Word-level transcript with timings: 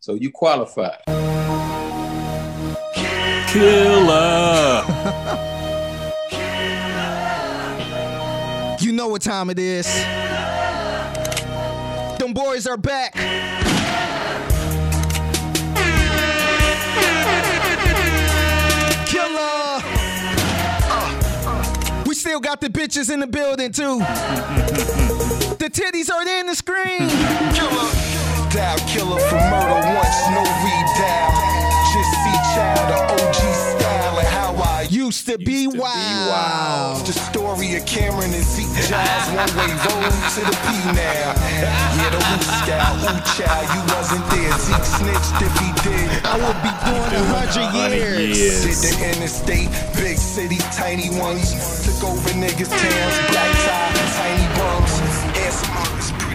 So 0.00 0.14
you 0.14 0.30
qualify. 0.30 0.96
Killer. 3.48 4.84
You 8.80 8.92
know 8.92 9.08
what 9.08 9.20
time 9.20 9.50
it 9.50 9.58
is. 9.58 9.86
Them 12.18 12.32
boys 12.32 12.66
are 12.66 12.78
back. 12.78 13.12
Killer. 19.04 19.82
Uh, 20.88 22.04
we 22.06 22.14
still 22.14 22.40
got 22.40 22.62
the 22.62 22.68
bitches 22.68 23.12
in 23.12 23.20
the 23.20 23.26
building 23.26 23.70
too. 23.70 23.98
the 25.58 25.68
titties 25.70 26.10
are 26.10 26.26
in 26.26 26.46
the 26.46 26.54
screen. 26.54 27.10
Killer. 27.54 28.19
Down 28.50 28.78
killer 28.80 29.20
for 29.30 29.38
murder 29.46 29.80
once, 29.94 30.20
no 30.34 30.42
redown. 30.42 31.30
Just 31.94 32.10
see 32.18 32.38
child, 32.50 32.82
the 32.90 32.98
OG 33.14 33.34
style 33.34 34.18
and 34.18 34.26
how 34.26 34.54
I 34.58 34.88
Used 34.90 35.26
to 35.26 35.38
be 35.38 35.66
to 35.66 35.70
be 35.70 35.78
wild. 35.78 37.06
The 37.06 37.12
story 37.12 37.76
of 37.76 37.86
Cameron 37.86 38.34
and 38.34 38.42
Zeke 38.42 38.66
Giles, 38.90 39.26
one 39.38 39.50
way 39.54 39.70
road 39.70 40.10
to 40.34 40.40
the 40.42 40.56
P 40.66 40.66
now. 40.98 41.30
Yeah, 41.62 42.10
the 42.10 42.18
Who 42.18 42.36
Scout, 42.42 42.94
Who 42.98 43.14
Child, 43.38 43.66
you 43.70 43.82
wasn't 43.94 44.26
there. 44.34 44.54
Zeke 44.58 44.82
snitched 44.98 45.38
if 45.46 45.54
he 45.62 45.70
did. 45.86 46.10
I 46.26 46.34
would 46.42 46.58
be 46.66 46.72
doing 46.90 47.14
a 47.16 47.22
hundred 47.30 47.70
years. 48.34 48.66
Did 48.66 48.98
the 48.98 49.14
interstate, 49.14 49.70
big 49.94 50.18
city, 50.18 50.58
tiny 50.74 51.10
ones. 51.22 51.54
Took 51.86 52.02
over 52.02 52.30
niggas' 52.34 52.66
towns, 52.66 53.16
black 53.30 53.52
tie, 53.62 53.94
tiny 54.18 54.46
bums. 54.58 54.94
And 55.38 55.54
some 55.54 55.76
others 55.86 56.10
pretty 56.18 56.29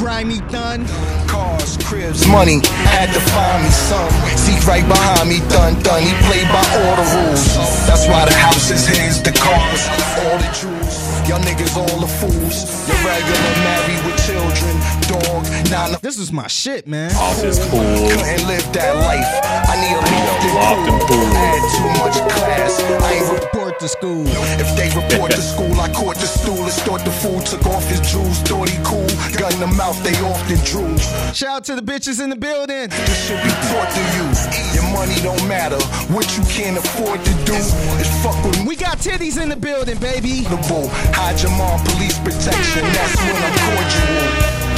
Grimy 0.00 0.40
done. 0.48 0.86
cars, 1.28 1.76
cribs, 1.84 2.26
money. 2.26 2.64
Had 2.88 3.12
to 3.12 3.20
find 3.20 3.62
me 3.62 3.68
some. 3.68 4.08
See 4.32 4.56
right 4.66 4.80
behind 4.88 5.28
me, 5.28 5.40
done, 5.52 5.76
done. 5.84 6.00
He 6.00 6.16
played 6.24 6.48
by 6.48 6.64
all 6.80 6.96
the 6.96 7.04
rules. 7.20 7.44
That's 7.84 8.08
why 8.08 8.24
the 8.24 8.32
house 8.32 8.70
is 8.70 8.88
his, 8.88 9.22
the 9.22 9.28
cars, 9.36 9.84
all 10.24 10.38
the 10.40 10.48
jewels. 10.56 10.96
Y'all 11.28 11.38
niggas 11.44 11.76
all 11.76 12.00
the 12.00 12.08
fools. 12.08 12.64
You're 12.88 12.96
regular, 13.04 13.52
married 13.60 14.00
with 14.08 14.16
children, 14.24 14.72
dog, 15.04 15.44
nine 15.68 15.92
to 15.92 16.00
This 16.00 16.16
is 16.16 16.32
my 16.32 16.46
shit, 16.46 16.86
man. 16.86 17.12
Off 17.16 17.44
is 17.44 17.58
cool. 17.68 17.84
couldn't 18.08 18.48
live 18.48 18.64
that 18.72 18.96
life. 19.04 19.28
I 19.68 19.76
need 19.84 20.00
a 20.00 20.08
loft 20.16 20.44
and 20.48 20.54
loft 20.56 21.08
pool. 21.12 21.18
pool. 21.20 21.28
I 21.28 21.44
had 21.44 21.62
too 21.76 21.90
much 22.00 22.16
class. 22.32 22.80
I 22.80 23.12
ain't 23.20 23.28
re- 23.28 23.69
Report 23.70 23.82
to 23.82 23.88
school. 23.88 24.26
if 24.58 24.74
they 24.74 24.88
report 24.98 25.30
to 25.30 25.40
school, 25.40 25.78
I 25.78 25.88
caught 25.92 26.16
the 26.16 26.26
stool 26.26 26.58
and 26.58 26.72
start 26.72 27.04
the 27.04 27.12
fool. 27.12 27.38
Took 27.38 27.66
off 27.66 27.86
his 27.86 28.00
jewels, 28.00 28.42
thought 28.42 28.68
he 28.68 28.82
cool. 28.82 29.06
Gun 29.38 29.52
in 29.54 29.60
the 29.60 29.70
mouth, 29.78 29.94
they 30.02 30.10
often 30.26 30.58
drool. 30.66 30.98
Shout 31.32 31.62
out 31.62 31.64
to 31.70 31.76
the 31.76 31.82
bitches 31.82 32.18
in 32.18 32.30
the 32.30 32.36
building. 32.36 32.90
This 32.90 33.28
should 33.28 33.38
be 33.46 33.54
taught 33.70 33.86
to 33.94 34.02
you. 34.18 34.26
Your 34.74 34.90
money 34.90 35.14
don't 35.22 35.46
matter. 35.46 35.78
What 36.10 36.26
you 36.36 36.42
can't 36.50 36.82
afford 36.82 37.22
to 37.22 37.32
do 37.46 37.54
is 37.54 38.10
fuck 38.26 38.34
with 38.42 38.58
We 38.66 38.74
got 38.74 38.98
titties 38.98 39.40
in 39.40 39.48
the 39.48 39.56
building, 39.56 39.98
baby. 40.02 40.42
me. 40.42 40.90
Hide 41.14 41.38
your 41.38 41.54
mom, 41.54 41.78
police 41.86 42.18
protection. 42.18 42.82
That's 42.90 43.14
when 43.22 43.38
I'm 43.38 43.54
cordial. 43.70 44.18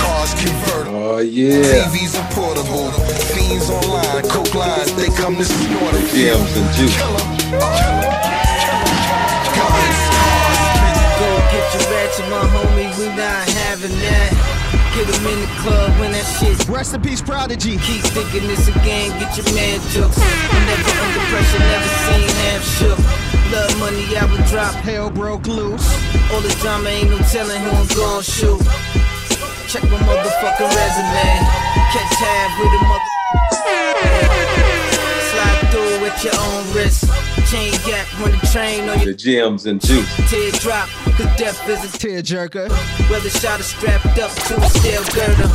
Cars 0.04 0.36
convertible. 0.36 1.16
Oh 1.16 1.18
yeah. 1.24 1.88
TVs 1.88 2.12
are 2.20 2.28
portable. 2.36 2.92
Fiends 3.32 3.70
online, 3.72 4.28
coke 4.28 4.54
lines, 4.54 4.92
they 5.00 5.08
come 5.16 5.36
to 5.36 5.44
snort 5.46 5.96
it. 5.96 6.12
Gems 6.12 6.52
and 6.60 6.68
juice. 6.76 8.51
Your 12.18 12.28
ratchet, 12.28 12.30
my 12.30 12.58
homie, 12.58 12.98
we 12.98 13.06
not 13.16 13.48
having 13.64 13.90
that. 13.90 14.30
Get 14.94 15.08
him 15.08 15.26
in 15.26 15.40
the 15.40 15.46
club 15.60 16.00
when 16.00 16.12
that 16.12 16.24
shit 16.38 16.68
Rest 16.68 16.94
in 16.94 17.00
peace, 17.00 17.22
Prodigy. 17.22 17.78
keep 17.78 18.02
thinking 18.12 18.46
this 18.48 18.68
again, 18.68 19.10
get 19.18 19.36
your 19.36 19.46
man 19.54 19.80
jokes. 19.90 20.18
I'm 20.18 20.66
never 20.66 20.90
under 20.90 21.24
pressure, 21.32 21.58
never 21.58 21.90
seen 22.04 22.28
half 22.44 22.62
shook. 22.76 22.98
Love 23.52 23.78
money, 23.78 24.04
I 24.16 24.24
would 24.30 24.44
drop. 24.46 24.74
Hell 24.84 25.10
broke 25.10 25.46
loose. 25.46 25.88
All 26.32 26.40
the 26.40 26.54
drama 26.60 26.88
ain't 26.88 27.10
no 27.10 27.18
telling 27.30 27.60
who 27.60 27.70
I'm 27.70 27.86
gon' 27.88 28.22
shoot. 28.22 28.60
Check 29.68 29.84
my 29.84 29.98
motherfucking 29.98 30.70
resume. 30.72 31.28
Catch 31.92 32.14
half 32.20 32.58
with 32.60 32.72
a 32.72 32.84
mother. 32.88 34.71
Slide 35.72 35.88
through 35.88 36.00
with 36.02 36.24
your 36.24 36.36
own 36.36 36.74
risk. 36.74 37.08
Chain 37.50 37.72
gap, 37.86 38.06
run 38.20 38.32
the 38.32 38.46
train 38.52 38.88
on 38.88 38.98
your 39.00 39.12
The 39.12 39.14
gems 39.14 39.66
and 39.66 39.80
juice. 39.80 40.08
teardrop. 40.30 40.88
Cause 41.16 41.36
death 41.36 41.68
is 41.68 41.94
a 41.94 41.98
Tear 41.98 42.22
jerker. 42.22 42.68
Whether 43.10 43.30
shot 43.30 43.60
or 43.60 43.62
strapped 43.62 44.18
up 44.18 44.30
to 44.48 44.60
a 44.60 44.68
steel 44.70 45.02
girder. 45.14 45.48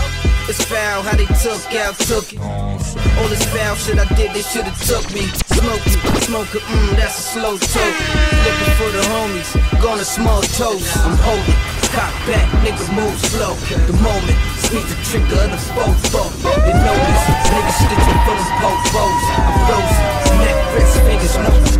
It's 0.49 0.63
foul 0.63 1.03
how 1.03 1.15
they 1.17 1.25
took 1.43 1.59
out, 1.75 1.97
took 2.07 2.31
it. 2.33 2.39
All 2.39 3.27
this 3.27 3.43
foul 3.51 3.75
shit 3.75 3.99
I 3.99 4.05
did, 4.15 4.31
they 4.33 4.41
should've 4.41 4.79
took 4.87 5.03
me. 5.13 5.27
Smoke 5.53 5.85
it, 5.85 6.23
smoke 6.23 6.55
it, 6.55 6.61
mmm, 6.61 6.95
that's 6.95 7.19
a 7.19 7.21
slow 7.21 7.57
toke. 7.57 7.99
Looking 8.47 8.73
for 8.79 8.89
the 8.95 9.03
homies, 9.11 9.81
gonna 9.81 10.05
small 10.05 10.41
toast. 10.55 10.87
I'm 11.03 11.17
holding, 11.19 11.59
cock 11.91 12.13
back, 12.25 12.47
nigga 12.63 12.87
move 12.95 13.17
slow. 13.27 13.53
The 13.87 13.93
moment, 13.99 14.37
sneak 14.67 14.83
the 14.83 14.95
trigger 15.03 15.43
of 15.43 15.51
the 15.51 15.57
fofo. 15.71 16.23
They 16.43 16.73
know 16.73 16.97
this, 17.07 17.23
nigga 17.47 17.71
stitching 17.71 18.19
for 18.25 18.35
them 18.35 18.51
popos. 18.59 19.23
I'm 19.31 19.55
frozen, 19.67 20.37
neck, 20.43 20.57
wrist, 20.73 20.95
fingers, 21.07 21.37
no. 21.37 21.76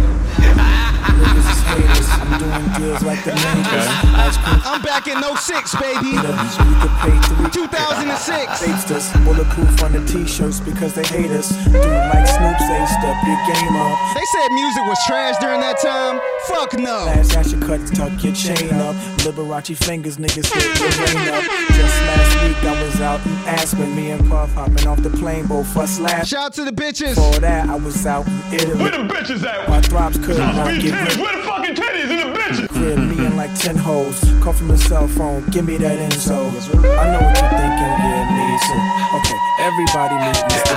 I'm 2.28 2.40
doing 2.40 2.68
deals 2.76 3.04
like 3.04 3.24
the 3.24 3.32
neighbors. 3.32 3.88
Ice 4.20 4.38
I'm 4.68 4.82
back 4.82 5.08
in 5.08 5.16
06, 5.24 5.76
baby. 5.80 6.12
niggas, 6.20 6.56
we 6.60 6.76
could 6.84 6.96
pay 7.00 7.16
three 7.28 7.50
2006. 7.52 8.60
Faced 8.60 8.92
us, 8.92 9.16
bulletproof 9.24 9.84
on 9.84 9.94
the 9.94 10.04
t-shirts 10.06 10.60
because 10.60 10.94
they 10.94 11.04
hate 11.04 11.32
us. 11.32 11.50
Dude 11.66 11.74
like 11.76 12.28
Snoop 12.28 12.58
say, 12.60 12.82
step 13.00 13.18
your 13.24 13.40
game 13.48 13.76
up. 13.80 13.96
They 14.14 14.26
said 14.36 14.52
music 14.52 14.84
was 14.88 15.00
trash 15.08 15.38
during 15.40 15.62
that 15.62 15.80
time. 15.80 16.20
Fuck 16.48 16.74
no. 16.78 17.06
Last 17.08 17.36
I 17.38 17.44
should 17.44 17.62
cut, 17.62 17.80
tuck 17.96 18.12
your 18.24 18.34
chain 18.34 18.74
up. 18.76 18.96
Liberace 19.24 19.76
fingers, 19.84 20.18
niggas 20.18 20.52
hit 20.52 20.76
the 20.76 21.16
rain 21.16 21.30
up. 21.34 21.44
Just 21.72 21.96
last 22.04 22.44
week 22.44 22.64
I 22.64 22.84
was 22.84 23.02
out 23.02 23.26
in 23.26 23.32
Aspen, 23.48 23.96
me 23.96 24.12
and 24.12 24.28
Puff 24.30 24.54
hopping 24.54 24.86
off 24.88 25.02
the 25.02 25.10
plane, 25.12 25.46
both 25.48 25.76
us 25.78 26.00
last. 26.00 26.28
Shout 26.28 26.46
out 26.48 26.54
to 26.54 26.66
the 26.66 26.72
bitches. 26.72 27.16
Before 27.16 27.40
that, 27.40 27.70
I 27.70 27.76
was 27.76 28.06
out 28.06 28.28
in 28.28 28.54
Italy. 28.54 28.82
Where 28.84 28.92
the 28.92 29.08
bitches 29.14 29.44
at? 29.46 29.70
My 29.70 29.80
drops 29.82 30.18
could 30.18 30.38
not 30.38 30.68
Three 30.68 30.82
get 30.82 30.94
titties. 30.94 31.08
rid 31.16 31.20
Where 31.22 31.38
the 31.38 31.44
fucking 31.44 31.76
titties 31.76 32.17
crib, 32.56 33.00
me 33.00 33.25
and 33.25 33.35
like 33.35 33.53
10 33.56 33.75
hoes. 33.75 34.19
Call 34.41 34.53
from 34.53 34.68
the 34.69 34.78
cell 34.78 35.08
phone, 35.08 35.44
give 35.50 35.66
me 35.66 35.78
that 35.78 35.97
info. 36.00 36.47
I 36.96 37.12
know 37.12 37.22
what 37.22 37.35
you're 37.35 37.52
thinking, 37.59 37.94
yeah, 38.08 38.24
me 38.35 38.46
too. 38.66 38.81
Okay, 39.18 39.38
everybody 39.59 40.16
meet 40.24 40.38
Mr. 40.47 40.75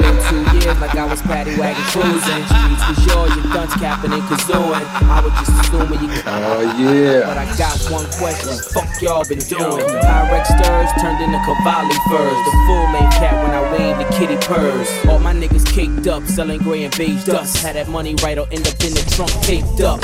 Me 0.00 0.08
too. 0.28 0.51
Two 0.62 0.68
years 0.68 0.80
like 0.80 0.94
I 0.94 1.04
was 1.04 1.22
paddy 1.22 1.58
wagon 1.58 1.82
cruising. 1.90 2.44
Streets 2.46 2.84
was 2.88 3.06
yours, 3.06 3.34
your 3.36 3.52
dunce 3.52 3.74
capping 3.74 4.12
and 4.12 4.22
kazooing. 4.22 4.86
I 5.08 5.20
was 5.20 5.32
just 5.32 5.52
assuming 5.60 6.00
you 6.00 6.10
Oh 6.26 6.60
yeah. 6.78 7.26
But 7.26 7.38
I 7.38 7.46
got 7.56 7.78
one 7.90 8.06
question, 8.18 8.58
fuck 8.72 8.88
y'all 9.02 9.24
been 9.24 9.38
doing? 9.38 9.84
Pyrex 10.02 10.46
stirs 10.46 10.90
turned 11.00 11.20
into 11.22 11.38
Cavalli 11.38 11.96
furs. 12.08 12.38
The 12.46 12.52
full 12.66 12.86
lane 12.92 13.10
cat 13.12 13.34
when 13.42 13.52
I 13.52 13.62
waved 13.72 14.00
the 14.00 14.08
kitty 14.16 14.36
purrs. 14.46 14.88
All 15.08 15.18
my 15.18 15.34
niggas 15.34 15.66
caked 15.66 16.06
up, 16.06 16.24
selling 16.24 16.58
gray 16.60 16.84
and 16.84 16.96
beige 16.96 17.24
dust. 17.24 17.58
Had 17.58 17.76
that 17.76 17.88
money 17.88 18.14
right, 18.22 18.38
or 18.38 18.46
end 18.52 18.66
up 18.66 18.78
in 18.84 18.94
the 18.94 19.04
trunk 19.14 19.30
taped 19.42 19.80
up. 19.80 20.00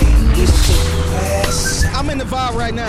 I'm 1.95 2.11
in 2.11 2.19
the 2.19 2.25
vibe 2.25 2.55
right 2.55 2.75
now. 2.75 2.89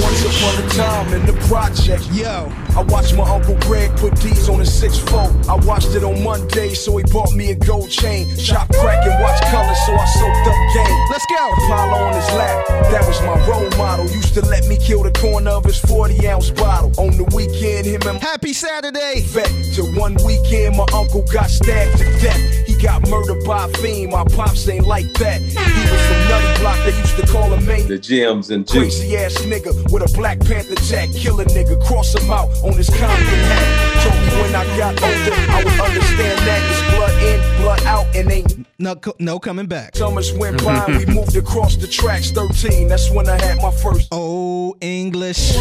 Once 0.00 0.22
upon 0.24 0.64
a 0.64 0.68
time 0.70 1.12
in 1.12 1.26
the 1.26 1.32
project, 1.48 2.08
Yo, 2.12 2.50
I 2.76 2.82
watched 2.82 3.14
my 3.16 3.24
Uncle 3.28 3.56
Greg 3.60 3.90
put 3.96 4.14
D's 4.16 4.48
on 4.48 4.60
a 4.60 4.64
6-4. 4.64 5.48
I 5.48 5.54
watched 5.66 5.94
it 5.94 6.04
on 6.04 6.22
Monday, 6.22 6.74
so 6.74 6.96
he 6.96 7.04
bought 7.12 7.32
me 7.32 7.50
a 7.50 7.54
gold 7.54 7.90
chain. 7.90 8.34
Chop 8.36 8.68
crack 8.72 9.04
and 9.06 9.22
watch 9.22 9.40
colors, 9.50 9.78
so 9.86 9.92
I 9.94 10.04
soaked 10.06 10.46
up 10.48 10.56
game. 10.74 10.98
let's 11.10 11.26
go. 11.26 11.52
Apollo 11.64 11.98
on 12.04 12.14
his 12.14 12.28
lap, 12.34 12.66
that 12.90 13.06
was 13.06 13.20
my 13.22 13.36
role 13.46 13.70
model. 13.76 14.06
Used 14.08 14.34
to 14.34 14.42
let 14.42 14.66
me 14.66 14.76
kill 14.76 15.02
the 15.02 15.12
corner 15.12 15.50
of 15.50 15.64
his 15.64 15.78
40 15.80 16.28
ounce 16.28 16.50
bottle. 16.50 16.92
On 16.98 17.16
the 17.16 17.24
weekend, 17.34 17.86
him 17.86 18.02
and 18.06 18.20
Happy 18.22 18.52
Saturday. 18.52 19.22
vet. 19.26 19.50
To 19.74 19.82
one 19.98 20.16
weekend, 20.24 20.76
my 20.76 20.86
uncle 20.94 21.22
got 21.32 21.50
stabbed 21.50 21.98
to 21.98 22.04
death. 22.20 22.40
He 22.66 22.71
got 22.82 23.08
murdered 23.08 23.44
by 23.44 23.66
a 23.66 23.68
fiend. 23.78 24.10
My 24.10 24.24
pops 24.24 24.68
ain't 24.68 24.86
like 24.86 25.12
that. 25.14 25.40
He 25.40 25.54
was 25.54 26.06
from 26.06 26.20
Nutty 26.28 26.60
Block, 26.60 26.76
they 26.84 26.98
used 26.98 27.16
to 27.16 27.26
call 27.26 27.52
him 27.52 27.64
Main. 27.64 27.86
The 27.86 27.98
gems 27.98 28.50
and 28.50 28.66
juice. 28.66 28.98
Crazy 28.98 29.16
ass 29.16 29.34
nigga 29.42 29.72
with 29.92 30.02
a 30.02 30.12
Black 30.16 30.40
Panther 30.40 30.74
jack. 30.82 31.10
Kill 31.12 31.40
a 31.40 31.44
nigga, 31.44 31.80
cross 31.86 32.14
him 32.14 32.28
out 32.30 32.48
on 32.64 32.72
his 32.76 32.90
Compton 32.90 33.08
hat. 33.08 34.02
Told 34.02 34.20
me 34.20 34.42
when 34.42 34.54
I 34.54 34.64
got 34.76 35.00
older, 35.00 35.34
I 35.52 35.62
would 35.64 35.80
understand 35.80 36.38
that 36.40 36.60
it's 36.70 36.82
blood 36.96 37.22
in, 37.22 37.62
blood 37.62 37.82
out, 37.84 38.16
and 38.16 38.30
ain't 38.30 38.66
No, 38.78 38.96
no 39.20 39.38
coming 39.38 39.66
back. 39.66 39.94
Summers 39.94 40.32
went 40.32 40.62
by, 40.64 40.84
we 40.88 41.06
moved 41.14 41.36
across 41.36 41.76
the 41.76 41.86
tracks. 41.86 42.32
13, 42.32 42.88
that's 42.88 43.10
when 43.12 43.28
I 43.28 43.40
had 43.40 43.58
my 43.62 43.70
first. 43.70 44.08
Oh, 44.10 44.74
English. 44.80 45.56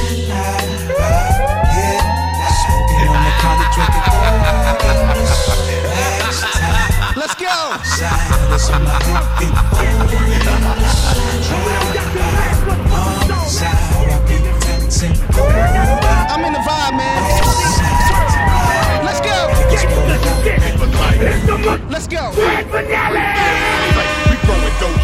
Let's 7.14 7.36
go. 7.36 7.46
I'm 16.30 16.46
in 16.46 16.54
the 16.54 16.60
vibe, 16.60 16.96
man. 16.98 17.22
Let's 19.04 19.20
go. 19.20 19.50
Let's 21.90 22.08
go. 22.08 22.32
Let's 22.32 24.88
go 24.88 25.01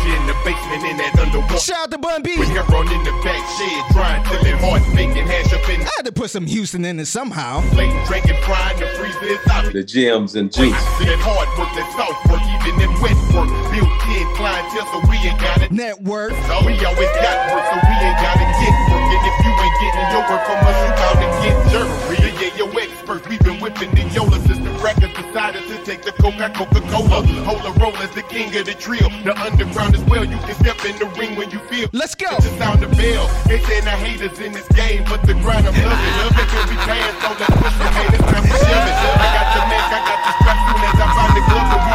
basement 0.48 0.84
in 0.88 0.96
that 0.96 1.12
underwater. 1.20 1.60
Shout 1.60 1.78
out 1.84 1.92
to 1.92 1.98
Bun 1.98 2.24
B. 2.24 2.40
We 2.40 2.48
got 2.56 2.68
run 2.72 2.88
in 2.88 3.04
the 3.04 3.12
back 3.24 3.44
shed, 3.60 3.84
drying 3.92 4.24
till 4.24 4.40
it 4.48 4.56
hard, 4.64 4.82
thinking 4.96 5.28
hash 5.28 5.52
up 5.52 5.68
in 5.68 5.84
I 5.84 5.92
had 6.00 6.06
to 6.08 6.12
put 6.16 6.32
some 6.32 6.48
Houston 6.48 6.86
in 6.86 7.00
it 7.00 7.08
somehow. 7.08 7.60
plate, 7.76 7.92
drinking, 8.08 8.40
frying, 8.48 8.80
the 8.80 8.88
freezer 8.96 9.28
is 9.28 9.44
out. 9.52 9.74
The 9.74 9.84
gems 9.84 10.36
and 10.36 10.48
juice. 10.48 10.72
That 11.04 11.20
hard 11.20 11.52
work, 11.60 11.72
that 11.76 11.88
soft 12.00 12.24
work, 12.32 12.40
even 12.48 12.80
in 12.80 12.92
wet 13.04 13.18
work. 13.36 13.52
Built 13.76 13.92
in 14.08 14.28
clientele, 14.40 14.88
so 14.96 14.98
we 15.12 15.20
ain't 15.28 15.40
got 15.40 15.60
it. 15.62 15.72
Network. 15.72 16.32
So 16.48 16.64
we 16.64 16.80
always 16.80 17.12
got 17.20 17.36
work, 17.52 17.66
so 17.68 17.76
we 17.84 17.96
ain't 18.00 18.20
gotta 18.24 18.48
get 18.48 18.74
work. 18.88 19.04
And 19.04 19.24
if 19.28 19.36
you 19.44 19.52
ain't 19.52 19.76
getting 19.84 20.08
your 20.16 20.24
work 20.32 20.44
from 20.48 20.60
us, 20.64 20.78
you 20.80 20.92
bound 20.96 21.18
to 21.20 21.28
get 21.44 21.56
jerked. 21.76 22.17
Your 22.56 22.72
experts, 22.80 23.28
we 23.28 23.38
been 23.40 23.60
whipping 23.60 23.92
the 23.92 24.08
Yola 24.16 24.40
since 24.48 24.58
the 24.64 24.72
records 24.80 25.14
decided 25.14 25.68
to 25.68 25.78
take 25.84 26.02
the 26.04 26.12
Coca 26.14 26.50
Coca 26.56 26.80
Cola. 26.88 27.26
Hold 27.44 27.66
a 27.66 27.72
roll 27.80 27.96
as 27.98 28.10
the 28.12 28.24
king 28.24 28.56
of 28.56 28.66
the 28.66 28.74
trio. 28.74 29.10
The 29.26 29.36
underground 29.36 29.96
as 29.96 30.04
well, 30.06 30.24
you 30.24 30.38
can 30.38 30.56
step 30.56 30.80
in 30.86 30.98
the 30.98 31.06
ring 31.20 31.36
when 31.36 31.52
you 31.52 31.60
feel. 31.68 31.90
Let's 31.92 32.16
go. 32.16 32.32
It's 32.38 32.50
the 32.50 32.58
sound 32.58 32.84
of 32.84 32.92
bell. 32.92 33.28
They 33.48 33.60
saying 33.60 33.84
the 33.84 33.92
haters 33.92 34.40
in 34.40 34.54
this 34.54 34.68
game, 34.70 35.04
but 35.10 35.22
the 35.24 35.34
grind 35.34 35.68
I'm 35.68 35.76
loving. 35.76 36.14
Love 36.24 36.40
it 36.40 36.48
can 36.48 36.66
be 36.72 36.78
paying, 36.88 37.16
so 37.20 37.30
let's 37.36 37.56
push 37.60 37.76
the 37.78 37.90
haters, 37.94 38.26
time 38.26 38.44
to 38.44 38.56
shove 38.64 38.88
it. 38.88 38.96
I 38.96 39.28
got 39.36 39.48
the 39.52 39.62
neck, 39.68 39.86
I 39.92 40.00
got 40.08 40.20
the 40.24 40.32
strap, 40.40 40.58
soon 40.66 40.82
as 40.88 40.98
I 40.98 41.08
find 41.14 41.34
the 41.36 41.44
glove, 41.52 41.87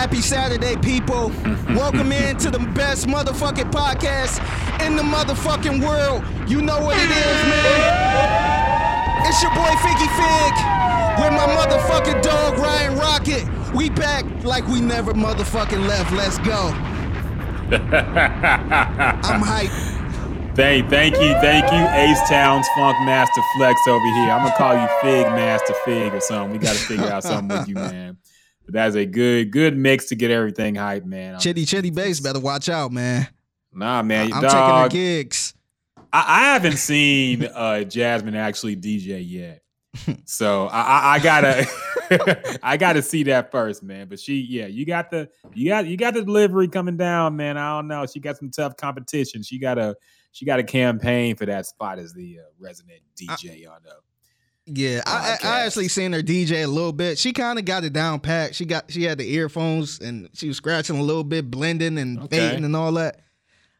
Happy 0.00 0.22
Saturday, 0.22 0.76
people. 0.76 1.28
Welcome 1.76 2.10
in 2.10 2.38
to 2.38 2.50
the 2.50 2.58
best 2.74 3.06
motherfucking 3.06 3.70
podcast 3.70 4.40
in 4.80 4.96
the 4.96 5.02
motherfucking 5.02 5.84
world. 5.86 6.24
You 6.48 6.62
know 6.62 6.80
what 6.80 6.96
it 6.96 7.10
is, 7.10 7.42
man. 7.52 9.26
It's 9.26 9.42
your 9.42 9.52
boy 9.52 9.68
Figgy 9.84 10.08
Fig 10.16 10.54
with 11.20 11.34
my 11.36 11.44
motherfucking 11.54 12.22
dog 12.22 12.56
Ryan 12.56 12.96
Rocket. 12.96 13.74
We 13.74 13.90
back 13.90 14.24
like 14.42 14.66
we 14.68 14.80
never 14.80 15.12
motherfucking 15.12 15.86
left. 15.86 16.10
Let's 16.12 16.38
go. 16.38 16.72
I'm 17.76 19.42
hyped. 19.42 19.98
Thank, 20.56 20.88
thank 20.88 21.14
you, 21.16 21.34
thank 21.42 21.70
you, 21.70 21.78
Ace 21.78 22.26
Towns 22.26 22.66
Funk 22.74 22.96
Master 23.04 23.42
Flex 23.58 23.78
over 23.86 24.04
here. 24.14 24.30
I'm 24.30 24.44
gonna 24.44 24.56
call 24.56 24.80
you 24.80 24.88
Fig 25.02 25.26
Master 25.26 25.74
Fig 25.84 26.14
or 26.14 26.20
something. 26.20 26.52
We 26.52 26.58
got 26.58 26.72
to 26.72 26.80
figure 26.80 27.06
out 27.06 27.22
something 27.22 27.58
with 27.58 27.68
you, 27.68 27.74
man. 27.74 28.16
But 28.70 28.78
that's 28.78 28.94
a 28.94 29.04
good, 29.04 29.50
good 29.50 29.76
mix 29.76 30.06
to 30.06 30.14
get 30.14 30.30
everything 30.30 30.76
hype, 30.76 31.04
man. 31.04 31.40
Chitty 31.40 31.64
Chitty 31.64 31.90
Bass 31.90 32.20
better 32.20 32.38
watch 32.38 32.68
out, 32.68 32.92
man. 32.92 33.26
Nah, 33.74 34.00
man, 34.04 34.32
I'm 34.32 34.42
dog. 34.42 34.52
taking 34.52 34.76
her 34.76 34.88
gigs. 34.88 35.54
I, 36.12 36.24
I 36.28 36.52
haven't 36.52 36.76
seen 36.76 37.46
uh, 37.46 37.82
Jasmine 37.82 38.36
actually 38.36 38.76
DJ 38.76 39.28
yet, 39.28 39.62
so 40.24 40.68
I, 40.68 40.82
I, 40.82 41.14
I 41.14 41.18
gotta, 41.18 42.58
I 42.62 42.76
gotta 42.76 43.02
see 43.02 43.24
that 43.24 43.50
first, 43.50 43.82
man. 43.82 44.06
But 44.06 44.20
she, 44.20 44.36
yeah, 44.36 44.66
you 44.66 44.86
got 44.86 45.10
the, 45.10 45.28
you 45.52 45.68
got, 45.68 45.86
you 45.86 45.96
got 45.96 46.14
the 46.14 46.22
delivery 46.22 46.68
coming 46.68 46.96
down, 46.96 47.34
man. 47.34 47.56
I 47.56 47.76
don't 47.76 47.88
know. 47.88 48.06
She 48.06 48.20
got 48.20 48.36
some 48.36 48.52
tough 48.52 48.76
competition. 48.76 49.42
She 49.42 49.58
got 49.58 49.78
a, 49.78 49.96
she 50.30 50.44
got 50.44 50.60
a 50.60 50.64
campaign 50.64 51.34
for 51.34 51.46
that 51.46 51.66
spot 51.66 51.98
as 51.98 52.12
the 52.12 52.38
uh, 52.38 52.42
resident 52.60 53.00
DJ 53.20 53.68
on 53.68 53.80
the. 53.82 53.94
Yeah, 54.66 55.02
I, 55.06 55.38
I, 55.42 55.48
I 55.48 55.60
actually 55.66 55.88
seen 55.88 56.12
her 56.12 56.20
DJ 56.22 56.62
a 56.64 56.66
little 56.68 56.92
bit. 56.92 57.18
She 57.18 57.32
kind 57.32 57.58
of 57.58 57.64
got 57.64 57.82
it 57.84 57.92
down 57.92 58.20
pat. 58.20 58.54
She 58.54 58.64
got 58.64 58.90
she 58.90 59.02
had 59.02 59.18
the 59.18 59.28
earphones 59.34 59.98
and 60.00 60.28
she 60.34 60.48
was 60.48 60.56
scratching 60.58 60.98
a 60.98 61.02
little 61.02 61.24
bit, 61.24 61.50
blending 61.50 61.98
and 61.98 62.20
Okay. 62.20 62.36
fading 62.50 62.64
and 62.64 62.76
all 62.76 62.92
that. 62.92 63.20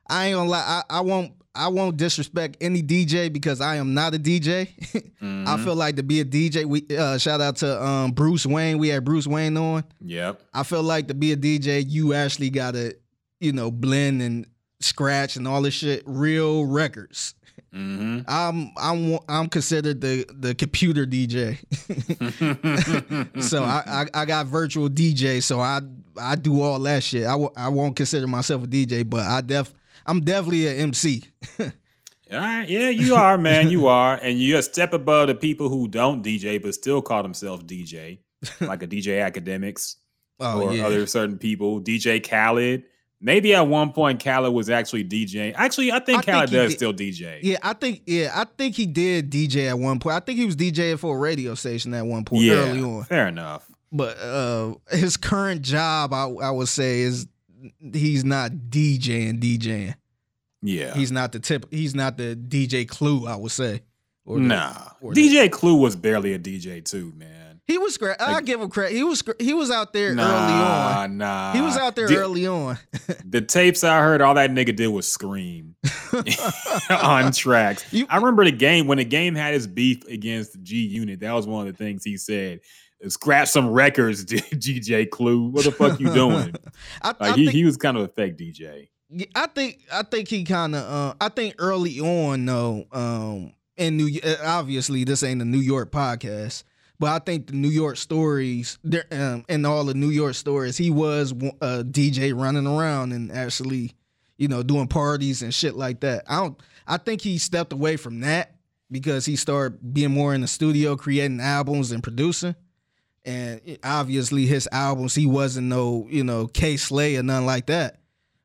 I 0.08 0.26
ain't 0.26 0.36
gonna 0.36 0.50
lie. 0.50 0.82
I, 0.90 0.98
I 0.98 1.00
won't 1.02 1.32
I 1.54 1.68
won't 1.68 1.96
disrespect 1.96 2.56
any 2.60 2.82
DJ 2.82 3.32
because 3.32 3.60
I 3.60 3.76
am 3.76 3.94
not 3.94 4.14
a 4.14 4.18
DJ. 4.18 4.68
I 5.22 5.24
Mhm. 5.24 5.64
feel 5.64 5.74
like 5.76 5.96
to 5.96 6.02
be 6.02 6.20
a 6.20 6.24
DJ. 6.24 6.64
We 6.64 6.84
uh, 6.96 7.18
shout 7.18 7.40
out 7.40 7.56
to 7.56 7.84
um, 7.84 8.12
Bruce 8.12 8.46
Wayne. 8.46 8.78
We 8.78 8.88
had 8.88 9.04
Bruce 9.04 9.26
Wayne 9.28 9.56
on. 9.56 9.84
Yep. 10.00 10.42
I 10.54 10.62
feel 10.64 10.82
like 10.82 11.08
to 11.08 11.14
be 11.14 11.30
a 11.32 11.36
DJ, 11.36 11.84
you 11.86 12.14
actually 12.14 12.50
gotta 12.50 12.96
you 13.38 13.52
know 13.52 13.70
blend 13.70 14.22
and 14.22 14.46
scratch 14.80 15.36
and 15.36 15.46
all 15.46 15.62
this 15.62 15.74
shit. 15.74 16.02
Real 16.06 16.64
records. 16.64 17.34
Mm-hmm. 17.74 18.20
I'm 18.26 18.72
I'm 18.76 19.18
I'm 19.28 19.48
considered 19.48 20.00
the 20.00 20.26
the 20.34 20.54
computer 20.54 21.06
DJ. 21.06 21.56
so 23.42 23.62
I, 23.62 23.82
I 23.86 24.06
I 24.22 24.24
got 24.24 24.46
virtual 24.46 24.88
DJ. 24.88 25.42
So 25.42 25.60
I 25.60 25.80
I 26.20 26.34
do 26.34 26.60
all 26.62 26.78
that 26.80 27.02
shit. 27.02 27.24
I 27.26 27.32
w- 27.32 27.52
I 27.56 27.68
won't 27.68 27.94
consider 27.96 28.26
myself 28.26 28.64
a 28.64 28.66
DJ, 28.66 29.08
but 29.08 29.20
I 29.26 29.40
def 29.40 29.72
I'm 30.06 30.20
definitely 30.20 30.66
an 30.66 30.76
MC. 30.76 31.22
All 32.32 32.38
right, 32.38 32.68
yeah, 32.68 32.90
you 32.90 33.16
are, 33.16 33.36
man. 33.36 33.70
You 33.70 33.88
are, 33.88 34.14
and 34.22 34.38
you're 34.40 34.60
a 34.60 34.62
step 34.62 34.92
above 34.92 35.26
the 35.26 35.34
people 35.34 35.68
who 35.68 35.88
don't 35.88 36.24
DJ 36.24 36.62
but 36.62 36.74
still 36.74 37.02
call 37.02 37.24
themselves 37.24 37.64
DJ, 37.64 38.18
like 38.60 38.84
a 38.84 38.86
DJ 38.86 39.18
Akademiks 39.28 39.96
Oh 40.40 40.62
or 40.62 40.72
yeah. 40.72 40.86
other 40.86 41.06
certain 41.06 41.38
people. 41.38 41.80
DJ 41.80 42.22
Khaled. 42.22 42.84
Maybe 43.22 43.54
at 43.54 43.66
one 43.66 43.92
point 43.92 44.22
Khaled 44.24 44.52
was 44.54 44.70
actually 44.70 45.04
DJing. 45.04 45.52
Actually, 45.54 45.92
I 45.92 45.98
think 46.00 46.26
I 46.26 46.32
Khaled 46.32 46.48
he 46.50 46.56
does 46.56 46.70
did- 46.70 46.76
still 46.78 46.94
DJ. 46.94 47.40
yeah, 47.42 47.58
I 47.62 47.74
think 47.74 48.02
yeah, 48.06 48.32
I 48.34 48.44
think 48.44 48.74
he 48.76 48.86
did 48.86 49.30
DJ 49.30 49.68
at 49.68 49.78
one 49.78 49.98
point. 49.98 50.16
I 50.16 50.20
think 50.20 50.38
he 50.38 50.46
was 50.46 50.56
DJing 50.56 50.98
for 50.98 51.14
a 51.16 51.18
radio 51.18 51.54
station 51.54 51.92
at 51.92 52.06
one 52.06 52.24
point 52.24 52.42
Yeah, 52.44 52.54
early 52.54 52.80
on. 52.82 53.04
fair 53.04 53.28
enough. 53.28 53.70
But 53.92 54.16
uh 54.18 54.74
his 54.90 55.16
current 55.18 55.62
job, 55.62 56.14
I 56.14 56.24
I 56.42 56.50
would 56.50 56.68
say, 56.68 57.00
is 57.00 57.26
he's 57.92 58.24
not 58.24 58.52
DJing 58.70 59.38
DJing. 59.40 59.94
Yeah, 60.62 60.94
He's 60.94 61.10
not 61.12 61.32
the 61.32 61.40
tip. 61.40 61.66
He's 61.70 61.94
not 61.94 62.16
the 62.16 62.34
DJ 62.36 62.86
Clue. 62.88 63.26
I 63.26 63.36
would 63.36 63.50
say. 63.52 63.82
Or 64.24 64.36
the- 64.38 64.44
nah. 64.44 64.74
or 65.00 65.12
the- 65.14 65.28
DJ 65.28 65.50
Clue 65.50 65.74
was 65.76 65.96
barely 65.96 66.32
a 66.34 66.38
DJ 66.38 66.82
too, 66.84 67.12
man. 67.16 67.39
He 67.70 67.78
was 67.78 67.96
great. 67.98 68.16
I 68.18 68.32
Like- 68.32 68.44
give 68.46 68.60
him 68.60 68.68
credit. 68.68 68.96
He 68.96 69.04
was 69.04 69.22
he 69.38 69.54
was 69.54 69.70
out 69.70 69.92
there 69.92 70.12
Nah, 70.14 70.24
early 70.24 71.04
on. 71.04 71.18
nah. 71.18 71.52
He 71.52 71.60
was 71.60 71.76
out 71.76 71.94
there 71.94 72.08
Di- 72.08 72.16
early 72.16 72.46
on. 72.46 72.78
The 73.24 73.40
tapes 73.40 73.84
I 73.84 74.00
heard, 74.00 74.20
all 74.20 74.34
that 74.34 74.50
nigga 74.50 74.74
did 74.74 74.88
was 74.88 75.06
scream 75.06 75.76
on 76.90 77.32
tracks. 77.32 77.84
You- 77.92 78.06
I 78.08 78.16
remember 78.16 78.44
the 78.44 78.50
game 78.52 78.86
when 78.86 78.98
the 78.98 79.04
game 79.04 79.34
had 79.34 79.54
his 79.54 79.66
beef 79.66 80.04
against 80.08 80.60
G 80.62 80.78
Unit. 80.86 81.20
That 81.20 81.32
was 81.32 81.46
one 81.46 81.66
of 81.66 81.72
the 81.72 81.78
things 81.78 82.04
he 82.04 82.16
said. 82.16 82.60
Scratch 83.08 83.48
some 83.48 83.70
records, 83.70 84.24
DJ 84.26 85.08
Clue. 85.08 85.48
What 85.48 85.64
the 85.64 85.72
fuck 85.72 85.98
you 86.00 86.12
doing? 86.12 86.54
I, 87.00 87.10
I 87.20 87.28
Like 87.28 87.36
he, 87.36 87.46
think, 87.46 87.56
he 87.56 87.64
was 87.64 87.76
kind 87.78 87.96
of 87.96 88.02
a 88.04 88.08
fake 88.08 88.36
DJ. 88.36 88.88
I 89.34 89.46
think 89.46 89.80
I 89.92 90.02
think 90.02 90.28
he 90.28 90.44
kind 90.44 90.74
of. 90.74 90.82
Uh, 90.82 91.14
I 91.20 91.28
think 91.30 91.54
early 91.58 91.98
on 92.00 92.44
though. 92.44 92.84
Um, 92.92 93.52
in 93.76 93.96
New 93.96 94.20
uh, 94.22 94.34
obviously 94.44 95.04
this 95.04 95.22
ain't 95.22 95.40
a 95.40 95.44
New 95.46 95.58
York 95.60 95.90
podcast, 95.90 96.64
but 97.00 97.08
I 97.08 97.18
think 97.18 97.48
the 97.48 97.54
New 97.54 97.70
York 97.70 97.96
stories, 97.96 98.78
there, 98.84 99.06
um, 99.10 99.44
and 99.48 99.66
all 99.66 99.84
the 99.84 99.94
New 99.94 100.10
York 100.10 100.34
stories, 100.34 100.76
he 100.76 100.90
was 100.90 101.32
a 101.32 101.82
DJ 101.82 102.38
running 102.38 102.66
around 102.66 103.12
and 103.12 103.32
actually, 103.32 103.92
you 104.36 104.46
know, 104.48 104.62
doing 104.62 104.86
parties 104.86 105.42
and 105.42 105.52
shit 105.52 105.74
like 105.74 106.00
that. 106.00 106.24
I 106.28 106.36
don't. 106.40 106.60
I 106.86 106.98
think 106.98 107.22
he 107.22 107.38
stepped 107.38 107.72
away 107.72 107.96
from 107.96 108.20
that 108.20 108.54
because 108.90 109.24
he 109.24 109.34
started 109.36 109.94
being 109.94 110.10
more 110.12 110.34
in 110.34 110.42
the 110.42 110.46
studio, 110.46 110.94
creating 110.94 111.40
albums 111.40 111.90
and 111.90 112.02
producing. 112.02 112.54
And 113.24 113.78
obviously, 113.82 114.46
his 114.46 114.68
albums, 114.72 115.14
he 115.14 115.26
wasn't 115.26 115.68
no, 115.68 116.06
you 116.10 116.24
know, 116.24 116.46
Kay 116.48 116.76
Slay 116.76 117.16
or 117.16 117.22
nothing 117.22 117.46
like 117.46 117.66
that. 117.66 118.00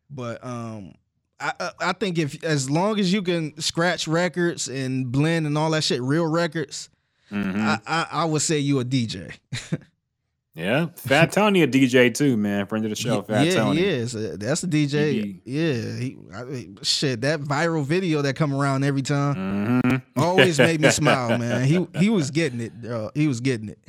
But 0.09 0.43
um, 0.45 0.93
I 1.39 1.51
I- 1.59 1.71
I 1.89 1.93
think 1.93 2.17
if 2.17 2.43
as 2.43 2.69
long 2.69 2.99
as 2.99 3.11
you 3.11 3.21
can 3.21 3.59
scratch 3.59 4.07
records 4.07 4.67
and 4.69 5.11
blend 5.11 5.45
and 5.45 5.57
all 5.57 5.71
that 5.71 5.83
shit, 5.83 6.01
real 6.01 6.25
records, 6.27 6.89
Mhm. 7.31 7.59
I, 7.59 7.79
I 7.87 8.07
I 8.21 8.25
would 8.25 8.41
say 8.41 8.59
you 8.59 8.79
a 8.79 8.85
DJ. 8.85 9.31
yeah, 10.53 10.87
Fat 10.95 11.31
Tony 11.33 11.63
a 11.63 11.67
DJ 11.67 12.13
too, 12.13 12.37
man. 12.37 12.65
Friend 12.67 12.85
of 12.85 12.89
the 12.89 12.95
show, 12.95 13.21
Fat 13.27 13.45
yeah, 13.47 13.55
Tony. 13.55 13.81
he. 13.81 13.99
Uh, 14.01 14.35
That's 14.37 14.63
a 14.63 14.67
DJ. 14.67 15.41
Yeah, 15.43 15.97
he, 15.99 16.17
I 16.33 16.67
shit. 16.81 17.21
That 17.21 17.41
viral 17.41 17.83
video 17.83 18.21
that 18.21 18.35
come 18.35 18.53
around 18.53 18.83
every 18.85 19.01
time 19.01 19.81
Mhm. 19.81 20.01
always 20.15 20.57
made 20.59 20.79
me 20.79 20.89
smile, 20.91 21.37
man. 21.37 21.65
He 21.65 21.85
he 21.97 22.09
was 22.09 22.31
getting 22.31 22.61
it. 22.61 22.73
Uh, 22.89 23.09
he 23.13 23.27
was 23.27 23.41
getting 23.41 23.69
it. 23.69 23.79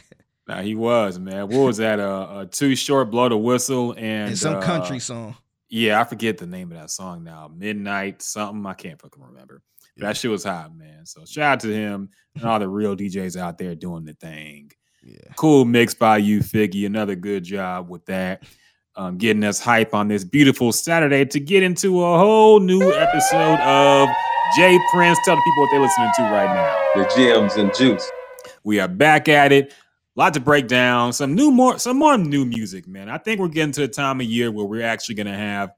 Nah, 0.48 0.62
he 0.62 0.74
was 0.74 1.18
man. 1.18 1.48
What 1.48 1.66
was 1.66 1.76
that? 1.78 2.00
Uh, 2.00 2.20
uh 2.30 2.44
too 2.46 2.74
short, 2.74 3.10
blow 3.10 3.28
the 3.28 3.36
whistle, 3.36 3.92
and, 3.92 4.28
And 4.30 4.38
some 4.38 4.56
uh, 4.56 4.62
country 4.62 4.98
song. 4.98 5.36
Yeah, 5.68 6.00
I 6.00 6.04
forget 6.04 6.38
the 6.38 6.46
name 6.46 6.70
of 6.70 6.78
that 6.78 6.90
song 6.90 7.24
now. 7.24 7.50
Midnight 7.54 8.22
something. 8.22 8.64
I 8.64 8.74
can't 8.74 9.00
fucking 9.00 9.22
remember. 9.22 9.62
But 9.96 10.06
That 10.06 10.16
shit 10.16 10.30
was 10.30 10.44
hot, 10.44 10.74
man. 10.74 11.06
So 11.06 11.24
shout 11.24 11.52
out 11.52 11.60
to 11.60 11.72
him 11.72 12.10
and 12.34 12.44
all 12.44 12.58
the 12.58 12.68
real 12.68 12.96
DJs 12.96 13.36
out 13.36 13.58
there 13.58 13.74
doing 13.74 14.04
the 14.04 14.14
thing. 14.14 14.72
Yeah. 15.02 15.18
Cool 15.36 15.64
mix 15.64 15.94
by 15.94 16.18
you, 16.18 16.40
Figgy. 16.40 16.84
Another 16.86 17.14
good 17.14 17.44
job 17.44 17.88
with 17.88 18.04
that. 18.06 18.42
Um, 18.96 19.18
getting 19.18 19.44
us 19.44 19.60
hype 19.60 19.94
on 19.94 20.08
this 20.08 20.24
beautiful 20.24 20.72
Saturday 20.72 21.24
to 21.26 21.38
get 21.38 21.62
into 21.62 22.02
a 22.02 22.18
whole 22.18 22.60
new 22.60 22.92
episode 22.92 23.60
of 23.60 24.08
Jay 24.56 24.78
Prince. 24.90 25.18
Tell 25.24 25.36
the 25.36 25.42
people 25.42 25.62
what 25.62 25.70
they're 25.70 25.80
listening 25.80 26.10
to 26.16 26.22
right 26.22 26.54
now. 26.54 27.02
The 27.02 27.14
gems 27.14 27.56
and 27.56 27.74
juice. 27.74 28.10
We 28.64 28.80
are 28.80 28.88
back 28.88 29.28
at 29.28 29.52
it. 29.52 29.72
A 29.72 30.20
lot 30.20 30.34
to 30.34 30.40
break 30.40 30.66
down. 30.66 31.12
Some 31.12 31.34
new 31.34 31.50
more, 31.50 31.78
some 31.78 31.98
more 31.98 32.16
new 32.16 32.46
music, 32.46 32.88
man. 32.88 33.08
I 33.10 33.18
think 33.18 33.38
we're 33.38 33.48
getting 33.48 33.72
to 33.72 33.82
the 33.82 33.88
time 33.88 34.20
of 34.20 34.26
year 34.26 34.50
where 34.50 34.64
we're 34.64 34.84
actually 34.84 35.16
going 35.16 35.26
to 35.26 35.36
have 35.36 35.72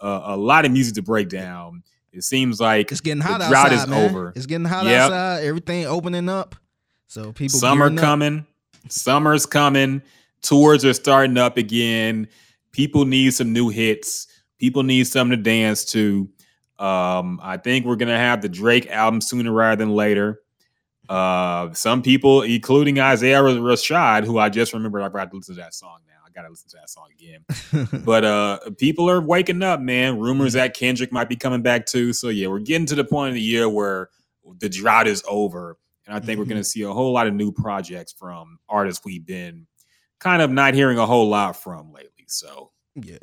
uh, 0.00 0.22
a 0.26 0.36
lot 0.36 0.64
of 0.64 0.70
music 0.70 0.94
to 0.94 1.02
break 1.02 1.28
down. 1.28 1.82
It 2.12 2.22
seems 2.24 2.60
like 2.60 2.90
It's 2.90 3.00
getting 3.00 3.20
the 3.20 3.24
hot 3.24 3.40
drought 3.48 3.72
outside, 3.72 3.84
is 3.84 3.86
man. 3.86 4.10
over. 4.10 4.32
It's 4.34 4.46
getting 4.46 4.64
hot 4.64 4.84
Yep. 4.84 5.00
outside. 5.00 5.44
Everything 5.44 5.86
opening 5.86 6.28
up. 6.28 6.56
So 7.06 7.32
people 7.32 7.58
summer 7.58 7.94
coming. 7.94 8.46
Summer's 8.88 9.46
coming. 9.46 10.02
Tours 10.42 10.84
are 10.84 10.92
starting 10.92 11.36
up 11.38 11.56
again. 11.56 12.28
People 12.72 13.04
need 13.04 13.32
some 13.34 13.52
new 13.52 13.68
hits. 13.68 14.26
People 14.58 14.82
need 14.82 15.06
something 15.06 15.36
to 15.36 15.42
dance 15.42 15.84
to. 15.86 16.28
Um, 16.78 17.38
I 17.42 17.58
think 17.58 17.84
we're 17.84 17.96
gonna 17.96 18.16
have 18.16 18.40
the 18.42 18.48
Drake 18.48 18.90
album 18.90 19.20
sooner 19.20 19.52
rather 19.52 19.76
than 19.76 19.94
later. 19.94 20.40
Uh, 21.08 21.72
some 21.74 22.02
people, 22.02 22.42
including 22.42 22.98
Isaiah 23.00 23.40
Rashad, 23.42 24.24
who 24.24 24.38
I 24.38 24.48
just 24.48 24.72
remembered, 24.72 25.02
I 25.02 25.08
forgot 25.08 25.30
to 25.30 25.36
listen 25.36 25.56
to 25.56 25.60
that 25.60 25.74
song 25.74 25.98
gotta 26.40 26.50
listen 26.50 26.70
to 26.70 26.76
that 26.76 26.90
song 26.90 27.08
again. 27.12 28.02
but 28.04 28.24
uh, 28.24 28.58
people 28.78 29.08
are 29.08 29.20
waking 29.20 29.62
up, 29.62 29.80
man. 29.80 30.18
Rumors 30.18 30.54
that 30.54 30.74
Kendrick 30.74 31.12
might 31.12 31.28
be 31.28 31.36
coming 31.36 31.62
back 31.62 31.86
too. 31.86 32.12
So 32.12 32.28
yeah, 32.28 32.48
we're 32.48 32.60
getting 32.60 32.86
to 32.86 32.94
the 32.94 33.04
point 33.04 33.28
of 33.28 33.34
the 33.34 33.40
year 33.40 33.68
where 33.68 34.08
the 34.58 34.68
drought 34.68 35.06
is 35.06 35.22
over, 35.28 35.76
and 36.06 36.14
I 36.14 36.20
think 36.20 36.38
we're 36.38 36.46
gonna 36.46 36.64
see 36.64 36.82
a 36.82 36.92
whole 36.92 37.12
lot 37.12 37.26
of 37.26 37.34
new 37.34 37.52
projects 37.52 38.12
from 38.12 38.58
artists 38.68 39.04
we've 39.04 39.26
been 39.26 39.66
kind 40.18 40.42
of 40.42 40.50
not 40.50 40.74
hearing 40.74 40.98
a 40.98 41.06
whole 41.06 41.28
lot 41.28 41.56
from 41.56 41.92
lately. 41.92 42.24
So 42.26 42.70
yeah. 42.94 43.18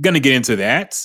gonna 0.00 0.20
get 0.20 0.34
into 0.34 0.56
that 0.56 0.96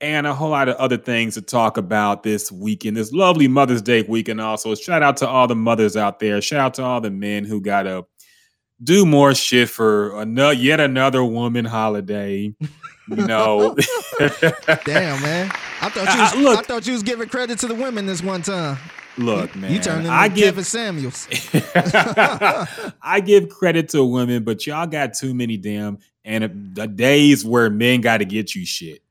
and 0.00 0.26
a 0.26 0.34
whole 0.34 0.50
lot 0.50 0.68
of 0.68 0.76
other 0.76 0.98
things 0.98 1.34
to 1.34 1.42
talk 1.42 1.76
about 1.76 2.22
this 2.22 2.52
weekend, 2.52 2.96
this 2.96 3.12
lovely 3.12 3.48
Mother's 3.48 3.80
Day 3.80 4.02
weekend. 4.02 4.40
Also, 4.40 4.74
shout 4.74 5.02
out 5.02 5.16
to 5.18 5.28
all 5.28 5.46
the 5.46 5.56
mothers 5.56 5.96
out 5.96 6.18
there. 6.18 6.40
Shout 6.42 6.60
out 6.60 6.74
to 6.74 6.82
all 6.82 7.00
the 7.00 7.10
men 7.10 7.44
who 7.44 7.60
got 7.60 7.84
to 7.84 8.04
do 8.84 9.04
more 9.06 9.34
shit 9.34 9.68
for 9.70 10.20
another, 10.20 10.52
yet 10.52 10.78
another 10.80 11.24
woman 11.24 11.64
holiday. 11.64 12.54
You 13.08 13.16
know, 13.16 13.76
Damn, 14.84 15.20
man. 15.22 15.50
I 15.82 15.90
thought 15.90 16.14
you 16.14 16.20
was, 16.20 16.32
I- 16.32 16.40
look- 16.40 16.58
I 16.58 16.62
thought 16.62 16.86
you 16.86 16.92
was 16.94 17.02
giving 17.02 17.28
credit 17.28 17.58
to 17.60 17.66
the 17.66 17.74
women 17.74 18.06
this 18.06 18.22
one 18.22 18.42
time. 18.42 18.78
look, 19.18 19.54
man, 19.56 19.72
You 19.72 19.78
turned 19.78 20.00
into 20.06 20.10
I 20.12 20.28
give 20.28 20.54
Kevin 20.54 20.64
Samuels. 20.64 21.28
I 23.02 23.22
give 23.24 23.48
credit 23.48 23.90
to 23.90 24.04
women, 24.04 24.44
but 24.44 24.66
y'all 24.66 24.86
got 24.86 25.14
too 25.14 25.34
many 25.34 25.56
damn 25.56 25.98
and 26.24 26.74
the 26.74 26.86
days 26.86 27.44
where 27.44 27.68
men 27.70 28.00
got 28.00 28.18
to 28.18 28.24
get 28.24 28.54
you 28.54 28.64
shit. 28.64 29.02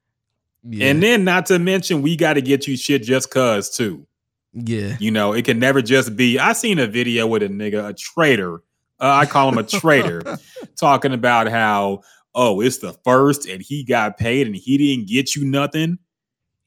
Yeah. 0.64 0.88
And 0.88 1.04
then 1.04 1.24
not 1.24 1.46
to 1.48 1.60
mention 1.60 2.02
we 2.02 2.16
got 2.16 2.34
to 2.34 2.42
get 2.42 2.68
you 2.68 2.76
shit 2.78 3.04
just 3.04 3.30
cuz 3.30 3.70
too. 3.70 4.08
yeah. 4.54 4.98
You 5.00 5.12
know, 5.12 5.34
it 5.34 5.46
can 5.46 5.60
never 5.60 5.82
just 5.82 6.16
be. 6.16 6.40
I 6.40 6.54
seen 6.54 6.80
a 6.80 6.88
video 6.88 7.28
with 7.28 7.44
a 7.44 7.50
nigga, 7.50 7.90
a 7.90 7.94
traitor. 7.94 8.62
Uh, 9.04 9.14
I 9.14 9.26
call 9.26 9.50
him 9.50 9.58
a 9.58 9.64
traitor, 9.64 10.22
talking 10.80 11.12
about 11.12 11.50
how 11.50 12.04
oh, 12.34 12.62
it's 12.62 12.78
the 12.78 12.94
first 13.04 13.46
and 13.46 13.62
he 13.62 13.84
got 13.84 14.18
paid 14.18 14.48
and 14.48 14.56
he 14.56 14.78
didn't 14.78 15.10
get 15.10 15.36
you 15.36 15.44
nothing. 15.44 16.00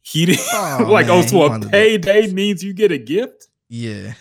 He 0.02 0.26
didn't 0.26 0.44
Oh, 0.52 0.86
like 0.88 1.06
man, 1.06 1.24
oh, 1.24 1.26
so 1.26 1.42
a 1.44 1.58
payday 1.58 2.30
means 2.32 2.62
you 2.62 2.74
get 2.74 2.92
a 2.92 2.98
gift. 2.98 3.48
Yeah. 3.70 4.12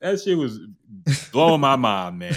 That 0.00 0.20
shit 0.20 0.36
was 0.36 0.58
blowing 1.30 1.60
my 1.60 1.76
mind, 1.76 2.18
man. 2.18 2.36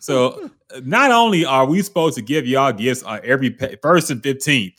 So 0.00 0.50
uh, 0.74 0.80
not 0.84 1.12
only 1.12 1.46
are 1.46 1.64
we 1.64 1.80
supposed 1.80 2.16
to 2.16 2.22
give 2.22 2.46
y'all 2.46 2.72
gifts 2.72 3.02
on 3.02 3.20
every 3.24 3.50
pay, 3.50 3.76
first 3.82 4.10
and 4.10 4.22
fifteenth, 4.22 4.74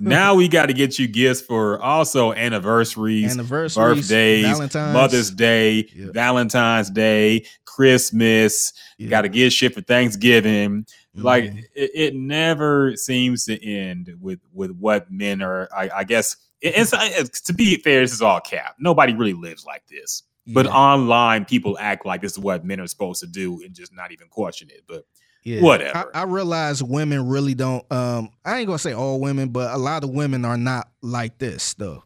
now 0.00 0.34
we 0.34 0.48
got 0.48 0.66
to 0.66 0.72
get 0.72 0.98
you 0.98 1.06
gifts 1.08 1.40
for 1.40 1.80
also 1.80 2.32
anniversaries, 2.32 3.32
Anniversaries, 3.32 4.08
birthdays, 4.08 4.44
Valentine's. 4.46 4.92
Mother's 4.94 5.30
Day, 5.30 5.88
Yep. 5.94 6.14
Valentine's 6.14 6.90
Day, 6.90 7.44
Christmas. 7.64 8.72
Yeah. 8.98 9.08
Got 9.08 9.22
to 9.22 9.28
get 9.28 9.52
shit 9.52 9.74
for 9.74 9.80
Thanksgiving. 9.80 10.86
Like 11.14 11.44
Mhm. 11.44 11.64
it, 11.74 11.90
it 11.94 12.14
never 12.14 12.94
seems 12.96 13.44
to 13.46 13.64
end 13.66 14.14
with 14.20 14.40
with 14.52 14.72
what 14.72 15.10
men 15.10 15.42
are. 15.42 15.68
I, 15.74 15.90
I 15.96 16.04
guess 16.04 16.36
it's, 16.60 16.92
it's 16.96 17.40
to 17.42 17.52
be 17.54 17.76
fair. 17.76 18.00
This 18.02 18.12
is 18.12 18.22
all 18.22 18.40
cap. 18.40 18.76
Nobody 18.78 19.14
really 19.14 19.32
lives 19.32 19.64
like 19.64 19.82
this. 19.88 20.22
But 20.46 20.66
Yeah. 20.66 20.72
online, 20.72 21.44
people 21.44 21.76
act 21.78 22.06
like 22.06 22.20
this 22.22 22.32
is 22.32 22.38
what 22.38 22.64
men 22.64 22.80
are 22.80 22.86
supposed 22.86 23.20
to 23.20 23.26
do 23.26 23.60
and 23.64 23.74
just 23.74 23.92
not 23.94 24.12
even 24.12 24.28
question 24.28 24.68
it. 24.70 24.84
But 24.88 25.04
Yeah. 25.48 25.62
Whatever. 25.62 26.10
I, 26.14 26.20
I 26.20 26.24
realize 26.24 26.82
women 26.82 27.26
really 27.28 27.54
don't. 27.54 27.84
Um, 27.92 28.30
I 28.44 28.58
ain't 28.58 28.66
gonna 28.66 28.78
say 28.78 28.92
all 28.92 29.20
women, 29.20 29.48
but 29.48 29.72
a 29.74 29.78
lot 29.78 30.04
of 30.04 30.10
women 30.10 30.44
are 30.44 30.56
not 30.58 30.88
like 31.02 31.38
this 31.38 31.74
though. 31.74 32.04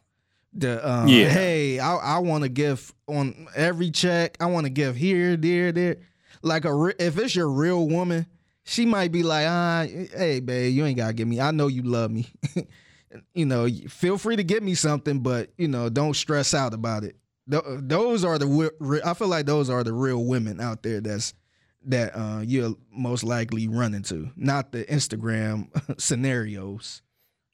The 0.53 0.87
um, 0.89 1.07
Yeah. 1.07 1.29
hey, 1.29 1.79
I, 1.79 1.95
I 1.95 2.17
want 2.19 2.43
to 2.43 2.49
give 2.49 2.93
on 3.07 3.47
every 3.55 3.91
check. 3.91 4.37
I 4.39 4.45
want 4.45 4.65
to 4.65 4.69
give 4.69 4.95
here, 4.95 5.35
there, 5.35 5.71
there. 5.71 5.97
Like 6.41 6.65
a 6.65 6.73
re- 6.73 6.93
if 6.99 7.17
it's 7.17 7.35
your 7.35 7.49
real 7.49 7.87
woman, 7.87 8.25
she 8.63 8.85
might 8.85 9.11
be 9.11 9.23
like, 9.23 9.45
ah, 9.49 9.85
hey, 10.15 10.39
babe, 10.39 10.73
you 10.73 10.85
ain't 10.85 10.97
gotta 10.97 11.13
give 11.13 11.27
me. 11.27 11.39
I 11.41 11.51
know 11.51 11.67
you 11.67 11.81
love 11.83 12.11
me. 12.11 12.27
you 13.33 13.45
know, 13.45 13.67
feel 13.89 14.17
free 14.17 14.35
to 14.35 14.43
give 14.43 14.63
me 14.63 14.75
something, 14.75 15.19
but 15.19 15.49
you 15.57 15.67
know, 15.67 15.89
don't 15.89 16.15
stress 16.15 16.53
out 16.53 16.73
about 16.73 17.03
it. 17.03 17.15
Th- 17.49 17.63
those 17.79 18.23
are 18.23 18.37
the. 18.37 18.45
wi- 18.45 18.71
re- 18.79 19.01
I 19.03 19.13
feel 19.15 19.27
like 19.27 19.45
those 19.45 19.69
are 19.69 19.83
the 19.83 19.91
real 19.93 20.23
women 20.23 20.61
out 20.61 20.81
there. 20.83 21.01
That's 21.01 21.33
that 21.85 22.11
uh, 22.15 22.41
you'll 22.45 22.77
most 22.91 23.23
likely 23.23 23.67
run 23.67 23.93
into, 23.93 24.29
not 24.35 24.71
the 24.71 24.83
Instagram 24.85 25.67
scenarios. 25.99 27.01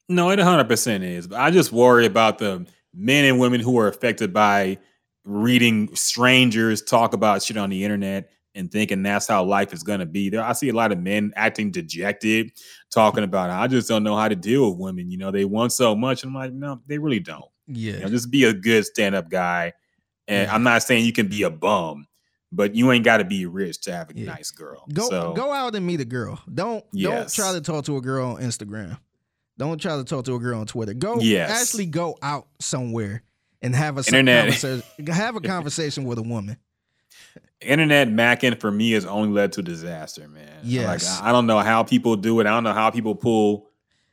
no, 0.08 0.30
it 0.30 0.38
100% 0.38 1.02
is. 1.02 1.26
But 1.28 1.40
I 1.40 1.50
just 1.50 1.72
worry 1.72 2.06
about 2.06 2.38
the 2.38 2.66
men 2.94 3.24
and 3.24 3.38
women 3.38 3.60
who 3.60 3.78
are 3.78 3.88
affected 3.88 4.32
by 4.32 4.78
reading 5.24 5.94
strangers 5.94 6.82
talk 6.82 7.12
about 7.12 7.42
shit 7.42 7.56
on 7.56 7.70
the 7.70 7.84
internet 7.84 8.30
and 8.54 8.70
thinking 8.72 9.02
that's 9.02 9.28
how 9.28 9.44
life 9.44 9.72
is 9.72 9.82
going 9.84 10.00
to 10.00 10.06
be. 10.06 10.28
There, 10.28 10.42
I 10.42 10.52
see 10.54 10.68
a 10.70 10.72
lot 10.74 10.90
of 10.90 10.98
men 10.98 11.32
acting 11.36 11.70
dejected, 11.70 12.50
talking 12.92 13.22
about, 13.22 13.50
I 13.50 13.68
just 13.68 13.88
don't 13.88 14.02
know 14.02 14.16
how 14.16 14.26
to 14.28 14.34
deal 14.34 14.68
with 14.70 14.80
women. 14.80 15.10
You 15.10 15.18
know, 15.18 15.30
they 15.30 15.44
want 15.44 15.72
so 15.72 15.94
much. 15.94 16.24
And 16.24 16.30
I'm 16.30 16.34
like, 16.34 16.52
no, 16.52 16.80
they 16.86 16.98
really 16.98 17.20
don't. 17.20 17.44
Yeah, 17.68 17.92
You 17.94 18.00
know, 18.00 18.08
just 18.08 18.30
be 18.30 18.44
a 18.44 18.52
good 18.52 18.84
stand 18.84 19.14
up 19.14 19.28
guy. 19.30 19.72
And 20.26 20.48
Yeah. 20.48 20.54
I'm 20.54 20.64
not 20.64 20.82
saying 20.82 21.04
you 21.04 21.12
can 21.12 21.28
be 21.28 21.44
a 21.44 21.50
bum, 21.50 22.06
but 22.52 22.74
you 22.74 22.90
ain't 22.92 23.04
got 23.04 23.18
to 23.18 23.24
be 23.24 23.46
rich 23.46 23.80
to 23.82 23.92
have 23.92 24.10
a 24.10 24.14
Yeah. 24.16 24.26
nice 24.26 24.50
girl. 24.50 24.84
go 24.92 25.08
so, 25.08 25.32
go 25.34 25.52
out 25.52 25.74
and 25.74 25.86
meet 25.86 26.00
a 26.00 26.04
girl. 26.04 26.40
Don't 26.52 26.84
Yes. 26.92 27.34
don't 27.36 27.44
try 27.44 27.52
to 27.52 27.60
talk 27.60 27.84
to 27.86 27.96
a 27.96 28.00
girl 28.00 28.30
on 28.36 28.42
Instagram. 28.42 28.98
Don't 29.58 29.80
try 29.80 29.96
to 29.96 30.04
talk 30.04 30.24
to 30.24 30.34
a 30.34 30.38
girl 30.38 30.60
on 30.60 30.66
Twitter. 30.66 30.94
Go 30.94 31.20
Yes. 31.20 31.50
actually 31.50 31.86
go 31.86 32.16
out 32.22 32.46
somewhere 32.60 33.22
and 33.62 33.74
have 33.76 33.96
a 33.98 34.00
Internet. 34.00 34.44
conversation. 34.60 35.06
Have 35.08 35.36
a 35.36 35.40
conversation 35.54 36.04
with 36.04 36.18
a 36.18 36.22
woman. 36.22 36.56
internet 37.60 38.08
macking 38.08 38.58
for 38.58 38.70
me 38.70 38.92
has 38.92 39.04
only 39.04 39.28
led 39.30 39.52
to 39.52 39.62
disaster, 39.62 40.26
man. 40.28 40.48
Yes. 40.62 41.06
Like, 41.20 41.22
I 41.22 41.32
don't 41.32 41.46
know 41.46 41.58
how 41.58 41.82
people 41.82 42.16
do 42.16 42.40
it. 42.40 42.46
I 42.46 42.50
don't 42.50 42.64
know 42.64 42.72
how 42.72 42.90
people 42.90 43.14
pull 43.14 43.68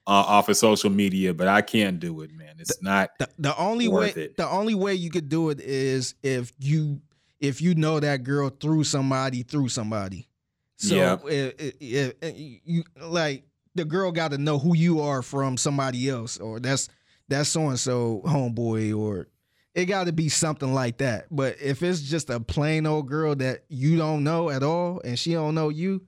uh, 0.06 0.12
off 0.12 0.50
of 0.50 0.58
social 0.58 0.90
media, 0.90 1.34
but 1.34 1.48
I 1.48 1.62
can't 1.62 2.00
do 2.00 2.22
it, 2.22 2.32
man. 2.34 2.56
It's 2.60 2.82
not. 2.82 3.10
The, 3.20 3.30
the 3.40 3.58
only 3.58 3.88
way 3.88 4.10
it. 4.10 4.38
the 4.38 4.48
only 4.50 4.74
way 4.76 4.96
you 4.96 5.10
could 5.10 5.30
do 5.30 5.50
it 5.50 5.60
is 5.62 6.16
if 6.24 6.52
you 6.60 7.02
if 7.40 7.62
you 7.62 7.76
know 7.76 8.00
that 8.00 8.24
girl 8.24 8.50
through 8.50 8.84
somebody 8.84 9.44
through 9.44 9.70
somebody. 9.70 10.28
So 10.78 10.96
Yep. 10.96 11.22
if, 11.28 11.76
if, 11.80 12.14
if 12.22 12.36
you 12.66 12.84
like 13.02 13.44
the 13.76 13.86
girl 13.86 14.12
got 14.12 14.32
to 14.32 14.38
know 14.38 14.58
who 14.60 14.76
you 14.76 15.02
are 15.02 15.22
from 15.22 15.58
somebody 15.58 16.10
else 16.10 16.38
or 16.40 16.60
that's 16.60 16.90
that's 17.28 17.50
so 17.50 17.68
and 17.70 17.80
so 17.80 18.22
homeboy 18.26 18.98
or 18.98 19.28
it 19.76 19.86
got 19.86 20.06
to 20.06 20.12
be 20.14 20.30
something 20.30 20.74
like 20.74 20.98
that. 20.98 21.28
But 21.30 21.58
if 21.62 21.84
it's 21.84 22.02
just 22.02 22.30
a 22.32 22.40
plain 22.40 22.86
old 22.88 23.08
girl 23.08 23.36
that 23.36 23.66
you 23.70 23.98
don't 23.98 24.24
know 24.24 24.50
at 24.50 24.64
all 24.64 25.02
and 25.06 25.18
she 25.20 25.34
don't 25.34 25.54
know 25.56 25.70
you, 25.70 26.02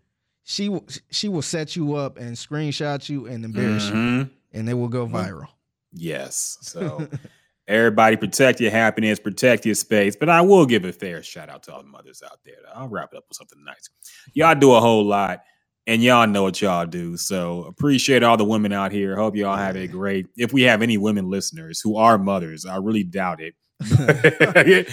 she 0.43 0.69
will 0.69 0.86
she 1.12 1.29
will 1.29 1.41
set 1.43 1.75
you 1.75 1.95
up 1.95 2.17
and 2.17 2.36
screenshot 2.36 3.07
you 3.09 3.27
and 3.27 3.45
embarrass 3.45 3.88
you 3.88 3.93
Mhm. 3.93 4.29
and 4.53 4.69
it 4.69 4.74
will 4.74 4.88
go 4.88 5.05
viral. 5.07 5.48
Yes. 5.93 6.57
So 6.62 7.07
everybody 7.69 8.17
protect 8.17 8.59
your 8.59 8.71
happiness, 8.71 9.19
protect 9.19 9.65
your 9.65 9.75
space. 9.75 10.15
But 10.15 10.27
I 10.29 10.41
will 10.41 10.65
give 10.65 10.83
a 10.85 10.91
fair 10.91 11.23
shout 11.23 11.49
out 11.49 11.63
to 11.63 11.73
all 11.73 11.81
the 11.81 11.88
mothers 11.88 12.21
out 12.25 12.39
there. 12.43 12.55
I'll 12.75 12.89
wrap 12.89 13.09
it 13.13 13.17
up 13.17 13.25
with 13.29 13.38
something 13.38 13.63
nice. 13.63 13.89
Y'all 14.33 14.55
do 14.55 14.73
a 14.73 14.79
whole 14.81 15.05
lot. 15.05 15.43
And 15.88 16.03
y'all 16.03 16.27
know 16.27 16.43
what 16.43 16.61
y'all 16.61 16.85
do. 16.85 17.17
So 17.17 17.63
appreciate 17.63 18.21
all 18.21 18.38
the 18.38 18.45
women 18.45 18.71
out 18.71 18.91
here. 18.91 19.15
Hope 19.15 19.35
y'all 19.35 19.55
have 19.57 19.75
a 19.75 19.88
great. 19.88 20.27
If 20.38 20.53
we 20.53 20.61
have 20.63 20.83
any 20.83 20.99
women 20.99 21.31
listeners 21.31 21.81
who 21.81 21.97
are 21.97 22.19
mothers, 22.19 22.63
I 22.63 22.75
really 22.77 23.03
doubt 23.03 23.39
it. 23.41 23.55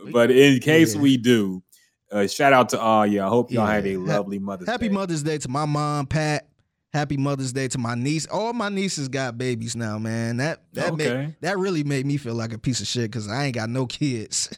but 0.12 0.32
in 0.32 0.58
case 0.58 0.96
Yeah. 0.96 1.00
we 1.02 1.18
do, 1.18 1.62
uh, 2.10 2.26
shout 2.26 2.52
out 2.52 2.70
to 2.70 2.80
all 2.80 3.06
y'all. 3.06 3.28
Hope 3.30 3.52
y'all 3.52 3.66
have 3.66 3.86
a 3.86 3.96
lovely 3.96 4.40
Mother's 4.40 4.66
day. 4.66 4.72
Happy 4.72 4.88
Day. 4.88 4.94
Mother's 4.94 5.22
Day 5.22 5.38
to 5.38 5.48
my 5.48 5.66
mom, 5.66 6.06
Pat. 6.06 6.48
Happy 6.92 7.16
Mother's 7.16 7.52
Day 7.52 7.68
to 7.68 7.78
my 7.78 7.94
niece. 7.94 8.26
All 8.26 8.52
my 8.52 8.68
nieces 8.68 9.08
got 9.08 9.38
babies 9.38 9.76
now, 9.76 9.98
man. 9.98 10.38
That 10.38 10.62
that 10.72 10.96
made, 10.96 11.36
that 11.40 11.58
really 11.58 11.84
made 11.84 12.04
me 12.06 12.16
feel 12.16 12.34
like 12.34 12.52
a 12.52 12.58
piece 12.58 12.80
of 12.80 12.86
shit 12.88 13.10
because 13.10 13.28
I 13.28 13.44
ain't 13.44 13.54
got 13.54 13.70
no 13.70 13.86
kids, 13.86 14.50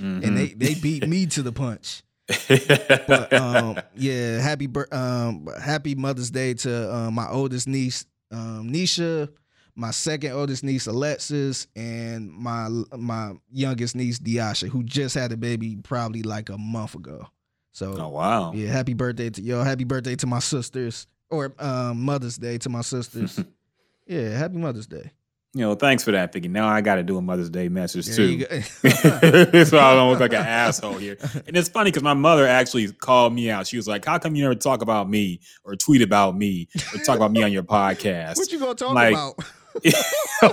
Mhm. 0.00 0.22
and 0.26 0.36
they 0.36 0.46
they 0.48 0.74
beat 0.74 1.06
me 1.06 1.26
to 1.26 1.42
the 1.42 1.52
punch. 1.52 2.02
Mm-hmm. 2.28 3.04
But 3.06 3.32
um, 3.34 3.78
yeah, 3.94 4.40
happy 4.40 4.68
um, 4.92 5.46
happy 5.62 5.94
Mother's 5.94 6.30
Day 6.30 6.54
to 6.54 6.94
uh, 6.94 7.10
my 7.10 7.28
oldest 7.28 7.68
niece, 7.68 8.06
um, 8.30 8.70
Nisha, 8.72 9.28
my 9.74 9.90
second 9.90 10.32
oldest 10.32 10.64
niece, 10.64 10.86
Alexis, 10.86 11.66
and 11.76 12.30
my 12.32 12.68
my 12.96 13.32
youngest 13.52 13.94
niece, 13.94 14.18
Diasha, 14.18 14.68
who 14.68 14.82
just 14.84 15.14
had 15.14 15.32
a 15.32 15.36
baby 15.36 15.76
probably 15.76 16.22
like 16.22 16.48
a 16.48 16.56
month 16.56 16.94
ago. 16.94 17.28
So 17.72 17.94
oh 17.98 18.08
wow. 18.08 18.52
yeah, 18.54 18.70
happy 18.70 18.94
birthday 18.94 19.28
to 19.28 19.42
y'all. 19.42 19.64
Happy 19.64 19.84
birthday 19.84 20.16
to 20.16 20.26
my 20.26 20.38
sisters. 20.38 21.06
Or 21.30 21.52
um, 21.58 22.02
Mother's 22.02 22.36
Day 22.36 22.58
to 22.58 22.68
my 22.68 22.82
sisters. 22.82 23.40
yeah, 24.06 24.28
happy 24.36 24.56
Mother's 24.56 24.86
Day. 24.86 25.10
You 25.56 25.60
know, 25.60 25.76
thanks 25.76 26.02
for 26.02 26.10
that, 26.10 26.32
Figgy. 26.32 26.50
Now 26.50 26.66
I 26.66 26.80
got 26.80 26.96
to 26.96 27.04
do 27.04 27.16
a 27.16 27.22
Mother's 27.22 27.48
Day 27.48 27.68
message 27.68 28.06
There 28.06 28.16
too. 28.16 28.38
so 29.64 29.78
I 29.78 29.94
don't 29.94 30.10
look 30.10 30.18
like 30.18 30.32
an 30.32 30.44
asshole 30.44 30.94
here. 30.94 31.16
And 31.46 31.56
it's 31.56 31.68
funny 31.68 31.92
because 31.92 32.02
my 32.02 32.14
mother 32.14 32.44
actually 32.44 32.90
called 32.90 33.32
me 33.32 33.50
out. 33.50 33.68
She 33.68 33.76
was 33.76 33.86
like, 33.86 34.04
"How 34.04 34.18
come 34.18 34.34
you 34.34 34.42
never 34.42 34.56
talk 34.56 34.82
about 34.82 35.08
me 35.08 35.40
or 35.62 35.76
tweet 35.76 36.02
about 36.02 36.36
me 36.36 36.68
or 36.92 36.98
talk 37.04 37.16
about 37.16 37.30
me 37.30 37.44
on 37.44 37.52
your 37.52 37.62
podcast?" 37.62 38.36
what 38.36 38.50
you 38.50 38.58
gonna 38.58 38.74
talk 38.74 38.94
Like, 38.94 39.12
about? 39.14 39.36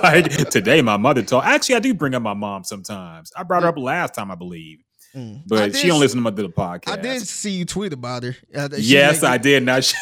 like 0.03 0.49
today, 0.49 0.83
my 0.83 0.97
mother 0.97 1.23
told. 1.23 1.45
Actually, 1.45 1.75
I 1.75 1.79
do 1.79 1.95
bring 1.95 2.13
up 2.13 2.21
my 2.21 2.35
mom 2.35 2.63
sometimes. 2.63 3.31
I 3.35 3.41
brought 3.41 3.63
her 3.63 3.69
up 3.69 3.79
last 3.79 4.13
time, 4.13 4.29
I 4.29 4.35
believe, 4.35 4.83
Mm. 5.15 5.41
But 5.45 5.73
did 5.73 5.75
she 5.75 5.87
don't 5.87 5.97
s- 5.97 6.01
listen 6.15 6.23
to 6.23 6.31
the 6.31 6.47
podcast. 6.49 6.89
I 6.89 6.95
did 6.95 7.21
see 7.27 7.51
you 7.51 7.65
tweet 7.65 7.91
about 7.93 8.23
her. 8.23 8.35
Uh, 8.55 8.69
Yes, 8.77 9.23
I 9.23 9.37
did. 9.37 9.57
And 9.63 9.69
I, 9.71 9.79
sh- 9.81 9.93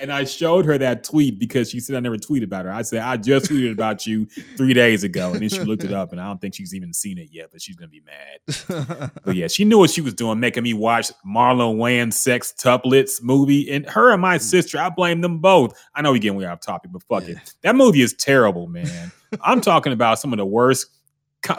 and 0.00 0.12
I 0.12 0.24
showed 0.24 0.64
her 0.66 0.78
that 0.78 1.04
tweet 1.04 1.38
because 1.38 1.70
she 1.70 1.80
said 1.80 1.96
I 1.96 2.00
never 2.00 2.16
tweeted 2.16 2.44
about 2.44 2.64
her. 2.66 2.72
I 2.72 2.82
said 2.82 3.00
I 3.02 3.16
just 3.16 3.50
tweeted 3.50 3.72
about 3.72 4.06
you 4.06 4.26
three 4.56 4.74
days 4.74 5.04
ago, 5.04 5.32
and 5.32 5.40
then 5.40 5.48
she 5.48 5.60
looked 5.60 5.84
it 5.84 5.92
up, 5.92 6.12
and 6.12 6.20
I 6.20 6.26
don't 6.26 6.40
think 6.40 6.54
she's 6.54 6.74
even 6.74 6.92
seen 6.92 7.18
it 7.18 7.28
yet. 7.32 7.48
But 7.52 7.62
she's 7.62 7.76
gonna 7.76 7.88
be 7.88 8.02
mad. 8.02 9.10
But 9.24 9.34
yeah, 9.36 9.48
she 9.48 9.64
knew 9.64 9.78
what 9.78 9.90
she 9.90 10.00
was 10.00 10.14
doing, 10.14 10.38
making 10.38 10.62
me 10.62 10.72
watch 10.74 11.10
Marlon 11.26 11.76
Wayans' 11.76 12.12
Sextuplets 12.14 13.22
movie, 13.22 13.70
and 13.70 13.88
her 13.90 14.12
and 14.12 14.20
my 14.22 14.38
sister. 14.38 14.78
I 14.78 14.88
blame 14.90 15.20
them 15.20 15.38
both. 15.38 15.76
I 15.94 16.02
know 16.02 16.12
we're 16.12 16.18
getting 16.18 16.38
way 16.38 16.46
off 16.46 16.60
topic, 16.60 16.92
but 16.92 17.02
fuck 17.04 17.24
Yeah. 17.24 17.36
it. 17.36 17.54
That 17.62 17.74
movie 17.76 18.02
is 18.02 18.12
terrible, 18.14 18.66
man. 18.68 19.10
I'm 19.40 19.60
talking 19.60 19.92
about 19.92 20.18
some 20.20 20.32
of 20.32 20.36
the 20.36 20.46
worst. 20.46 20.86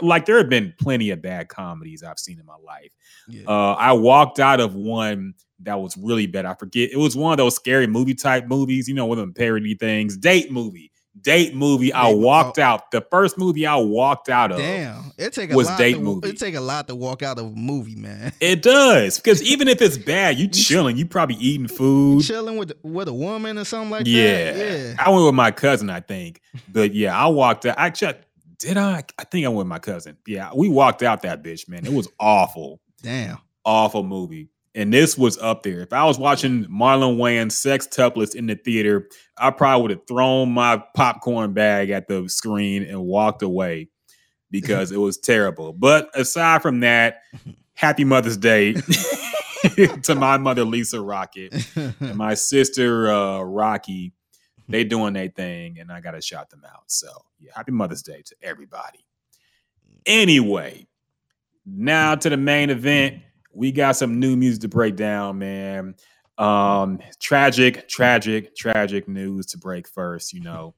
Like 0.01 0.25
there 0.25 0.37
have 0.37 0.49
been 0.49 0.73
plenty 0.79 1.09
of 1.11 1.21
bad 1.21 1.49
comedies 1.49 2.03
I've 2.03 2.19
seen 2.19 2.39
in 2.39 2.45
my 2.45 2.57
life. 2.65 2.91
Yeah. 3.27 3.43
Uh, 3.47 3.73
I 3.73 3.93
walked 3.93 4.39
out 4.39 4.59
of 4.59 4.75
one 4.75 5.33
that 5.61 5.79
was 5.79 5.97
really 5.97 6.27
bad. 6.27 6.45
I 6.45 6.53
forget. 6.53 6.91
It 6.91 6.97
was 6.97 7.15
one 7.15 7.33
of 7.33 7.37
those 7.37 7.55
scary 7.55 7.87
movie 7.87 8.13
type 8.13 8.47
movies, 8.47 8.87
you 8.87 8.93
know, 8.93 9.05
one 9.05 9.17
of 9.17 9.23
them 9.23 9.33
parody 9.33 9.75
things. 9.75 10.17
Date 10.17 10.51
movie. 10.51 10.91
Date 11.19 11.55
movie. 11.55 11.91
I 11.91 12.11
Date 12.11 12.19
walked 12.19 12.59
oh. 12.59 12.63
out. 12.63 12.91
The 12.91 13.01
first 13.09 13.37
movie 13.37 13.65
I 13.65 13.75
walked 13.75 14.29
out 14.29 14.51
of. 14.51 14.59
Damn, 14.59 15.11
it 15.17 15.33
take 15.33 15.51
a 15.51 15.55
was 15.55 15.67
lot. 15.67 15.77
date 15.77 15.93
to, 15.93 15.99
movie. 15.99 16.29
It 16.29 16.37
take 16.37 16.55
a 16.55 16.61
lot 16.61 16.87
to 16.89 16.95
walk 16.95 17.23
out 17.23 17.39
of 17.39 17.45
a 17.45 17.49
movie, 17.49 17.95
man. 17.95 18.33
It 18.39 18.61
does. 18.61 19.17
Because 19.17 19.41
even 19.41 19.67
if 19.67 19.81
it's 19.81 19.97
bad, 19.97 20.37
you 20.37 20.47
chilling. 20.51 20.95
You 20.95 21.05
probably 21.05 21.35
eating 21.37 21.67
food. 21.67 22.23
Chilling 22.23 22.57
with 22.57 22.73
with 22.83 23.07
a 23.07 23.13
woman 23.13 23.57
or 23.57 23.65
something 23.65 23.89
like 23.89 24.05
Yeah. 24.05 24.51
that. 24.51 24.57
Yeah, 24.57 24.95
I 24.99 25.09
went 25.09 25.25
with 25.25 25.33
my 25.35 25.51
cousin, 25.51 25.89
I 25.89 26.01
think. 26.01 26.39
But 26.71 26.93
yeah, 26.93 27.17
I 27.17 27.27
walked 27.27 27.65
out. 27.65 27.75
Actually, 27.79 28.13
did 28.59 28.77
I? 28.77 29.03
I 29.19 29.23
think 29.25 29.45
I 29.45 29.49
went 29.49 29.59
with 29.59 29.67
my 29.67 29.79
cousin. 29.79 30.17
Yeah, 30.25 30.51
we 30.55 30.69
walked 30.69 31.03
out 31.03 31.21
that 31.23 31.43
bitch, 31.43 31.67
man. 31.69 31.85
It 31.85 31.93
was 31.93 32.07
awful. 32.19 32.81
Damn. 33.01 33.37
awful 33.65 34.03
movie. 34.03 34.49
And 34.73 34.93
this 34.93 35.17
was 35.17 35.37
up 35.39 35.63
there. 35.63 35.81
If 35.81 35.91
I 35.91 36.05
was 36.05 36.19
watching 36.19 36.65
Marlon 36.65 37.17
Wayans 37.17 37.53
Sextuplets 37.53 38.35
in 38.35 38.45
the 38.47 38.55
theater, 38.55 39.09
I 39.37 39.49
probably 39.49 39.81
would 39.81 39.91
have 39.91 40.07
thrown 40.07 40.51
my 40.51 40.83
popcorn 40.95 41.53
bag 41.53 41.89
at 41.89 42.07
the 42.07 42.27
screen 42.29 42.83
and 42.83 43.01
walked 43.03 43.41
away 43.41 43.89
because 44.51 44.91
it 44.91 44.97
was 44.97 45.17
terrible. 45.17 45.73
But 45.73 46.09
aside 46.13 46.61
from 46.61 46.81
that, 46.81 47.21
happy 47.73 48.03
Mother's 48.03 48.37
Day 48.37 48.73
to 50.03 50.15
my 50.15 50.37
mother, 50.37 50.63
Lisa 50.63 51.01
Rocket, 51.01 51.53
and 51.75 52.15
my 52.15 52.35
sister, 52.35 53.11
uh, 53.11 53.41
Rocky. 53.41 54.13
They 54.69 54.83
doing 54.83 55.13
their 55.13 55.29
thing, 55.29 55.79
and 55.79 55.91
I 55.91 56.01
gotta 56.01 56.21
shout 56.21 56.49
them 56.49 56.63
out. 56.65 56.83
So 56.87 57.07
yeah, 57.39 57.51
happy 57.55 57.71
Mother's 57.71 58.01
Day 58.01 58.21
to 58.25 58.35
everybody. 58.41 59.05
Anyway, 60.05 60.87
now 61.65 62.15
to 62.15 62.29
the 62.29 62.37
main 62.37 62.69
event. 62.69 63.21
We 63.53 63.71
got 63.71 63.95
some 63.95 64.19
new 64.19 64.35
music 64.35 64.61
to 64.61 64.67
break 64.67 64.95
down, 64.95 65.39
man. 65.39 65.95
Um, 66.37 66.99
tragic, 67.19 67.87
tragic, 67.89 68.55
tragic 68.55 69.07
news 69.07 69.47
to 69.47 69.57
break 69.57 69.87
first. 69.87 70.31
You 70.33 70.41
know, 70.41 70.75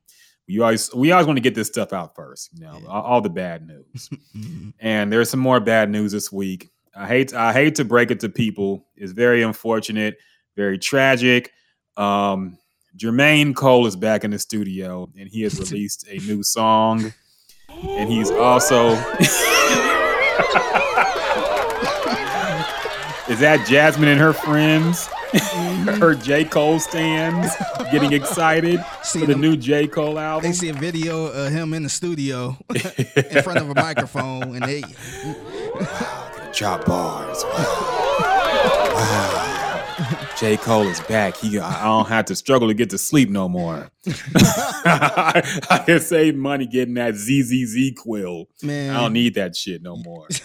we 0.48 0.60
always 0.62 0.94
we 0.96 1.12
always 1.12 1.28
want 1.28 1.38
to 1.38 1.42
get 1.42 1.56
this 1.56 1.68
stuff 1.68 1.92
out 1.92 2.16
first. 2.16 2.50
You 2.54 2.62
know, 2.62 2.80
Yeah. 2.82 2.88
all, 2.88 3.02
all 3.04 3.22
the 3.22 3.30
bad 3.30 3.68
news. 3.68 4.10
Mhm. 4.38 4.74
and 4.80 5.12
there's 5.12 5.30
some 5.30 5.40
more 5.42 5.60
bad 5.60 5.90
news 5.90 6.12
this 6.14 6.32
week. 6.32 6.70
I 6.96 7.08
hate 7.08 7.34
I 7.34 7.52
hate 7.52 7.76
to 7.76 7.84
break 7.86 8.12
it 8.12 8.20
to 8.22 8.30
people. 8.30 8.88
It's 8.96 9.12
very 9.12 9.42
unfortunate, 9.42 10.18
very 10.56 10.78
tragic. 10.78 11.52
Um, 11.98 12.58
Jermaine 12.98 13.56
Cole 13.56 13.86
is 13.88 13.96
back 13.96 14.24
in 14.24 14.32
the 14.32 14.40
studio, 14.40 15.10
and 15.18 15.30
he 15.30 15.44
has 15.44 15.60
released 15.60 16.06
a 16.10 16.18
new 16.20 16.44
song, 16.44 17.14
and 17.70 18.10
he's 18.10 18.32
also. 18.32 18.90
Is 23.30 23.40
that 23.42 23.64
Jasmine 23.68 24.10
and 24.10 24.20
her 24.20 24.34
friends? 24.34 25.08
Mm-hmm. 25.30 26.02
her 26.02 26.16
J. 26.16 26.44
Cole 26.44 26.80
stans 26.80 27.52
getting 27.92 28.14
excited 28.14 28.84
See 29.04 29.20
for 29.20 29.28
the 29.28 29.34
them- 29.34 29.42
new 29.42 29.56
J. 29.56 29.86
Cole 29.86 30.18
album. 30.18 30.50
They 30.50 30.58
see 30.58 30.70
a 30.70 30.74
video 30.74 31.28
of 31.28 31.52
him 31.52 31.76
in 31.76 31.84
the 31.84 31.90
studio 31.90 32.58
in 32.74 32.82
front 33.44 33.60
of 33.60 33.70
a 33.70 33.76
microphone, 33.76 34.56
and 34.56 34.64
they 34.66 34.82
Drop 36.52 36.84
bars. 36.86 37.44
Wow. 37.44 39.36
J. 40.40 40.56
Cole 40.56 40.88
is 40.88 41.02
back. 41.02 41.36
He 41.36 41.60
I 41.60 41.84
don't 41.84 42.08
have 42.08 42.24
to 42.26 42.36
struggle 42.36 42.70
to 42.70 42.74
get 42.74 42.90
to 42.92 42.98
sleep 42.98 43.30
no 43.30 43.50
more. 43.50 43.90
I 44.06 45.84
can 45.86 46.00
save 46.00 46.36
money 46.36 46.66
getting 46.66 46.94
that 46.94 47.16
ZzzQuil. 47.16 48.46
man. 48.64 48.96
I 48.96 49.02
don't 49.02 49.12
need 49.14 49.36
that 49.36 49.58
shit 49.58 49.82
no 49.82 49.98
more. 49.98 50.28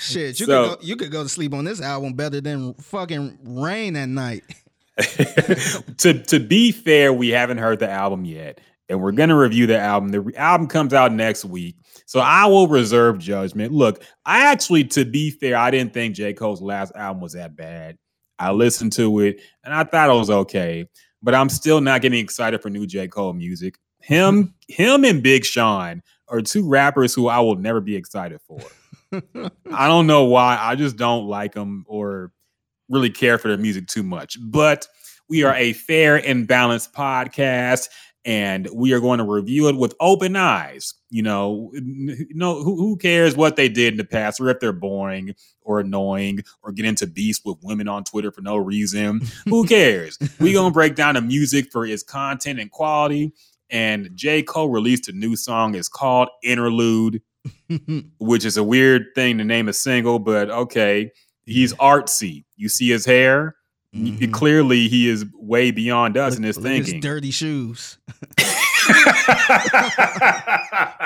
Shit, 0.00 0.40
you 0.40 0.46
So- 0.46 0.70
could 0.70 0.80
go, 0.80 0.86
you 0.86 0.96
could 0.96 1.10
go 1.10 1.22
to 1.22 1.28
sleep 1.28 1.52
on 1.52 1.64
this 1.64 1.80
album 1.82 2.14
better 2.14 2.40
than 2.40 2.72
fucking 2.74 3.38
Rain 3.42 3.96
at 3.96 4.08
night. 4.08 4.44
to 5.98 6.22
to 6.22 6.40
be 6.40 6.72
fair, 6.72 7.12
we 7.12 7.28
haven't 7.28 7.58
heard 7.58 7.80
the 7.80 7.90
album 7.90 8.24
yet, 8.24 8.60
and 8.88 9.02
we're 9.02 9.12
mm. 9.12 9.16
gonna 9.16 9.36
review 9.36 9.66
the 9.66 9.78
album. 9.78 10.10
The 10.10 10.20
re- 10.20 10.34
album 10.36 10.68
comes 10.68 10.94
out 10.94 11.12
next 11.12 11.44
week, 11.44 11.76
so 12.06 12.20
I 12.20 12.46
will 12.46 12.68
reserve 12.68 13.18
judgment. 13.18 13.72
Look, 13.72 14.02
I 14.24 14.50
actually, 14.50 14.84
to 14.84 15.04
be 15.04 15.30
fair, 15.30 15.56
I 15.56 15.70
didn't 15.70 15.94
think 15.94 16.14
J 16.14 16.34
Cole's 16.34 16.62
last 16.62 16.92
album 16.94 17.22
was 17.22 17.32
that 17.32 17.56
bad. 17.56 17.96
I 18.38 18.50
listened 18.50 18.92
to 18.94 19.20
it 19.20 19.40
and 19.62 19.72
I 19.72 19.84
thought 19.84 20.10
it 20.10 20.18
was 20.18 20.30
okay, 20.30 20.86
but 21.22 21.34
I'm 21.34 21.48
still 21.48 21.80
not 21.80 22.02
getting 22.02 22.18
excited 22.18 22.62
for 22.62 22.70
new 22.70 22.86
J 22.86 23.08
Cole 23.08 23.32
music. 23.32 23.76
Him, 24.00 24.54
him, 24.68 25.04
and 25.04 25.22
Big 25.22 25.44
Sean 25.44 26.02
are 26.28 26.42
two 26.42 26.68
rappers 26.68 27.14
who 27.14 27.28
I 27.28 27.40
will 27.40 27.56
never 27.56 27.80
be 27.80 27.96
excited 27.96 28.40
for. 28.46 28.60
I 29.72 29.88
don't 29.88 30.06
know 30.06 30.24
why. 30.24 30.58
I 30.60 30.74
just 30.74 30.96
don't 30.96 31.26
like 31.26 31.54
them 31.54 31.84
or 31.86 32.32
really 32.88 33.10
care 33.10 33.38
for 33.38 33.48
their 33.48 33.56
music 33.56 33.86
too 33.86 34.02
much. 34.02 34.36
But 34.40 34.86
we 35.28 35.42
are 35.42 35.54
a 35.54 35.72
fair 35.72 36.16
and 36.16 36.46
balanced 36.46 36.92
podcast, 36.92 37.88
and 38.24 38.68
we 38.72 38.92
are 38.92 39.00
going 39.00 39.18
to 39.18 39.24
review 39.24 39.68
it 39.68 39.76
with 39.76 39.94
open 40.00 40.36
eyes. 40.36 40.94
You 41.10 41.22
know, 41.22 41.70
no, 41.74 42.62
who, 42.62 42.76
who 42.76 42.96
cares 42.96 43.36
what 43.36 43.56
they 43.56 43.68
did 43.68 43.94
in 43.94 43.98
the 43.98 44.04
past, 44.04 44.40
or 44.40 44.48
if 44.48 44.60
they're 44.60 44.72
boring 44.72 45.34
or 45.62 45.80
annoying, 45.80 46.40
or 46.62 46.72
get 46.72 46.86
into 46.86 47.06
beefs 47.06 47.40
with 47.44 47.58
women 47.62 47.88
on 47.88 48.04
Twitter 48.04 48.30
for 48.30 48.40
no 48.40 48.56
reason. 48.56 49.20
who 49.48 49.64
cares? 49.68 50.18
we 50.40 50.52
gonna 50.52 50.70
break 50.72 50.94
down 50.94 51.14
the 51.14 51.20
music 51.20 51.70
for 51.70 51.86
its 51.86 52.02
content 52.02 52.58
and 52.60 52.70
quality. 52.70 53.32
And 53.70 54.10
J. 54.14 54.42
Cole 54.42 54.68
released 54.68 55.08
a 55.08 55.12
new 55.12 55.36
song. 55.36 55.74
It's 55.74 55.88
called 55.88 56.28
Interlude 56.42 57.22
which 58.18 58.44
is 58.44 58.56
a 58.56 58.64
weird 58.64 59.06
thing 59.14 59.38
to 59.38 59.44
name 59.44 59.68
a 59.68 59.72
single, 59.72 60.18
but 60.18 60.50
okay. 60.50 61.10
He's 61.46 61.74
artsy. 61.74 62.44
You 62.56 62.68
see 62.68 62.88
his 62.88 63.04
hair. 63.04 63.56
Y- 63.94 64.00
Mhm. 64.10 64.32
Clearly, 64.32 64.88
he 64.88 65.08
is 65.08 65.24
way 65.34 65.70
beyond 65.70 66.16
us 66.16 66.32
Look- 66.32 66.38
in 66.38 66.42
his 66.44 66.56
look 66.56 66.66
at 66.66 66.86
his 66.86 66.94
dirty 67.00 67.30
shoes. 67.30 67.98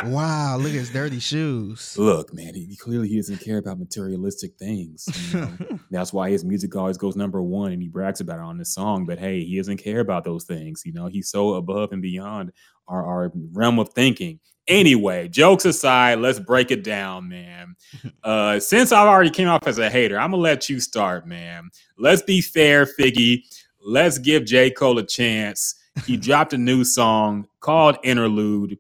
Wow, 0.05 0.57
look 0.59 0.69
at 0.69 0.75
his 0.75 0.91
dirty 0.91 1.19
shoes. 1.19 1.95
Look, 1.99 2.33
man, 2.33 2.55
he, 2.55 2.77
clearly 2.77 3.09
he 3.09 3.17
doesn't 3.17 3.41
care 3.41 3.59
about 3.59 3.79
materialistic 3.79 4.57
things. 4.59 5.07
you 5.33 5.41
know? 5.41 5.51
That's 5.91 6.13
why 6.13 6.31
his 6.31 6.45
music 6.45 6.75
always 6.77 6.97
goes 6.97 7.17
number 7.17 7.43
one, 7.43 7.73
and 7.73 7.83
he 7.83 7.89
brags 7.89 8.21
about 8.21 8.39
it 8.39 8.43
on 8.45 8.59
this 8.59 8.73
song. 8.75 9.07
But 9.07 9.19
hey, 9.19 9.45
he 9.45 9.57
doesn't 9.57 9.79
care 9.79 10.01
about 10.01 10.25
those 10.25 10.45
things. 10.45 10.83
You 10.85 10.93
know, 10.93 11.07
he's 11.07 11.29
so 11.31 11.55
above 11.55 11.93
and 11.93 12.01
beyond 12.03 12.53
our, 12.87 13.05
our 13.05 13.33
realm 13.53 13.79
of 13.79 13.91
thinking. 13.91 14.41
Anyway, 14.69 15.29
jokes 15.29 15.65
aside, 15.65 16.19
let's 16.19 16.39
break 16.39 16.71
it 16.71 16.85
down, 16.85 17.27
man. 17.27 17.75
Uh, 18.23 18.61
since 18.61 18.93
I've 18.93 19.09
already 19.09 19.31
came 19.31 19.49
off 19.49 19.67
as 19.67 19.79
a 19.79 19.89
hater, 19.89 20.21
I'm 20.21 20.31
gonna 20.31 20.43
let 20.43 20.69
you 20.69 20.79
start, 20.79 21.27
man. 21.27 21.71
Let's 21.97 22.21
be 22.21 22.43
fair, 22.43 22.85
Figgy. 22.85 23.45
Let's 23.81 24.19
give 24.19 24.45
J. 24.45 24.71
Cole 24.71 24.99
a 24.99 25.07
chance. 25.07 25.75
He 26.05 26.17
dropped 26.19 26.53
a 26.53 26.59
new 26.59 26.85
song 26.85 27.49
called 27.61 27.97
Interlude. 28.05 28.79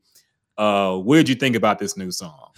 Uh, 0.58 0.96
what 0.96 1.16
did 1.16 1.30
you 1.30 1.34
think 1.34 1.56
about 1.56 1.78
this 1.78 1.96
new 1.96 2.10
song? 2.10 2.50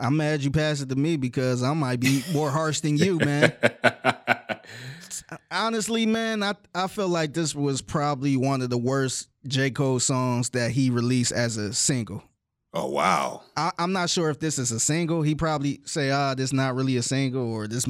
I'm 0.00 0.16
mad 0.16 0.42
you 0.42 0.50
passed 0.50 0.82
it 0.82 0.88
to 0.88 0.96
me 0.96 1.16
because 1.16 1.62
I 1.62 1.72
might 1.74 2.00
be 2.00 2.24
more 2.32 2.50
harsh 2.50 2.80
than 2.80 2.96
you, 2.96 3.18
man. 3.18 3.52
Honestly, 5.52 6.06
man, 6.06 6.42
I 6.42 6.54
I 6.74 6.88
feel 6.88 7.08
like 7.08 7.34
this 7.34 7.54
was 7.54 7.80
probably 7.80 8.36
one 8.36 8.62
of 8.62 8.70
the 8.70 8.78
worst 8.78 9.28
J. 9.46 9.70
Cole 9.70 10.00
songs 10.00 10.50
that 10.50 10.72
he 10.72 10.90
released 10.90 11.30
as 11.30 11.56
a 11.56 11.72
single. 11.72 12.24
Oh 12.74 12.86
wow. 12.86 13.42
I, 13.56 13.72
I'm 13.78 13.92
not 13.92 14.10
sure 14.10 14.30
if 14.30 14.38
this 14.38 14.58
is 14.58 14.72
a 14.72 14.80
single. 14.80 15.22
He 15.22 15.34
probably 15.34 15.80
say, 15.84 16.10
ah, 16.10 16.34
this 16.34 16.52
not 16.52 16.74
really 16.74 16.96
a 16.96 17.02
single, 17.02 17.52
or 17.52 17.66
this 17.66 17.86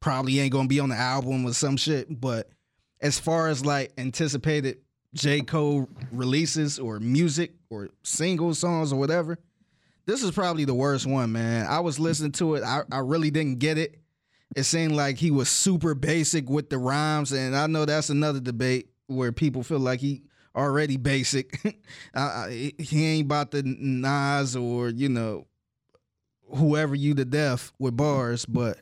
probably 0.00 0.40
ain't 0.40 0.52
gonna 0.52 0.68
be 0.68 0.80
on 0.80 0.90
the 0.90 0.96
album 0.96 1.44
or 1.44 1.52
some 1.52 1.76
shit. 1.76 2.20
But 2.20 2.48
as 3.00 3.18
far 3.18 3.48
as 3.48 3.64
like 3.64 3.92
anticipated 3.98 4.78
J. 5.14 5.40
Cole 5.40 5.88
releases 6.12 6.78
or 6.78 7.00
music 7.00 7.52
or 7.70 7.88
single 8.02 8.54
songs 8.54 8.92
or 8.92 8.98
whatever, 8.98 9.38
this 10.06 10.22
is 10.22 10.30
probably 10.30 10.64
the 10.64 10.74
worst 10.74 11.06
one, 11.06 11.32
man. 11.32 11.66
I 11.66 11.80
was 11.80 11.98
listening 11.98 12.32
to 12.32 12.54
it. 12.54 12.62
I, 12.62 12.82
I 12.90 12.98
really 12.98 13.30
didn't 13.30 13.58
get 13.58 13.78
it. 13.78 13.98
It 14.56 14.64
seemed 14.64 14.92
like 14.92 15.18
he 15.18 15.30
was 15.30 15.50
super 15.50 15.94
basic 15.94 16.48
with 16.48 16.70
the 16.70 16.78
rhymes, 16.78 17.32
and 17.32 17.54
I 17.54 17.66
know 17.66 17.84
that's 17.84 18.08
another 18.08 18.40
debate 18.40 18.88
where 19.06 19.32
people 19.32 19.62
feel 19.62 19.78
like 19.78 20.00
he 20.00 20.22
already 20.58 20.96
basic. 20.96 21.60
I, 22.14 22.20
I, 22.20 22.72
he 22.78 23.06
ain't 23.06 23.26
about 23.26 23.52
the 23.52 23.62
Nas 23.64 24.56
or 24.56 24.88
you 24.88 25.08
know 25.08 25.46
whoever 26.54 26.94
you 26.94 27.14
to 27.14 27.24
death 27.24 27.72
with 27.78 27.96
bars, 27.96 28.44
but 28.44 28.78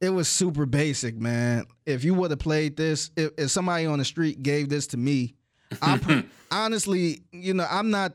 it 0.00 0.10
was 0.10 0.28
super 0.28 0.66
basic, 0.66 1.16
man. 1.16 1.66
If 1.86 2.04
you 2.04 2.14
would 2.14 2.30
have 2.30 2.40
played 2.40 2.76
this, 2.76 3.10
if, 3.16 3.32
if 3.38 3.50
somebody 3.50 3.86
on 3.86 3.98
the 3.98 4.04
street 4.04 4.42
gave 4.42 4.68
this 4.68 4.86
to 4.88 4.96
me, 4.96 5.34
I 5.80 5.98
pr- 5.98 6.20
honestly, 6.50 7.22
you 7.32 7.54
know, 7.54 7.66
I'm 7.70 7.90
not 7.90 8.14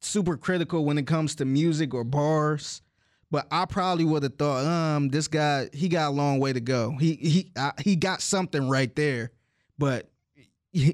super 0.00 0.36
critical 0.36 0.84
when 0.84 0.98
it 0.98 1.06
comes 1.06 1.36
to 1.36 1.44
music 1.44 1.94
or 1.94 2.04
bars, 2.04 2.82
but 3.30 3.46
I 3.50 3.64
probably 3.66 4.04
would 4.04 4.22
have 4.22 4.36
thought, 4.36 4.64
um, 4.64 5.08
this 5.08 5.28
guy, 5.28 5.68
he 5.72 5.88
got 5.88 6.08
a 6.08 6.10
long 6.10 6.38
way 6.38 6.52
to 6.52 6.60
go. 6.60 6.92
He 6.98 7.14
he 7.14 7.52
I, 7.56 7.72
he 7.80 7.96
got 7.96 8.22
something 8.22 8.68
right 8.68 8.94
there, 8.94 9.30
but 9.78 10.08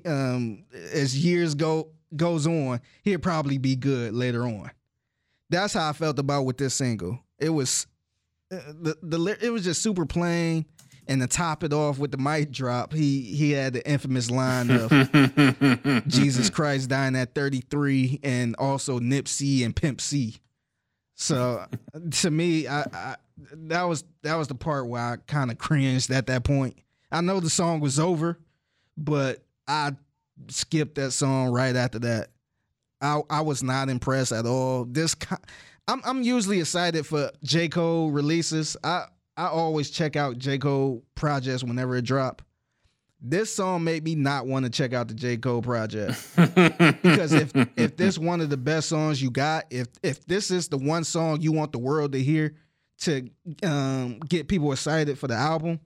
um, 0.04 0.64
as 0.92 1.16
years 1.16 1.54
go 1.54 1.88
goes 2.14 2.46
on, 2.46 2.80
he'll 3.02 3.18
probably 3.18 3.58
be 3.58 3.76
good 3.76 4.14
later 4.14 4.44
on. 4.44 4.70
That's 5.50 5.74
how 5.74 5.88
I 5.88 5.92
felt 5.92 6.18
about 6.18 6.42
with 6.42 6.58
this 6.58 6.74
single. 6.74 7.20
It 7.38 7.50
was 7.50 7.86
uh, 8.50 8.56
the 8.80 8.96
the 9.02 9.38
it 9.40 9.50
was 9.50 9.64
just 9.64 9.82
super 9.82 10.06
plain. 10.06 10.66
And 11.08 11.20
to 11.20 11.26
top 11.26 11.64
it 11.64 11.72
off 11.72 11.98
with 11.98 12.12
the 12.12 12.16
mic 12.16 12.52
drop, 12.52 12.92
he 12.92 13.22
he 13.22 13.50
had 13.50 13.72
the 13.72 13.86
infamous 13.88 14.30
line 14.30 14.70
of 14.70 14.88
Jesus 16.06 16.48
Christ 16.48 16.90
dying 16.90 17.16
at 17.16 17.34
33 17.34 18.20
and 18.22 18.54
also 18.56 19.00
Nipsey 19.00 19.64
and 19.64 19.74
Pimp 19.74 20.00
C. 20.00 20.36
So 21.16 21.66
to 22.10 22.30
me, 22.30 22.68
I, 22.68 22.82
I 22.82 23.16
that 23.52 23.82
was 23.82 24.04
that 24.22 24.36
was 24.36 24.46
the 24.46 24.54
part 24.54 24.86
where 24.86 25.02
I 25.02 25.16
kind 25.26 25.50
of 25.50 25.58
cringed 25.58 26.10
at 26.12 26.26
that 26.28 26.44
point. 26.44 26.76
I 27.10 27.20
know 27.20 27.40
the 27.40 27.50
song 27.50 27.80
was 27.80 27.98
over, 27.98 28.38
but 28.96 29.42
I 29.66 29.92
skipped 30.48 30.96
that 30.96 31.12
song 31.12 31.48
right 31.48 31.76
after 31.76 31.98
that. 32.00 32.28
I 33.00 33.20
I 33.28 33.40
was 33.40 33.62
not 33.62 33.88
impressed 33.88 34.32
at 34.32 34.46
all. 34.46 34.84
This 34.84 35.16
I'm 35.88 36.00
I'm 36.04 36.22
usually 36.22 36.60
excited 36.60 37.06
for 37.06 37.30
J 37.42 37.68
Cole 37.68 38.10
releases. 38.10 38.76
I 38.84 39.06
I 39.36 39.46
always 39.46 39.90
check 39.90 40.16
out 40.16 40.38
J. 40.38 40.58
Cole 40.58 41.02
projects 41.14 41.64
whenever 41.64 41.96
it 41.96 42.04
drop. 42.04 42.42
This 43.24 43.54
song 43.54 43.84
made 43.84 44.02
me 44.04 44.14
not 44.14 44.46
want 44.46 44.64
to 44.64 44.70
check 44.70 44.92
out 44.92 45.08
the 45.08 45.14
J. 45.14 45.36
Cole 45.36 45.62
project. 45.62 46.18
because 47.02 47.32
if 47.32 47.52
if 47.76 47.96
this 47.96 48.18
one 48.18 48.40
of 48.40 48.50
the 48.50 48.56
best 48.56 48.88
songs 48.88 49.22
you 49.22 49.30
got, 49.30 49.64
if 49.70 49.88
if 50.02 50.24
this 50.26 50.50
is 50.50 50.68
the 50.68 50.76
one 50.76 51.04
song 51.04 51.40
you 51.40 51.52
want 51.52 51.72
the 51.72 51.78
world 51.78 52.12
to 52.12 52.22
hear 52.22 52.54
to 53.00 53.28
um, 53.62 54.18
get 54.20 54.48
people 54.48 54.72
excited 54.72 55.18
for 55.18 55.28
the 55.28 55.34
album, 55.34 55.80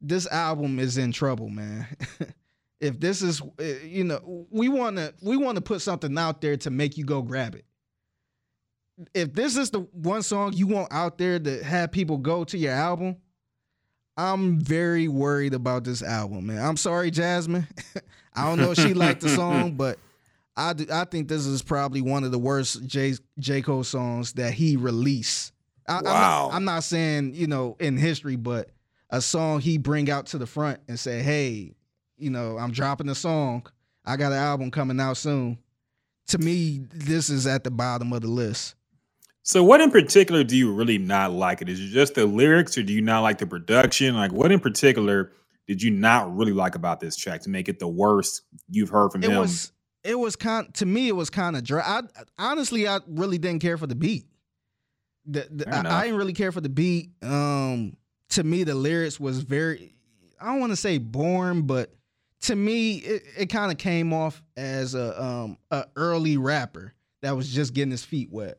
this 0.00 0.26
album 0.26 0.78
is 0.78 0.98
in 0.98 1.12
trouble, 1.12 1.48
man. 1.48 1.86
if 2.80 3.00
this 3.00 3.22
is 3.22 3.42
eh, 3.58 3.78
you 3.84 4.04
know, 4.04 4.46
we 4.50 4.68
want 4.68 4.96
to 4.96 5.14
we 5.22 5.36
want 5.36 5.56
to 5.56 5.62
put 5.62 5.82
something 5.82 6.16
out 6.18 6.40
there 6.40 6.56
to 6.58 6.70
make 6.70 6.96
you 6.96 7.04
go 7.04 7.22
grab 7.22 7.54
it 7.54 7.64
if 9.14 9.32
this 9.32 9.56
is 9.56 9.70
the 9.70 9.80
one 9.80 10.22
song 10.22 10.52
you 10.54 10.66
want 10.66 10.92
out 10.92 11.18
there 11.18 11.38
to 11.38 11.62
have 11.62 11.92
people 11.92 12.18
go 12.18 12.44
to 12.44 12.56
your 12.56 12.72
album, 12.72 13.16
I'm 14.16 14.58
very 14.58 15.08
worried 15.08 15.54
about 15.54 15.84
this 15.84 16.02
album, 16.02 16.46
man. 16.46 16.64
I'm 16.64 16.76
sorry, 16.76 17.10
Jasmine. 17.10 17.66
I 18.34 18.44
don't 18.46 18.58
know 18.58 18.72
if 18.72 18.78
she 18.78 18.94
liked 18.94 19.20
the 19.20 19.28
song, 19.28 19.72
but 19.76 19.98
I, 20.56 20.72
do, 20.72 20.86
I 20.90 21.04
think 21.04 21.28
this 21.28 21.46
is 21.46 21.62
probably 21.62 22.00
one 22.00 22.24
of 22.24 22.30
the 22.30 22.38
worst 22.38 22.86
J, 22.86 23.14
J. 23.38 23.60
Cole 23.60 23.84
songs 23.84 24.32
that 24.34 24.54
he 24.54 24.76
released. 24.76 25.52
I, 25.86 26.00
wow. 26.00 26.00
I'm 26.00 26.04
not, 26.04 26.54
I'm 26.54 26.64
not 26.64 26.84
saying, 26.84 27.34
you 27.34 27.46
know, 27.46 27.76
in 27.78 27.98
history, 27.98 28.36
but 28.36 28.70
a 29.10 29.20
song 29.20 29.60
he 29.60 29.76
bring 29.76 30.10
out 30.10 30.26
to 30.26 30.38
the 30.38 30.46
front 30.46 30.80
and 30.88 30.98
say, 30.98 31.22
hey, 31.22 31.75
you 32.18 32.30
know, 32.30 32.58
I'm 32.58 32.72
dropping 32.72 33.08
a 33.08 33.14
song. 33.14 33.66
I 34.04 34.16
got 34.16 34.32
an 34.32 34.38
album 34.38 34.70
coming 34.70 35.00
out 35.00 35.16
soon. 35.16 35.58
To 36.28 36.38
me, 36.38 36.82
this 36.92 37.30
is 37.30 37.46
at 37.46 37.64
the 37.64 37.70
bottom 37.70 38.12
of 38.12 38.22
the 38.22 38.28
list. 38.28 38.74
So, 39.42 39.62
what 39.62 39.80
in 39.80 39.92
particular 39.92 40.42
do 40.42 40.56
you 40.56 40.72
really 40.72 40.98
not 40.98 41.32
like? 41.32 41.62
It 41.62 41.68
is 41.68 41.80
it 41.80 41.88
just 41.88 42.14
the 42.14 42.26
lyrics, 42.26 42.76
or 42.76 42.82
do 42.82 42.92
you 42.92 43.00
not 43.00 43.20
like 43.20 43.38
the 43.38 43.46
production? 43.46 44.16
Like, 44.16 44.32
what 44.32 44.50
in 44.50 44.58
particular 44.58 45.30
did 45.68 45.82
you 45.82 45.92
not 45.92 46.34
really 46.34 46.52
like 46.52 46.74
about 46.74 46.98
this 46.98 47.16
track 47.16 47.42
to 47.42 47.50
make 47.50 47.68
it 47.68 47.78
the 47.78 47.86
worst 47.86 48.42
you've 48.68 48.88
heard 48.88 49.12
from 49.12 49.22
it 49.22 49.30
him? 49.30 49.38
Was, 49.38 49.70
it 50.02 50.18
was 50.18 50.34
kind 50.34 50.72
to 50.74 50.86
me. 50.86 51.08
It 51.08 51.14
was 51.14 51.30
kind 51.30 51.56
of 51.56 51.62
dry. 51.62 51.80
I, 51.80 52.02
honestly, 52.38 52.88
I 52.88 52.98
really 53.06 53.38
didn't 53.38 53.60
care 53.60 53.78
for 53.78 53.86
the 53.86 53.94
beat. 53.94 54.26
The, 55.26 55.46
the, 55.50 55.68
I, 55.68 56.00
I, 56.00 56.04
didn't 56.04 56.18
really 56.18 56.32
care 56.32 56.50
for 56.50 56.60
the 56.60 56.68
beat. 56.68 57.10
Um, 57.22 57.96
to 58.30 58.42
me, 58.42 58.64
the 58.64 58.74
lyrics 58.74 59.20
was 59.20 59.40
very. 59.42 59.94
I 60.40 60.46
don't 60.46 60.60
want 60.60 60.72
to 60.72 60.76
say 60.76 60.98
boring, 60.98 61.62
but 61.62 61.94
to 62.42 62.56
me, 62.56 62.96
it, 62.96 63.22
it 63.38 63.46
kind 63.46 63.72
of 63.72 63.78
came 63.78 64.12
off 64.12 64.42
as 64.56 64.94
a 64.94 65.22
um 65.22 65.58
a 65.70 65.86
early 65.96 66.36
rapper 66.36 66.94
that 67.22 67.36
was 67.36 67.52
just 67.52 67.74
getting 67.74 67.90
his 67.90 68.04
feet 68.04 68.30
wet. 68.30 68.58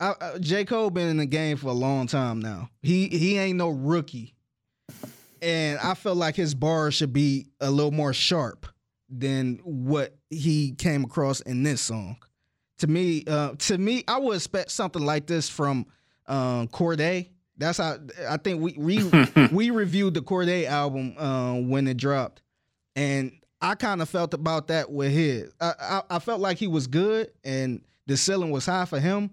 I, 0.00 0.14
I, 0.20 0.38
J. 0.38 0.64
Cole 0.64 0.90
been 0.90 1.08
in 1.08 1.16
the 1.18 1.26
game 1.26 1.56
for 1.56 1.68
a 1.68 1.72
long 1.72 2.06
time 2.06 2.40
now. 2.40 2.70
He 2.82 3.08
he 3.08 3.38
ain't 3.38 3.58
no 3.58 3.68
rookie, 3.68 4.34
and 5.40 5.78
I 5.78 5.94
feel 5.94 6.14
like 6.14 6.36
his 6.36 6.54
bars 6.54 6.94
should 6.94 7.12
be 7.12 7.46
a 7.60 7.70
little 7.70 7.92
more 7.92 8.12
sharp 8.12 8.66
than 9.08 9.60
what 9.64 10.16
he 10.30 10.72
came 10.72 11.04
across 11.04 11.40
in 11.40 11.62
this 11.62 11.80
song. 11.80 12.16
To 12.78 12.86
me, 12.88 13.24
uh, 13.26 13.52
to 13.56 13.78
me, 13.78 14.04
I 14.08 14.18
would 14.18 14.36
expect 14.36 14.70
something 14.72 15.02
like 15.02 15.26
this 15.26 15.48
from 15.48 15.86
um, 16.26 16.68
Cordae. 16.68 17.28
That's 17.56 17.78
how 17.78 17.98
I 18.28 18.36
think 18.36 18.60
we 18.60 18.74
we 18.76 19.10
we 19.52 19.70
reviewed 19.70 20.14
the 20.14 20.22
Cordae 20.22 20.66
album 20.66 21.14
uh, 21.16 21.54
when 21.54 21.86
it 21.86 21.96
dropped, 21.96 22.42
and 22.96 23.32
I 23.60 23.74
kind 23.74 24.02
of 24.02 24.08
felt 24.08 24.34
about 24.34 24.68
that 24.68 24.90
with 24.90 25.12
his. 25.12 25.52
I, 25.60 25.74
I, 25.80 26.02
I 26.10 26.18
felt 26.18 26.40
like 26.40 26.58
he 26.58 26.66
was 26.66 26.86
good, 26.86 27.30
and 27.44 27.82
the 28.06 28.16
ceiling 28.16 28.50
was 28.50 28.66
high 28.66 28.84
for 28.84 29.00
him 29.00 29.30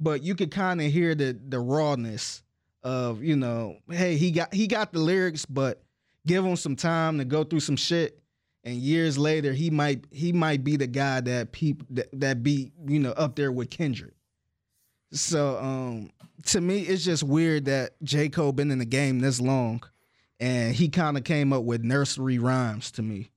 but 0.00 0.22
you 0.22 0.34
could 0.34 0.50
kind 0.50 0.80
of 0.80 0.90
hear 0.90 1.14
the 1.14 1.38
the 1.48 1.58
rawness 1.58 2.42
of 2.82 3.22
you 3.22 3.36
know, 3.36 3.76
hey, 3.90 4.16
he 4.16 4.30
got 4.30 4.52
he 4.54 4.66
got 4.66 4.92
the 4.92 4.98
lyrics, 4.98 5.44
but 5.44 5.82
give 6.26 6.44
him 6.44 6.56
some 6.56 6.76
time 6.76 7.18
to 7.18 7.24
go 7.24 7.44
through 7.44 7.60
some 7.60 7.76
shit, 7.76 8.20
and 8.64 8.76
years 8.76 9.18
later 9.18 9.52
he 9.52 9.70
might 9.70 10.06
he 10.10 10.32
might 10.32 10.64
be 10.64 10.76
the 10.76 10.86
guy 10.86 11.20
that 11.20 11.52
people 11.52 11.86
that, 11.90 12.08
that 12.12 12.42
be 12.42 12.72
you 12.86 12.98
know 12.98 13.12
up 13.12 13.36
there 13.36 13.52
with 13.52 13.70
Kendrick. 13.70 14.14
So 15.12 15.58
um 15.58 16.10
to 16.46 16.60
me, 16.60 16.80
it's 16.80 17.04
just 17.04 17.22
weird 17.22 17.64
that 17.64 17.94
J 18.02 18.28
Cole 18.28 18.52
been 18.52 18.70
in 18.70 18.78
the 18.78 18.84
game 18.84 19.20
this 19.20 19.40
long, 19.40 19.82
and 20.40 20.74
he 20.74 20.88
kind 20.88 21.16
of 21.16 21.24
came 21.24 21.52
up 21.52 21.64
with 21.64 21.82
nursery 21.82 22.38
rhymes 22.38 22.90
to 22.92 23.02
me, 23.02 23.30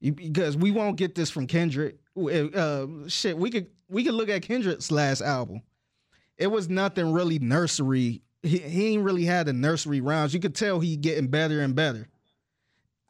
because 0.00 0.56
we 0.56 0.70
won't 0.70 0.96
get 0.96 1.14
this 1.14 1.30
from 1.30 1.46
Kendrick. 1.46 1.98
Uh, 2.16 2.86
shit, 3.08 3.36
we 3.36 3.50
could 3.50 3.68
we 3.88 4.04
could 4.04 4.14
look 4.14 4.28
at 4.28 4.42
Kendrick's 4.42 4.90
last 4.90 5.20
album 5.20 5.62
it 6.40 6.50
was 6.50 6.68
nothing 6.68 7.12
really 7.12 7.38
nursery. 7.38 8.22
He, 8.42 8.58
he 8.58 8.86
ain't 8.88 9.04
really 9.04 9.26
had 9.26 9.46
the 9.46 9.52
nursery 9.52 10.00
rhymes. 10.00 10.32
You 10.32 10.40
could 10.40 10.54
tell 10.54 10.80
he 10.80 10.96
getting 10.96 11.28
better 11.28 11.60
and 11.60 11.74
better. 11.74 12.08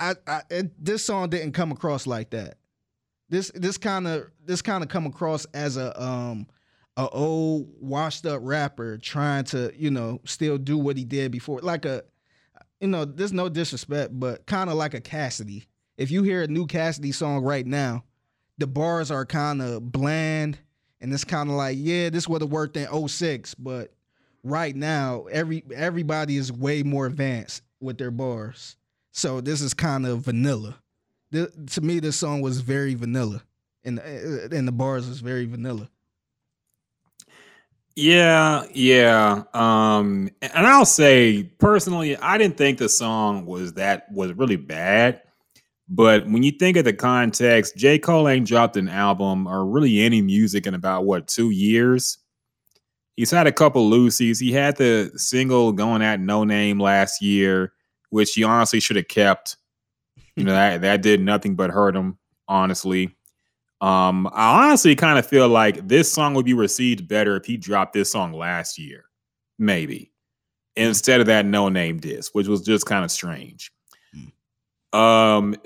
I, 0.00 0.16
I 0.26 0.42
it, 0.50 0.84
this 0.84 1.04
song 1.04 1.30
didn't 1.30 1.52
come 1.52 1.70
across 1.70 2.06
like 2.06 2.30
that. 2.30 2.58
This 3.28 3.52
this 3.54 3.78
kind 3.78 4.08
of 4.08 4.28
this 4.44 4.60
kind 4.60 4.82
of 4.82 4.90
come 4.90 5.06
across 5.06 5.44
as 5.54 5.76
a 5.76 6.02
um 6.02 6.48
a 6.96 7.08
old 7.08 7.72
washed 7.80 8.26
up 8.26 8.40
rapper 8.42 8.98
trying 8.98 9.44
to 9.44 9.72
you 9.76 9.92
know 9.92 10.20
still 10.24 10.58
do 10.58 10.76
what 10.76 10.96
he 10.96 11.04
did 11.04 11.30
before, 11.30 11.60
like 11.60 11.84
a 11.84 12.02
you 12.80 12.88
know 12.88 13.04
there's 13.04 13.32
no 13.32 13.48
disrespect, 13.48 14.18
but 14.18 14.46
kind 14.46 14.70
of 14.70 14.76
like 14.76 14.94
a 14.94 15.00
Cassidy. 15.00 15.66
If 15.96 16.10
you 16.10 16.22
hear 16.22 16.42
a 16.42 16.48
new 16.48 16.66
Cassidy 16.66 17.12
song 17.12 17.42
right 17.42 17.66
now, 17.66 18.04
the 18.58 18.66
bars 18.66 19.10
are 19.10 19.26
kind 19.26 19.60
of 19.60 19.92
bland 19.92 20.58
and 21.00 21.12
it's 21.12 21.24
kind 21.24 21.48
of 21.48 21.56
like, 21.56 21.76
yeah, 21.80 22.10
this 22.10 22.28
would 22.28 22.42
have 22.42 22.50
worked 22.50 22.76
in 22.76 23.08
06, 23.08 23.54
but 23.54 23.92
right 24.44 24.74
now, 24.76 25.24
every 25.30 25.64
everybody 25.74 26.36
is 26.36 26.52
way 26.52 26.82
more 26.82 27.06
advanced 27.06 27.62
with 27.80 27.98
their 27.98 28.10
bars. 28.10 28.76
So 29.12 29.40
this 29.40 29.60
is 29.60 29.74
kind 29.74 30.06
of 30.06 30.20
vanilla. 30.20 30.76
The, 31.30 31.50
to 31.72 31.80
me, 31.80 32.00
this 32.00 32.16
song 32.16 32.40
was 32.40 32.60
very 32.60 32.94
vanilla, 32.94 33.42
and 33.84 33.98
uh, 33.98 34.54
and 34.54 34.68
the 34.68 34.72
bars 34.72 35.08
was 35.08 35.20
very 35.20 35.46
vanilla. 35.46 35.88
Yeah, 37.96 38.64
yeah. 38.72 39.42
Um, 39.52 40.30
and 40.40 40.66
I'll 40.66 40.86
say 40.86 41.44
personally, 41.58 42.16
I 42.16 42.38
didn't 42.38 42.56
think 42.56 42.78
the 42.78 42.88
song 42.88 43.46
was 43.46 43.74
that 43.74 44.10
was 44.12 44.32
really 44.32 44.56
bad. 44.56 45.22
But 45.88 46.26
when 46.26 46.44
you 46.44 46.52
think 46.52 46.76
of 46.76 46.84
the 46.84 46.92
context, 46.92 47.76
J. 47.76 47.98
Cole 47.98 48.28
ain't 48.28 48.46
dropped 48.46 48.76
an 48.76 48.88
album 48.88 49.48
or 49.48 49.66
really 49.66 50.00
any 50.00 50.22
music 50.22 50.66
in 50.66 50.74
about 50.74 51.04
what 51.04 51.26
two 51.26 51.50
years. 51.50 52.18
He's 53.16 53.30
had 53.30 53.48
a 53.48 53.52
couple 53.52 53.90
loosies. 53.90 54.40
He 54.40 54.52
had 54.52 54.76
the 54.76 55.10
single 55.16 55.72
going 55.72 56.00
at 56.00 56.20
Noname 56.20 56.80
last 56.80 57.20
year, 57.20 57.72
which 58.10 58.32
he 58.34 58.44
honestly 58.44 58.78
should 58.78 58.96
have 58.96 59.08
kept. 59.08 59.56
You 60.36 60.44
know, 60.44 60.52
that 60.54 60.80
that 60.82 61.02
did 61.02 61.20
nothing 61.20 61.56
but 61.56 61.70
hurt 61.70 61.96
him 61.96 62.18
honestly. 62.46 63.16
Um, 63.80 64.26
I 64.32 64.66
honestly 64.66 64.94
kind 64.94 65.18
of 65.18 65.26
feel 65.26 65.48
like 65.48 65.88
this 65.88 66.12
song 66.12 66.34
would 66.34 66.44
be 66.44 66.52
received 66.54 67.08
better 67.08 67.36
if 67.36 67.46
he 67.46 67.56
dropped 67.56 67.94
this 67.94 68.12
song 68.12 68.32
last 68.32 68.78
year, 68.78 69.04
maybe, 69.58 70.12
instead 70.76 71.20
of 71.20 71.26
that 71.28 71.46
no 71.46 71.68
name 71.68 71.98
diss, 71.98 72.30
which 72.32 72.46
was 72.46 72.60
just 72.60 72.84
kind 72.84 73.04
of 73.04 73.10
strange. 73.10 73.72
Um, 74.92 75.56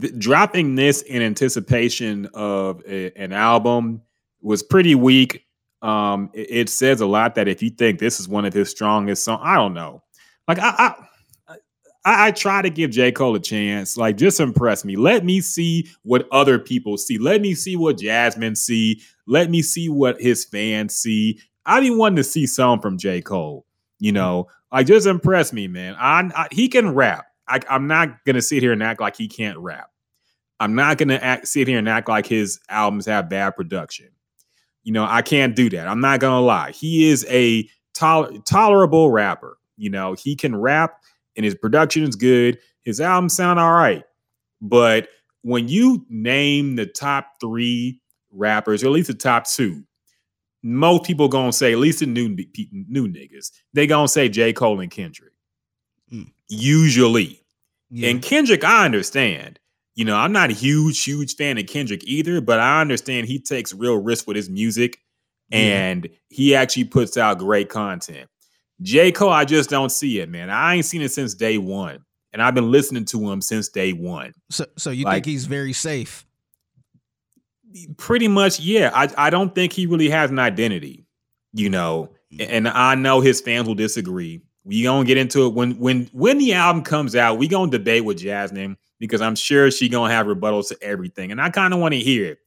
th- 0.00 0.16
dropping 0.18 0.76
this 0.76 1.02
in 1.02 1.22
anticipation 1.22 2.28
of 2.34 2.82
a- 2.86 3.12
an 3.16 3.32
album 3.32 4.02
was 4.40 4.62
pretty 4.62 4.94
weak. 4.94 5.44
Um, 5.82 6.30
it, 6.34 6.46
it 6.50 6.68
says 6.68 7.00
a 7.00 7.06
lot 7.06 7.34
that 7.34 7.48
if 7.48 7.62
you 7.62 7.70
think 7.70 7.98
this 7.98 8.20
is 8.20 8.28
one 8.28 8.44
of 8.44 8.52
his 8.52 8.70
strongest 8.70 9.24
songs, 9.24 9.40
I 9.42 9.56
don't 9.56 9.74
know. 9.74 10.02
Like 10.46 10.58
I, 10.60 10.74
I 10.78 10.94
I, 12.06 12.28
I 12.28 12.30
try 12.30 12.62
to 12.62 12.70
give 12.70 12.92
J. 12.92 13.12
Cole 13.12 13.34
a 13.34 13.40
chance. 13.40 13.96
Like, 13.96 14.16
just 14.16 14.40
impress 14.40 14.84
me. 14.84 14.96
Let 14.96 15.24
me 15.24 15.40
see 15.40 15.88
what 16.04 16.28
other 16.30 16.58
people 16.58 16.96
see. 16.96 17.18
Let 17.18 17.42
me 17.42 17.54
see 17.54 17.76
what 17.76 17.98
Jasmine 17.98 18.54
see. 18.54 19.02
Let 19.26 19.50
me 19.50 19.60
see 19.60 19.88
what 19.88 20.18
his 20.20 20.44
fans 20.44 20.94
see. 20.94 21.40
I 21.66 21.80
didn't 21.80 21.98
want 21.98 22.16
to 22.16 22.24
see 22.24 22.46
some 22.46 22.80
from 22.80 22.96
J. 22.96 23.20
Cole. 23.20 23.66
You 23.98 24.12
mm-hmm. 24.12 24.16
know, 24.16 24.48
like 24.72 24.86
just 24.86 25.06
impress 25.06 25.52
me, 25.52 25.68
man. 25.68 25.96
I, 25.98 26.30
I 26.34 26.48
he 26.52 26.68
can 26.68 26.94
rap. 26.94 27.26
I, 27.48 27.60
I'm 27.68 27.86
not 27.86 28.24
gonna 28.24 28.42
sit 28.42 28.62
here 28.62 28.72
and 28.72 28.82
act 28.82 29.00
like 29.00 29.16
he 29.16 29.28
can't 29.28 29.58
rap. 29.58 29.90
I'm 30.60 30.74
not 30.74 30.98
gonna 30.98 31.14
act, 31.14 31.48
sit 31.48 31.68
here 31.68 31.78
and 31.78 31.88
act 31.88 32.08
like 32.08 32.26
his 32.26 32.60
albums 32.68 33.06
have 33.06 33.28
bad 33.28 33.56
production. 33.56 34.08
You 34.84 34.92
know, 34.92 35.06
I 35.08 35.22
can't 35.22 35.56
do 35.56 35.68
that. 35.70 35.88
I'm 35.88 36.00
not 36.00 36.20
gonna 36.20 36.40
lie. 36.40 36.70
He 36.70 37.08
is 37.08 37.26
a 37.28 37.68
tol- 37.94 38.38
tolerable 38.42 39.10
rapper. 39.10 39.58
You 39.76 39.90
know, 39.90 40.14
he 40.14 40.36
can 40.36 40.56
rap 40.56 41.00
and 41.36 41.44
his 41.44 41.54
production 41.54 42.02
is 42.02 42.16
good. 42.16 42.58
His 42.82 43.00
albums 43.00 43.34
sound 43.36 43.58
all 43.58 43.72
right. 43.72 44.04
But 44.60 45.08
when 45.42 45.68
you 45.68 46.04
name 46.08 46.76
the 46.76 46.86
top 46.86 47.34
three 47.40 48.00
rappers, 48.30 48.82
or 48.82 48.86
at 48.86 48.92
least 48.92 49.08
the 49.08 49.14
top 49.14 49.46
two, 49.48 49.82
most 50.62 51.04
people 51.04 51.28
gonna 51.28 51.52
say, 51.52 51.72
at 51.72 51.78
least 51.78 52.00
the 52.00 52.06
new 52.06 52.36
new 52.88 53.06
niggas, 53.08 53.52
they 53.72 53.86
gonna 53.86 54.08
say 54.08 54.28
J. 54.28 54.52
Cole 54.52 54.80
and 54.80 54.90
Kendrick. 54.90 55.32
Mm. 56.12 56.30
Usually. 56.48 57.40
Yeah. 57.90 58.08
And 58.10 58.22
Kendrick, 58.22 58.64
I 58.64 58.84
understand. 58.84 59.60
You 59.94 60.04
know, 60.04 60.16
I'm 60.16 60.32
not 60.32 60.50
a 60.50 60.54
huge, 60.54 61.02
huge 61.04 61.36
fan 61.36 61.56
of 61.58 61.66
Kendrick 61.66 62.02
either, 62.04 62.40
but 62.40 62.58
I 62.60 62.80
understand 62.80 63.26
he 63.26 63.38
takes 63.38 63.72
real 63.72 63.96
risks 63.96 64.26
with 64.26 64.36
his 64.36 64.50
music 64.50 64.98
Yeah. 65.50 65.58
and 65.58 66.08
he 66.28 66.54
actually 66.54 66.84
puts 66.84 67.16
out 67.16 67.38
great 67.38 67.68
content. 67.68 68.28
J. 68.82 69.12
Cole, 69.12 69.30
I 69.30 69.44
just 69.44 69.70
don't 69.70 69.90
see 69.90 70.20
it, 70.20 70.28
man. 70.28 70.50
I 70.50 70.74
ain't 70.74 70.84
seen 70.84 71.02
it 71.02 71.10
since 71.12 71.34
day 71.34 71.58
one. 71.58 72.04
And 72.32 72.42
I've 72.42 72.54
been 72.54 72.70
listening 72.70 73.06
to 73.06 73.30
him 73.30 73.40
since 73.40 73.68
day 73.68 73.92
one. 73.92 74.34
so, 74.50 74.66
so 74.76 74.90
you 74.90 75.04
like- 75.04 75.14
think 75.14 75.26
he's 75.26 75.46
very 75.46 75.72
safe? 75.72 76.26
Pretty 77.98 78.28
much, 78.28 78.58
yeah. 78.60 78.90
I, 78.94 79.26
I 79.26 79.30
don't 79.30 79.54
think 79.54 79.72
he 79.72 79.86
really 79.86 80.08
has 80.08 80.30
an 80.30 80.38
identity, 80.38 81.04
you 81.52 81.68
know. 81.68 82.10
And 82.40 82.68
I 82.68 82.94
know 82.94 83.20
his 83.20 83.40
fans 83.40 83.66
will 83.66 83.74
disagree. 83.74 84.40
We 84.64 84.82
gonna 84.82 85.04
get 85.04 85.16
into 85.18 85.46
it 85.46 85.54
when 85.54 85.78
when 85.78 86.06
when 86.12 86.38
the 86.38 86.54
album 86.54 86.82
comes 86.82 87.14
out. 87.14 87.38
We 87.38 87.48
gonna 87.48 87.70
debate 87.70 88.04
with 88.04 88.18
Jasmine 88.18 88.76
because 88.98 89.20
I'm 89.20 89.36
sure 89.36 89.70
she 89.70 89.88
gonna 89.88 90.12
have 90.12 90.26
rebuttals 90.26 90.68
to 90.68 90.78
everything, 90.82 91.30
and 91.30 91.40
I 91.40 91.50
kind 91.50 91.72
of 91.74 91.80
want 91.80 91.92
to 91.94 92.00
hear 92.00 92.24
it. 92.32 92.38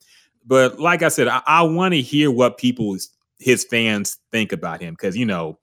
But 0.45 0.79
like 0.79 1.03
I 1.03 1.09
said, 1.09 1.27
I, 1.27 1.41
I 1.45 1.61
want 1.61 1.93
to 1.93 2.01
hear 2.01 2.31
what 2.31 2.57
people 2.57 2.97
his 3.39 3.63
fans 3.63 4.17
think 4.31 4.51
about 4.51 4.81
him 4.81 4.95
because 4.95 5.15
you 5.15 5.25
know 5.25 5.59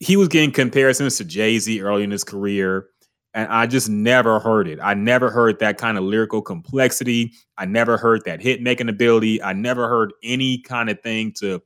he 0.00 0.16
was 0.16 0.28
getting 0.28 0.52
comparisons 0.52 1.16
to 1.18 1.24
Jay 1.24 1.58
Z 1.58 1.80
early 1.80 2.02
in 2.02 2.10
his 2.10 2.24
career, 2.24 2.86
and 3.32 3.48
I 3.48 3.66
just 3.66 3.88
never 3.88 4.38
heard 4.38 4.68
it. 4.68 4.78
I 4.82 4.94
never 4.94 5.30
heard 5.30 5.58
that 5.58 5.78
kind 5.78 5.98
of 5.98 6.04
lyrical 6.04 6.42
complexity. 6.42 7.32
I 7.58 7.64
never 7.66 7.96
heard 7.96 8.24
that 8.24 8.40
hit 8.40 8.62
making 8.62 8.88
ability. 8.88 9.42
I 9.42 9.52
never 9.52 9.88
heard 9.88 10.12
any 10.22 10.58
kind 10.58 10.88
of 10.90 11.00
thing 11.00 11.32
to 11.38 11.62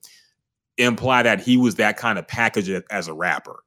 imply 0.78 1.22
that 1.22 1.40
he 1.40 1.56
was 1.56 1.74
that 1.76 1.96
kind 1.96 2.18
of 2.18 2.26
package 2.26 2.70
as 2.90 3.08
a 3.08 3.14
rapper. 3.14 3.64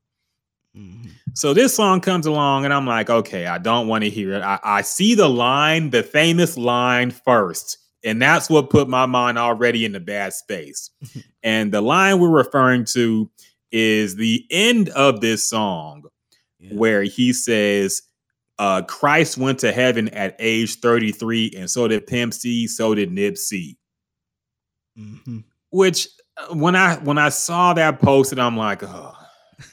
Mhm. 0.75 1.09
So 1.33 1.53
this 1.53 1.75
song 1.75 2.01
comes 2.01 2.25
along, 2.25 2.65
and 2.65 2.73
I'm 2.73 2.85
like, 2.85 3.09
okay, 3.09 3.45
I 3.45 3.57
don't 3.57 3.87
want 3.87 4.03
to 4.03 4.09
hear 4.09 4.33
it. 4.33 4.41
I, 4.41 4.59
I 4.63 4.81
see 4.81 5.15
the 5.15 5.27
line, 5.29 5.89
the 5.89 6.03
famous 6.03 6.57
line 6.57 7.11
first, 7.11 7.77
and 8.03 8.21
that's 8.21 8.49
what 8.49 8.69
put 8.69 8.87
my 8.89 9.05
mind 9.05 9.37
already 9.37 9.85
in 9.85 9.91
the 9.91 9.99
bad 9.99 10.33
space. 10.33 10.89
and 11.43 11.71
the 11.71 11.81
line 11.81 12.19
we're 12.19 12.29
referring 12.29 12.85
to 12.85 13.29
is 13.71 14.15
the 14.15 14.45
end 14.51 14.89
of 14.89 15.21
this 15.21 15.47
song, 15.47 16.03
Yeah. 16.59 16.73
where 16.73 17.03
he 17.03 17.33
says, 17.33 18.01
uh, 18.59 18.83
Christ 18.83 19.37
went 19.37 19.59
to 19.59 19.71
heaven 19.71 20.09
at 20.09 20.35
age 20.39 20.79
33, 20.79 21.51
and 21.57 21.69
so 21.69 21.87
did 21.87 22.05
Pimp 22.07 22.33
C, 22.33 22.67
so 22.67 22.93
did 22.93 23.09
Nipsey. 23.09 23.77
Mhm. 24.97 25.43
Which 25.71 26.07
uh, 26.37 26.53
when 26.53 26.75
I 26.75 26.95
when 26.97 27.17
I 27.17 27.29
saw 27.29 27.73
that 27.73 28.01
posted, 28.01 28.39
I'm 28.39 28.57
like, 28.57 28.83
oh. 28.83 29.13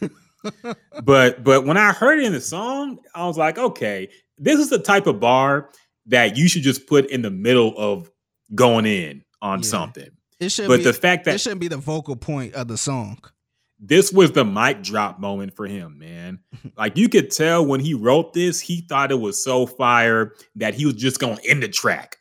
but 1.04 1.42
but 1.44 1.64
when 1.66 1.76
I 1.76 1.92
heard 1.92 2.20
it 2.20 2.24
in 2.24 2.32
the 2.32 2.40
song, 2.40 2.98
I 3.14 3.26
was 3.26 3.36
like, 3.36 3.58
okay, 3.58 4.08
this 4.38 4.58
is 4.60 4.70
the 4.70 4.78
type 4.78 5.06
of 5.06 5.20
bar 5.20 5.70
that 6.06 6.36
you 6.36 6.48
should 6.48 6.62
just 6.62 6.86
put 6.86 7.06
in 7.10 7.22
the 7.22 7.30
middle 7.30 7.74
of 7.76 8.10
going 8.54 8.86
in 8.86 9.24
on 9.42 9.58
Yeah. 9.60 9.68
something. 9.68 10.08
It 10.40 10.50
should 10.50 10.68
But 10.68 10.78
be 10.78 10.84
the 10.84 10.92
fact 10.92 11.24
that 11.24 11.34
it 11.34 11.38
shouldn't 11.40 11.60
be 11.60 11.68
the 11.68 11.76
vocal 11.76 12.16
point 12.16 12.54
of 12.54 12.68
the 12.68 12.76
song. 12.78 13.18
This 13.80 14.12
was 14.12 14.32
the 14.32 14.44
mic 14.44 14.82
drop 14.82 15.18
moment 15.20 15.54
for 15.54 15.66
him, 15.66 15.98
man. 15.98 16.40
Like 16.76 16.96
you 16.96 17.08
could 17.08 17.30
tell 17.30 17.64
when 17.64 17.80
he 17.80 17.94
wrote 17.94 18.32
this, 18.34 18.60
he 18.60 18.82
thought 18.88 19.10
it 19.10 19.20
was 19.20 19.42
so 19.42 19.66
fire 19.66 20.34
that 20.56 20.74
he 20.74 20.86
was 20.86 20.94
just 20.94 21.18
gonna 21.20 21.38
end 21.46 21.62
the 21.62 21.68
track 21.68 22.16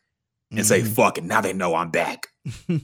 and 0.50 0.64
say, 0.66 0.80
Mhm. 0.80 0.88
fuck 0.94 1.18
it, 1.18 1.24
now 1.24 1.40
they 1.40 1.52
know 1.52 1.74
I'm 1.74 1.90
back. 1.90 2.28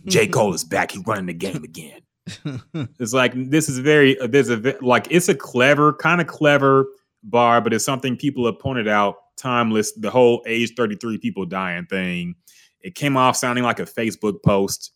J. 0.07 0.27
Cole 0.29 0.53
is 0.55 0.63
back. 0.65 0.91
He's 0.93 1.07
running 1.07 1.27
the 1.27 1.35
game 1.35 1.65
again. 1.65 2.01
It's 3.01 3.13
like 3.13 3.33
this 3.35 3.69
is 3.69 3.79
very 3.79 4.19
uh, 4.19 4.27
there's 4.27 4.51
a 4.51 4.77
like 4.81 5.07
it's 5.11 5.29
a 5.29 5.35
clever 5.35 5.93
kind 5.95 6.21
of 6.21 6.27
clever 6.27 6.87
bar, 7.23 7.61
but 7.61 7.73
it's 7.73 7.85
something 7.85 8.17
people 8.17 8.47
have 8.47 8.59
pointed 8.59 8.89
out. 8.89 9.17
Timeless, 9.37 9.93
the 9.93 10.11
whole 10.11 10.43
age 10.47 10.73
33 10.77 11.19
people 11.19 11.45
dying 11.45 11.87
thing. 11.87 12.35
It 12.81 12.95
came 12.95 13.17
off 13.17 13.37
sounding 13.37 13.65
like 13.65 13.81
a 13.81 13.85
Facebook 13.85 14.43
post, 14.45 14.93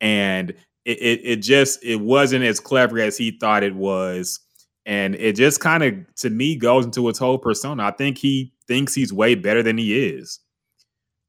and 0.00 0.54
it 0.84 0.98
it, 0.98 1.20
it 1.24 1.36
just 1.36 1.84
it 1.84 2.00
wasn't 2.00 2.44
as 2.44 2.60
clever 2.60 2.98
as 2.98 3.16
he 3.16 3.32
thought 3.32 3.62
it 3.62 3.74
was, 3.74 4.40
and 4.86 5.14
it 5.14 5.36
just 5.36 5.60
kind 5.60 5.82
of 5.82 6.14
to 6.16 6.30
me 6.30 6.56
goes 6.56 6.84
into 6.84 7.08
its 7.08 7.18
whole 7.18 7.38
persona. 7.38 7.84
I 7.84 7.90
think 7.90 8.18
he 8.18 8.52
thinks 8.66 8.94
he's 8.94 9.12
way 9.12 9.34
better 9.34 9.62
than 9.62 9.78
he 9.78 10.08
is. 10.08 10.40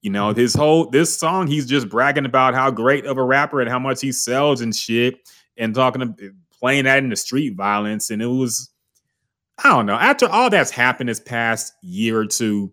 You 0.02 0.10
know, 0.10 0.30
mm-hmm. 0.30 0.40
his 0.40 0.54
whole 0.54 0.90
this 0.90 1.16
song, 1.16 1.48
he's 1.48 1.68
just 1.68 1.90
bragging 1.90 2.26
about 2.26 2.54
how 2.54 2.72
great 2.72 3.06
of 3.06 3.18
a 3.18 3.24
rapper 3.24 3.62
and 3.62 3.70
how 3.70 3.80
much 3.80 4.02
he 4.02 4.12
sells 4.12 4.62
and 4.62 4.76
shit, 4.76 5.30
and 5.58 5.76
talking 5.76 6.16
to 6.16 6.34
playing 6.60 6.86
that 6.86 7.04
in 7.04 7.10
the 7.10 7.16
street 7.16 7.56
violence. 7.56 8.10
And 8.10 8.22
it 8.22 8.28
was, 8.28 8.70
I 9.64 9.70
don't 9.70 9.86
know. 9.86 9.96
After 9.96 10.28
all 10.28 10.50
that's 10.50 10.72
happened 10.72 11.10
this 11.10 11.20
past 11.20 11.74
year 11.82 12.20
or 12.20 12.26
two, 12.26 12.72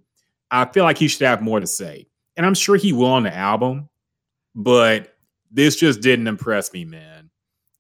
I 0.51 0.67
feel 0.67 0.85
like 0.85 0.99
he 0.99 1.09
should 1.09 1.27
have 1.27 1.43
more 1.43 1.61
to 1.61 1.67
say. 1.67 2.07
And 2.37 2.47
I'm 2.47 2.55
sure 2.55 2.77
he 2.77 2.93
will 2.93 3.07
on 3.07 3.25
the 3.25 3.35
album, 3.35 3.89
but 4.55 5.15
this 5.51 5.77
just 5.77 6.01
didn't 6.01 6.27
impress 6.27 6.73
me, 6.73 6.85
man. 6.85 7.31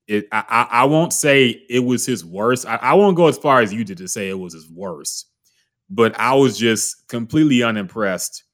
It 0.06 0.26
I 0.32 0.44
I, 0.48 0.80
I 0.80 0.84
won't 0.84 1.12
say 1.12 1.48
it 1.68 1.80
was 1.80 2.06
his 2.06 2.24
worst. 2.24 2.66
I, 2.66 2.76
I 2.76 2.94
won't 2.94 3.16
go 3.16 3.28
as 3.28 3.38
far 3.38 3.60
as 3.60 3.72
you 3.72 3.84
did 3.84 3.98
to 3.98 4.08
say 4.08 4.28
it 4.28 4.38
was 4.38 4.54
his 4.54 4.70
worst, 4.70 5.26
but 5.90 6.18
I 6.18 6.34
was 6.34 6.58
just 6.58 7.08
completely 7.08 7.62
unimpressed 7.62 8.44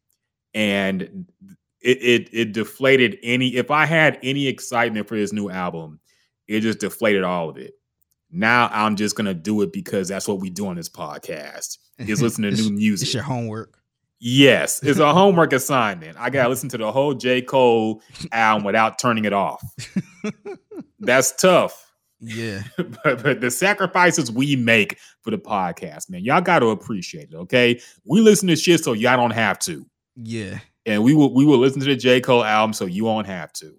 and 0.54 1.26
it, 1.80 1.98
it 2.02 2.28
it 2.32 2.52
deflated 2.52 3.18
any 3.22 3.56
if 3.56 3.70
I 3.70 3.84
had 3.84 4.18
any 4.22 4.46
excitement 4.46 5.06
for 5.06 5.16
this 5.16 5.32
new 5.32 5.50
album, 5.50 6.00
it 6.48 6.60
just 6.60 6.80
deflated 6.80 7.24
all 7.24 7.50
of 7.50 7.58
it. 7.58 7.74
Now 8.30 8.68
I'm 8.72 8.96
just 8.96 9.16
gonna 9.16 9.34
do 9.34 9.62
it 9.62 9.72
because 9.72 10.08
that's 10.08 10.26
what 10.26 10.40
we 10.40 10.50
do 10.50 10.66
on 10.66 10.76
this 10.76 10.88
podcast. 10.88 11.78
Is 11.98 12.22
listen 12.22 12.42
to 12.42 12.50
new 12.56 12.70
music. 12.70 13.06
It's 13.06 13.14
your 13.14 13.22
homework. 13.22 13.78
Yes, 14.26 14.82
it's 14.82 14.98
a 14.98 15.12
homework 15.12 15.52
assignment. 15.52 16.16
I 16.18 16.30
gotta 16.30 16.48
listen 16.48 16.70
to 16.70 16.78
the 16.78 16.90
whole 16.90 17.12
J. 17.12 17.42
Cole 17.42 18.00
album 18.32 18.64
without 18.64 18.98
turning 18.98 19.26
it 19.26 19.34
off. 19.34 19.62
That's 21.00 21.32
tough. 21.32 21.92
Yeah. 22.20 22.62
but, 23.04 23.22
but 23.22 23.42
the 23.42 23.50
sacrifices 23.50 24.32
we 24.32 24.56
make 24.56 24.96
for 25.20 25.30
the 25.30 25.36
podcast, 25.36 26.08
man, 26.08 26.24
y'all 26.24 26.40
got 26.40 26.60
to 26.60 26.68
appreciate 26.70 27.28
it. 27.32 27.34
Okay, 27.34 27.78
we 28.06 28.22
listen 28.22 28.48
to 28.48 28.56
shit 28.56 28.82
so 28.82 28.94
y'all 28.94 29.18
don't 29.18 29.30
have 29.32 29.58
to, 29.58 29.84
Yeah. 30.16 30.58
and 30.86 31.04
we 31.04 31.12
will 31.12 31.34
we 31.34 31.44
will 31.44 31.58
listen 31.58 31.80
to 31.80 31.86
the 31.86 31.94
J 31.96 32.22
Cole 32.22 32.44
album 32.44 32.72
so 32.72 32.86
you 32.86 33.04
won't 33.04 33.26
have 33.26 33.52
to. 33.54 33.74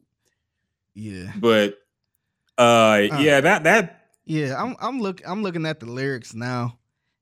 Yeah. 0.93 1.31
But 1.37 1.79
uh, 2.59 3.01
yeah, 3.17 3.41
that 3.41 3.63
that 3.63 4.09
Yeah. 4.25 4.61
I'm 4.61 4.75
I'm 4.79 5.01
look 5.01 5.23
I'm 5.25 5.41
looking 5.41 5.65
at 5.65 5.79
the 5.79 5.87
lyrics 5.87 6.35
now. 6.35 6.77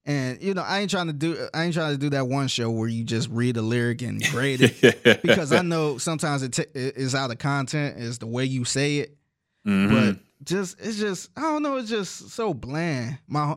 And 0.05 0.41
you 0.41 0.53
know, 0.53 0.63
I 0.63 0.79
ain't 0.79 0.89
trying 0.91 1.07
to 1.07 1.13
do 1.13 1.47
I 1.53 1.63
ain't 1.63 1.73
trying 1.73 1.93
to 1.93 1.97
do 1.97 2.09
that 2.09 2.27
one 2.27 2.47
show 2.49 2.69
where 2.69 2.89
you 2.89 3.03
just 3.05 3.29
read 3.29 3.55
a 3.55 3.61
lyric 3.61 4.01
and 4.01 4.21
grade 4.31 4.59
it 4.61 5.21
because 5.23 5.53
I 5.53 5.61
know 5.61 5.97
sometimes 5.97 6.43
it 6.43 6.51
t- 6.53 6.65
is 6.73 7.15
out 7.15 7.31
of 7.31 7.37
content, 7.37 7.97
is 7.97 8.17
the 8.19 8.27
way 8.27 8.43
you 8.43 8.65
say 8.65 8.97
it. 8.97 9.17
Mhm. 9.65 9.89
But 10.15 10.19
just 10.45 10.77
it's 10.81 10.97
just 10.97 11.29
I 11.37 11.41
don't 11.41 11.63
know, 11.63 11.77
it's 11.77 11.89
just 11.89 12.31
so 12.31 12.53
bland. 12.53 13.17
My 13.27 13.55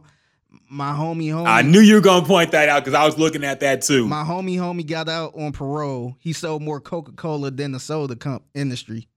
my 0.70 0.92
homie, 0.92 1.30
homie. 1.32 1.48
I 1.48 1.62
knew 1.62 1.80
you 1.80 1.94
were 1.96 2.00
gonna 2.00 2.24
point 2.24 2.52
that 2.52 2.68
out 2.68 2.84
because 2.84 2.94
I 2.94 3.04
was 3.04 3.18
looking 3.18 3.42
at 3.42 3.58
that 3.60 3.82
too. 3.82 4.06
My 4.06 4.22
homie, 4.22 4.56
homie 4.56 4.86
got 4.86 5.08
out 5.08 5.34
on 5.36 5.50
parole. 5.50 6.16
He 6.20 6.32
sold 6.32 6.62
more 6.62 6.80
Coca 6.80 7.10
Cola 7.12 7.50
than 7.50 7.72
the 7.72 7.80
soda 7.80 8.14
comp 8.14 8.44
industry. 8.54 9.08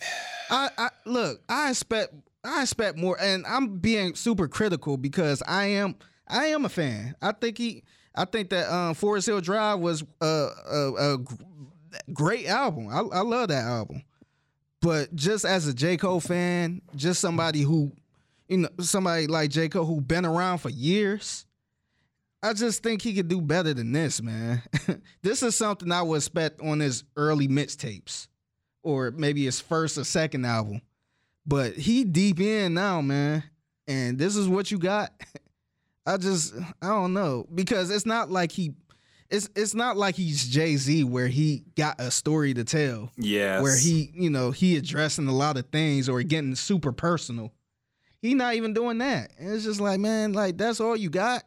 I, 0.50 0.70
I 0.78 0.88
look. 1.04 1.40
I 1.48 1.70
expect. 1.70 2.14
I 2.46 2.62
expect 2.62 2.98
more, 2.98 3.18
and 3.20 3.46
I'm 3.46 3.78
being 3.78 4.14
super 4.14 4.48
critical 4.48 4.96
because 4.96 5.42
I 5.46 5.66
am. 5.66 5.96
I 6.28 6.46
am 6.46 6.64
a 6.64 6.68
fan. 6.68 7.14
I 7.22 7.32
think 7.32 7.58
he. 7.58 7.84
I 8.14 8.24
think 8.24 8.50
that 8.50 8.72
um, 8.72 8.94
Forest 8.94 9.26
Hill 9.26 9.40
Drive 9.40 9.78
was 9.78 10.02
a, 10.20 10.26
a, 10.26 10.92
a 10.94 11.18
great 12.12 12.46
album. 12.46 12.88
I, 12.88 13.00
I 13.18 13.20
love 13.20 13.48
that 13.48 13.64
album. 13.64 14.02
But 14.80 15.14
just 15.14 15.44
as 15.44 15.66
a 15.66 15.74
J 15.74 15.96
Cole 15.96 16.20
fan, 16.20 16.80
just 16.94 17.20
somebody 17.20 17.62
who, 17.62 17.92
you 18.48 18.58
know, 18.58 18.68
somebody 18.80 19.26
like 19.26 19.50
J 19.50 19.68
Cole 19.68 19.84
who 19.84 20.00
been 20.00 20.24
around 20.24 20.58
for 20.58 20.70
years. 20.70 21.44
I 22.42 22.52
just 22.52 22.82
think 22.82 23.02
he 23.02 23.14
could 23.14 23.28
do 23.28 23.40
better 23.40 23.74
than 23.74 23.92
this, 23.92 24.22
man. 24.22 24.62
this 25.22 25.42
is 25.42 25.56
something 25.56 25.90
I 25.90 26.02
would 26.02 26.16
expect 26.16 26.60
on 26.60 26.80
his 26.80 27.02
early 27.16 27.48
mixtapes, 27.48 28.28
or 28.82 29.10
maybe 29.10 29.44
his 29.44 29.60
first 29.60 29.98
or 29.98 30.04
second 30.04 30.44
album. 30.44 30.80
But 31.46 31.74
he 31.74 32.04
deep 32.04 32.40
in 32.40 32.74
now, 32.74 33.00
man, 33.00 33.44
and 33.86 34.18
this 34.18 34.36
is 34.36 34.48
what 34.48 34.70
you 34.70 34.78
got. 34.78 35.12
I 36.06 36.16
just 36.16 36.54
I 36.80 36.88
don't 36.88 37.12
know 37.12 37.46
because 37.52 37.90
it's 37.90 38.06
not 38.06 38.30
like 38.30 38.52
he 38.52 38.74
it's 39.30 39.48
it's 39.56 39.74
not 39.74 39.96
like 39.96 40.14
he's 40.14 40.46
Jay 40.46 40.76
Z 40.76 41.04
where 41.04 41.28
he 41.28 41.64
got 41.76 42.00
a 42.00 42.10
story 42.10 42.54
to 42.54 42.64
tell. 42.64 43.10
Yeah. 43.16 43.60
Where 43.60 43.76
he, 43.76 44.10
you 44.14 44.30
know, 44.30 44.50
he 44.50 44.76
addressing 44.76 45.26
a 45.26 45.34
lot 45.34 45.56
of 45.56 45.66
things 45.70 46.08
or 46.08 46.22
getting 46.22 46.54
super 46.54 46.92
personal. 46.92 47.52
He 48.20 48.34
not 48.34 48.54
even 48.54 48.72
doing 48.72 48.98
that. 48.98 49.32
And 49.38 49.52
it's 49.52 49.64
just 49.64 49.80
like, 49.80 49.98
man, 50.00 50.32
like 50.32 50.56
that's 50.56 50.80
all 50.80 50.96
you 50.96 51.10
got. 51.10 51.42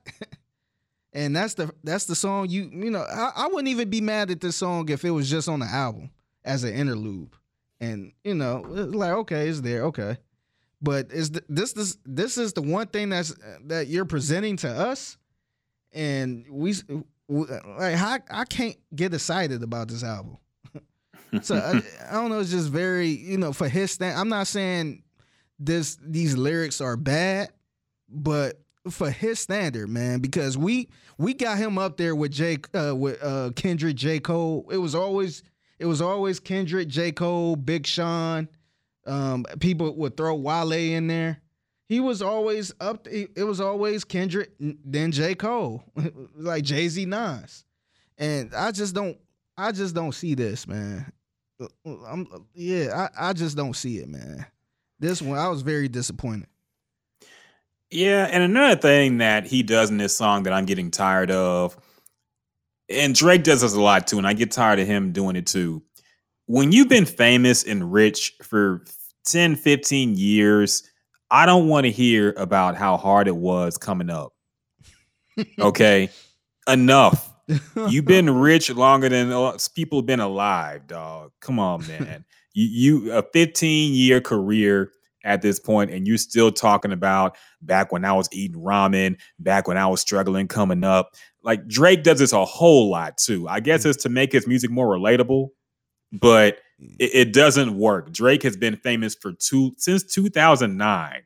and 1.13 1.35
that's 1.35 1.53
the 1.53 1.73
that's 1.83 2.05
the 2.05 2.15
song 2.15 2.49
you 2.49 2.69
you 2.71 2.91
know, 2.91 3.05
I, 3.09 3.31
I 3.35 3.47
wouldn't 3.47 3.69
even 3.69 3.89
be 3.89 4.01
mad 4.01 4.29
at 4.29 4.41
this 4.41 4.57
song 4.57 4.89
if 4.89 5.05
it 5.05 5.11
was 5.11 5.29
just 5.29 5.47
on 5.47 5.59
the 5.59 5.67
album 5.67 6.11
as 6.43 6.63
an 6.63 6.73
interlude. 6.73 7.29
And, 7.81 8.11
you 8.23 8.35
know, 8.35 8.61
like, 8.67 9.11
okay, 9.11 9.47
it's 9.47 9.61
there, 9.61 9.85
okay. 9.85 10.17
But 10.81 11.11
is 11.11 11.31
th- 11.31 11.43
this 11.49 11.73
this 11.73 11.97
this 12.05 12.37
is 12.37 12.53
the 12.53 12.61
one 12.61 12.87
thing 12.87 13.09
that's 13.09 13.35
that 13.65 13.87
you're 13.87 14.05
presenting 14.05 14.55
to 14.57 14.69
us, 14.69 15.17
and 15.91 16.45
we 16.49 16.73
like 17.27 17.95
I, 17.97 18.19
I 18.31 18.45
can't 18.45 18.77
get 18.95 19.13
excited 19.13 19.61
about 19.61 19.89
this 19.89 20.03
album. 20.03 20.37
so 21.41 21.55
I, 21.55 21.81
I 22.09 22.13
don't 22.13 22.29
know. 22.29 22.39
It's 22.39 22.51
just 22.51 22.69
very 22.69 23.09
you 23.09 23.37
know 23.37 23.51
for 23.51 23.67
his 23.67 23.91
stand. 23.91 24.17
I'm 24.17 24.29
not 24.29 24.47
saying 24.47 25.03
this 25.59 25.97
these 26.01 26.37
lyrics 26.37 26.79
are 26.79 26.95
bad, 26.95 27.49
but 28.07 28.61
for 28.89 29.11
his 29.11 29.39
standard, 29.39 29.89
man, 29.89 30.19
because 30.19 30.57
we 30.57 30.87
we 31.17 31.33
got 31.33 31.57
him 31.57 31.77
up 31.77 31.97
there 31.97 32.15
with 32.15 32.31
Jake 32.31 32.67
uh, 32.73 32.95
with 32.95 33.21
uh, 33.21 33.51
Kendrick, 33.55 33.97
J 33.97 34.19
Cole. 34.19 34.65
It 34.71 34.77
was 34.77 34.95
always 34.95 35.43
it 35.79 35.85
was 35.85 36.01
always 36.01 36.39
Kendrick, 36.39 36.87
J 36.87 37.11
Cole, 37.11 37.55
Big 37.55 37.87
Sean. 37.87 38.47
Um, 39.07 39.45
people 39.59 39.95
would 39.95 40.17
throw 40.17 40.35
Wale 40.35 40.71
in 40.73 41.07
there. 41.07 41.41
He 41.87 41.99
was 41.99 42.21
always 42.21 42.71
up. 42.79 43.07
It 43.07 43.43
was 43.43 43.59
always 43.59 44.03
Kendrick, 44.03 44.51
then 44.59 45.11
J 45.11 45.33
Cole, 45.33 45.83
like 46.35 46.63
Jay 46.63 46.87
Z, 46.87 47.05
Nas, 47.05 47.65
and 48.17 48.53
I 48.53 48.71
just 48.71 48.93
don't. 48.93 49.17
I 49.57 49.71
just 49.71 49.95
don't 49.95 50.13
see 50.13 50.35
this, 50.35 50.67
man. 50.67 51.11
I'm, 51.85 52.27
yeah, 52.53 53.09
I, 53.17 53.29
I 53.29 53.33
just 53.33 53.57
don't 53.57 53.75
see 53.75 53.97
it, 53.97 54.07
man. 54.07 54.45
This 54.99 55.21
one, 55.21 55.37
I 55.37 55.49
was 55.49 55.63
very 55.63 55.87
disappointed. 55.87 56.47
Yeah, 57.91 58.29
and 58.31 58.43
another 58.43 58.79
thing 58.79 59.17
that 59.17 59.47
he 59.47 59.63
does 59.63 59.89
in 59.89 59.97
this 59.97 60.15
song 60.15 60.43
that 60.43 60.53
I'm 60.53 60.65
getting 60.65 60.91
tired 60.91 61.31
of, 61.31 61.75
and 62.89 63.15
Drake 63.15 63.43
does 63.43 63.61
this 63.61 63.73
a 63.73 63.81
lot 63.81 64.07
too, 64.07 64.17
and 64.17 64.27
I 64.27 64.33
get 64.33 64.51
tired 64.51 64.79
of 64.79 64.87
him 64.87 65.11
doing 65.11 65.35
it 65.35 65.45
too. 65.45 65.83
When 66.45 66.71
you've 66.71 66.89
been 66.89 67.05
famous 67.05 67.63
and 67.63 67.91
rich 67.91 68.33
for 68.41 68.83
10, 69.25 69.55
15 69.55 70.15
years, 70.15 70.83
I 71.29 71.45
don't 71.45 71.67
want 71.67 71.85
to 71.85 71.91
hear 71.91 72.33
about 72.37 72.75
how 72.75 72.97
hard 72.97 73.27
it 73.27 73.35
was 73.35 73.77
coming 73.77 74.09
up. 74.09 74.33
Okay, 75.57 76.09
enough. 76.67 77.33
You've 77.87 78.03
been 78.03 78.29
rich 78.29 78.69
longer 78.69 79.07
than 79.07 79.29
people 79.73 79.99
have 79.99 80.05
been 80.05 80.19
alive, 80.19 80.85
dog. 80.85 81.31
Come 81.39 81.59
on, 81.59 81.87
man. 81.87 82.25
you, 82.53 83.05
you 83.05 83.13
a 83.13 83.23
15 83.23 83.93
year 83.93 84.19
career 84.19 84.91
at 85.23 85.41
this 85.41 85.59
point, 85.59 85.91
and 85.91 86.07
you're 86.07 86.17
still 86.17 86.51
talking 86.51 86.91
about 86.91 87.37
back 87.61 87.91
when 87.91 88.05
I 88.05 88.13
was 88.13 88.27
eating 88.31 88.61
ramen, 88.61 89.17
back 89.39 89.67
when 89.67 89.77
I 89.77 89.87
was 89.87 90.01
struggling 90.01 90.47
coming 90.47 90.83
up. 90.83 91.15
Like 91.43 91.67
Drake 91.67 92.03
does 92.03 92.19
this 92.19 92.33
a 92.33 92.45
whole 92.45 92.89
lot 92.89 93.17
too. 93.17 93.47
I 93.47 93.59
guess 93.59 93.85
mm. 93.85 93.91
it's 93.91 94.03
to 94.03 94.09
make 94.09 94.31
his 94.31 94.47
music 94.47 94.69
more 94.69 94.87
relatable, 94.87 95.49
but 96.11 96.57
mm. 96.81 96.95
it, 96.99 97.11
it 97.13 97.33
doesn't 97.33 97.77
work. 97.77 98.11
Drake 98.11 98.43
has 98.43 98.57
been 98.57 98.75
famous 98.77 99.15
for 99.15 99.33
two 99.33 99.73
since 99.77 100.03
2009. 100.03 101.21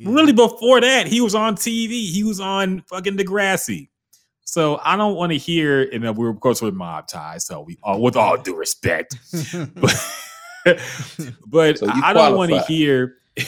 Mm. 0.00 0.14
Really, 0.14 0.32
before 0.32 0.80
that, 0.80 1.06
he 1.06 1.20
was 1.20 1.34
on 1.34 1.56
TV. 1.56 2.10
He 2.10 2.24
was 2.24 2.40
on 2.40 2.82
fucking 2.88 3.16
Degrassi. 3.16 3.88
So 4.44 4.80
I 4.84 4.96
don't 4.96 5.14
want 5.14 5.32
to 5.32 5.38
hear, 5.38 5.82
and 5.82 6.04
then 6.04 6.14
we're 6.14 6.28
of 6.28 6.40
course 6.40 6.60
with 6.60 6.74
mob 6.74 7.06
ties. 7.06 7.46
So 7.46 7.62
we, 7.62 7.78
all, 7.82 8.00
with 8.00 8.16
all 8.16 8.36
due 8.36 8.56
respect, 8.56 9.16
but, 9.74 10.10
but 11.46 11.78
So 11.78 11.86
I 11.88 12.12
don't 12.12 12.36
want 12.36 12.50
to 12.52 12.60
hear. 12.62 13.16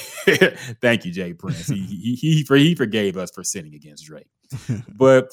Thank 0.80 1.04
you, 1.04 1.12
J 1.12 1.34
Prince. 1.34 1.66
He, 1.66 1.76
he 1.76 2.14
he 2.14 2.42
he 2.42 2.74
forgave 2.74 3.18
us 3.18 3.30
for 3.30 3.44
sinning 3.44 3.74
against 3.74 4.06
Drake, 4.06 4.28
but 4.88 5.30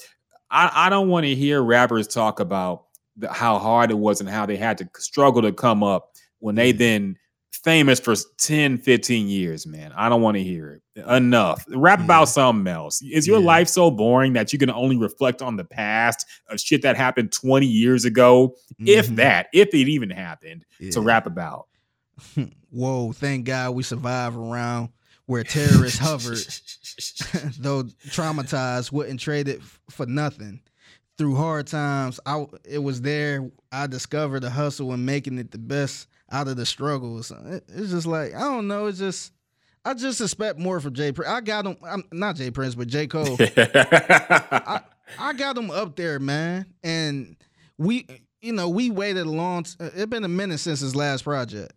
I, 0.52 0.88
I 0.88 0.90
don't 0.90 1.08
want 1.08 1.26
to 1.26 1.34
hear 1.34 1.62
rappers 1.64 2.08
talk 2.08 2.40
about 2.40 2.86
the, 3.18 3.32
how 3.32 3.58
hard 3.58 3.90
it 3.92 3.98
was 3.98 4.20
and 4.20 4.30
how 4.30 4.46
they 4.46 4.58
had 4.58 4.78
to 4.80 4.90
struggle 4.98 5.42
to 5.44 5.52
come 5.52 5.82
up 5.84 6.10
when 6.40 6.56
they 6.56 6.72
then 6.72 7.16
famous 7.64 8.00
for 8.00 8.16
10, 8.40 8.80
15 8.80 9.28
years, 9.28 9.68
man. 9.68 9.92
I 9.96 10.10
don't 10.10 10.22
want 10.22 10.36
to 10.38 10.44
hear 10.44 10.82
it. 10.96 11.06
Enough. 11.08 11.64
Rap 11.70 12.00
Yeah. 12.00 12.06
about 12.06 12.26
something 12.26 12.72
else. 12.72 13.02
Is 13.04 13.28
your 13.28 13.40
Yeah. 13.40 13.46
life 13.46 13.68
so 13.68 13.92
boring 13.92 14.34
that 14.34 14.52
you 14.52 14.60
can 14.60 14.72
only 14.72 14.98
reflect 14.98 15.42
on 15.42 15.56
the 15.58 15.64
past 15.64 16.26
of 16.50 16.60
shit 16.60 16.82
that 16.82 16.98
happened 16.98 17.32
20 17.32 17.68
years 17.68 18.04
ago? 18.04 18.56
If 18.80 19.10
Mhm. 19.10 19.16
that, 19.18 19.48
if 19.54 19.70
it 19.74 19.88
even 19.88 20.10
happened, 20.10 20.66
to 20.92 21.02
rap 21.02 21.28
about. 21.28 21.68
Whoa, 22.72 23.12
thank 23.12 23.46
God 23.46 23.72
we 23.76 23.84
survive 23.84 24.36
around 24.36 24.90
where 25.32 25.44
terrorists 25.44 25.98
hovered, 25.98 26.38
though 27.60 27.84
traumatized, 28.10 28.92
wouldn't 28.92 29.20
trade 29.20 29.48
it 29.48 29.60
f- 29.62 29.80
for 29.90 30.06
nothing. 30.06 30.62
Through 31.18 31.36
hard 31.36 31.68
times, 31.68 32.20
I 32.26 32.46
it 32.68 32.80
was 32.80 33.02
there. 33.02 33.50
I 33.72 33.88
discovered 33.88 34.42
the 34.42 34.50
hustle 34.50 34.92
and 34.92 35.06
making 35.06 35.38
it 35.38 35.52
the 35.52 35.58
best 35.58 36.08
out 36.32 36.48
of 36.48 36.58
the 36.58 36.66
struggles. 36.66 37.32
Uh, 37.32 37.44
it- 37.58 37.64
it's 37.74 37.92
just 37.92 38.08
like 38.08 38.34
I 38.36 38.40
don't 38.42 38.68
know. 38.68 38.88
It's 38.88 39.00
just 39.00 39.32
I 39.86 39.94
just 39.94 40.20
expect 40.22 40.60
more 40.60 40.80
from 40.80 40.94
Jay. 40.94 41.12
Prince. 41.12 41.30
I 41.32 41.42
got 41.42 41.66
him. 41.66 41.78
I'm 41.84 42.04
not 42.12 42.36
J 42.36 42.52
Prince, 42.52 42.76
but 42.76 42.88
J 42.88 43.08
Cole. 43.08 43.38
I, 43.40 44.82
I 45.20 45.34
got 45.34 45.58
him 45.58 45.72
up 45.72 45.96
there, 45.96 46.20
man. 46.20 46.66
And 46.84 47.36
we, 47.78 48.06
you 48.42 48.54
know, 48.54 48.70
we 48.70 48.90
waited 48.90 49.26
a 49.28 49.32
long. 49.32 49.64
T- 49.64 49.76
uh, 49.80 49.90
it's 49.94 50.06
been 50.08 50.24
a 50.24 50.28
minute 50.30 50.60
since 50.60 50.80
his 50.80 50.96
last 50.96 51.24
project. 51.24 51.74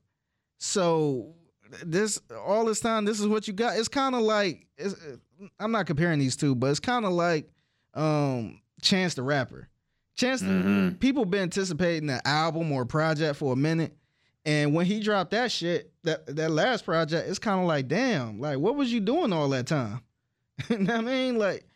So 0.59 1.35
this 1.85 2.21
all 2.47 2.65
this 2.65 2.81
time, 2.81 3.05
this 3.05 3.21
is 3.21 3.27
what 3.27 3.47
you 3.49 3.55
got. 3.55 3.77
It's 3.79 3.89
kind 3.89 4.15
of 4.15 4.23
like 4.23 4.67
it's, 4.77 4.95
I'm 5.59 5.73
not 5.73 5.87
comparing 5.87 6.19
these 6.19 6.37
two, 6.37 6.55
but 6.55 6.71
it's 6.71 6.81
kind 6.81 7.05
of 7.05 7.13
like 7.13 7.49
um 7.95 8.61
Chance 8.83 9.15
the 9.15 9.23
Rapper. 9.23 9.69
Chance, 10.17 10.43
the- 10.43 10.47
Mhm. 10.47 11.01
people 11.01 11.25
been 11.25 11.43
anticipating 11.43 12.09
an 12.11 12.21
album 12.25 12.71
or 12.73 12.85
project 12.85 13.37
for 13.37 13.53
a 13.53 13.57
minute, 13.57 13.97
and 14.45 14.75
when 14.75 14.87
he 14.87 15.01
dropped 15.01 15.33
that 15.33 15.51
shit, 15.51 15.93
that 16.05 16.27
that 16.37 16.51
last 16.51 16.85
project, 16.85 17.29
it's 17.29 17.39
kind 17.39 17.61
of 17.61 17.67
like, 17.67 17.89
damn, 17.89 18.39
like 18.41 18.59
what 18.59 18.77
was 18.77 18.93
you 18.93 19.01
doing 19.01 19.33
all 19.33 19.49
that 19.51 19.67
time? 19.67 20.01
you 20.71 20.79
know 20.79 20.95
what 20.97 21.05
I 21.05 21.11
mean? 21.11 21.39
Like, 21.39 21.67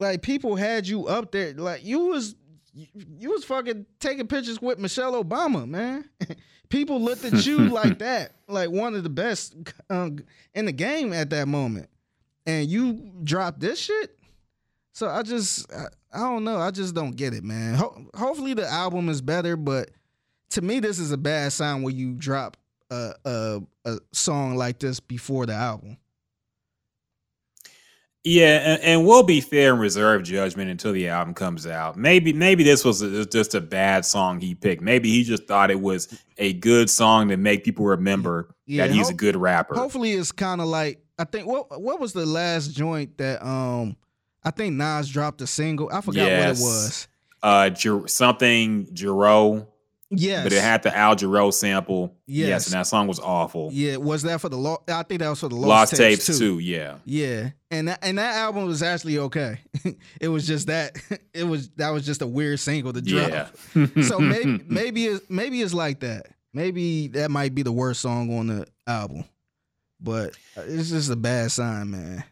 like 0.00 0.22
people 0.22 0.56
had 0.56 0.88
you 0.88 1.06
up 1.06 1.30
there, 1.30 1.52
like 1.54 1.84
you 1.84 2.06
was 2.06 2.34
you, 2.72 2.86
you 3.18 3.30
was 3.30 3.44
fucking 3.44 3.86
taking 3.98 4.26
pictures 4.26 4.60
with 4.60 4.78
Michelle 4.78 5.22
Obama, 5.22 5.68
man. 5.68 6.08
people 6.68 7.00
looked 7.00 7.24
at 7.24 7.44
you 7.46 7.58
like 7.68 7.98
that, 7.98 8.32
like 8.48 8.70
one 8.70 8.94
of 8.94 9.02
the 9.02 9.10
best 9.10 9.54
um, 9.88 10.18
in 10.54 10.64
the 10.66 10.72
game 10.72 11.12
at 11.12 11.30
that 11.30 11.48
moment, 11.48 11.88
and 12.46 12.68
you 12.68 13.12
dropped 13.22 13.60
this 13.60 13.78
shit. 13.78 14.16
So 14.92 15.08
I 15.08 15.22
just, 15.22 15.72
I, 15.72 15.86
I 16.12 16.18
don't 16.20 16.44
know. 16.44 16.58
I 16.58 16.70
just 16.70 16.94
don't 16.94 17.12
get 17.16 17.34
it, 17.34 17.44
man. 17.44 17.74
Ho- 17.74 18.06
hopefully 18.14 18.54
the 18.54 18.66
album 18.66 19.08
is 19.08 19.20
better, 19.20 19.56
but 19.56 19.90
to 20.50 20.62
me, 20.62 20.80
this 20.80 20.98
is 20.98 21.12
a 21.12 21.16
bad 21.18 21.52
sign 21.52 21.82
when 21.82 21.96
you 21.96 22.14
drop 22.14 22.56
a, 22.90 23.12
a 23.24 23.60
a 23.84 23.98
song 24.12 24.56
like 24.56 24.78
this 24.78 25.00
before 25.00 25.46
the 25.46 25.54
album. 25.54 25.96
Yeah, 28.22 28.74
and, 28.74 28.82
and 28.82 29.06
we'll 29.06 29.22
be 29.22 29.40
fair 29.40 29.72
and 29.72 29.80
reserve 29.80 30.24
judgment 30.24 30.70
until 30.70 30.92
the 30.92 31.08
album 31.08 31.32
comes 31.32 31.66
out. 31.66 31.96
Maybe, 31.96 32.34
maybe 32.34 32.62
this 32.62 32.84
was 32.84 33.00
a, 33.00 33.24
just 33.24 33.54
a 33.54 33.62
bad 33.62 34.04
song 34.04 34.40
he 34.40 34.54
picked. 34.54 34.82
Maybe 34.82 35.08
he 35.10 35.24
just 35.24 35.46
thought 35.46 35.70
it 35.70 35.80
was 35.80 36.20
a 36.36 36.52
good 36.52 36.90
song 36.90 37.28
to 37.30 37.38
make 37.38 37.64
people 37.64 37.86
remember 37.86 38.54
Yeah, 38.66 38.86
that 38.86 38.92
he's 38.94 39.08
a 39.08 39.14
good 39.14 39.36
rapper. 39.36 39.74
Hopefully, 39.74 40.12
it's 40.12 40.32
kind 40.32 40.60
of 40.60 40.66
like 40.66 41.02
I 41.18 41.24
think 41.24 41.46
what 41.46 41.80
what 41.80 41.98
was 41.98 42.12
the 42.12 42.26
last 42.26 42.68
joint 42.74 43.16
that 43.18 43.42
um 43.42 43.96
I 44.44 44.50
think 44.50 44.74
Nas 44.76 45.08
dropped 45.08 45.40
a 45.42 45.46
single. 45.46 45.88
I 45.92 46.00
forgot 46.02 46.26
Yes. 46.28 46.60
what 46.60 46.68
it 46.68 46.72
was. 46.72 47.08
Uh, 47.42 47.70
Jer- 47.70 48.06
something 48.08 48.86
Jero, 48.88 49.66
Yes, 50.10 50.42
but 50.42 50.52
it 50.52 50.60
had 50.60 50.82
the 50.82 50.96
Al 50.96 51.14
Jarreau 51.14 51.52
sample. 51.52 52.16
Yes. 52.26 52.48
Yes. 52.48 52.66
and 52.66 52.74
that 52.74 52.86
song 52.88 53.06
was 53.06 53.20
awful. 53.20 53.70
yeah. 53.72 53.96
Was 53.96 54.22
that 54.22 54.40
for 54.40 54.48
the 54.48 54.56
law? 54.56 54.78
I 54.88 55.04
think 55.04 55.20
that 55.20 55.28
was 55.28 55.38
for 55.40 55.48
the 55.48 55.54
Lost, 55.54 55.68
Lost 55.68 55.96
tapes, 55.96 56.26
tapes 56.26 56.38
too. 56.38 56.56
too. 56.56 56.58
Yeah. 56.58 56.96
Yeah, 57.04 57.50
and 57.70 57.88
that, 57.88 58.00
and 58.02 58.18
that 58.18 58.34
album 58.36 58.66
was 58.66 58.82
actually 58.82 59.18
okay. 59.18 59.60
it 60.20 60.28
was 60.28 60.46
just 60.46 60.66
that 60.66 60.96
it 61.32 61.44
was 61.44 61.68
that 61.76 61.90
was 61.90 62.04
just 62.04 62.22
a 62.22 62.26
weird 62.26 62.58
single 62.58 62.92
to 62.92 63.00
drop. 63.00 63.30
Yeah. 63.74 63.86
so 64.02 64.18
maybe 64.18 64.64
maybe 64.66 65.06
it's, 65.06 65.30
maybe 65.30 65.62
it's 65.62 65.74
like 65.74 66.00
that. 66.00 66.26
Maybe 66.52 67.06
that 67.08 67.30
might 67.30 67.54
be 67.54 67.62
the 67.62 67.70
worst 67.70 68.00
song 68.00 68.36
on 68.36 68.48
the 68.48 68.66
album, 68.88 69.24
but 70.00 70.30
uh, 70.56 70.62
it's 70.66 70.90
just 70.90 71.08
a 71.10 71.16
bad 71.16 71.52
sign, 71.52 71.92
man. 71.92 72.24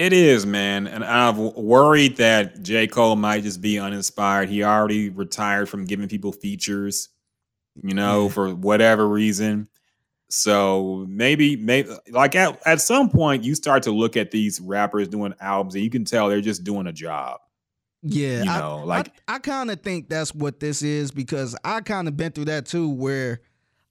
It 0.00 0.14
is, 0.14 0.46
man. 0.46 0.86
And 0.86 1.04
I've 1.04 1.36
worried 1.36 2.16
that 2.16 2.62
J. 2.62 2.86
Cole 2.86 3.16
might 3.16 3.42
just 3.42 3.60
be 3.60 3.78
uninspired. 3.78 4.48
He 4.48 4.64
already 4.64 5.10
retired 5.10 5.68
from 5.68 5.84
giving 5.84 6.08
people 6.08 6.32
features, 6.32 7.10
you 7.82 7.92
know, 7.94 8.22
Yeah. 8.24 8.28
for 8.30 8.54
whatever 8.54 9.06
reason. 9.06 9.68
So 10.30 11.04
maybe, 11.06 11.56
maybe 11.56 11.90
like 12.10 12.34
at, 12.34 12.58
at 12.66 12.80
some 12.80 13.10
point, 13.10 13.44
you 13.44 13.54
start 13.54 13.82
to 13.82 13.90
look 13.90 14.16
at 14.16 14.30
these 14.30 14.58
rappers 14.58 15.06
doing 15.08 15.34
albums 15.38 15.74
and 15.74 15.84
you 15.84 15.90
can 15.90 16.06
tell 16.06 16.30
they're 16.30 16.40
just 16.40 16.64
doing 16.64 16.86
a 16.86 16.92
job. 16.92 17.40
Yeah, 18.02 18.44
You 18.44 18.50
I- 18.50 18.58
know, 18.58 18.82
like- 18.86 19.12
I, 19.28 19.34
I 19.34 19.38
kind 19.40 19.70
of 19.70 19.82
think 19.82 20.08
that's 20.08 20.34
what 20.34 20.60
this 20.60 20.80
is 20.82 21.10
because 21.10 21.54
I 21.62 21.82
kind 21.82 22.08
of 22.08 22.16
been 22.16 22.32
through 22.32 22.46
that 22.46 22.64
too, 22.64 22.88
where 22.88 23.42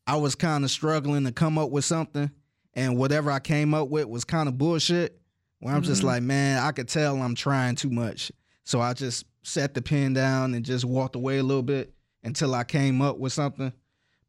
I 0.07 0.15
was 0.15 0.33
kind 0.33 0.63
of 0.63 0.71
struggling 0.71 1.25
to 1.25 1.31
come 1.31 1.59
up 1.59 1.69
with 1.69 1.85
something, 1.85 2.31
and 2.73 2.97
whatever 2.97 3.29
I 3.29 3.37
came 3.39 3.75
up 3.75 3.89
with 3.89 4.07
was 4.07 4.23
kind 4.23 4.49
of 4.49 4.57
bullshit. 4.57 5.18
Where 5.59 5.75
I'm 5.75 5.81
just 5.83 6.01
Mhm. 6.01 6.05
like, 6.05 6.23
man, 6.23 6.61
I 6.63 6.71
could 6.71 6.87
tell 6.87 7.21
I'm 7.21 7.35
trying 7.35 7.75
too 7.75 7.89
much, 7.89 8.31
so 8.63 8.79
I 8.79 8.93
just 8.93 9.25
set 9.43 9.73
the 9.73 9.81
pen 9.81 10.13
down 10.13 10.53
and 10.53 10.63
just 10.65 10.85
walked 10.85 11.15
away 11.15 11.37
a 11.39 11.43
little 11.43 11.63
bit 11.63 11.93
until 12.23 12.55
I 12.55 12.63
came 12.63 13.01
up 13.01 13.17
with 13.17 13.33
something. 13.33 13.73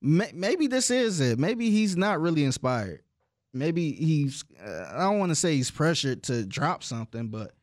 Maybe 0.00 0.66
this 0.66 0.90
is 0.90 1.20
it. 1.20 1.38
Maybe 1.38 1.70
he's 1.70 1.96
not 1.96 2.20
really 2.20 2.42
inspired. 2.44 3.02
Maybe 3.52 3.92
he's. 3.92 4.44
Uh, 4.64 4.92
I 4.94 5.00
don't 5.00 5.18
want 5.18 5.30
to 5.30 5.36
say 5.36 5.56
he's 5.56 5.70
pressured 5.70 6.22
to 6.24 6.44
drop 6.46 6.82
something, 6.82 7.28
but 7.28 7.54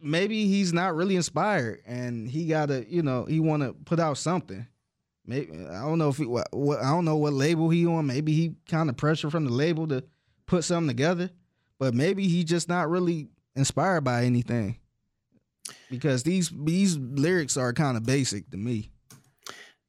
maybe 0.00 0.46
he's 0.46 0.72
not 0.72 0.94
really 0.94 1.16
inspired 1.16 1.82
and 1.86 2.30
he 2.30 2.46
gotta 2.46 2.86
you 2.88 3.02
know 3.02 3.24
he 3.26 3.40
want 3.40 3.62
to 3.62 3.74
put 3.84 4.00
out 4.00 4.16
something 4.16 4.66
maybe 5.26 5.52
i 5.66 5.80
don't 5.82 5.98
know 5.98 6.08
if 6.08 6.16
he 6.16 6.24
what, 6.24 6.48
what 6.52 6.78
i 6.80 6.88
don't 6.90 7.04
know 7.04 7.16
what 7.16 7.32
label 7.34 7.68
he 7.68 7.86
on 7.86 8.06
maybe 8.06 8.32
he 8.32 8.54
kind 8.68 8.88
of 8.88 8.96
pressure 8.96 9.28
from 9.30 9.44
the 9.44 9.50
label 9.50 9.86
to 9.86 10.02
put 10.46 10.64
something 10.64 10.88
together 10.88 11.28
but 11.78 11.94
maybe 11.94 12.28
he 12.28 12.44
just 12.44 12.68
not 12.68 12.88
really 12.88 13.28
inspired 13.54 14.02
by 14.02 14.24
anything 14.24 14.78
because 15.90 16.22
these 16.22 16.50
these 16.64 16.96
lyrics 16.98 17.56
are 17.56 17.72
kind 17.72 17.96
of 17.96 18.04
basic 18.04 18.50
to 18.50 18.56
me 18.56 18.90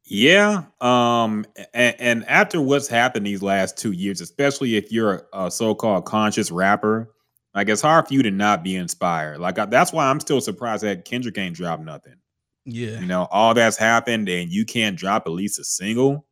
Yeah. 0.05 0.63
Um, 0.79 1.45
and, 1.73 1.95
and 1.99 2.25
after 2.29 2.61
what's 2.61 2.87
happened 2.87 3.25
these 3.25 3.43
last 3.43 3.77
two 3.77 3.91
years, 3.91 4.21
especially 4.21 4.77
if 4.77 4.91
you're 4.91 5.27
a, 5.33 5.45
a 5.45 5.51
so-called 5.51 6.05
conscious 6.05 6.49
rapper, 6.49 7.13
like 7.53 7.69
it's 7.69 7.81
hard 7.81 8.07
for 8.07 8.13
you 8.13 8.23
to 8.23 8.31
not 8.31 8.63
be 8.63 8.75
inspired. 8.75 9.39
Like 9.39 9.59
I, 9.59 9.65
that's 9.65 9.91
why 9.91 10.05
I'm 10.07 10.19
still 10.19 10.39
surprised 10.39 10.83
that 10.83 11.05
Kendrick 11.05 11.37
ain't 11.37 11.55
dropped 11.55 11.83
nothing. 11.83 12.15
yeah 12.65 12.99
You 12.99 13.05
know, 13.05 13.27
all 13.31 13.53
that's 13.53 13.77
happened 13.77 14.29
and 14.29 14.49
you 14.51 14.65
can't 14.65 14.97
drop 14.97 15.23
at 15.25 15.31
least 15.31 15.59
a 15.59 15.63
single. 15.63 16.25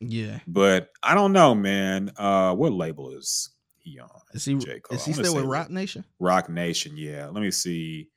yeah 0.00 0.38
But 0.46 0.88
I 1.02 1.14
don't 1.14 1.32
know, 1.32 1.54
man. 1.54 2.12
Uh, 2.16 2.54
what 2.54 2.72
label 2.72 3.10
is 3.10 3.50
he 3.88 4.00
on? 4.00 4.08
is 4.34 4.44
he 4.44 4.54
is 4.54 5.04
he 5.04 5.12
still 5.12 5.34
with 5.34 5.44
Roc 5.44 5.70
Nation 5.70 6.04
Roc 6.18 6.48
Nation, 6.48 6.96
yeah. 6.96 7.26
Let 7.26 7.42
me 7.42 7.50
see. 7.50 8.08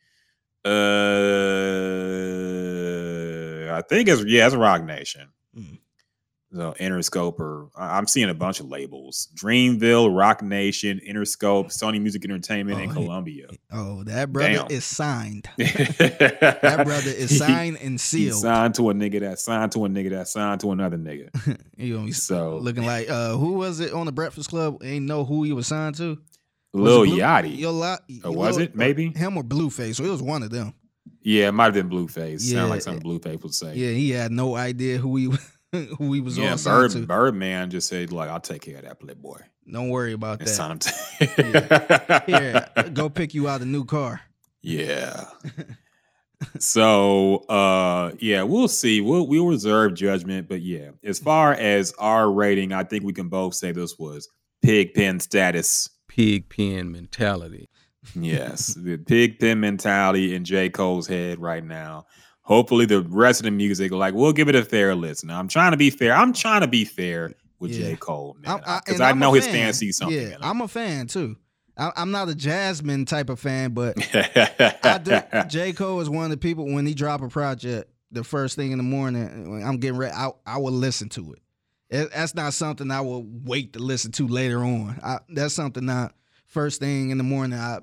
Uh, 0.63 0.69
I 3.73 3.81
think 3.87 4.07
it's 4.09 4.23
yeah, 4.25 4.45
it's 4.45 4.55
Roc 4.55 4.83
Nation. 4.83 5.29
Mm. 5.57 5.79
So 6.53 6.73
Interscope, 6.79 7.39
or 7.39 7.69
I'm 7.77 8.07
seeing 8.07 8.29
a 8.29 8.33
bunch 8.33 8.59
of 8.59 8.67
labels: 8.67 9.29
Dreamville, 9.35 10.13
Roc 10.15 10.41
Nation, 10.41 10.99
Interscope, 11.07 11.67
Sony 11.67 12.01
Music 12.01 12.25
Entertainment, 12.25 12.81
and 12.81 12.91
Oh, 12.91 12.93
he- 12.93 13.05
Columbia. 13.05 13.47
oh 13.71 14.03
that 14.03 14.33
brother 14.33 14.53
Damn. 14.55 14.67
is 14.69 14.83
signed 14.83 15.47
that 15.57 16.81
brother 16.85 17.09
is 17.09 17.37
signed 17.37 17.77
and 17.81 17.99
sealed 17.99 18.35
signed 18.41 18.75
to 18.75 18.89
a 18.89 18.93
nigga 18.93 19.21
that 19.21 19.39
signed 19.39 19.71
to 19.73 19.85
a 19.85 19.87
nigga 19.89 20.09
that 20.11 20.27
signed 20.27 20.59
to 20.61 20.71
another 20.71 20.97
nigga. 20.97 21.29
you 21.77 21.99
know, 21.99 22.09
So 22.11 22.57
looking 22.57 22.85
like 22.85 23.09
uh 23.09 23.35
who 23.37 23.53
was 23.53 23.79
it 23.79 23.93
on 23.93 24.05
the 24.05 24.11
Breakfast 24.11 24.49
Club? 24.49 24.83
Ain't 24.83 25.05
know 25.05 25.23
who 25.23 25.43
he 25.43 25.53
was 25.53 25.67
signed 25.67 25.95
to. 25.95 26.17
Was 26.73 26.83
Lil 26.83 27.17
Yachty. 27.17 27.57
Yo, 27.57 27.71
Lo- 27.71 27.97
Or 28.23 28.31
was 28.33 28.57
Lil- 28.57 28.65
it? 28.65 28.75
Maybe? 28.75 29.09
him 29.09 29.37
or 29.37 29.43
Blueface. 29.43 29.95
So 29.95 30.05
it 30.05 30.09
was 30.09 30.21
one 30.21 30.43
of 30.43 30.49
them. 30.51 30.73
Yeah, 31.21 31.49
it 31.49 31.51
might 31.51 31.65
have 31.65 31.73
been 31.73 31.89
Blueface. 31.89 32.39
Yeah. 32.43 32.59
Sound 32.59 32.69
like 32.71 32.81
something 32.81 33.03
Blueface 33.03 33.41
would 33.43 33.53
say. 33.53 33.75
Yeah, 33.75 33.91
he 33.91 34.09
had 34.11 34.31
no 34.31 34.55
idea 34.55 34.97
who 34.97 35.15
he 35.17 35.27
who 35.97 36.13
he 36.13 36.19
was 36.21 36.37
Yeah, 36.37 36.53
on 36.53 36.57
signed 36.57 36.91
to. 36.91 36.97
Bird, 36.99 37.07
Birdman 37.07 37.69
just 37.69 37.87
said, 37.87 38.11
like, 38.11 38.29
I'll 38.29 38.39
take 38.39 38.61
care 38.63 38.77
of 38.77 38.83
that 38.83 38.99
playboy. 38.99 39.39
Don't 39.71 39.89
worry 39.89 40.13
about 40.13 40.41
It's 40.41 40.57
that. 40.57 40.67
time 40.67 40.79
to 40.79 42.23
Here, 42.27 42.89
go 42.93 43.09
pick 43.09 43.33
you 43.33 43.47
out 43.47 43.61
a 43.61 43.65
new 43.65 43.85
car. 43.85 44.21
Yeah. 44.61 45.25
so 46.59 47.37
uh 47.49 48.11
yeah, 48.19 48.43
we'll 48.43 48.67
see. 48.67 49.01
We'll 49.01 49.27
we'll 49.27 49.47
reserve 49.47 49.93
judgment. 49.93 50.49
But 50.49 50.61
yeah, 50.61 50.91
as 51.03 51.19
far 51.19 51.53
as 51.53 51.93
our 51.99 52.31
rating, 52.31 52.73
I 52.73 52.83
think 52.83 53.03
we 53.03 53.13
can 53.13 53.29
both 53.29 53.53
say 53.53 53.71
this 53.71 53.97
was 53.97 54.27
pig 54.61 54.93
pen 54.93 55.19
status. 55.19 55.89
Pig 56.07 56.49
pen 56.49 56.91
mentality. 56.91 57.69
Yes, 58.15 58.73
the 58.73 58.97
pig 58.97 59.37
pen 59.39 59.59
mentality 59.59 60.33
in 60.35 60.43
J. 60.43 60.69
Cole's 60.69 61.05
head 61.07 61.39
right 61.39 61.63
now. 61.63 62.05
Hopefully, 62.51 62.85
the 62.85 63.01
rest 63.03 63.39
of 63.39 63.45
the 63.45 63.51
music, 63.51 63.93
like 63.93 64.13
we'll 64.13 64.33
give 64.33 64.49
it 64.49 64.55
a 64.55 64.65
fair 64.65 64.93
listen. 64.93 65.29
I'm 65.29 65.47
trying 65.47 65.71
to 65.71 65.77
be 65.77 65.89
fair. 65.89 66.13
I'm 66.13 66.33
trying 66.33 66.61
to 66.61 66.67
be 66.67 66.83
fair 66.83 67.31
with 67.59 67.71
Yeah. 67.71 67.91
J. 67.91 67.95
Cole, 67.95 68.35
man, 68.41 68.59
I- 68.65 68.81
because 68.85 68.99
I, 68.99 69.11
I'm 69.11 69.19
know 69.19 69.31
his 69.31 69.45
fan. 69.45 69.53
fans 69.55 69.77
see 69.77 69.93
something. 69.93 70.19
Yeah. 70.19 70.35
I'm 70.41 70.59
a 70.59 70.67
fan 70.67 71.07
too. 71.07 71.37
I, 71.77 71.91
I'm 71.95 72.11
not 72.11 72.27
a 72.27 72.35
Jasmine 72.35 73.05
type 73.05 73.29
of 73.29 73.39
fan, 73.39 73.71
but 73.73 73.95
I 74.13 74.99
do, 75.01 75.21
J. 75.47 75.71
Cole 75.71 76.01
is 76.01 76.09
one 76.09 76.25
of 76.25 76.29
the 76.31 76.35
people 76.37 76.65
when 76.65 76.85
he 76.85 76.93
drop 76.93 77.21
a 77.21 77.29
project, 77.29 77.89
the 78.11 78.25
first 78.25 78.57
thing 78.57 78.71
in 78.73 78.77
the 78.77 78.83
morning, 78.83 79.63
I'm 79.65 79.77
getting 79.77 79.97
ready, 79.97 80.13
I, 80.13 80.31
I 80.45 80.57
will 80.57 80.73
listen 80.73 81.07
to 81.09 81.31
it. 81.31 81.39
It- 81.89 82.11
That's 82.13 82.35
not 82.35 82.53
something 82.53 82.91
I 82.91 82.99
will 82.99 83.25
wait 83.25 83.71
to 83.73 83.79
listen 83.79 84.11
to 84.13 84.27
later 84.27 84.59
on. 84.59 84.99
I, 85.01 85.19
that's 85.29 85.53
something 85.53 85.85
not 85.85 86.13
first 86.47 86.81
thing 86.81 87.11
in 87.11 87.17
the 87.17 87.23
morning. 87.23 87.57
I 87.57 87.79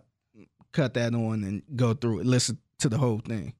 cut 0.73 0.93
that 0.95 1.15
on 1.15 1.43
and 1.45 1.63
go 1.75 1.95
through 1.95 2.21
it, 2.21 2.27
listen 2.27 2.59
to 2.81 2.91
the 2.91 2.99
whole 2.99 3.21
thing. 3.21 3.55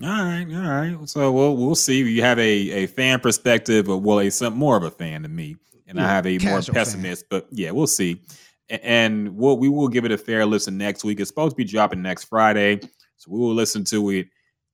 All 0.00 0.08
right, 0.08 0.46
all 0.52 0.60
right. 0.60 1.08
So 1.08 1.32
we'll 1.32 1.56
we'll 1.56 1.74
see. 1.74 1.98
You 2.08 2.22
have 2.22 2.38
a 2.38 2.42
a 2.42 2.86
fan 2.86 3.18
perspective, 3.18 3.88
or 3.88 4.00
well, 4.00 4.20
a 4.20 4.30
some 4.30 4.54
more 4.54 4.76
of 4.76 4.84
a 4.84 4.92
fan 4.92 5.22
than 5.22 5.34
me, 5.34 5.56
and 5.88 6.00
I 6.00 6.06
have 6.06 6.24
a 6.24 6.38
more 6.38 6.58
casual 6.58 6.62
fan. 6.62 6.74
pessimist. 6.74 7.24
But 7.28 7.48
yeah, 7.50 7.72
we'll 7.72 7.88
see. 7.88 8.22
And 8.68 9.36
we'll 9.36 9.58
we 9.58 9.68
will 9.68 9.88
give 9.88 10.04
it 10.04 10.12
a 10.12 10.18
fair 10.18 10.46
listen 10.46 10.78
next 10.78 11.02
week. 11.02 11.18
It's 11.18 11.28
supposed 11.28 11.52
to 11.52 11.56
be 11.56 11.64
dropping 11.64 12.00
next 12.00 12.24
Friday, 12.24 12.80
so 13.16 13.30
we 13.30 13.40
will 13.40 13.54
listen 13.54 13.82
to 13.84 14.10
it 14.10 14.28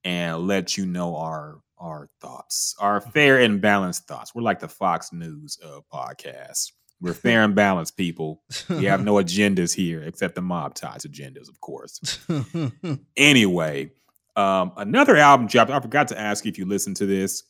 and 0.04 0.46
let 0.46 0.76
you 0.76 0.84
know 0.84 1.16
our 1.16 1.60
our 1.78 2.10
thoughts, 2.20 2.74
our 2.78 3.00
fair 3.00 3.40
and 3.40 3.62
balanced 3.62 4.06
thoughts. 4.06 4.34
We're 4.34 4.42
like 4.42 4.60
the 4.60 4.68
Fox 4.68 5.10
News 5.10 5.58
uh, 5.64 5.80
podcast. 5.90 6.72
We're 7.00 7.14
fair 7.14 7.44
and 7.44 7.54
balanced 7.54 7.96
people. 7.96 8.42
We 8.68 8.84
have 8.84 9.02
no 9.04 9.14
agendas 9.14 9.74
here 9.74 10.02
except 10.02 10.34
the 10.34 10.42
mob 10.42 10.74
ties 10.74 11.04
agendas, 11.04 11.48
of 11.48 11.60
course 11.60 12.18
anyway 13.16 13.90
um 14.37 14.72
another 14.76 15.16
album 15.16 15.47
dropped 15.47 15.70
i 15.70 15.78
forgot 15.80 16.09
to 16.09 16.18
ask 16.18 16.45
you 16.45 16.51
if 16.51 16.59
you 16.59 16.64
listened 16.66 16.97
to 16.97 17.07
this 17.07 17.45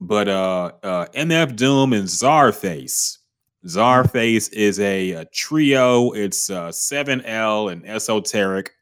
but 0.00 0.28
uh 0.28 0.72
uh 0.82 1.06
mf 1.14 1.54
doom 1.56 1.92
and 1.92 2.08
czarface 2.08 3.18
czarface 3.66 4.52
is 4.52 4.78
a, 4.78 5.12
a 5.12 5.24
trio. 5.26 6.10
It's 6.12 6.50
uh 6.50 6.68
7l 6.68 7.72
and 7.72 7.86
esoteric. 7.88 8.72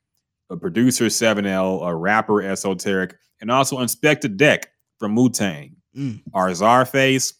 A 0.50 0.56
producer 0.56 1.06
7l 1.06 1.86
a 1.86 1.94
rapper 1.94 2.42
esoteric 2.42 3.14
and 3.40 3.50
also 3.50 3.78
Inspectah 3.78 4.36
Deck 4.36 4.68
from 4.98 5.14
wu-tang 5.16 5.76
Mm. 5.96 6.22
are 6.32 6.48
czarface 6.48 7.34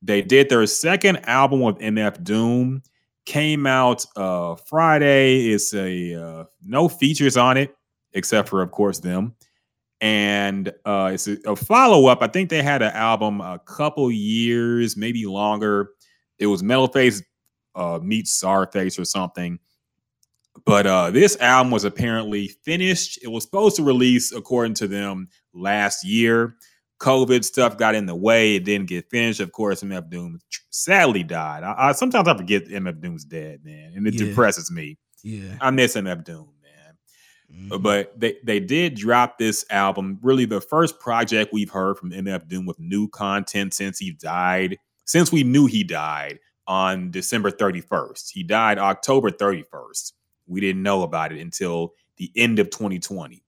they 0.00 0.22
did 0.22 0.48
their 0.48 0.66
second 0.66 1.18
album 1.28 1.60
with 1.60 1.76
mf 1.78 2.24
doom. 2.24 2.82
Came 3.26 3.66
out 3.66 4.04
uh 4.16 4.56
friday. 4.66 5.50
It's 5.50 5.74
a 5.74 6.14
uh, 6.14 6.44
no 6.64 6.88
features 6.88 7.36
on 7.36 7.56
it 7.58 7.76
except 8.14 8.48
for 8.48 8.62
of 8.62 8.70
course 8.70 8.98
them 8.98 9.34
and 10.00 10.72
uh 10.84 11.10
it's 11.12 11.26
a, 11.26 11.36
a 11.46 11.56
follow-up 11.56 12.22
i 12.22 12.26
think 12.28 12.50
they 12.50 12.62
had 12.62 12.82
an 12.82 12.92
album 12.92 13.40
a 13.40 13.58
couple 13.66 14.10
years 14.12 14.96
maybe 14.96 15.26
longer 15.26 15.90
it 16.38 16.46
was 16.46 16.62
metal 16.62 16.86
face 16.88 17.22
uh 17.74 17.98
meets 18.02 18.40
Czarface 18.42 18.98
or 18.98 19.04
something 19.04 19.58
but 20.64 20.86
uh 20.86 21.10
this 21.10 21.36
album 21.40 21.70
was 21.72 21.84
apparently 21.84 22.48
finished 22.64 23.18
it 23.22 23.28
was 23.28 23.42
supposed 23.44 23.76
to 23.76 23.82
release 23.82 24.32
according 24.32 24.74
to 24.74 24.86
them 24.88 25.28
last 25.52 26.04
year 26.04 26.54
COVID 27.00 27.44
stuff 27.44 27.76
got 27.78 27.94
in 27.94 28.06
the 28.06 28.14
way. 28.16 28.56
It 28.56 28.64
didn't 28.64 28.88
get 28.88 29.08
finished. 29.08 29.38
Of 29.38 29.52
course, 29.52 29.84
MF 29.84 30.10
Doom 30.10 30.40
sadly 30.70 31.22
died. 31.22 31.62
I, 31.62 31.74
I 31.90 31.92
sometimes 31.92 32.26
I 32.26 32.36
forget 32.36 32.64
MF 32.66 33.00
Doom's 33.00 33.24
dead, 33.24 33.60
man, 33.62 33.92
and 33.94 34.04
it 34.04 34.14
Yeah. 34.14 34.26
depresses 34.26 34.68
me. 34.72 34.98
Yeah. 35.22 35.54
I 35.60 35.70
miss 35.70 35.94
MF 35.94 36.24
Doom, 36.24 36.48
man. 37.48 37.70
Mhm. 37.70 37.82
But 37.82 38.18
they 38.18 38.38
they 38.44 38.60
did 38.60 38.94
drop 38.94 39.38
this 39.38 39.64
album, 39.70 40.18
really 40.22 40.44
the 40.44 40.60
first 40.60 40.98
project 41.00 41.52
we've 41.52 41.70
heard 41.70 41.96
from 41.98 42.12
MF 42.12 42.46
Doom 42.48 42.66
with 42.66 42.78
new 42.78 43.08
content 43.08 43.74
since 43.74 43.98
he 43.98 44.12
died, 44.12 44.78
since 45.04 45.32
we 45.32 45.42
knew 45.42 45.66
he 45.66 45.84
died 45.84 46.38
on 46.66 47.10
December 47.10 47.50
31st. 47.50 48.30
He 48.30 48.42
died 48.42 48.78
October 48.78 49.30
31st. 49.30 50.12
We 50.46 50.60
didn't 50.60 50.82
know 50.82 51.02
about 51.02 51.32
it 51.32 51.40
until 51.40 51.94
the 52.16 52.30
end 52.36 52.58
of 52.58 52.70
2020. 52.70 53.42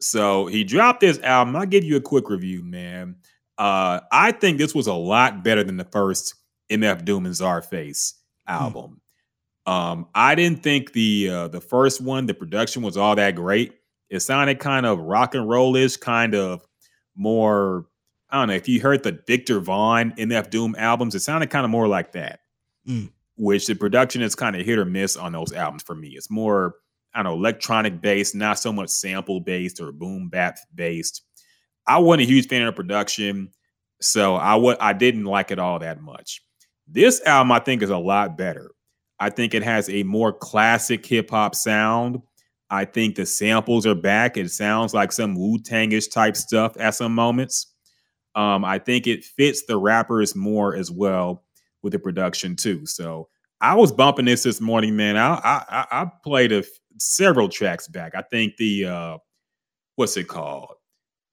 So 0.00 0.46
he 0.46 0.64
dropped 0.64 1.00
this 1.00 1.18
album. 1.20 1.56
I'll 1.56 1.66
give 1.66 1.84
you 1.84 1.96
a 1.96 2.00
quick 2.00 2.28
review, 2.28 2.62
man. 2.62 3.16
Uh, 3.58 4.00
I 4.12 4.32
think 4.32 4.58
this 4.58 4.74
was 4.74 4.86
a 4.86 4.94
lot 4.94 5.42
better 5.42 5.64
than 5.64 5.76
the 5.76 5.84
first 5.84 6.34
MF 6.70 7.04
Doom 7.04 7.24
and 7.26 7.34
Czarface 7.34 8.14
album. 8.46 9.00
Um, 9.66 10.06
I 10.14 10.34
didn't 10.36 10.62
think 10.62 10.92
the 10.92 11.28
uh, 11.28 11.48
the 11.48 11.60
first 11.60 12.00
one, 12.00 12.26
the 12.26 12.34
production 12.34 12.82
was 12.82 12.96
all 12.96 13.16
that 13.16 13.34
great. 13.34 13.74
It 14.08 14.20
sounded 14.20 14.60
kind 14.60 14.86
of 14.86 15.00
rock 15.00 15.34
and 15.34 15.48
rollish, 15.48 15.96
kind 15.96 16.34
of 16.34 16.64
more. 17.16 17.86
I 18.30 18.38
don't 18.38 18.48
know 18.48 18.54
if 18.54 18.68
you 18.68 18.80
heard 18.80 19.02
the 19.02 19.20
Viktor 19.26 19.60
Vaughn 19.60 20.12
MF 20.12 20.50
Doom 20.50 20.74
albums, 20.78 21.14
it 21.14 21.20
sounded 21.20 21.50
kind 21.50 21.64
of 21.64 21.70
more 21.70 21.88
like 21.88 22.12
that. 22.12 22.40
Mm. 22.88 23.10
Which 23.36 23.66
the 23.66 23.74
production 23.74 24.22
is 24.22 24.34
kind 24.34 24.56
of 24.56 24.64
hit 24.64 24.78
or 24.78 24.84
miss 24.84 25.16
on 25.16 25.32
those 25.32 25.52
albums 25.52 25.82
for 25.82 25.94
me. 25.94 26.10
It's 26.10 26.30
more, 26.30 26.76
I 27.12 27.22
don't 27.22 27.32
know, 27.32 27.38
electronic 27.38 28.00
based, 28.00 28.34
not 28.34 28.58
so 28.58 28.72
much 28.72 28.88
sample 28.88 29.40
based 29.40 29.80
or 29.80 29.92
boom 29.92 30.28
bap 30.28 30.58
based. 30.74 31.22
I 31.86 31.98
wasn't 31.98 32.22
a 32.28 32.32
huge 32.32 32.48
fan 32.48 32.62
of 32.62 32.74
the 32.74 32.76
production, 32.76 33.50
so 34.00 34.36
I 34.36 34.54
wa- 34.54 34.76
I 34.80 34.92
didn't 34.92 35.24
like 35.24 35.50
it 35.50 35.58
all 35.58 35.80
that 35.80 36.00
much. 36.00 36.42
This 36.88 37.20
album, 37.26 37.52
I 37.52 37.58
think, 37.58 37.82
is 37.82 37.90
a 37.90 37.98
lot 37.98 38.38
better. 38.38 38.70
I 39.18 39.30
think 39.30 39.54
it 39.54 39.62
has 39.62 39.88
a 39.88 40.02
more 40.02 40.32
classic 40.32 41.04
hip 41.06 41.30
hop 41.30 41.54
sound. 41.54 42.20
I 42.68 42.84
think 42.84 43.14
the 43.14 43.26
samples 43.26 43.86
are 43.86 43.94
back. 43.94 44.36
It 44.36 44.50
sounds 44.50 44.92
like 44.92 45.12
some 45.12 45.34
Wu 45.36 45.58
Tangish 45.58 46.10
type 46.10 46.36
stuff 46.36 46.76
at 46.78 46.94
some 46.94 47.14
moments. 47.14 47.72
Um, 48.34 48.64
I 48.64 48.78
think 48.78 49.06
it 49.06 49.24
fits 49.24 49.64
the 49.66 49.78
rappers 49.78 50.34
more 50.36 50.74
as 50.76 50.90
well 50.90 51.44
with 51.82 51.92
the 51.92 51.98
production 51.98 52.56
too. 52.56 52.84
So 52.84 53.28
I 53.60 53.74
was 53.74 53.92
bumping 53.92 54.26
this 54.26 54.42
this 54.42 54.60
morning, 54.60 54.96
man. 54.96 55.16
I 55.16 55.34
I, 55.44 55.86
I- 55.90 56.10
played 56.22 56.52
a 56.52 56.64
several 56.98 57.48
tracks 57.48 57.88
back. 57.88 58.14
I 58.14 58.22
think 58.22 58.56
the 58.56 58.84
uh, 58.86 59.18
what's 59.94 60.16
it 60.16 60.28
called? 60.28 60.74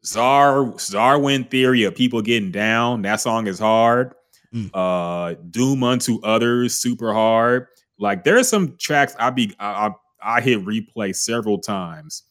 Czar 0.05 0.65
Czarwin 0.77 1.49
Theory 1.49 1.83
of 1.83 1.95
People 1.95 2.21
Getting 2.21 2.51
Down. 2.51 3.01
That 3.01 3.21
song 3.21 3.47
is 3.47 3.59
hard. 3.59 4.13
Mm. 4.53 4.69
Uh, 4.73 5.35
Doom 5.49 5.83
Unto 5.83 6.21
Others, 6.21 6.75
super 6.75 7.13
hard. 7.13 7.67
Like 7.99 8.23
there's 8.23 8.47
some 8.47 8.75
tracks 8.77 9.15
I 9.19 9.29
be 9.31 9.55
I, 9.59 9.87
I 9.87 9.91
I 10.37 10.41
hit 10.41 10.63
replay 10.65 11.15
several 11.15 11.57
times. 11.59 12.23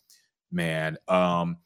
Man, 0.51 0.97
um, 1.09 1.57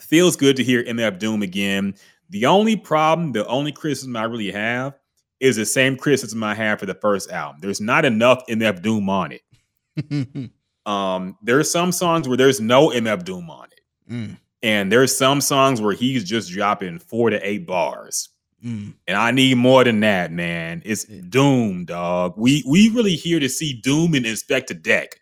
feels 0.00 0.36
good 0.36 0.56
to 0.56 0.64
hear 0.64 0.82
MF 0.84 1.18
Doom 1.18 1.42
again. 1.42 1.94
The 2.30 2.46
only 2.46 2.76
problem, 2.76 3.32
the 3.32 3.46
only 3.46 3.72
criticism 3.72 4.16
I 4.16 4.24
really 4.24 4.50
have 4.52 4.94
is 5.40 5.56
the 5.56 5.66
same 5.66 5.96
criticism 5.96 6.42
I 6.42 6.54
had 6.54 6.78
for 6.80 6.86
the 6.86 6.94
first 6.94 7.30
album. 7.30 7.60
There's 7.60 7.80
not 7.80 8.04
enough 8.04 8.42
MF 8.48 8.80
Doom 8.82 9.08
on 9.10 9.32
it. 9.32 10.50
Um, 10.84 11.36
there 11.44 11.60
are 11.60 11.64
some 11.64 11.92
songs 11.92 12.26
where 12.26 12.36
there's 12.36 12.60
no 12.60 12.88
MF 12.88 13.22
Doom 13.24 13.48
on 13.50 13.68
it. 13.70 14.12
Mm, 14.12 14.36
And 14.64 14.90
there's 14.90 15.16
some 15.16 15.40
songs 15.40 15.80
where 15.80 15.94
he's 15.94 16.24
just 16.24 16.50
dropping 16.50 16.98
four 16.98 17.30
to 17.30 17.38
eight 17.48 17.68
bars. 17.68 18.30
Mm. 18.64 18.94
And 19.08 19.16
I 19.16 19.32
need 19.32 19.56
more 19.56 19.82
than 19.82 20.00
that, 20.00 20.30
man. 20.30 20.82
It's 20.84 21.04
Doom, 21.04 21.84
dog. 21.84 22.34
We 22.36 22.62
we 22.66 22.90
really 22.90 23.16
here 23.16 23.40
to 23.40 23.48
see 23.48 23.72
Doom 23.72 24.14
and 24.14 24.24
Inspectah 24.24 24.80
Deck. 24.80 25.20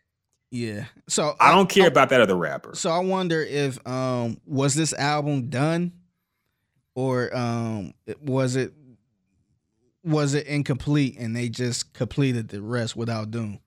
Yeah. 0.51 0.87
So 1.09 1.37
I 1.41 1.55
don't 1.55 1.69
care 1.69 1.89
about 1.89 2.11
that 2.11 2.21
other 2.21 2.37
rapper. 2.37 2.75
So 2.75 2.91
I 2.91 2.99
wonder 2.99 3.43
if 3.43 3.85
um 3.87 4.41
was 4.47 4.75
this 4.75 4.93
album 4.93 5.49
done 5.49 5.93
or 6.95 7.35
um 7.35 7.95
was 8.21 8.57
it 8.57 8.73
was 10.03 10.35
it 10.35 10.47
incomplete 10.47 11.17
and 11.19 11.35
they 11.35 11.49
just 11.49 11.95
completed 11.95 12.49
the 12.49 12.61
rest 12.61 12.97
without 12.97 13.31
Doom? 13.31 13.61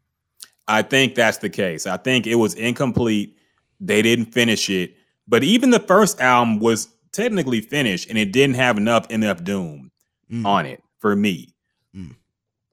I 0.67 0.81
think 0.81 1.15
that's 1.15 1.37
the 1.37 1.49
case. 1.49 1.85
I 1.87 1.97
think 1.97 2.27
it 2.27 2.35
was 2.35 2.53
incomplete. 2.53 3.37
They 3.79 4.01
didn't 4.01 4.27
finish 4.27 4.69
it. 4.69 4.95
But 5.27 5.43
even 5.43 5.69
the 5.69 5.79
first 5.79 6.19
album 6.19 6.59
was 6.59 6.89
technically 7.13 7.61
finished 7.61 8.09
and 8.09 8.17
it 8.17 8.31
didn't 8.31 8.55
have 8.55 8.77
enough 8.77 9.07
MF 9.09 9.43
Doom 9.43 9.91
Mm. 10.31 10.45
on 10.45 10.65
it 10.65 10.81
for 10.99 11.15
me. 11.15 11.53
Mm. 11.95 12.15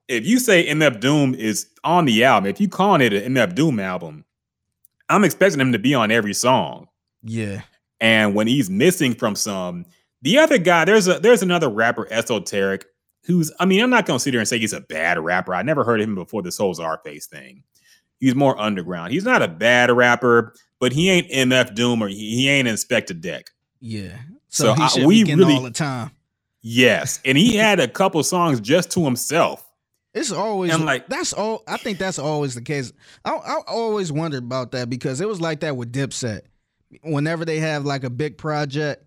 If 0.09 0.25
you 0.27 0.39
say 0.39 0.67
MF 0.67 0.99
Doom 1.01 1.35
is 1.35 1.67
on 1.85 2.05
the 2.07 2.25
album, 2.25 2.49
if 2.49 2.61
you 2.61 2.69
calling 2.69 3.01
it 3.03 3.13
an 3.13 3.35
MF 3.35 3.55
Doom 3.55 3.79
album, 3.81 4.25
I'm 5.09 5.25
expecting 5.25 5.61
him 5.61 5.73
to 5.73 5.79
be 5.79 5.95
on 5.95 6.11
every 6.11 6.33
song. 6.35 6.87
Yeah. 7.23 7.63
And 8.01 8.35
when 8.35 8.47
he's 8.47 8.71
missing 8.71 9.15
from 9.15 9.35
some, 9.35 9.85
the 10.23 10.39
other 10.39 10.59
guy, 10.59 10.85
there's 10.85 11.07
a 11.09 11.19
there's 11.19 11.43
another 11.43 11.69
rapper, 11.69 12.07
Esoteric, 12.11 12.87
who's 13.25 13.53
I 13.61 13.67
mean, 13.67 13.83
I'm 13.83 13.91
not 13.91 14.07
gonna 14.07 14.19
sit 14.21 14.31
there 14.31 14.41
and 14.41 14.49
say 14.49 14.59
he's 14.59 14.73
a 14.73 14.81
bad 14.81 15.19
rapper. 15.19 15.55
I 15.55 15.63
never 15.63 15.85
heard 15.85 16.01
of 16.01 16.09
him 16.09 16.15
before 16.15 16.43
this 16.43 16.57
whole 16.57 16.75
Czarface 16.75 17.27
thing. 17.27 17.63
He's 18.21 18.35
more 18.35 18.59
underground. 18.59 19.13
He's 19.13 19.25
not 19.25 19.43
a 19.43 19.49
bad 19.49 19.91
rapper, 19.91 20.55
but 20.79 20.93
he 20.93 21.11
ain't 21.11 21.31
MF 21.31 21.75
Doom 21.75 22.03
or 22.03 22.09
he, 22.09 22.37
he 22.37 22.49
ain't 22.49 22.69
Inspectah 22.69 23.21
Deck. 23.21 23.51
Yeah. 23.81 24.17
So 24.49 24.75
So, 24.75 24.75
he 24.75 25.03
I- 25.03 25.07
we 25.07 25.25
really- 25.35 25.55
all 25.55 25.63
the 25.63 25.71
time. 25.71 26.11
Yes. 26.63 27.21
And 27.25 27.39
he 27.39 27.57
had 27.57 27.81
a 27.81 27.89
couple 27.89 28.23
songs 28.23 28.61
just 28.61 28.91
to 28.93 29.05
himself. 29.05 29.65
It's 30.13 30.33
always 30.33 30.75
And, 30.75 30.85
like 30.85 31.07
that's 31.09 31.33
all. 31.33 31.63
I 31.69 31.77
think 31.77 31.99
that's 31.99 32.19
always 32.19 32.55
the 32.55 32.61
case. 32.63 32.93
I, 33.25 33.31
I 33.31 33.57
always 33.69 34.11
wondered 34.13 34.43
about 34.43 34.73
that 34.73 34.91
because 34.91 35.21
it 35.21 35.29
was 35.29 35.41
like 35.41 35.61
that 35.61 35.77
with 35.77 35.93
Dipset. 35.93 36.43
Whenever 37.03 37.45
they 37.45 37.61
have 37.61 37.85
like 37.85 38.03
a 38.03 38.11
big 38.11 38.37
project, 38.37 39.05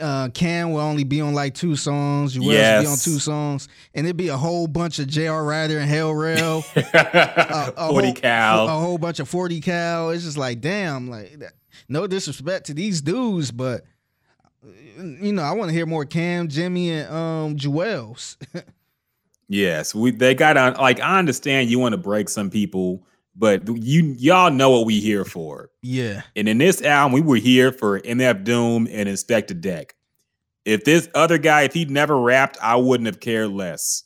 uh, 0.00 0.30
Cam 0.30 0.72
will 0.72 0.80
only 0.80 1.04
be 1.04 1.20
on 1.20 1.34
like 1.34 1.54
two 1.54 1.76
songs. 1.76 2.34
You 2.34 2.40
will 2.42 2.48
be 2.80 2.86
on 2.86 2.96
two 2.96 3.18
songs, 3.18 3.68
and 3.94 4.06
it'd 4.06 4.16
be 4.16 4.28
a 4.28 4.36
whole 4.36 4.66
bunch 4.66 4.98
of 4.98 5.06
J.R. 5.06 5.44
Writer 5.44 5.78
and 5.78 5.88
Hell 5.88 6.14
Rell. 6.14 6.64
a 6.76 7.88
40 7.90 8.06
whole, 8.06 8.14
cal. 8.14 8.66
a 8.66 8.70
whole 8.70 8.96
bunch 8.98 9.20
of 9.20 9.28
40 9.28 9.60
cal. 9.60 10.10
It's 10.10 10.24
just 10.24 10.38
like, 10.38 10.60
damn, 10.62 11.10
like 11.10 11.38
no 11.88 12.06
disrespect 12.06 12.66
to 12.66 12.74
these 12.74 13.02
dudes, 13.02 13.50
but 13.52 13.84
you 14.98 15.32
know, 15.32 15.42
I 15.42 15.52
want 15.52 15.68
to 15.68 15.74
hear 15.74 15.86
more 15.86 16.04
Cam, 16.04 16.48
Jimmy, 16.48 16.90
and 16.92 17.08
um 17.12 17.56
Juelz. 17.56 18.36
Yes, 19.48 19.94
we 19.94 20.10
they 20.10 20.34
got 20.34 20.56
on. 20.56 20.74
Like 20.74 21.00
I 21.00 21.18
understand 21.18 21.70
you 21.70 21.78
want 21.78 21.92
to 21.92 21.98
break 21.98 22.28
some 22.28 22.50
people, 22.50 23.06
but 23.36 23.62
you 23.68 24.14
y'all 24.18 24.50
know 24.50 24.70
what 24.70 24.86
we 24.86 24.98
here 24.98 25.24
for. 25.24 25.70
yeah. 25.82 26.22
And 26.34 26.48
in 26.48 26.58
this 26.58 26.82
album, 26.82 27.12
we 27.12 27.20
were 27.20 27.36
here 27.36 27.70
for 27.70 28.00
MF 28.00 28.42
Doom 28.42 28.88
and 28.90 29.08
Inspectah 29.08 29.60
Deck. 29.60 29.94
If 30.64 30.82
this 30.82 31.08
other 31.14 31.38
guy, 31.38 31.62
if 31.62 31.74
he'd 31.74 31.92
never 31.92 32.18
rapped, 32.20 32.58
I 32.60 32.74
wouldn't 32.74 33.06
have 33.06 33.20
cared 33.20 33.50
less. 33.50 34.02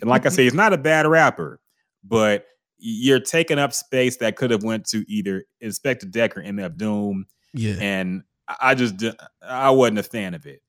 And 0.00 0.08
like 0.08 0.24
I 0.24 0.28
say, 0.28 0.44
he's 0.44 0.54
not 0.54 0.72
a 0.72 0.78
bad 0.78 1.04
rapper, 1.08 1.58
but 2.04 2.46
you're 2.78 3.18
taking 3.18 3.58
up 3.58 3.72
space 3.72 4.18
that 4.18 4.36
could 4.36 4.52
have 4.52 4.62
went 4.62 4.86
to 4.90 5.04
either 5.10 5.46
Inspectah 5.60 6.12
Deck 6.12 6.36
or 6.36 6.42
MF 6.42 6.76
Doom. 6.76 7.26
Yeah. 7.54 7.74
And 7.80 8.22
I 8.48 8.74
just 8.74 9.02
I 9.42 9.70
wasn't 9.70 9.98
a 9.98 10.02
fan 10.02 10.34
of 10.34 10.46
it. 10.46 10.62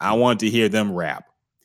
I 0.00 0.14
wanted 0.14 0.40
to 0.40 0.50
hear 0.50 0.68
them 0.68 0.92
rap. 0.92 1.24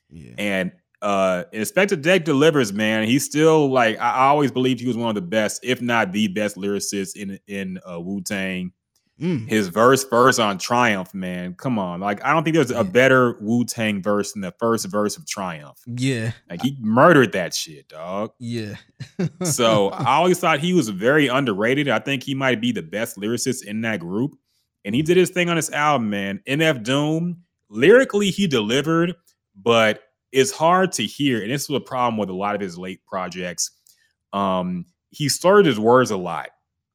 Yeah. 0.10 0.34
And 0.38 0.72
uh 1.02 1.44
Inspectah 1.54 2.02
Deck 2.02 2.26
delivers, 2.26 2.74
man. 2.74 3.08
He's 3.08 3.26
still 3.26 3.70
like 3.70 4.00
I 4.00 4.28
always 4.28 4.52
believed 4.52 4.80
he 4.80 4.88
was 4.88 4.98
one 4.98 5.10
of 5.10 5.16
the 5.16 5.22
best, 5.22 5.62
if 5.64 5.82
not 5.82 6.12
the 6.12 6.28
best 6.30 6.56
lyricist 6.56 7.16
in 7.16 7.40
in 7.48 7.80
uh, 7.90 8.00
Wu 8.00 8.22
Tang. 8.22 8.72
Mm. 9.22 9.48
His 9.48 9.68
verse 9.68 10.04
verse 10.06 10.40
on 10.40 10.58
Triumph, 10.58 11.14
man. 11.14 11.54
Come 11.54 11.78
on. 11.78 12.00
Like 12.00 12.24
I 12.26 12.34
don't 12.34 12.44
think 12.44 12.56
there's 12.56 12.72
a 12.72 12.84
better 12.84 13.38
Wu 13.42 13.64
Tang 13.64 14.02
verse 14.02 14.34
than 14.34 14.42
the 14.42 14.54
first 14.60 14.88
verse 14.88 15.18
of 15.18 15.28
Triumph. 15.28 15.78
Yeah. 15.86 16.32
Like 16.50 16.62
he 16.62 16.76
murdered 16.80 17.34
that 17.34 17.54
shit, 17.54 17.88
dog. 17.88 18.32
Yeah. 18.40 18.76
So 19.44 19.90
I 19.94 20.16
always 20.16 20.40
thought 20.40 20.60
he 20.60 20.74
was 20.74 20.90
very 20.90 21.28
underrated. 21.28 21.90
I 21.90 22.00
think 22.00 22.24
he 22.24 22.34
might 22.34 22.60
be 22.60 22.72
the 22.72 22.82
best 22.82 23.18
lyricist 23.18 23.64
in 23.66 23.82
that 23.82 24.00
group. 24.00 24.36
And 24.86 24.94
he 24.94 25.02
did 25.02 25.18
his 25.18 25.30
thing 25.30 25.50
on 25.50 25.56
this 25.56 25.72
album, 25.72 26.10
man. 26.10 26.42
MF 26.48 26.84
Doom, 26.84 27.44
lyrically, 27.70 28.30
he 28.30 28.48
delivered, 28.48 29.16
but 29.56 30.04
it's 30.32 30.52
hard 30.52 30.92
to 30.94 31.04
hear. 31.04 31.42
And 31.42 31.52
this 31.52 31.70
was 31.70 31.78
a 31.78 31.84
problem 31.84 32.18
with 32.18 32.30
a 32.30 32.34
lot 32.34 32.56
of 32.56 32.62
his 32.62 32.78
late 32.78 33.06
projects. 33.06 33.72
Um, 34.34 34.86
he 35.12 35.30
slurred 35.30 35.66
his 35.66 35.80
words 35.80 36.12
a 36.12 36.18
lot. 36.18 36.50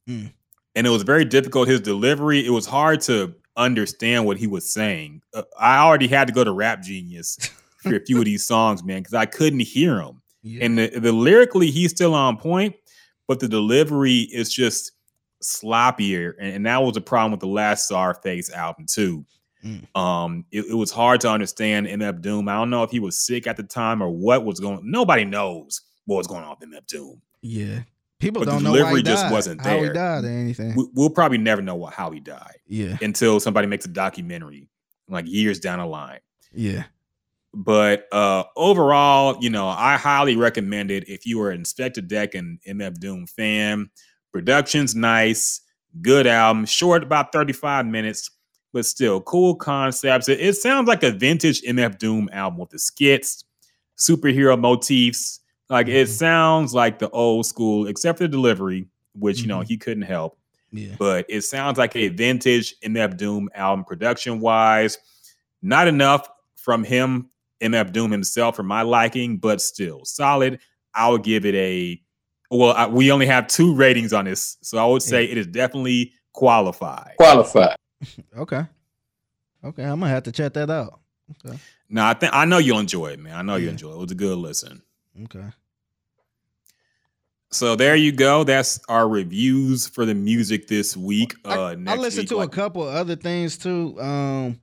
Mm. 0.09 0.33
And 0.75 0.87
it 0.87 0.91
was 0.91 1.03
very 1.03 1.25
difficult. 1.25 1.69
His 1.69 1.81
delivery, 1.81 2.45
it 2.45 2.51
was 2.51 2.67
hard 2.67 3.01
to 3.03 3.35
understand 3.57 4.27
what 4.27 4.37
he 4.37 4.47
was 4.47 4.71
saying. 4.71 5.23
Uh, 5.35 5.43
I 5.59 5.79
already 5.79 6.09
had 6.09 6.29
to 6.29 6.35
go 6.35 6.45
to 6.45 6.53
Rap 6.53 6.83
Genius 6.83 7.37
for 7.83 7.97
a 7.97 8.01
few 8.05 8.19
of 8.19 8.25
these 8.25 8.45
songs, 8.45 8.83
man, 8.85 9.01
because 9.01 9.15
I 9.15 9.27
couldn't 9.27 9.61
hear 9.61 10.01
him. 10.01 10.21
yeah. 10.43 10.65
And 10.65 10.79
the, 10.79 10.89
the 10.89 11.13
lyrically, 11.13 11.71
he's 11.71 11.91
still 11.91 12.15
on 12.15 12.37
point, 12.37 12.75
but 13.27 13.41
the 13.41 13.49
delivery 13.49 14.21
is 14.33 14.53
just 14.53 14.93
sloppier. 15.43 16.35
And, 16.39 16.57
and 16.57 16.67
that 16.67 16.83
was 16.83 16.97
a 16.97 17.01
problem 17.01 17.33
with 17.33 17.41
the 17.41 17.47
last 17.47 17.91
Czarface 17.91 18.53
album, 18.53 18.87
too. 18.87 19.25
Mm. 19.65 19.97
Um, 19.97 20.45
it, 20.51 20.67
it 20.67 20.75
was 20.75 20.91
hard 20.91 21.21
to 21.23 21.31
understand 21.31 21.87
MF 21.87 22.21
Doom. 22.21 22.49
I 22.49 22.55
don't 22.55 22.71
know 22.71 22.83
if 22.85 22.91
he 22.91 23.01
was 23.01 23.19
sick 23.19 23.47
at 23.47 23.57
the 23.57 23.63
time 23.63 24.03
or 24.03 24.09
what 24.09 24.45
was 24.45 24.61
going. 24.61 24.81
Nobody 24.85 25.25
knows 25.25 25.83
what 26.07 26.17
was 26.19 26.27
going 26.27 26.45
on 26.45 26.57
with 26.59 26.69
MF 26.69 26.87
Doom. 26.87 27.21
Yeah. 27.43 27.81
People 28.19 28.45
But 28.45 28.51
don't 28.51 28.65
know 28.65 28.71
why 28.73 28.79
delivery 28.79 29.01
he 29.01 29.03
just 29.05 29.25
died, 29.25 29.33
wasn't 29.33 29.61
How 29.61 29.77
he 29.77 29.85
there. 29.85 29.93
died 29.93 30.25
or 30.25 30.29
anything. 30.29 30.75
We, 30.75 30.87
we'll 30.93 31.11
probably 31.11 31.39
never 31.39 31.63
know 31.63 31.77
what, 31.77 31.95
how 31.95 32.11
he 32.11 32.19
died 32.19 32.57
yeah. 32.67 32.97
until 33.01 33.39
somebody 33.39 33.69
makes 33.69 33.85
a 33.85 33.89
documentary, 33.89 34.69
like 35.09 35.27
years 35.29 35.61
down 35.61 35.79
the 35.79 35.87
line. 35.87 36.19
Yeah. 36.53 36.85
But 37.55 38.07
uh 38.13 38.45
overall, 38.57 39.39
you 39.41 39.51
know, 39.51 39.69
I 39.69 39.97
highly 39.97 40.37
recommend 40.37 40.91
it 40.91 41.09
if 41.09 41.27
you 41.27 41.41
are 41.43 41.51
an 41.51 41.63
Inspectah 41.63 42.07
Deck 42.07 42.35
and 42.35 42.59
MF 42.69 42.99
Doom 42.99 43.27
fan. 43.27 43.89
Production's 44.43 44.95
nice, 44.95 45.63
good 46.01 46.25
album, 46.29 46.65
short 46.65 47.03
about 47.03 47.33
35 47.33 47.87
minutes, 47.87 48.31
but 48.73 48.87
still 48.87 49.21
cool 49.23 49.57
concepts. 49.57 50.29
It, 50.29 50.39
it 50.39 50.53
sounds 50.55 50.87
like 50.87 51.03
a 51.03 51.11
vintage 51.11 51.61
MF 51.63 51.99
Doom 51.99 52.29
album 52.33 52.61
with 52.61 52.71
the 52.71 52.79
skits, 52.79 53.43
superhero 53.99 54.57
motifs. 54.57 55.41
Like 55.69 55.89
it 55.89 56.07
Mhm. 56.07 56.11
sounds 56.13 56.73
like 56.73 57.01
the 57.01 57.11
old 57.11 57.47
school, 57.47 57.89
except 57.89 58.19
for 58.19 58.25
the 58.25 58.29
delivery, 58.29 58.87
which 59.17 59.41
you 59.41 59.49
know 59.49 59.59
Mhm. 59.59 59.67
he 59.67 59.77
couldn't 59.77 60.05
help 60.05 60.39
Yeah. 60.71 60.95
but 61.01 61.27
it 61.29 61.43
sounds 61.43 61.77
like 61.77 61.97
a 61.97 62.07
vintage 62.07 62.77
MF 62.85 63.17
Doom 63.17 63.49
album 63.57 63.85
production 63.85 64.39
wise. 64.39 64.99
Not 65.63 65.89
enough 65.89 66.29
from 66.55 66.85
him, 66.85 67.29
MF 67.61 67.93
Doom 67.93 68.13
himself, 68.13 68.55
for 68.55 68.63
my 68.63 68.83
liking, 68.83 69.39
but 69.39 69.61
still 69.61 70.05
solid. 70.05 70.61
I'll 70.95 71.19
give 71.19 71.45
it 71.45 71.57
a 71.57 72.01
well. 72.51 72.73
I, 72.73 72.87
we 72.87 73.11
only 73.13 73.27
have 73.27 73.47
two 73.49 73.75
ratings 73.75 74.13
on 74.13 74.25
this, 74.27 74.57
so 74.63 74.79
I 74.79 74.87
would 74.91 75.03
say 75.03 75.25
it 75.25 75.37
is 75.39 75.47
definitely 75.47 76.13
qualified. 76.33 77.15
Qualified. 77.19 77.77
Okay. 78.37 78.65
Okay. 79.65 79.83
I'm 79.83 79.99
gonna 79.99 80.09
have 80.09 80.23
to 80.25 80.33
check 80.33 80.53
that 80.53 80.71
out. 80.71 81.01
Okay. 81.45 81.59
No, 81.91 82.05
I 82.05 82.15
think 82.15 82.33
I 82.33 82.45
know 82.45 82.59
you'll 82.59 82.79
enjoy 82.79 83.09
it, 83.09 83.19
man. 83.19 83.35
I 83.35 83.43
know 83.43 83.57
you 83.57 83.69
enjoy 83.69 83.91
it. 83.91 83.95
It 83.95 83.99
was 83.99 84.13
a 84.13 84.15
good 84.15 84.39
listen. 84.39 84.83
Okay. 85.25 85.45
So 87.51 87.77
there 87.77 87.97
you 87.97 88.13
go. 88.13 88.45
That's 88.45 88.79
our 88.89 89.09
reviews 89.09 89.87
for 89.89 90.05
the 90.05 90.15
music 90.15 90.69
this 90.69 90.97
week. 90.97 91.35
I, 91.45 91.55
Uh, 91.57 91.61
I 91.71 91.75
next 91.77 92.01
listened 92.01 92.23
week, 92.25 92.29
to 92.29 92.37
like- 92.37 92.49
a 92.49 92.53
couple 92.53 92.83
other 92.83 93.17
things 93.17 93.57
too. 93.57 93.99
Um, 94.01 94.61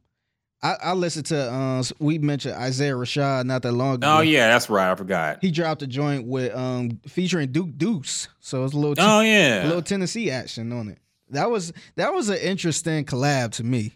I, 0.65 0.77
I 0.89 0.93
listened 0.93 1.27
to 1.27 1.51
uh, 1.51 1.83
we 1.99 2.17
mentioned 2.17 2.55
Isaiah 2.55 2.93
Rashad 2.93 3.45
not 3.45 3.61
that 3.61 3.71
long 3.71 3.95
ago. 3.95 4.17
Oh 4.17 4.21
yeah, 4.21 4.47
that's 4.47 4.69
right. 4.69 4.91
I 4.91 4.95
forgot. 4.95 5.37
he 5.41 5.51
dropped 5.51 5.81
a 5.83 5.87
joint 5.87 6.25
with 6.25 6.55
um 6.55 6.99
featuring 7.07 7.51
Duke 7.51 7.77
Deuce, 7.77 8.27
so 8.39 8.63
it's 8.65 8.73
a 8.73 8.77
little 8.77 8.95
Oh 8.97 9.19
a 9.19 9.25
yeah. 9.25 9.63
little 9.65 9.81
Tennessee 9.81 10.31
action 10.31 10.71
on 10.71 10.89
it. 10.89 10.97
That 11.29 11.51
was 11.51 11.71
that 11.95 12.13
was 12.13 12.29
an 12.29 12.37
interesting 12.37 13.05
collab 13.05 13.51
to 13.53 13.63
me 13.63 13.93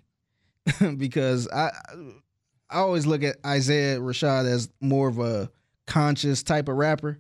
because 0.98 1.48
I 1.50 1.72
I 2.70 2.78
always 2.80 3.08
look 3.08 3.24
at 3.24 3.38
Isaiah 3.46 4.00
Rashad 4.00 4.46
as 4.46 4.70
more 4.80 5.08
of 5.08 5.18
a 5.18 5.50
conscious 5.88 6.44
type 6.44 6.68
of 6.70 6.76
rapper, 6.76 7.20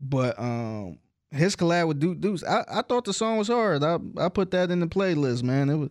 but 0.00 0.38
um 0.40 0.98
his 1.30 1.54
collab 1.56 1.88
with 1.88 2.00
Duke 2.00 2.20
Deuce, 2.20 2.42
I, 2.44 2.64
I 2.68 2.82
thought 2.82 3.04
the 3.04 3.12
song 3.12 3.36
was 3.38 3.48
hard. 3.48 3.84
I 3.84 3.98
I 4.18 4.28
put 4.28 4.50
that 4.52 4.70
in 4.70 4.80
the 4.80 4.86
playlist, 4.86 5.42
man. 5.42 5.68
It 5.70 5.76
was 5.76 5.90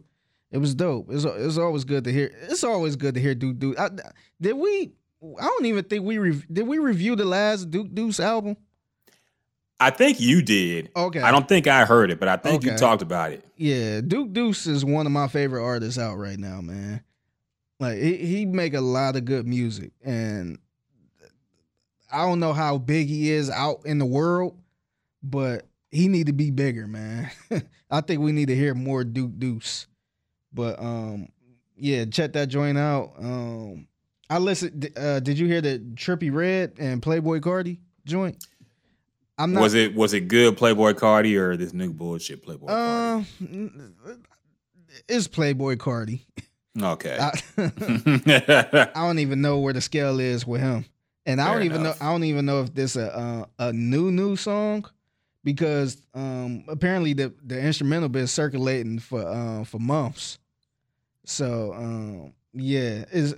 it 0.52 0.58
was 0.58 0.76
dope. 0.76 1.08
It's 1.10 1.26
it's 1.26 1.58
always 1.58 1.84
good 1.84 2.04
to 2.06 2.12
hear. 2.12 2.32
It's 2.44 2.64
always 2.64 2.96
good 2.96 3.16
to 3.16 3.22
hear 3.22 3.36
Duke 3.36 3.60
Deuce. 3.60 3.78
I, 3.78 3.90
did 4.40 4.54
we? 4.54 4.92
I 5.40 5.44
don't 5.44 5.66
even 5.66 5.84
think 5.84 6.06
we 6.06 6.18
rev- 6.18 6.46
did. 6.52 6.68
We 6.68 6.78
review 6.78 7.16
the 7.16 7.26
last 7.26 7.72
Duke 7.72 7.94
Deuce 7.94 8.20
album. 8.20 8.58
I 9.80 9.90
think 9.90 10.22
you 10.22 10.42
did. 10.42 10.90
Okay, 10.96 11.20
I 11.20 11.32
don't 11.32 11.50
think 11.50 11.68
I 11.68 11.84
heard 11.86 12.10
it, 12.10 12.20
but 12.20 12.30
I 12.30 12.38
think 12.38 12.64
you 12.64 12.78
talked 12.78 13.02
about 13.02 13.34
it. 13.34 13.44
Yeah, 13.58 14.02
Duke 14.02 14.32
Deuce 14.32 14.68
is 14.68 14.86
one 14.86 15.06
of 15.06 15.12
my 15.12 15.28
favorite 15.28 15.64
artists 15.64 16.00
out 16.00 16.16
right 16.16 16.40
now, 16.40 16.62
man. 16.62 17.04
Like 17.80 17.98
he, 17.98 18.16
he 18.18 18.46
make 18.46 18.74
a 18.74 18.82
lot 18.82 19.18
of 19.18 19.26
good 19.26 19.46
music, 19.46 19.92
and 20.04 20.60
I 22.12 22.20
don't 22.20 22.40
know 22.40 22.54
how 22.54 22.78
big 22.78 23.08
he 23.08 23.32
is 23.32 23.50
out 23.50 23.82
in 23.86 23.98
the 23.98 24.06
world, 24.06 24.58
but 25.22 25.68
he 25.92 26.08
need 26.08 26.28
to 26.28 26.34
be 26.34 26.52
bigger, 26.52 26.88
man. 26.88 27.30
I 27.92 28.00
think 28.02 28.22
we 28.22 28.32
need 28.32 28.48
to 28.48 28.56
hear 28.56 28.74
more 28.74 29.04
Duke 29.04 29.38
Deuce. 29.38 29.88
But 30.56 30.80
um, 30.80 31.28
yeah, 31.78 32.06
check 32.06 32.34
that 32.34 32.48
joint 32.48 32.78
out. 32.78 33.14
Um, 33.20 33.88
I 34.30 34.40
listened. 34.40 34.90
Uh, 34.98 35.20
did 35.20 35.38
you 35.38 35.48
hear 35.48 35.62
the 35.62 35.80
Trippie 35.94 36.34
Redd 36.34 36.74
and 36.80 37.02
Playboi 37.02 37.42
Carti 37.42 37.78
joint? 38.06 38.44
I'm 39.38 39.52
not. 39.52 39.62
was 39.62 39.74
it 39.74 39.94
was 39.94 40.14
it 40.14 40.30
good 40.30 40.58
Playboi 40.58 40.94
Carti 40.94 41.38
or 41.38 41.58
this 41.58 41.74
new 41.74 41.92
bullshit 41.92 42.46
Playboi 42.46 42.70
Uh, 42.70 43.24
it's 45.10 45.28
Playboi 45.28 45.76
Carti. 45.76 46.22
Okay. 46.82 47.18
I, 47.20 47.32
I 48.96 49.08
don't 49.08 49.20
even 49.20 49.42
know 49.42 49.60
where 49.60 49.74
the 49.74 49.82
scale 49.82 50.20
is 50.20 50.48
with 50.48 50.62
him, 50.62 50.86
and 51.26 51.42
I 51.42 51.54
don't 51.54 51.64
even 51.64 51.82
enough. 51.82 52.00
know. 52.00 52.08
I 52.08 52.12
don't 52.12 52.24
even 52.24 52.46
know 52.46 52.62
if 52.62 52.74
this 52.74 52.96
a 52.96 53.16
uh, 53.18 53.46
a 53.60 53.74
new 53.74 54.10
new 54.12 54.36
song 54.38 54.86
because 55.44 55.98
um 56.14 56.64
apparently 56.68 57.14
the 57.14 57.34
the 57.46 57.60
instrumental 57.60 58.10
been 58.10 58.28
circulating 58.28 59.00
for 59.00 59.26
uh, 59.26 59.64
for 59.64 59.80
months. 59.80 60.40
So 61.26 61.74
um 61.74 62.34
yeah, 62.54 63.04
it's 63.12 63.34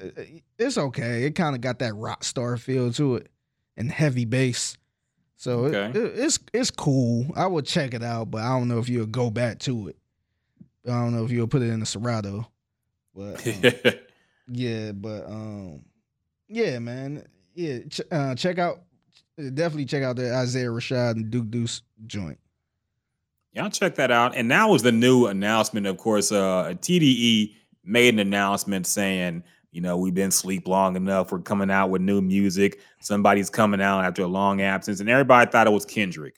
it's 0.59 0.77
okay. 0.77 1.23
It 1.23 1.31
kind 1.35 1.55
of 1.55 1.61
got 1.61 1.79
that 1.79 1.95
rock 1.95 2.23
star 2.23 2.57
feel 2.57 2.91
to 2.93 3.15
it 3.15 3.29
and 3.75 3.91
heavy 3.91 4.25
bass. 4.25 4.77
So 5.35 5.65
Okay. 5.65 5.97
it, 5.99 6.11
it's 6.15 6.39
it's 6.53 6.71
cool. 6.71 7.27
I 7.35 7.47
would 7.47 7.65
check 7.65 7.93
it 7.93 8.03
out, 8.03 8.29
but 8.31 8.41
I 8.43 8.49
don't 8.57 8.67
know 8.67 8.79
if 8.79 8.89
you'll 8.89 9.05
go 9.07 9.29
back 9.29 9.59
to 9.59 9.87
it. 9.89 9.97
I 10.85 10.91
don't 10.91 11.15
know 11.15 11.25
if 11.25 11.31
you'll 11.31 11.47
put 11.47 11.61
it 11.61 11.69
in 11.69 11.79
the 11.79 11.85
Serato. 11.85 12.47
But 13.15 13.45
um, 13.47 13.93
yeah, 14.51 14.91
but 14.93 15.25
um, 15.25 15.83
yeah, 16.47 16.79
man, 16.79 17.25
yeah. 17.55 17.79
Ch- 17.89 18.01
uh, 18.11 18.35
check 18.35 18.57
out, 18.59 18.81
definitely 19.37 19.85
check 19.85 20.03
out 20.03 20.15
the 20.15 20.33
Isaiah 20.33 20.67
Rashad 20.67 21.11
and 21.11 21.29
Duke 21.31 21.49
Deuce 21.49 21.81
joint. 22.05 22.39
Y'all 23.53 23.69
check 23.71 23.95
that 23.95 24.11
out. 24.11 24.35
And 24.35 24.47
now 24.47 24.69
was 24.69 24.83
the 24.83 24.91
new 24.91 25.25
announcement. 25.25 25.87
Of 25.87 25.97
course, 25.97 26.31
uh 26.31 26.73
TDE 26.79 27.53
made 27.87 28.13
an 28.13 28.19
announcement 28.19 28.85
saying, 28.85 29.43
you 29.71 29.81
know, 29.81 29.97
we've 29.97 30.13
been 30.13 30.31
sleep 30.31 30.67
long 30.67 30.95
enough. 30.95 31.31
We're 31.31 31.39
coming 31.39 31.69
out 31.69 31.89
with 31.89 32.01
new 32.01 32.21
music. 32.21 32.79
Somebody's 32.99 33.49
coming 33.49 33.81
out 33.81 34.03
after 34.03 34.23
a 34.23 34.27
long 34.27 34.61
absence. 34.61 34.99
And 34.99 35.09
everybody 35.09 35.49
thought 35.49 35.67
it 35.67 35.71
was 35.71 35.85
Kendrick. 35.85 36.35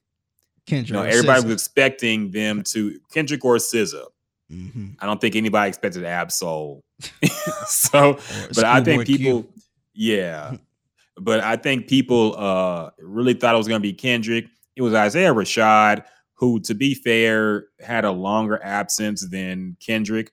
Kendrick. 0.65 0.89
You 0.89 0.95
know, 0.95 1.03
everybody 1.03 1.43
was 1.43 1.53
expecting 1.53 2.31
them 2.31 2.63
to 2.63 2.99
Kendrick 3.11 3.43
or 3.43 3.55
SZA. 3.57 4.05
hmm 4.49 4.87
I 4.99 5.05
don't 5.05 5.21
think 5.21 5.35
anybody 5.35 5.69
expected 5.69 6.03
Ab-Soul. 6.03 6.83
so, 7.67 8.19
but 8.53 8.65
I 8.65 8.83
think 8.83 9.05
people, 9.05 9.47
yeah, 9.93 10.57
but 11.17 11.39
I 11.39 11.55
think 11.55 11.87
people 11.87 12.35
uh 12.37 12.89
really 12.99 13.33
thought 13.33 13.55
it 13.55 13.57
was 13.57 13.67
going 13.67 13.81
to 13.81 13.87
be 13.87 13.93
Kendrick. 13.93 14.47
It 14.75 14.81
was 14.81 14.93
Isaiah 14.93 15.33
Rashad, 15.33 16.03
who, 16.33 16.59
to 16.61 16.73
be 16.73 16.93
fair, 16.93 17.67
had 17.79 18.05
a 18.05 18.11
longer 18.11 18.59
absence 18.63 19.27
than 19.27 19.77
Kendrick. 19.79 20.31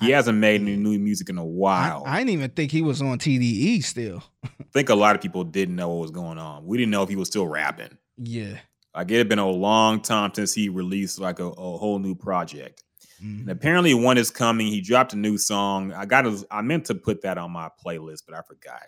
He 0.00 0.12
I- 0.12 0.16
hasn't 0.16 0.38
made 0.38 0.60
any 0.62 0.76
new 0.76 0.98
music 0.98 1.28
in 1.28 1.38
a 1.38 1.44
while. 1.44 2.02
I 2.06 2.18
didn't 2.18 2.30
even 2.30 2.50
think 2.50 2.72
he 2.72 2.82
was 2.82 3.02
on 3.02 3.18
TDE 3.18 3.82
still. 3.82 4.22
I 4.44 4.48
think 4.72 4.88
a 4.88 4.94
lot 4.94 5.14
of 5.16 5.22
people 5.22 5.44
didn't 5.44 5.76
know 5.76 5.88
what 5.90 6.02
was 6.02 6.10
going 6.10 6.38
on. 6.38 6.64
We 6.66 6.78
didn't 6.78 6.90
know 6.90 7.02
if 7.02 7.08
he 7.08 7.16
was 7.16 7.28
still 7.28 7.46
rapping. 7.46 7.96
Yeah. 8.16 8.58
Like 8.94 9.10
it 9.10 9.18
had 9.18 9.28
been 9.28 9.38
a 9.38 9.48
long 9.48 10.00
time 10.00 10.32
since 10.34 10.52
he 10.54 10.68
released 10.68 11.20
like 11.20 11.38
a, 11.38 11.44
a 11.46 11.76
whole 11.78 11.98
new 11.98 12.14
project. 12.14 12.82
Mhm. 13.22 13.40
And 13.40 13.50
apparently 13.50 13.92
one 13.94 14.16
is 14.18 14.30
coming. 14.30 14.66
He 14.68 14.80
dropped 14.80 15.12
a 15.12 15.16
new 15.16 15.36
song. 15.38 15.92
I 15.92 16.06
got 16.06 16.22
to, 16.22 16.44
I 16.50 16.62
meant 16.62 16.86
to 16.86 16.94
put 16.94 17.22
that 17.22 17.36
on 17.38 17.50
my 17.50 17.68
playlist, 17.84 18.22
but 18.26 18.36
I 18.36 18.42
forgot. 18.42 18.82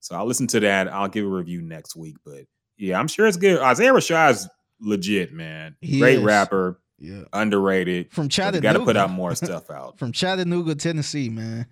So 0.00 0.14
I'll 0.16 0.26
listen 0.26 0.46
to 0.48 0.60
that. 0.60 0.88
I'll 0.92 1.08
give 1.08 1.24
a 1.24 1.28
review 1.28 1.62
next 1.62 1.96
week. 1.96 2.16
But 2.24 2.44
yeah, 2.76 2.98
I'm 2.98 3.08
sure 3.08 3.26
it's 3.26 3.36
good. 3.36 3.58
Isaiah 3.60 3.92
Rashad's 3.92 4.48
legit, 4.80 5.32
man. 5.32 5.76
He 5.80 6.00
Great 6.00 6.18
is. 6.18 6.24
rapper, 6.24 6.80
Yeah. 7.02 7.24
underrated. 7.32 8.12
From 8.12 8.28
Chattanooga. 8.28 8.62
Got 8.62 8.78
to 8.78 8.84
put 8.84 8.96
out 8.96 9.10
more 9.10 9.34
stuff 9.34 9.70
out. 9.70 9.98
From 9.98 10.12
Chattanooga, 10.12 10.76
Tennessee, 10.76 11.28
man. 11.28 11.66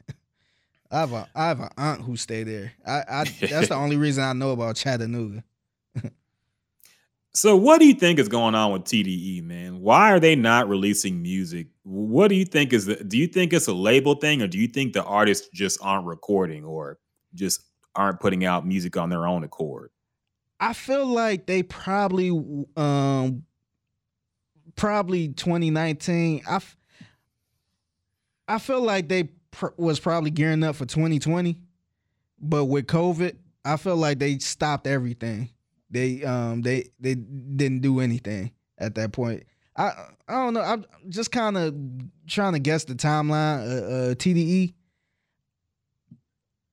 I 0.90 1.00
have 1.00 1.12
a 1.12 1.28
I 1.36 1.46
have 1.46 1.60
an 1.60 1.68
aunt 1.76 2.02
who 2.02 2.16
stay 2.16 2.42
there. 2.42 2.72
I, 2.84 3.04
I 3.08 3.24
that's 3.40 3.68
the 3.68 3.74
only 3.76 3.96
reason 3.96 4.24
I 4.24 4.32
know 4.32 4.50
about 4.50 4.74
Chattanooga. 4.74 5.44
So 7.32 7.56
what 7.56 7.78
do 7.78 7.86
you 7.86 7.94
think 7.94 8.18
is 8.18 8.28
going 8.28 8.56
on 8.56 8.72
with 8.72 8.82
TDE, 8.82 9.44
man? 9.44 9.80
Why 9.80 10.10
are 10.10 10.18
they 10.18 10.34
not 10.34 10.68
releasing 10.68 11.22
music? 11.22 11.68
What 11.84 12.26
do 12.26 12.34
you 12.34 12.44
think 12.44 12.72
is 12.72 12.86
the, 12.86 12.96
do 12.96 13.16
you 13.16 13.28
think 13.28 13.52
it's 13.52 13.68
a 13.68 13.72
label 13.72 14.16
thing 14.16 14.42
or 14.42 14.48
do 14.48 14.58
you 14.58 14.66
think 14.66 14.94
the 14.94 15.04
artists 15.04 15.48
just 15.54 15.78
aren't 15.80 16.06
recording 16.06 16.64
or 16.64 16.98
just 17.34 17.62
aren't 17.94 18.18
putting 18.18 18.44
out 18.44 18.66
music 18.66 18.96
on 18.96 19.10
their 19.10 19.28
own 19.28 19.44
accord? 19.44 19.90
I 20.58 20.72
feel 20.72 21.06
like 21.06 21.46
they 21.46 21.62
probably 21.62 22.30
um 22.76 23.44
probably 24.80 25.28
2019. 25.28 26.42
I 26.48 26.56
f- 26.56 26.76
I 28.48 28.58
feel 28.58 28.80
like 28.80 29.08
they 29.08 29.24
pr- 29.50 29.76
was 29.76 30.00
probably 30.00 30.30
gearing 30.30 30.64
up 30.64 30.74
for 30.74 30.86
2020, 30.86 31.60
but 32.40 32.64
with 32.64 32.86
COVID, 32.86 33.36
I 33.62 33.76
feel 33.76 33.96
like 33.96 34.18
they 34.18 34.38
stopped 34.38 34.86
everything. 34.86 35.50
They 35.90 36.24
um 36.24 36.62
they 36.62 36.88
they 36.98 37.14
didn't 37.14 37.80
do 37.80 38.00
anything 38.00 38.52
at 38.78 38.94
that 38.94 39.12
point. 39.12 39.44
I 39.76 39.90
I 40.26 40.44
don't 40.44 40.54
know. 40.54 40.62
I'm 40.62 40.86
just 41.10 41.30
kind 41.30 41.58
of 41.58 41.74
trying 42.26 42.54
to 42.54 42.58
guess 42.58 42.84
the 42.84 42.94
timeline. 42.94 43.60
Uh, 43.60 43.84
uh, 43.84 44.14
TDE. 44.14 44.72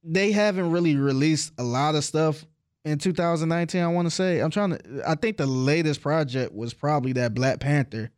they 0.01 0.31
haven't 0.31 0.71
really 0.71 0.95
released 0.95 1.51
a 1.57 1.63
lot 1.63 1.95
of 1.95 2.05
stuff 2.05 2.45
in 2.87 2.97
2019. 2.97 3.81
I 3.81 3.87
want 3.87 4.07
to 4.07 4.11
say 4.11 4.39
I'm 4.39 4.51
trying 4.51 4.77
to. 4.77 5.01
I 5.05 5.15
think 5.15 5.37
the 5.37 5.45
latest 5.45 6.01
project 6.01 6.53
was 6.53 6.73
probably 6.73 7.13
that 7.13 7.33
Black 7.33 7.59
Panther 7.59 8.09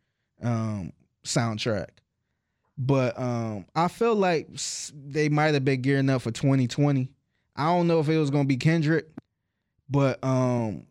um, 0.42 0.92
soundtrack, 1.24 1.88
but 2.78 3.18
um, 3.18 3.66
I 3.74 3.88
feel 3.88 4.14
like 4.14 4.48
they 4.94 5.28
might 5.28 5.54
have 5.54 5.64
been 5.64 5.82
gearing 5.82 6.08
up 6.08 6.22
for 6.22 6.30
2020. 6.30 7.10
I 7.56 7.66
don't 7.66 7.88
know 7.88 8.00
if 8.00 8.08
it 8.08 8.16
was 8.16 8.30
gonna 8.30 8.44
be 8.44 8.56
Kendrick, 8.56 9.06
but 9.88 10.22
um, 10.24 10.86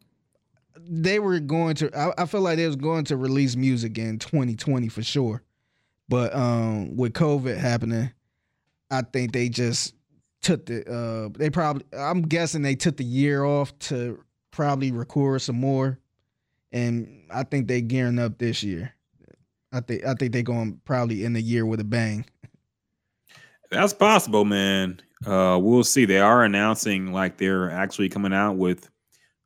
they 0.77 1.19
were 1.19 1.39
going 1.39 1.75
to. 1.75 1.97
I, 1.97 2.23
I 2.23 2.25
feel 2.25 2.41
like 2.41 2.57
they 2.57 2.67
was 2.67 2.75
going 2.75 3.05
to 3.05 3.17
release 3.17 3.55
music 3.55 3.97
in 3.97 4.19
2020 4.19 4.89
for 4.89 5.03
sure, 5.03 5.41
but 6.09 6.35
um, 6.35 6.97
with 6.97 7.13
COVID 7.13 7.57
happening, 7.57 8.11
I 8.91 9.01
think 9.03 9.31
they 9.31 9.47
just 9.49 9.93
took 10.41 10.65
the 10.65 10.89
uh 10.89 11.29
they 11.37 11.49
probably 11.49 11.85
I'm 11.97 12.21
guessing 12.21 12.61
they 12.61 12.75
took 12.75 12.97
the 12.97 13.03
year 13.03 13.43
off 13.43 13.77
to 13.79 14.23
probably 14.51 14.91
record 14.91 15.41
some 15.41 15.59
more 15.59 15.99
and 16.71 17.23
I 17.31 17.43
think 17.43 17.67
they 17.67 17.81
gearing 17.81 18.19
up 18.19 18.37
this 18.37 18.63
year. 18.63 18.93
I 19.71 19.81
think 19.81 20.05
I 20.05 20.13
think 20.13 20.33
they 20.33 20.43
going 20.43 20.79
probably 20.85 21.23
in 21.23 21.33
the 21.33 21.41
year 21.41 21.65
with 21.65 21.79
a 21.79 21.83
bang. 21.83 22.25
That's 23.71 23.93
possible, 23.93 24.45
man. 24.45 24.99
Uh, 25.25 25.59
we'll 25.61 25.83
see. 25.83 26.05
They 26.05 26.19
are 26.19 26.43
announcing 26.43 27.11
like 27.11 27.37
they're 27.37 27.69
actually 27.69 28.09
coming 28.09 28.33
out 28.33 28.53
with 28.53 28.89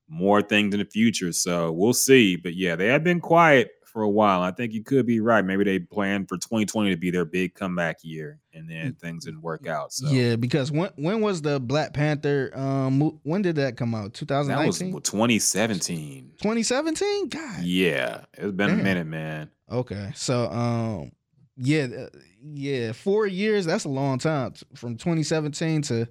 more 0.08 0.42
things 0.42 0.74
in 0.74 0.80
the 0.80 0.86
future, 0.86 1.34
so 1.34 1.72
we'll 1.72 1.94
see. 1.94 2.38
But 2.38 2.56
yeah, 2.56 2.76
they 2.76 2.88
have 2.88 3.04
been 3.04 3.20
quiet 3.20 3.72
for 3.94 4.02
a 4.02 4.10
while. 4.10 4.42
I 4.42 4.52
think 4.52 4.74
you 4.74 4.84
could 4.84 5.06
be 5.06 5.20
right. 5.20 5.46
Maybe 5.46 5.64
they 5.64 5.78
planned 5.80 6.28
for 6.28 6.36
2020 6.36 6.90
to 6.90 6.98
be 6.98 7.12
their 7.12 7.24
big 7.24 7.54
comeback 7.54 8.00
year, 8.04 8.40
and 8.54 8.70
then 8.70 8.94
things 8.96 9.26
didn't 9.26 9.44
work 9.44 9.68
out. 9.68 9.94
So 9.94 10.10
Yeah, 10.10 10.36
because 10.36 10.72
when 10.72 10.90
when 10.96 11.22
was 11.22 11.44
the 11.44 11.60
Black 11.60 11.94
Panther 11.94 12.52
um 12.56 13.20
when 13.22 13.44
did 13.44 13.56
that 13.58 13.78
come 13.78 13.94
out? 13.94 14.16
2019. 14.16 14.90
that 14.90 14.96
was 14.96 15.04
2017. 15.04 16.32
2017? 16.42 17.30
God. 17.30 17.64
Yeah, 17.64 18.26
it's 18.34 18.52
been 18.52 18.72
a 18.72 18.76
minute, 18.76 19.08
man. 19.08 19.52
Okay. 19.72 20.12
So 20.16 20.50
um 20.50 21.12
yeah, 21.56 21.84
uh, 21.84 22.18
yeah, 22.42 22.94
4 22.94 23.28
years, 23.28 23.66
that's 23.66 23.86
a 23.86 23.90
long 23.90 24.18
time 24.18 24.54
from 24.76 24.98
2017 24.98 25.84
to 25.84 26.08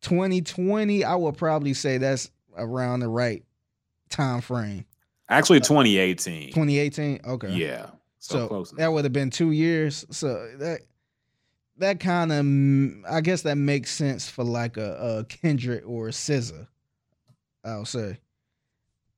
2020. 0.00 1.04
I 1.04 1.14
would 1.14 1.36
probably 1.36 1.74
say 1.74 1.98
that's 1.98 2.30
around 2.56 3.00
the 3.00 3.08
right 3.08 3.44
time 4.08 4.40
frame. 4.40 4.86
Actually, 5.28 5.60
2018. 5.60 6.48
2018. 6.52 7.20
Okay. 7.26 7.52
Yeah, 7.52 7.86
so, 8.18 8.36
So, 8.38 8.48
close. 8.48 8.70
that 8.76 8.92
would 8.92 9.04
have 9.04 9.12
been 9.12 9.30
2 9.30 9.50
years. 9.52 10.04
So 10.10 10.50
that 10.58 10.80
that 11.78 12.00
kind 12.00 12.32
of 12.32 13.10
I 13.12 13.20
guess 13.20 13.42
that 13.42 13.56
makes 13.56 13.90
sense 13.90 14.28
for 14.30 14.44
like 14.44 14.76
a, 14.76 15.18
a 15.20 15.24
Kendrick 15.24 15.82
or 15.86 16.08
a 16.08 16.12
SZA. 16.12 16.66
I'll 17.64 17.84
say. 17.84 18.18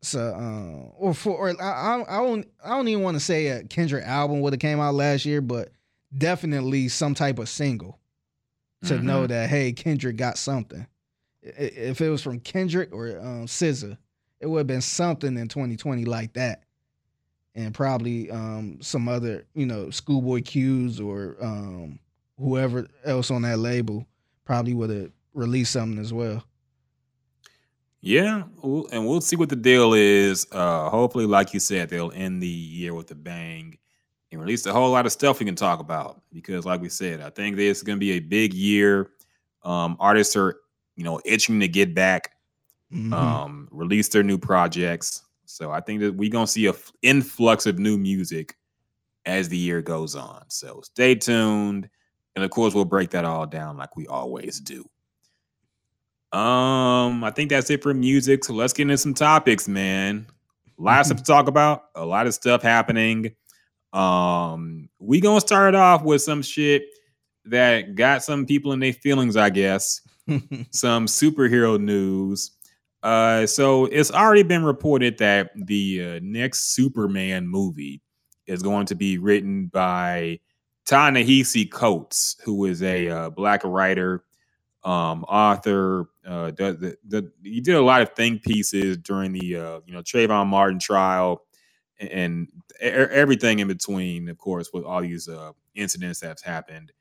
So, 0.01 0.33
um, 0.35 0.93
or 0.97 1.13
for, 1.13 1.37
or 1.37 1.61
I, 1.61 2.05
I, 2.09 2.17
don't, 2.19 2.49
I 2.65 2.69
don't 2.71 2.87
even 2.87 3.03
want 3.03 3.17
to 3.17 3.21
say 3.21 3.49
a 3.49 3.65
Kendrick 3.65 4.05
album 4.05 4.41
would 4.41 4.53
have 4.53 4.61
came 4.61 4.79
out 4.79 4.95
last 4.95 5.25
year, 5.27 5.41
but 5.41 5.71
definitely 6.17 6.87
some 6.89 7.15
type 7.15 7.39
of 7.41 7.49
single 7.49 7.99
to 8.85 8.95
Mhm. 8.95 9.03
know 9.03 9.27
that 9.27 9.51
hey, 9.51 9.73
Kendrick 9.73 10.17
got 10.17 10.39
something. 10.39 10.87
If 11.43 12.01
it 12.01 12.09
was 12.11 12.23
from 12.23 12.39
Kendrick 12.41 12.93
or 12.95 13.19
um, 13.19 13.47
SZA, 13.47 13.99
it 14.41 14.47
would 14.47 14.59
have 14.59 14.67
been 14.67 14.81
something 14.81 15.37
in 15.37 15.49
2020 15.49 16.05
like 16.05 16.33
that, 16.35 16.65
and 17.55 17.75
probably 17.75 18.31
um, 18.31 18.79
some 18.81 19.09
other, 19.09 19.45
you 19.55 19.67
know, 19.67 19.91
Schoolboy 19.91 20.43
Q's 20.43 21.01
or 21.01 21.37
um, 21.41 21.99
whoever 22.39 22.87
else 23.05 23.31
on 23.31 23.43
that 23.43 23.59
label 23.59 24.07
probably 24.45 24.75
would 24.75 24.91
have 24.91 25.11
released 25.35 25.73
something 25.73 25.99
as 25.99 26.13
well. 26.13 26.45
Yeah, 28.01 28.45
and 28.63 29.07
we'll 29.07 29.21
see 29.21 29.37
what 29.37 29.49
the 29.49 29.57
deal 29.57 29.93
is. 29.93 30.47
Uh, 30.53 30.89
hopefully, 30.89 31.27
like 31.27 31.53
you 31.53 31.59
said, 31.59 31.89
they'll 31.89 32.13
end 32.15 32.41
the 32.41 32.47
year 32.47 32.95
with 32.95 33.11
a 33.11 33.17
bang 33.17 33.77
and 34.31 34.41
release 34.41 34.67
a 34.67 34.73
whole 34.73 34.91
lot 34.91 35.05
of 35.05 35.13
stuff 35.13 35.41
we 35.41 35.47
can 35.47 35.57
talk 35.57 35.81
about. 35.81 36.23
Because, 36.33 36.65
like 36.65 36.81
we 36.81 36.89
said, 36.89 37.21
I 37.21 37.31
think 37.31 37.57
this 37.57 37.79
is 37.79 37.83
going 37.83 37.97
to 37.97 38.01
be 38.01 38.13
a 38.13 38.21
big 38.21 38.55
year. 38.55 39.11
Um, 39.65 39.97
artists 39.99 40.37
are, 40.37 40.61
you 40.95 41.03
know, 41.03 41.21
itching 41.25 41.59
to 41.59 41.67
get 41.67 41.93
back, 41.93 42.37
Mhm. 42.93 43.13
um, 43.13 43.69
release 43.71 44.09
their 44.09 44.23
new 44.23 44.39
projects. 44.39 45.23
So 45.45 45.71
I 45.71 45.81
think 45.81 46.01
that 46.01 46.15
we're 46.15 46.31
gonna 46.31 46.47
see 46.47 46.67
a 46.67 46.71
f- 46.71 46.93
influx 47.03 47.67
of 47.67 47.79
new 47.79 47.99
music 47.99 48.57
as 49.27 49.49
the 49.49 49.59
year 49.59 49.83
goes 49.83 50.15
on. 50.17 50.45
So 50.49 50.81
stay 50.83 51.15
tuned, 51.15 51.89
and 52.35 52.45
of 52.45 52.51
course, 52.51 52.75
we'll 52.75 52.85
break 52.87 53.11
that 53.11 53.25
all 53.25 53.47
down 53.47 53.77
like 53.77 53.97
we 53.97 54.07
always 54.07 54.59
do. 54.61 54.89
Um, 56.33 57.25
I 57.25 57.31
think 57.35 57.51
that's 57.51 57.71
it 57.71 57.83
for 57.83 57.95
music. 57.95 58.45
So 58.45 58.53
let's 58.53 58.73
get 58.73 58.83
into 58.83 58.99
some 58.99 59.15
topics, 59.15 59.67
man. 59.67 60.27
Lots 60.77 61.09
lot 61.09 61.19
of 61.19 61.25
to 61.25 61.25
talk 61.33 61.49
about, 61.49 61.85
a 61.95 62.05
lot 62.05 62.27
of 62.27 62.35
stuff 62.35 62.63
happening. 62.63 63.35
Um, 63.93 64.89
we 64.99 65.21
gonna 65.21 65.41
start 65.41 65.75
off 65.75 66.03
with 66.05 66.23
some 66.23 66.43
shit 66.43 66.85
that 67.47 67.95
got 67.95 68.23
some 68.23 68.45
people 68.47 68.73
in 68.73 68.81
their 68.81 68.93
feelings, 68.93 69.37
I 69.37 69.51
guess. 69.51 70.03
some 70.71 71.07
superhero 71.07 71.81
news. 71.81 72.51
Uh, 73.03 73.47
so 73.47 73.87
it's 73.87 74.11
already 74.11 74.43
been 74.43 74.65
reported 74.65 75.19
that 75.19 75.51
the 75.55 76.03
uh, 76.03 76.21
next 76.23 76.75
Superman 76.75 77.47
movie 77.47 78.03
is 78.47 78.63
going 78.63 78.87
to 78.87 78.95
be 78.95 79.19
written 79.19 79.67
by 79.67 80.41
Ta-Nehisi 80.87 81.71
Coates, 81.71 82.37
who 82.45 82.65
is 82.65 82.83
a 82.83 83.09
uh, 83.09 83.31
black 83.31 83.63
writer, 83.63 84.25
um, 84.85 85.25
author. 85.25 86.09
Uh, 86.27 86.47
the, 86.47 86.73
the, 86.81 86.99
the, 87.07 87.33
he 87.43 87.61
did 87.61 87.75
a 87.75 87.83
lot 87.83 88.03
of 88.03 88.13
think 88.15 88.43
pieces 88.43 88.97
during 88.97 89.33
the 89.33 89.57
uh, 89.57 89.81
you 89.87 89.93
know 89.93 90.03
Trayvon 90.03 90.47
Martin 90.47 90.79
trial 90.79 91.45
and, 92.01 92.11
and 92.11 92.49
everything 92.81 93.59
in 93.59 93.69
between, 93.69 94.29
of 94.29 94.39
course, 94.39 94.71
with 94.73 94.85
all 94.85 95.03
these 95.03 95.29
uh, 95.29 95.53
incidents 95.75 96.21
that's 96.21 96.43
happened. 96.43 96.93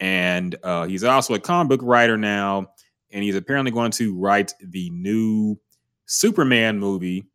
And 0.00 0.56
uh, 0.62 0.86
he's 0.86 1.04
also 1.04 1.34
a 1.34 1.40
comic 1.40 1.68
book 1.68 1.80
writer 1.82 2.16
now, 2.16 2.72
and 3.10 3.22
he's 3.22 3.36
apparently 3.36 3.70
going 3.70 3.90
to 3.92 4.16
write 4.16 4.52
the 4.60 4.90
new 4.90 5.58
Superman 6.06 6.78
movie. 6.78 7.26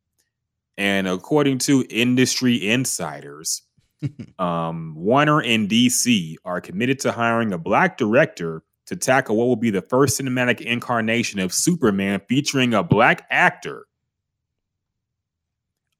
And 0.77 1.07
according 1.07 1.59
to 1.59 1.85
industry 1.89 2.67
insiders, 2.67 3.61
um, 4.39 4.95
Warner 4.95 5.41
and 5.41 5.69
DC 5.69 6.35
are 6.45 6.61
committed 6.61 6.99
to 7.01 7.11
hiring 7.11 7.53
a 7.53 7.57
black 7.57 7.97
director 7.97 8.63
to 8.85 8.95
tackle 8.95 9.37
what 9.37 9.45
will 9.45 9.55
be 9.55 9.69
the 9.69 9.81
first 9.81 10.19
cinematic 10.19 10.61
incarnation 10.61 11.39
of 11.39 11.53
Superman 11.53 12.21
featuring 12.27 12.73
a 12.73 12.83
black 12.83 13.25
actor. 13.29 13.85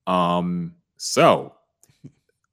Um, 0.06 0.76
so 0.98 1.54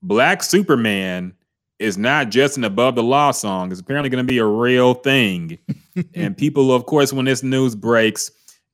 Black 0.03 0.43
Superman 0.43 1.35
is 1.79 1.97
not 1.99 2.29
just 2.29 2.57
an 2.57 2.65
above 2.65 2.95
the 2.95 3.03
law 3.03 3.31
song. 3.31 3.73
It's 3.73 3.81
apparently 3.81 4.11
going 4.11 4.25
to 4.25 4.29
be 4.31 4.39
a 4.39 4.47
real 4.47 4.95
thing. 4.95 5.59
and 6.15 6.37
people, 6.37 6.73
of 6.73 6.87
course, 6.87 7.13
when 7.13 7.25
this 7.27 7.43
news 7.43 7.75
breaks, 7.75 8.31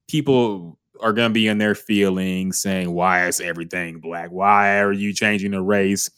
people 0.08 0.78
are 1.00 1.12
going 1.12 1.28
to 1.30 1.34
be 1.34 1.46
in 1.48 1.58
their 1.58 1.74
feelings 1.74 2.60
saying, 2.60 2.90
Why 2.92 3.26
is 3.28 3.40
everything 3.40 4.00
black? 4.00 4.30
Why 4.30 4.80
are 4.80 4.92
you 4.92 5.12
changing 5.12 5.50
the 5.52 5.62
race? 5.62 6.10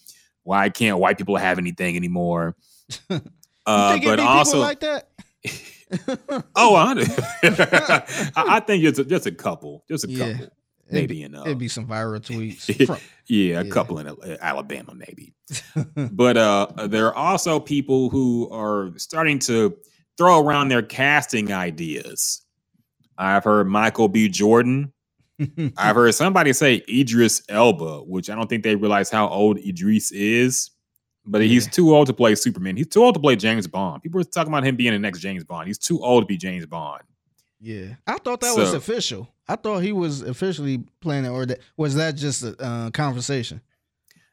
Why 0.45 0.69
can't 0.71 0.99
white 0.99 1.19
people 1.19 1.37
have 1.37 1.59
anything 1.59 1.97
anymore? 1.97 2.57
You 3.11 3.75
Uh, 3.75 3.93
think 3.93 4.05
but 4.07 4.19
also, 4.21 4.51
people 4.53 4.61
like 4.61 4.81
that? 4.81 5.09
oh, 6.57 6.75
I, 6.77 8.05
I 8.37 8.61
think 8.61 8.83
it's 8.85 8.99
a, 8.99 9.05
just 9.05 9.27
a 9.27 9.31
couple, 9.31 9.85
just 9.89 10.05
a 10.05 10.09
Yeah. 10.11 10.33
couple, 10.33 10.49
maybe 10.91 11.23
enough. 11.23 11.47
It'd 11.47 11.59
be 11.59 11.69
some 11.69 11.87
viral 11.87 12.21
tweets. 12.21 12.87
From, 12.87 12.97
yeah, 13.27 13.61
a 13.61 13.65
Yeah. 13.65 13.71
couple 13.71 13.99
in 13.99 14.09
Alabama, 14.41 14.95
maybe. 14.95 15.35
but 16.13 16.37
uh, 16.39 16.69
there 16.87 17.09
are 17.09 17.15
also 17.15 17.61
people 17.61 18.09
who 18.09 18.49
are 18.51 18.93
starting 18.97 19.39
to 19.41 19.77
throw 20.19 20.41
around 20.45 20.69
their 20.69 20.83
casting 20.83 21.53
ideas. 21.53 22.43
I've 23.17 23.45
heard 23.45 23.69
Michael 23.69 24.09
B. 24.09 24.29
Jordan. 24.29 24.93
I've 25.77 25.95
heard 25.97 26.15
somebody 26.15 26.53
say 26.53 26.83
Idris 26.89 27.43
Elba, 27.49 28.01
which 28.01 28.29
I 28.29 28.35
don't 28.35 28.49
think 28.49 28.65
they 28.65 28.75
realize 28.77 29.09
how 29.11 29.29
old 29.29 29.59
Idris 29.59 30.11
is. 30.13 30.71
But 31.25 31.43
he's 31.43 31.67
too 31.69 31.95
old 31.95 32.07
to 32.07 32.15
play 32.15 32.35
Superman. 32.35 32.77
He's 32.77 32.87
too 32.89 33.05
old 33.05 33.15
to 33.15 33.21
play 33.21 33.37
James 33.37 33.67
Bond. 33.67 34.03
People 34.03 34.21
are 34.21 34.25
talking 34.25 34.51
about 34.53 34.65
him 34.65 34.77
being 34.77 34.93
the 34.93 34.99
next 34.99 35.21
James 35.21 35.45
Bond. 35.45 35.67
He's 35.67 35.77
too 35.79 36.01
old 36.03 36.23
to 36.23 36.27
be 36.27 36.39
James 36.39 36.65
Bond. 36.65 37.03
yeah, 37.61 37.95
I 38.07 38.17
thought 38.19 38.41
that 38.41 38.57
was 38.57 38.73
official. 38.73 39.29
I 39.47 39.57
thought 39.57 39.81
he 39.81 39.93
was 39.93 40.23
officially 40.23 40.85
playing 41.01 41.27
it, 41.27 41.29
or 41.29 41.45
that 41.47 41.59
was 41.77 41.95
that 41.97 42.17
just 42.17 42.43
a 42.45 42.57
uh, 42.63 42.91
conversation? 42.91 43.61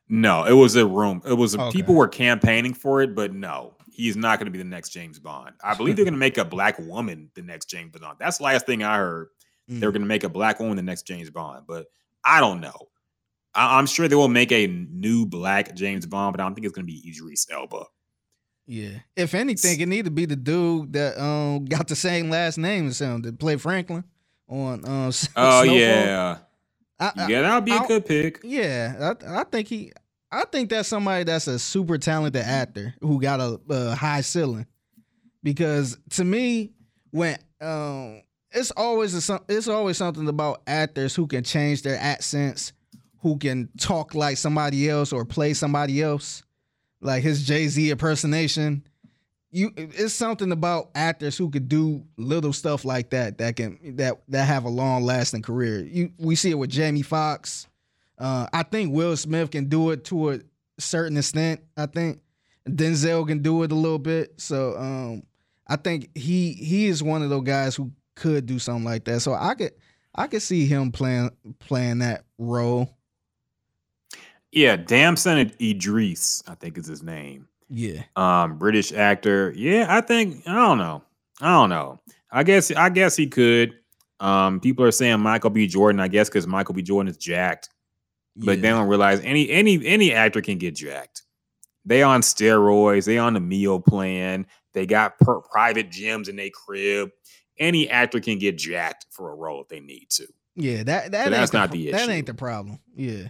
No, 0.08 0.46
it 0.46 0.54
was 0.54 0.76
a 0.78 0.86
room. 0.88 1.22
It 1.28 1.34
was 1.34 1.56
Okay. 1.56 1.72
people 1.78 1.96
were 1.96 2.08
campaigning 2.08 2.74
for 2.74 3.02
it, 3.02 3.14
but 3.14 3.34
no, 3.34 3.75
he's 3.96 4.16
not 4.16 4.40
going 4.40 4.46
to 4.46 4.52
be 4.52 4.58
the 4.58 4.64
next 4.64 4.90
James 4.90 5.20
Bond. 5.20 5.56
I 5.64 5.74
believe 5.78 5.96
they're 5.96 6.06
going 6.06 6.14
to 6.14 6.20
make 6.20 6.38
a 6.38 6.46
black 6.46 6.78
woman 6.80 7.30
the 7.36 7.42
next 7.42 7.70
James 7.70 7.92
Bond. 7.98 8.18
That's 8.20 8.38
the 8.38 8.44
last 8.44 8.66
thing 8.66 8.84
I 8.84 8.98
heard. 8.98 9.28
Mm. 9.72 9.80
They're 9.80 9.92
going 9.92 10.02
to 10.04 10.08
make 10.08 10.24
a 10.24 10.30
black 10.30 10.60
woman 10.60 10.76
the 10.76 10.84
next 10.84 11.08
James 11.08 11.30
Bond, 11.30 11.66
but 11.68 11.88
I 12.24 12.40
don't 12.40 12.62
know. 12.62 12.90
I- 13.54 13.78
I'm 13.80 13.86
sure 13.88 14.08
they 14.08 14.16
will 14.16 14.28
make 14.28 14.52
a 14.52 14.68
new 14.68 15.26
black 15.26 15.74
James 15.76 16.06
Bond, 16.06 16.34
but 16.34 16.42
I 16.42 16.44
don't 16.46 16.54
think 16.56 16.66
it's 16.66 16.76
going 16.76 16.86
to 16.86 16.92
be 16.92 17.04
Idris 17.10 17.48
Elba. 17.52 17.86
Yeah. 18.68 19.00
If 19.16 19.34
anything, 19.34 19.80
it 19.80 19.88
need 19.88 20.06
to 20.06 20.12
be 20.12 20.26
the 20.26 20.36
dude 20.36 20.94
that 20.94 21.18
um 21.22 21.66
got 21.66 21.88
the 21.88 21.96
same 21.96 22.30
last 22.32 22.58
name 22.58 22.88
as 22.88 23.00
him 23.00 23.22
that 23.22 23.40
played 23.40 23.62
Franklin 23.62 24.04
on 24.50 24.84
um. 24.86 24.92
Oh 25.08 25.10
Snowfall. 25.12 25.66
yeah, 25.68 26.38
I, 27.00 27.12
I- 27.16 27.28
yeah, 27.28 27.42
that 27.42 27.56
would 27.56 27.66
be 27.66 27.72
a 27.76 27.80
good 27.88 28.06
pick. 28.06 28.40
yeah. 28.44 29.14
I, 29.26 29.40
I 29.42 29.44
think 29.46 29.68
he. 29.68 29.92
I 30.36 30.44
think 30.52 30.70
that's 30.70 30.90
somebody 30.90 31.24
that's 31.24 31.48
a 31.48 31.58
super 31.58 31.98
talented 31.98 32.42
actor 32.42 32.94
who 33.00 33.22
got 33.22 33.40
a, 33.40 33.60
a 33.70 33.96
high 33.96 34.22
ceiling. 34.22 34.66
Because 35.42 35.98
to 36.12 36.26
me, 36.26 36.74
when 37.12 37.38
um, 37.62 38.22
it's 38.52 38.72
always 38.72 39.30
a, 39.30 39.42
it's 39.48 39.70
always 39.70 39.98
something 39.98 40.28
about 40.28 40.62
actors 40.68 41.16
who 41.16 41.26
can 41.28 41.44
change 41.44 41.84
their 41.84 41.98
accents, 41.98 42.74
who 43.22 43.38
can 43.38 43.70
talk 43.80 44.14
like 44.14 44.36
somebody 44.36 44.90
else 44.90 45.14
or 45.14 45.24
play 45.24 45.54
somebody 45.54 46.02
else, 46.02 46.44
like 47.00 47.24
his 47.24 47.46
Jay 47.46 47.68
Z 47.68 47.90
impersonation. 47.90 48.86
You, 49.52 49.72
it's 49.78 50.14
something 50.14 50.52
about 50.52 50.90
actors 50.96 51.38
who 51.38 51.50
could 51.50 51.70
do 51.70 52.04
little 52.18 52.52
stuff 52.52 52.84
like 52.84 53.12
that 53.12 53.38
that 53.38 53.56
can 53.56 53.96
that 53.96 54.22
that 54.28 54.46
have 54.46 54.66
a 54.66 54.70
long 54.70 55.04
lasting 55.04 55.44
career. 55.44 55.80
You, 55.80 56.12
we 56.18 56.36
see 56.36 56.52
it 56.52 56.56
with 56.56 56.72
Jamie 56.72 57.04
Foxx. 57.04 57.68
Uh, 58.18 58.48
I 58.54 58.64
think 58.64 58.94
Will 58.94 59.16
Smith 59.18 59.52
can 59.52 59.68
do 59.68 59.92
it 59.92 60.06
to 60.06 60.32
a 60.32 60.40
certain 60.80 61.18
extent. 61.18 61.62
I 61.76 61.86
think 61.86 62.22
Denzel 62.68 63.28
can 63.28 63.42
do 63.42 63.64
it 63.64 63.72
a 63.72 63.76
little 63.76 64.00
bit. 64.00 64.34
So 64.38 64.78
um, 64.78 65.24
I 65.68 65.76
think 65.76 66.10
he 66.16 66.54
he 66.54 66.88
is 66.88 67.04
one 67.04 67.22
of 67.22 67.30
those 67.30 67.44
guys 67.44 67.76
who 67.76 67.92
could 68.16 68.46
do 68.46 68.60
something 68.60 68.86
like 68.86 69.06
that. 69.06 69.22
So 69.22 69.34
I 69.34 69.56
could 69.56 69.74
I 70.16 70.28
could 70.28 70.42
see 70.42 70.66
him 70.66 70.92
playing 70.92 71.32
playing 71.60 72.00
that 72.00 72.26
role. 72.38 72.90
Yeah, 74.52 74.78
Damson 74.78 75.52
Idris, 75.62 76.42
I 76.48 76.56
think 76.56 76.78
is 76.78 76.88
his 76.88 77.04
name. 77.04 77.48
Yeah. 77.70 78.04
Um, 78.16 78.58
British 78.58 78.94
actor. 78.94 79.54
Yeah, 79.56 79.88
I 79.90 80.02
think 80.02 80.48
I 80.48 80.54
don't 80.54 80.78
know. 80.78 81.04
I 81.42 81.52
don't 81.52 81.70
know. 81.70 82.00
I 82.32 82.44
guess 82.44 82.72
I 82.72 82.90
guess 82.90 83.16
he 83.16 83.28
could. 83.28 83.74
Um, 84.22 84.62
people 84.62 84.86
are 84.86 84.92
saying 84.92 85.20
Michael 85.20 85.50
B. 85.50 85.68
Jordan. 85.68 86.00
I 86.00 86.08
guess 86.08 86.30
because 86.30 86.48
Michael 86.48 86.74
B. 86.74 86.82
Jordan 86.82 87.10
is 87.10 87.18
jacked, 87.18 87.70
but 88.36 88.62
they 88.62 88.70
don't 88.70 88.88
realize 88.88 89.20
any 89.22 89.50
any 89.50 89.86
any 89.86 90.14
actor 90.14 90.42
can 90.42 90.58
get 90.58 90.76
jacked. 90.76 91.24
They 91.86 92.02
on 92.04 92.22
steroids. 92.22 93.06
They 93.06 93.18
on 93.18 93.34
the 93.34 93.40
meal 93.40 93.80
plan. 93.80 94.48
They 94.74 94.86
got 94.86 95.18
per- 95.20 95.42
private 95.42 95.90
gyms 95.90 96.28
in 96.28 96.36
their 96.36 96.50
crib. 96.50 97.10
Any 97.60 97.90
actor 97.90 98.20
can 98.20 98.40
get 98.40 98.58
jacked 98.58 99.06
for 99.12 99.32
a 99.32 99.36
role 99.36 99.62
if 99.62 99.70
they 99.70 99.80
need 99.80 100.08
to. 100.12 100.28
yeah, 100.56 100.84
that 100.84 101.12
that 101.12 101.26
So 101.26 101.30
that's 101.30 101.52
the 101.52 101.58
not 101.58 101.72
the 101.72 101.92
That 101.92 102.10
ain't 102.10 102.28
the 102.28 102.34
problem. 102.34 102.80
Yeah. 102.96 103.30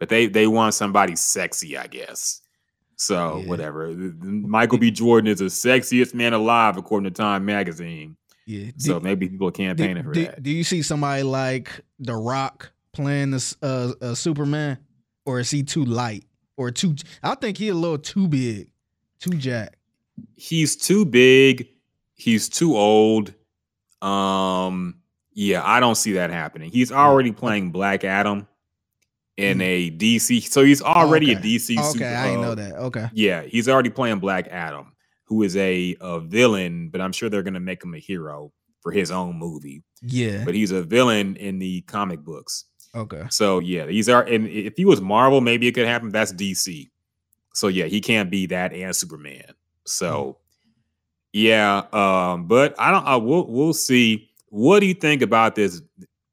but 0.00 0.08
they 0.08 0.26
they 0.26 0.46
want 0.46 0.74
somebody 0.74 1.14
sexy, 1.16 1.76
I 1.78 1.86
guess. 1.86 2.40
So 2.96 3.38
Yeah. 3.38 3.48
whatever. 3.48 3.88
Michael 3.92 4.78
B. 4.78 4.90
Jordan 4.90 5.28
is 5.30 5.38
the 5.40 5.46
sexiest 5.46 6.14
man 6.14 6.32
alive 6.32 6.76
according 6.76 7.04
to 7.04 7.10
Time 7.10 7.44
Magazine. 7.44 8.16
Yeah. 8.46 8.70
So 8.76 8.98
Do- 8.98 9.04
maybe 9.04 9.28
people 9.28 9.48
are 9.48 9.52
do, 9.52 9.56
campaigning 9.64 10.02
for 10.04 10.12
do- 10.12 10.24
that. 10.26 10.42
do 10.42 10.50
you 10.50 10.64
see 10.64 10.82
somebody 10.82 11.22
like 11.22 11.70
The 11.98 12.14
Rock 12.14 12.72
playing 12.94 13.30
this 13.32 13.56
uh, 13.62 13.92
uh 14.00 14.14
Superman, 14.14 14.78
or 15.26 15.40
is 15.40 15.50
he 15.50 15.62
too 15.62 15.84
light 15.84 16.24
or 16.56 16.70
too? 16.70 16.96
I 17.22 17.34
think 17.34 17.58
he 17.58 17.68
a 17.68 17.74
little 17.74 17.98
too 17.98 18.28
big, 18.28 18.68
too 19.20 19.36
jack. 19.36 19.76
He's 20.36 20.76
too 20.76 21.04
big. 21.04 21.68
He's 22.14 22.48
too 22.48 22.76
old. 22.76 23.34
Um, 24.00 24.96
yeah, 25.32 25.62
I 25.64 25.80
don't 25.80 25.96
see 25.96 26.12
that 26.12 26.30
happening. 26.30 26.70
He's 26.70 26.92
already 26.92 27.32
playing 27.32 27.72
Black 27.72 28.04
Adam 28.04 28.46
in 29.36 29.60
a 29.60 29.90
DC. 29.90 30.48
So 30.48 30.64
he's 30.64 30.82
already 30.82 31.32
a 31.32 31.36
Mm. 31.36 31.38
Okay. 31.38 31.48
DC. 31.48 31.78
Okay, 31.78 31.92
super, 31.92 32.04
I 32.04 32.24
didn't 32.28 32.38
uh, 32.38 32.42
know 32.42 32.54
that. 32.54 32.74
Okay. 32.74 33.08
Yeah, 33.12 33.42
he's 33.42 33.68
already 33.68 33.90
playing 33.90 34.20
Black 34.20 34.48
Adam, 34.48 34.92
who 35.24 35.42
is 35.42 35.56
a, 35.56 35.96
a 36.00 36.20
villain, 36.20 36.88
but 36.90 37.00
I'm 37.00 37.12
sure 37.12 37.28
they're 37.28 37.42
gonna 37.42 37.60
make 37.60 37.82
him 37.82 37.94
a 37.94 37.98
hero 37.98 38.52
for 38.80 38.92
his 38.92 39.10
own 39.10 39.36
movie. 39.36 39.82
Yeah. 40.02 40.44
But 40.44 40.54
he's 40.54 40.70
a 40.70 40.82
villain 40.82 41.36
in 41.36 41.58
the 41.58 41.80
comic 41.82 42.20
books. 42.20 42.66
Okay. 42.94 43.24
So 43.30 43.58
yeah, 43.58 43.86
these 43.86 44.08
are 44.08 44.22
and 44.22 44.46
if 44.46 44.76
he 44.76 44.84
was 44.84 45.00
Marvel, 45.00 45.40
maybe 45.40 45.66
it 45.66 45.72
could 45.72 45.86
happen. 45.86 46.10
That's 46.10 46.32
DC. 46.32 46.90
So 47.54 47.68
yeah, 47.68 47.86
he 47.86 48.00
can't 48.00 48.30
be 48.30 48.46
that 48.46 48.72
and 48.72 48.94
Superman. 48.94 49.44
So 49.86 50.38
yeah, 51.32 51.84
um, 51.92 52.46
but 52.46 52.74
I 52.78 52.90
don't. 52.92 53.04
I 53.06 53.16
we'll 53.16 53.46
we'll 53.46 53.74
see. 53.74 54.30
What 54.50 54.80
do 54.80 54.86
you 54.86 54.94
think 54.94 55.20
about 55.22 55.56
this 55.56 55.82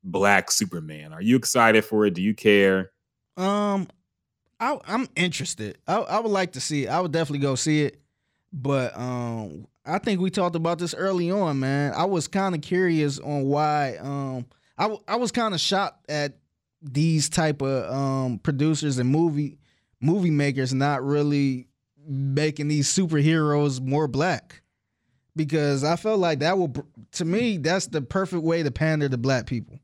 Black 0.03 0.51
Superman? 0.51 1.11
Are 1.13 1.21
you 1.21 1.35
excited 1.35 1.83
for 1.83 2.05
it? 2.05 2.13
Do 2.13 2.21
you 2.21 2.35
care? 2.35 2.91
Um, 3.35 3.87
I 4.59 4.77
I'm 4.85 5.07
interested. 5.15 5.79
I 5.87 5.95
I 5.97 6.19
would 6.19 6.31
like 6.31 6.51
to 6.53 6.61
see. 6.61 6.85
it. 6.85 6.89
I 6.89 6.99
would 7.01 7.11
definitely 7.11 7.39
go 7.39 7.55
see 7.55 7.83
it. 7.83 7.99
But 8.53 8.95
um, 8.97 9.65
I 9.85 9.97
think 9.97 10.21
we 10.21 10.29
talked 10.29 10.55
about 10.55 10.77
this 10.77 10.93
early 10.93 11.31
on, 11.31 11.59
man. 11.59 11.93
I 11.95 12.05
was 12.05 12.27
kind 12.27 12.53
of 12.53 12.61
curious 12.61 13.17
on 13.19 13.45
why. 13.45 13.97
Um, 13.97 14.45
I 14.77 14.83
w- 14.83 15.01
I 15.07 15.15
was 15.15 15.31
kind 15.31 15.53
of 15.53 15.59
shocked 15.59 16.09
at 16.09 16.33
these 16.81 17.29
type 17.29 17.61
of 17.61 17.93
um 17.93 18.39
producers 18.39 18.97
and 18.97 19.09
movie 19.09 19.57
movie 19.99 20.31
makers 20.31 20.73
not 20.73 21.03
really 21.03 21.67
making 22.07 22.67
these 22.67 22.91
superheroes 22.91 23.79
more 23.79 24.07
black 24.07 24.61
because 25.35 25.83
I 25.83 25.95
felt 25.95 26.19
like 26.19 26.39
that 26.39 26.57
will 26.57 26.73
to 27.13 27.25
me 27.25 27.57
that's 27.57 27.87
the 27.87 28.01
perfect 28.01 28.43
way 28.43 28.63
to 28.63 28.71
pander 28.71 29.09
to 29.09 29.17
black 29.17 29.45
people. 29.45 29.79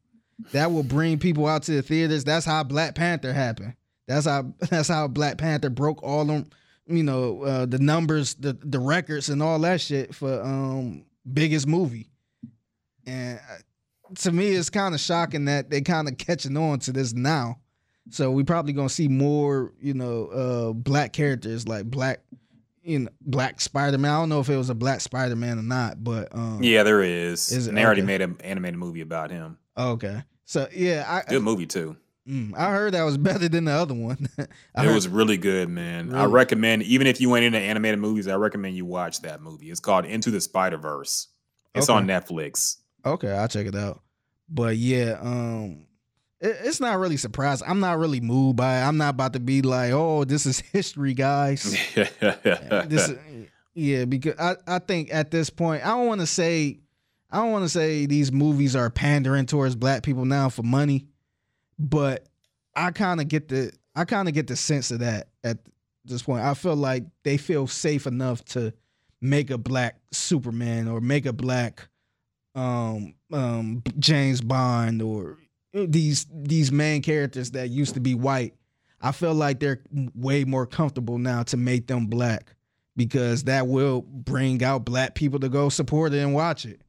That 0.51 0.71
will 0.71 0.83
bring 0.83 1.17
people 1.17 1.47
out 1.47 1.63
to 1.63 1.71
the 1.71 1.81
theaters. 1.81 2.23
That's 2.23 2.45
how 2.45 2.63
Black 2.63 2.93
Panther 2.93 3.33
happened. 3.33 3.73
That's 4.07 4.27
how 4.27 4.53
that's 4.69 4.87
how 4.87 5.07
Black 5.07 5.37
Panther 5.37 5.69
broke 5.69 6.03
all 6.03 6.25
them, 6.25 6.49
you 6.85 7.03
know, 7.03 7.43
uh, 7.43 7.65
the 7.65 7.79
numbers, 7.79 8.35
the 8.35 8.53
the 8.53 8.79
records, 8.79 9.29
and 9.29 9.41
all 9.41 9.59
that 9.59 9.81
shit 9.81 10.13
for 10.13 10.41
um 10.41 11.05
biggest 11.31 11.67
movie. 11.67 12.11
And 13.05 13.39
uh, 13.39 13.57
to 14.15 14.31
me, 14.31 14.49
it's 14.49 14.69
kind 14.69 14.93
of 14.95 15.01
shocking 15.01 15.45
that 15.45 15.69
they 15.69 15.81
kind 15.81 16.07
of 16.07 16.17
catching 16.17 16.57
on 16.57 16.79
to 16.79 16.91
this 16.91 17.13
now. 17.13 17.59
So 18.09 18.31
we 18.31 18.43
probably 18.43 18.73
gonna 18.73 18.89
see 18.89 19.07
more, 19.07 19.73
you 19.81 19.93
know, 19.93 20.27
uh 20.27 20.73
black 20.73 21.11
characters 21.13 21.67
like 21.67 21.85
black, 21.85 22.21
you 22.83 22.99
know, 22.99 23.09
black 23.21 23.59
Spider 23.59 23.97
Man. 23.97 24.11
I 24.13 24.19
don't 24.19 24.29
know 24.29 24.39
if 24.39 24.49
it 24.49 24.55
was 24.55 24.69
a 24.69 24.75
black 24.75 25.01
Spider 25.01 25.35
Man 25.35 25.59
or 25.59 25.63
not, 25.63 26.01
but 26.03 26.33
um, 26.33 26.59
Yeah, 26.63 26.83
there 26.83 27.01
is. 27.01 27.51
Is 27.51 27.67
it- 27.67 27.69
and 27.69 27.77
they 27.77 27.83
already 27.85 28.01
okay. 28.01 28.07
made 28.07 28.21
an 28.21 28.37
animated 28.43 28.79
movie 28.79 29.01
about 29.01 29.29
him. 29.31 29.57
Okay, 29.77 30.23
so 30.45 30.67
yeah, 30.73 31.03
I 31.07 31.29
Good 31.29 31.43
movie 31.43 31.65
too. 31.65 31.97
Mm, 32.27 32.53
I 32.57 32.71
heard 32.71 32.93
that 32.93 33.03
was 33.03 33.17
better 33.29 33.47
than 33.49 33.65
the 33.65 33.71
other 33.73 33.93
one. 33.93 34.29
It 34.37 34.49
heard- 34.75 34.95
was 34.95 35.07
really 35.09 35.37
good, 35.37 35.67
man. 35.69 36.13
I 36.15 36.25
recommend, 36.25 36.83
even 36.83 37.07
if 37.07 37.19
you 37.19 37.29
went 37.29 37.43
into 37.45 37.59
animated 37.59 37.99
movies, 37.99 38.27
I 38.29 38.35
recommend 38.35 38.75
you 38.77 38.85
watch 38.85 39.21
that 39.23 39.41
movie. 39.41 39.69
It's 39.69 39.79
called 39.81 40.05
Into 40.05 40.31
the 40.31 40.39
Spider 40.39 40.77
Verse. 40.77 41.27
It's 41.75 41.89
on 41.89 42.07
Netflix. 42.07 42.77
Okay. 43.13 43.31
I'll 43.31 43.47
check 43.47 43.67
it 43.67 43.75
out. 43.75 44.01
But 44.49 44.77
yeah, 44.77 45.17
um, 45.21 45.85
it, 46.39 46.57
it's 46.63 46.79
not 46.79 46.99
really 46.99 47.17
surprised. 47.17 47.63
I'm 47.67 47.79
not 47.79 47.97
really 47.99 48.21
moved 48.21 48.57
by 48.57 48.79
it. 48.79 48.83
I'm 48.83 48.97
not 48.97 49.09
about 49.09 49.33
to 49.33 49.39
be 49.39 49.61
like, 49.61 49.91
oh, 49.91 50.23
this 50.23 50.45
is 50.45 50.59
history, 50.73 51.13
guys. 51.13 51.63
this, 51.95 53.09
is- 53.09 53.17
yeah, 53.73 54.05
because 54.05 54.33
I, 54.39 54.55
I 54.65 54.79
think 54.79 55.13
at 55.13 55.29
this 55.31 55.49
point, 55.49 55.85
I 55.85 55.89
don't 55.89 56.07
want 56.07 56.21
to 56.21 56.27
say, 56.27 56.79
I 57.29 57.37
don't 57.37 57.51
want 57.51 57.65
to 57.65 57.69
say 57.69 58.05
these 58.05 58.31
movies 58.31 58.75
are 58.75 58.89
pandering 58.89 59.45
towards 59.45 59.75
black 59.75 60.01
people 60.03 60.25
now 60.25 60.49
for 60.49 60.63
money, 60.63 61.07
but 61.77 62.25
I 62.75 62.91
kind 62.91 63.19
of 63.21 63.27
get 63.27 63.49
the, 63.49 63.71
I 63.95 64.05
kind 64.05 64.27
of 64.27 64.33
get 64.33 64.47
the 64.47 64.55
sense 64.55 64.91
of 64.91 64.99
that 64.99 65.27
at 65.43 65.57
this 66.05 66.23
point. 66.23 66.43
I 66.43 66.53
feel 66.53 66.75
like 66.75 67.03
they 67.23 67.37
feel 67.37 67.67
safe 67.67 68.07
enough 68.07 68.43
to 68.45 68.73
make 69.21 69.49
a 69.51 69.57
black 69.57 69.99
Superman 70.11 70.87
or 70.87 71.01
make 71.01 71.25
a 71.25 71.33
black, 71.33 71.87
um, 72.57 73.13
um, 73.31 73.83
James 73.99 74.41
Bond 74.41 75.01
or 75.01 75.37
these 75.73 76.25
these 76.33 76.71
main 76.71 77.01
characters 77.03 77.51
that 77.51 77.69
used 77.69 77.93
to 77.93 77.99
be 77.99 78.15
white. 78.15 78.55
I 78.99 79.11
feel 79.11 79.35
like 79.35 79.59
they're 79.59 79.81
way 80.15 80.43
more 80.43 80.65
comfortable 80.65 81.19
now 81.19 81.43
to 81.43 81.57
make 81.57 81.85
them 81.85 82.07
black 82.07 82.55
because 82.95 83.43
that 83.43 83.67
will 83.67 84.01
bring 84.01 84.63
out 84.63 84.85
black 84.85 85.13
people 85.13 85.39
to 85.41 85.49
go 85.49 85.69
support 85.69 86.13
it 86.13 86.19
and 86.23 86.33
watch 86.33 86.65
it 86.65 86.81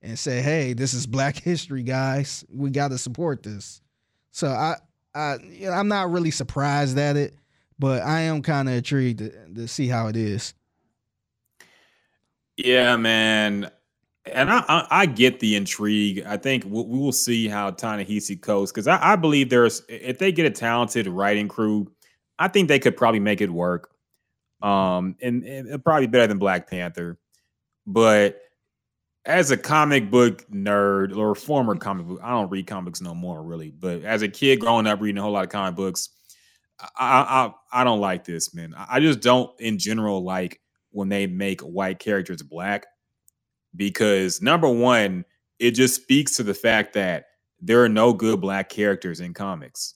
and 0.00 0.16
say, 0.16 0.40
"Hey, 0.40 0.74
this 0.74 0.94
is 0.94 1.06
Black 1.06 1.36
History, 1.42 1.82
guys. 1.82 2.44
We 2.48 2.70
got 2.70 2.92
to 2.92 2.98
support 2.98 3.42
this." 3.42 3.82
So 4.30 4.46
I, 4.46 4.76
I, 5.12 5.38
you 5.42 5.66
know, 5.66 5.72
I'm 5.72 5.88
not 5.88 6.12
really 6.12 6.30
surprised 6.30 6.96
at 6.98 7.16
it, 7.16 7.34
but 7.80 8.02
I 8.02 8.20
am 8.20 8.42
kind 8.42 8.68
of 8.68 8.76
intrigued 8.76 9.18
to, 9.18 9.30
to 9.54 9.66
see 9.66 9.88
how 9.88 10.06
it 10.06 10.16
is. 10.16 10.54
Yeah, 12.56 12.96
man. 12.96 13.70
And 14.32 14.50
I, 14.50 14.64
I, 14.68 14.86
I 14.90 15.06
get 15.06 15.40
the 15.40 15.56
intrigue. 15.56 16.24
I 16.26 16.36
think 16.36 16.64
we, 16.64 16.82
we 16.82 16.98
will 16.98 17.12
see 17.12 17.48
how 17.48 17.70
Ta-Nehisi 17.70 18.40
Coates 18.40 18.72
because 18.72 18.88
I, 18.88 19.12
I 19.12 19.16
believe 19.16 19.50
there's 19.50 19.82
if 19.88 20.18
they 20.18 20.32
get 20.32 20.46
a 20.46 20.50
talented 20.50 21.06
writing 21.06 21.48
crew, 21.48 21.90
I 22.38 22.48
think 22.48 22.68
they 22.68 22.78
could 22.78 22.96
probably 22.96 23.20
make 23.20 23.40
it 23.40 23.50
work. 23.50 23.90
Um, 24.62 25.16
and, 25.20 25.44
and 25.44 25.84
probably 25.84 26.06
be 26.06 26.12
better 26.12 26.26
than 26.26 26.38
Black 26.38 26.68
Panther. 26.68 27.18
But 27.86 28.40
as 29.26 29.50
a 29.50 29.56
comic 29.56 30.10
book 30.10 30.48
nerd 30.50 31.16
or 31.16 31.34
former 31.34 31.76
comic 31.76 32.06
book, 32.06 32.20
I 32.22 32.30
don't 32.30 32.50
read 32.50 32.66
comics 32.66 33.00
no 33.00 33.14
more 33.14 33.42
really. 33.42 33.70
But 33.70 34.02
as 34.02 34.22
a 34.22 34.28
kid 34.28 34.60
growing 34.60 34.86
up 34.86 35.00
reading 35.00 35.18
a 35.18 35.22
whole 35.22 35.32
lot 35.32 35.44
of 35.44 35.50
comic 35.50 35.76
books, 35.76 36.08
I 36.80 37.50
I, 37.72 37.80
I 37.80 37.84
don't 37.84 38.00
like 38.00 38.24
this, 38.24 38.54
man. 38.54 38.74
I 38.76 39.00
just 39.00 39.20
don't 39.20 39.50
in 39.60 39.78
general 39.78 40.24
like 40.24 40.60
when 40.90 41.08
they 41.08 41.26
make 41.26 41.60
white 41.60 41.98
characters 41.98 42.42
black 42.42 42.86
because 43.76 44.40
number 44.42 44.68
one, 44.68 45.24
it 45.58 45.72
just 45.72 45.94
speaks 45.94 46.36
to 46.36 46.42
the 46.42 46.54
fact 46.54 46.94
that 46.94 47.26
there 47.60 47.82
are 47.82 47.88
no 47.88 48.12
good 48.12 48.40
black 48.40 48.68
characters 48.68 49.20
in 49.20 49.34
comics. 49.34 49.94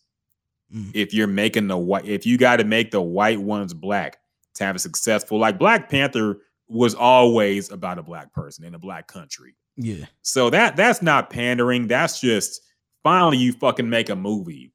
Mm. 0.75 0.91
If 0.95 1.13
you're 1.13 1.27
making 1.27 1.69
the 1.69 1.77
white, 1.77 2.07
if 2.07 2.25
you 2.25 2.39
got 2.39 2.57
to 2.57 2.65
make 2.65 2.91
the 2.91 3.01
white 3.03 3.41
ones 3.41 3.75
black 3.75 4.19
to 4.55 4.65
have 4.65 4.77
a 4.77 4.79
successful, 4.79 5.39
like 5.39 5.59
Black 5.59 5.89
Panther 5.91 6.39
was 6.69 6.95
always 6.95 7.71
about 7.71 7.99
a 7.99 8.03
black 8.03 8.33
person 8.33 8.65
in 8.65 8.75
a 8.75 8.79
black 8.79 9.09
country. 9.09 9.57
Yeah. 9.77 10.07
So 10.23 10.51
that 10.51 10.77
that's 10.77 11.03
not 11.03 11.31
pandering. 11.31 11.89
That's 11.89 12.21
just 12.21 12.61
finally 13.03 13.39
you 13.39 13.53
fucking 13.53 13.91
make 13.91 14.09
a 14.09 14.17
movie 14.17 14.73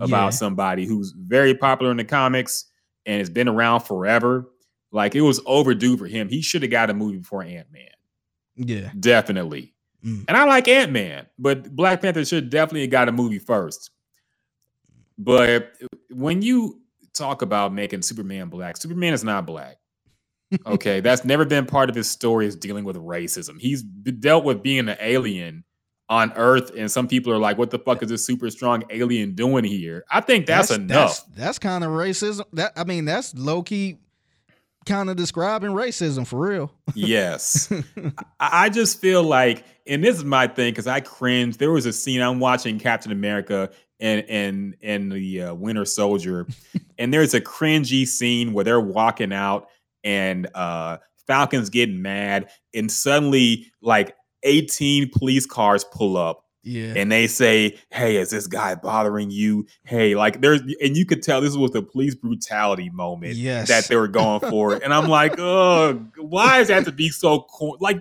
about 0.00 0.26
Yeah. 0.26 0.30
somebody 0.30 0.86
who's 0.86 1.12
very 1.16 1.54
popular 1.54 1.90
in 1.90 1.98
the 1.98 2.04
comics 2.04 2.64
and 3.06 3.18
has 3.18 3.30
been 3.30 3.48
around 3.48 3.80
forever. 3.80 4.46
Like 4.92 5.14
it 5.14 5.20
was 5.20 5.40
overdue 5.44 5.96
for 5.96 6.06
him. 6.06 6.28
He 6.28 6.40
should 6.40 6.62
have 6.62 6.70
got 6.70 6.88
a 6.90 6.94
movie 6.94 7.18
before 7.18 7.42
Ant 7.42 7.70
Man. 7.70 7.88
Yeah. 8.56 8.90
Definitely. 8.98 9.74
Mm. 10.04 10.24
And 10.28 10.36
I 10.36 10.44
like 10.44 10.68
Ant 10.68 10.92
Man, 10.92 11.26
but 11.38 11.74
Black 11.74 12.02
Panther 12.02 12.24
should 12.24 12.50
definitely 12.50 12.82
have 12.82 12.90
got 12.90 13.08
a 13.08 13.12
movie 13.12 13.38
first. 13.38 13.90
But 15.16 15.72
when 16.10 16.42
you 16.42 16.80
talk 17.14 17.42
about 17.42 17.72
making 17.72 18.02
Superman 18.02 18.48
black, 18.48 18.76
Superman 18.76 19.14
is 19.14 19.24
not 19.24 19.46
black. 19.46 19.78
Okay, 20.66 21.00
that's 21.00 21.24
never 21.24 21.44
been 21.44 21.66
part 21.66 21.90
of 21.90 21.96
his 21.96 22.08
story 22.08 22.46
is 22.46 22.54
dealing 22.54 22.84
with 22.84 22.94
racism. 22.96 23.58
He's 23.58 23.82
dealt 23.82 24.44
with 24.44 24.62
being 24.62 24.88
an 24.88 24.96
alien 25.00 25.64
on 26.08 26.32
Earth, 26.36 26.70
and 26.76 26.88
some 26.88 27.08
people 27.08 27.32
are 27.32 27.38
like, 27.38 27.58
"What 27.58 27.70
the 27.70 27.78
fuck 27.78 28.04
is 28.04 28.08
this 28.08 28.24
super 28.24 28.48
strong 28.50 28.84
alien 28.90 29.34
doing 29.34 29.64
here?" 29.64 30.04
I 30.12 30.20
think 30.20 30.46
that's, 30.46 30.70
enough. 30.70 30.86
That's, 30.88 31.20
that's 31.36 31.58
kind 31.58 31.82
of 31.82 31.90
racism. 31.90 32.44
That 32.52 32.72
I 32.76 32.84
mean, 32.84 33.04
that's 33.04 33.34
low 33.34 33.64
key 33.64 33.98
kind 34.84 35.10
of 35.10 35.16
describing 35.16 35.70
racism 35.70 36.26
for 36.26 36.38
real. 36.38 36.72
Yes. 36.94 37.72
I 38.40 38.68
just 38.68 39.00
feel 39.00 39.22
like, 39.22 39.64
and 39.86 40.02
this 40.02 40.16
is 40.16 40.24
my 40.24 40.46
thing 40.46 40.72
because 40.72 40.86
I 40.86 41.00
cringe. 41.00 41.58
There 41.58 41.70
was 41.70 41.86
a 41.86 41.92
scene 41.92 42.20
I'm 42.20 42.40
watching 42.40 42.78
Captain 42.78 43.12
America 43.12 43.70
and 44.00 44.24
and 44.28 44.76
and 44.82 45.12
the 45.12 45.42
uh, 45.42 45.54
Winter 45.54 45.84
Soldier, 45.84 46.46
and 46.98 47.12
there's 47.12 47.34
a 47.34 47.40
cringy 47.40 48.06
scene 48.06 48.52
where 48.52 48.64
they're 48.64 48.80
walking 48.80 49.32
out 49.32 49.68
and 50.02 50.48
uh 50.54 50.98
Falcon's 51.26 51.70
getting 51.70 52.02
mad, 52.02 52.50
and 52.74 52.90
suddenly 52.90 53.72
like 53.80 54.14
18 54.42 55.10
police 55.10 55.46
cars 55.46 55.84
pull 55.84 56.16
up 56.16 56.43
yeah. 56.64 56.94
and 56.96 57.12
they 57.12 57.26
say, 57.26 57.78
"Hey, 57.90 58.16
is 58.16 58.30
this 58.30 58.46
guy 58.46 58.74
bothering 58.74 59.30
you?" 59.30 59.66
Hey, 59.84 60.14
like 60.14 60.40
there's, 60.40 60.60
and 60.82 60.96
you 60.96 61.06
could 61.06 61.22
tell 61.22 61.40
this 61.40 61.56
was 61.56 61.70
the 61.70 61.82
police 61.82 62.14
brutality 62.14 62.90
moment 62.90 63.34
Yes. 63.34 63.68
that 63.68 63.84
they 63.88 63.96
were 63.96 64.08
going 64.08 64.40
for, 64.40 64.74
and 64.74 64.92
I'm 64.92 65.08
like, 65.08 65.38
"Oh, 65.38 65.94
why 66.16 66.58
does 66.58 66.68
that 66.68 66.74
have 66.74 66.84
to 66.86 66.92
be 66.92 67.08
so 67.10 67.46
cool?" 67.50 67.76
Like, 67.80 68.00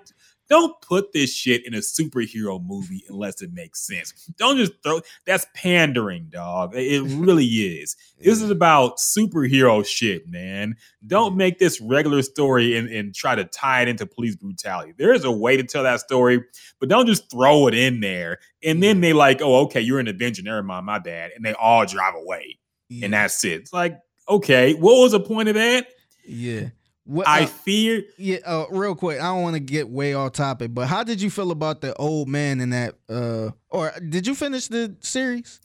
don't 0.53 0.79
put 0.81 1.13
this 1.13 1.33
shit 1.33 1.65
in 1.65 1.73
a 1.73 1.79
superhero 1.79 2.63
movie 2.63 3.03
unless 3.09 3.41
it 3.41 3.51
makes 3.53 3.79
sense. 3.87 4.13
Don't 4.37 4.55
just 4.57 4.73
throw. 4.83 5.01
That's 5.25 5.47
pandering, 5.55 6.27
dog. 6.29 6.75
It 6.75 7.01
really 7.17 7.45
is. 7.45 7.95
This 8.19 8.39
is 8.39 8.51
about 8.51 8.97
superhero 8.97 9.83
shit, 9.83 10.29
man. 10.29 10.75
Don't 11.07 11.35
make 11.35 11.57
this 11.57 11.81
regular 11.81 12.21
story 12.21 12.77
and, 12.77 12.87
and 12.87 13.15
try 13.15 13.33
to 13.33 13.45
tie 13.45 13.81
it 13.81 13.87
into 13.87 14.05
police 14.05 14.35
brutality. 14.35 14.93
There 14.95 15.11
is 15.11 15.23
a 15.23 15.31
way 15.31 15.57
to 15.57 15.63
tell 15.63 15.81
that 15.81 16.01
story, 16.01 16.43
but 16.79 16.87
don't 16.87 17.07
just 17.07 17.31
throw 17.31 17.65
it 17.65 17.73
in 17.73 17.99
there. 17.99 18.37
And 18.63 18.83
then 18.83 19.01
they 19.01 19.11
like, 19.13 19.41
oh, 19.41 19.61
okay, 19.63 19.81
you're 19.81 19.99
an 19.99 20.07
Avenger. 20.07 20.43
Never 20.43 20.61
mind, 20.61 20.85
my 20.85 20.99
bad. 20.99 21.31
And 21.35 21.43
they 21.43 21.53
all 21.53 21.83
drive 21.87 22.13
away. 22.13 22.59
yeah. 22.89 23.05
And 23.05 23.15
that's 23.15 23.43
it. 23.43 23.61
It's 23.61 23.73
like, 23.73 23.97
okay, 24.29 24.75
what 24.75 24.99
was 25.01 25.13
the 25.13 25.19
point 25.19 25.49
of 25.49 25.55
that? 25.55 25.87
yeah. 26.27 26.69
What, 27.05 27.27
I 27.27 27.43
uh, 27.43 27.47
fear 27.47 28.03
yeah. 28.17 28.37
Uh, 28.45 28.65
real 28.71 28.95
quick, 28.95 29.19
I 29.19 29.23
don't 29.23 29.41
want 29.41 29.55
to 29.55 29.59
get 29.59 29.89
way 29.89 30.13
off 30.13 30.31
topic, 30.33 30.73
but 30.73 30.87
how 30.87 31.03
did 31.03 31.21
you 31.21 31.29
feel 31.29 31.51
about 31.51 31.81
the 31.81 31.93
old 31.95 32.29
man 32.29 32.61
in 32.61 32.69
that? 32.69 32.95
Uh, 33.09 33.49
or 33.69 33.91
did 34.09 34.25
you 34.25 34.33
finish 34.35 34.67
the 34.69 34.95
series? 35.01 35.59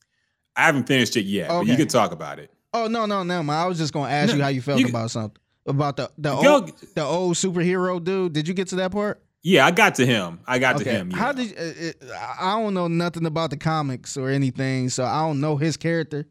I 0.57 0.63
haven't 0.67 0.89
finished 0.89 1.17
it 1.17 1.27
yet, 1.27 1.49
but 1.49 1.67
you 1.67 1.73
Okay. 1.75 1.83
can 1.83 1.89
talk 1.89 2.11
about 2.11 2.41
it. 2.41 2.51
Oh 2.75 2.89
no, 2.89 3.07
no, 3.07 3.23
no, 3.23 3.43
man. 3.45 3.57
I 3.57 3.67
was 3.67 3.79
just 3.79 3.93
gonna 3.93 4.13
ask 4.13 4.31
No, 4.31 4.37
you 4.39 4.43
how 4.43 4.49
you 4.49 4.61
felt 4.61 4.81
you- 4.81 4.89
about 4.89 5.11
something 5.13 5.41
about 5.67 5.97
the 5.97 6.11
the 6.19 6.35
Go- 6.35 6.55
old 6.55 6.73
the 6.97 7.05
old 7.05 7.35
superhero 7.37 8.03
dude. 8.03 8.33
Did 8.33 8.49
you 8.49 8.55
get 8.55 8.67
to 8.69 8.77
that 8.77 8.91
part? 8.91 9.23
Yeah, 9.45 9.65
I 9.65 9.71
got 9.71 9.95
to 9.95 10.05
him. 10.07 10.41
I 10.47 10.59
got 10.59 10.79
to 10.79 10.85
him. 10.85 11.13
How 11.13 11.31
did 11.31 11.51
you, 11.51 11.57
uh, 11.57 11.61
it, 11.77 12.03
I 12.41 12.61
don't 12.61 12.75
know 12.75 12.89
nothing 12.89 13.25
about 13.25 13.51
the 13.51 13.57
comics 13.57 14.17
or 14.17 14.29
anything, 14.29 14.89
so 14.89 15.05
I 15.05 15.21
don't 15.21 15.41
know 15.41 15.57
his 15.57 15.77
character. 15.77 16.27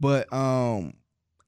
But 0.00 0.32
um, 0.32 0.94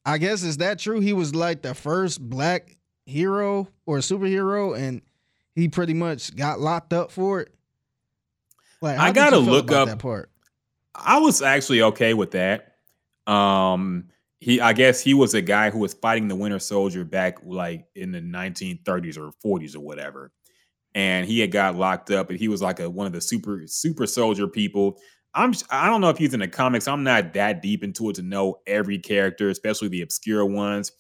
I 0.05 0.19
guess 0.19 0.43
is 0.43 0.59
that 0.59 0.79
true? 0.79 1.01
He 1.01 1.15
was 1.15 1.35
like 1.35 1.63
the 1.63 1.75
first 1.75 2.21
black 2.21 2.77
hero 3.11 3.69
or 3.87 3.99
a 3.99 4.01
superhero, 4.01 4.79
and 4.79 5.03
he 5.55 5.69
pretty 5.69 5.95
much 5.95 6.35
got 6.37 6.61
locked 6.61 6.93
up 6.93 7.11
for 7.11 7.41
it. 7.41 7.53
Like 8.81 8.99
I 8.99 9.13
gotta 9.13 9.39
look 9.39 9.71
up- 9.71 9.89
that 9.89 9.99
part. 9.99 10.31
I 10.95 11.19
was 11.19 11.43
actually 11.43 11.83
okay 11.83 12.15
with 12.15 12.33
that. 12.33 12.75
Um, 13.27 14.09
he, 14.41 14.61
I 14.61 14.73
guess 14.73 15.01
he 15.01 15.15
was 15.15 15.35
a 15.35 15.43
guy 15.43 15.71
who 15.71 15.79
was 15.79 15.95
fighting 15.95 16.29
the 16.29 16.35
Winter 16.35 16.59
Soldier 16.59 17.05
back 17.05 17.39
like 17.45 17.87
in 17.95 18.11
the 18.11 18.21
1930s 18.21 19.19
or 19.19 19.33
40s 19.45 19.77
or 19.77 19.81
whatever, 19.81 20.33
and 20.95 21.27
he 21.27 21.41
had 21.41 21.53
got 21.53 21.77
locked 21.77 22.11
up, 22.11 22.31
and 22.31 22.39
he 22.39 22.49
was 22.49 22.63
like 22.63 22.81
a 22.81 22.89
one 22.89 23.07
of 23.07 23.13
the 23.13 23.21
super 23.21 23.63
super 23.67 24.07
soldier 24.07 24.49
people. 24.49 24.99
I'm 25.35 25.53
I 25.71 25.87
don't 25.87 26.01
know 26.01 26.09
if 26.09 26.19
he's 26.19 26.35
in 26.35 26.41
the 26.41 26.49
comics. 26.49 26.89
I'm 26.89 27.05
not 27.05 27.35
that 27.35 27.63
deep 27.63 27.85
into 27.85 28.11
it 28.11 28.17
to 28.17 28.23
know 28.23 28.61
every 28.67 28.99
character, 28.99 29.49
especially 29.51 29.89
the 29.89 30.03
obscure 30.03 30.45
ones. 30.45 30.91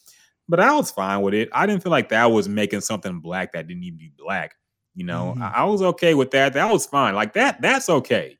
But 0.50 0.60
I 0.60 0.74
was 0.74 0.90
fine 0.90 1.22
with 1.22 1.32
it. 1.34 1.48
I 1.52 1.64
didn't 1.66 1.82
feel 1.82 1.92
like 1.92 2.08
that 2.10 2.26
was 2.30 2.48
making 2.48 2.80
something 2.82 3.20
black 3.20 3.52
that 3.52 3.66
didn't 3.68 3.84
even 3.84 3.98
be 3.98 4.12
black. 4.18 4.56
You 4.94 5.04
know, 5.04 5.34
Mhm. 5.36 5.42
I, 5.42 5.60
I 5.60 5.64
was 5.64 5.80
okay 5.80 6.14
with 6.14 6.32
that. 6.32 6.52
That 6.54 6.70
was 6.70 6.84
fine. 6.86 7.14
Like 7.14 7.34
that. 7.34 7.62
That's 7.62 7.88
okay. 7.88 8.36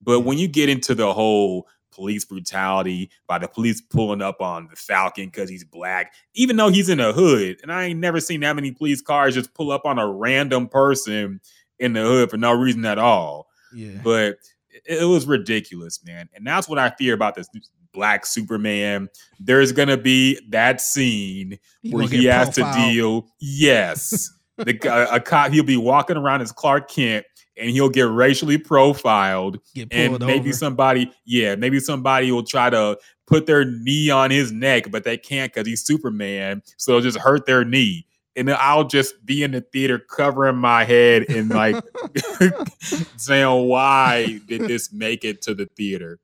But 0.00 0.20
when 0.20 0.38
you 0.38 0.48
get 0.48 0.68
into 0.68 0.94
the 0.94 1.12
whole 1.12 1.68
police 1.92 2.24
brutality 2.24 3.10
by 3.26 3.38
the 3.38 3.46
police 3.46 3.82
pulling 3.82 4.22
up 4.22 4.40
on 4.40 4.66
the 4.70 4.76
Falcon 4.76 5.26
because 5.26 5.50
he's 5.50 5.62
black, 5.64 6.14
even 6.34 6.56
though 6.56 6.70
he's 6.70 6.88
in 6.88 6.98
a 7.00 7.12
hood, 7.12 7.58
and 7.62 7.70
I 7.70 7.84
ain't 7.84 8.00
never 8.00 8.18
seen 8.18 8.40
that 8.40 8.56
many 8.56 8.72
police 8.72 9.02
cars 9.02 9.34
just 9.34 9.52
pull 9.52 9.70
up 9.70 9.84
on 9.84 9.98
a 9.98 10.10
random 10.10 10.68
person 10.68 11.40
in 11.78 11.92
the 11.92 12.00
hood 12.00 12.30
for 12.30 12.38
no 12.38 12.52
reason 12.52 12.84
at 12.86 12.98
all. 12.98 13.48
Yeah, 13.74 13.98
But 14.02 14.38
it, 14.70 15.02
it 15.02 15.04
was 15.04 15.26
ridiculous, 15.26 16.02
man. 16.04 16.28
And 16.34 16.46
that's 16.46 16.66
what 16.68 16.78
I 16.78 16.90
fear 16.90 17.12
about 17.12 17.34
this 17.34 17.48
black 17.92 18.26
Superman. 18.26 19.08
There's 19.40 19.72
gonna 19.72 19.96
be 19.96 20.38
that 20.50 20.80
scene 20.80 21.58
He 21.82 21.90
where 21.90 22.06
he 22.06 22.24
has 22.26 22.54
to 22.56 22.70
deal. 22.74 23.28
Yes, 23.40 24.30
the 24.56 24.72
guy- 24.72 25.14
a 25.14 25.20
cop. 25.20 25.52
He'll 25.52 25.64
be 25.64 25.76
walking 25.76 26.16
around 26.16 26.40
as 26.42 26.52
Clark 26.52 26.90
Kent, 26.90 27.26
and 27.56 27.70
he'll 27.70 27.88
get 27.90 28.08
racially 28.08 28.58
profiled. 28.58 29.58
get 29.74 29.88
And 29.92 30.18
maybe 30.20 30.50
over. 30.50 30.52
somebody, 30.52 31.12
yeah, 31.24 31.54
maybe 31.54 31.80
somebody 31.80 32.30
will 32.32 32.44
try 32.44 32.70
to 32.70 32.98
put 33.26 33.46
their 33.46 33.64
knee 33.64 34.10
on 34.10 34.30
his 34.30 34.52
neck, 34.52 34.90
but 34.90 35.04
they 35.04 35.16
can't 35.16 35.52
because 35.52 35.66
he's 35.66 35.84
Superman. 35.84 36.62
So 36.76 36.92
it'll 36.92 37.02
just 37.02 37.18
hurt 37.18 37.46
their 37.46 37.64
knee. 37.64 38.06
And 38.34 38.48
then 38.48 38.56
I'll 38.58 38.84
just 38.84 39.24
be 39.26 39.42
in 39.42 39.50
the 39.50 39.60
theater 39.60 39.98
covering 39.98 40.56
my 40.56 40.84
head 40.84 41.26
and 41.28 41.50
like 41.50 41.76
saying, 43.18 43.68
why 43.68 44.40
did 44.48 44.62
this 44.62 44.90
make 44.92 45.22
it 45.24 45.42
to 45.42 45.54
the 45.54 45.66
theater? 45.76 46.18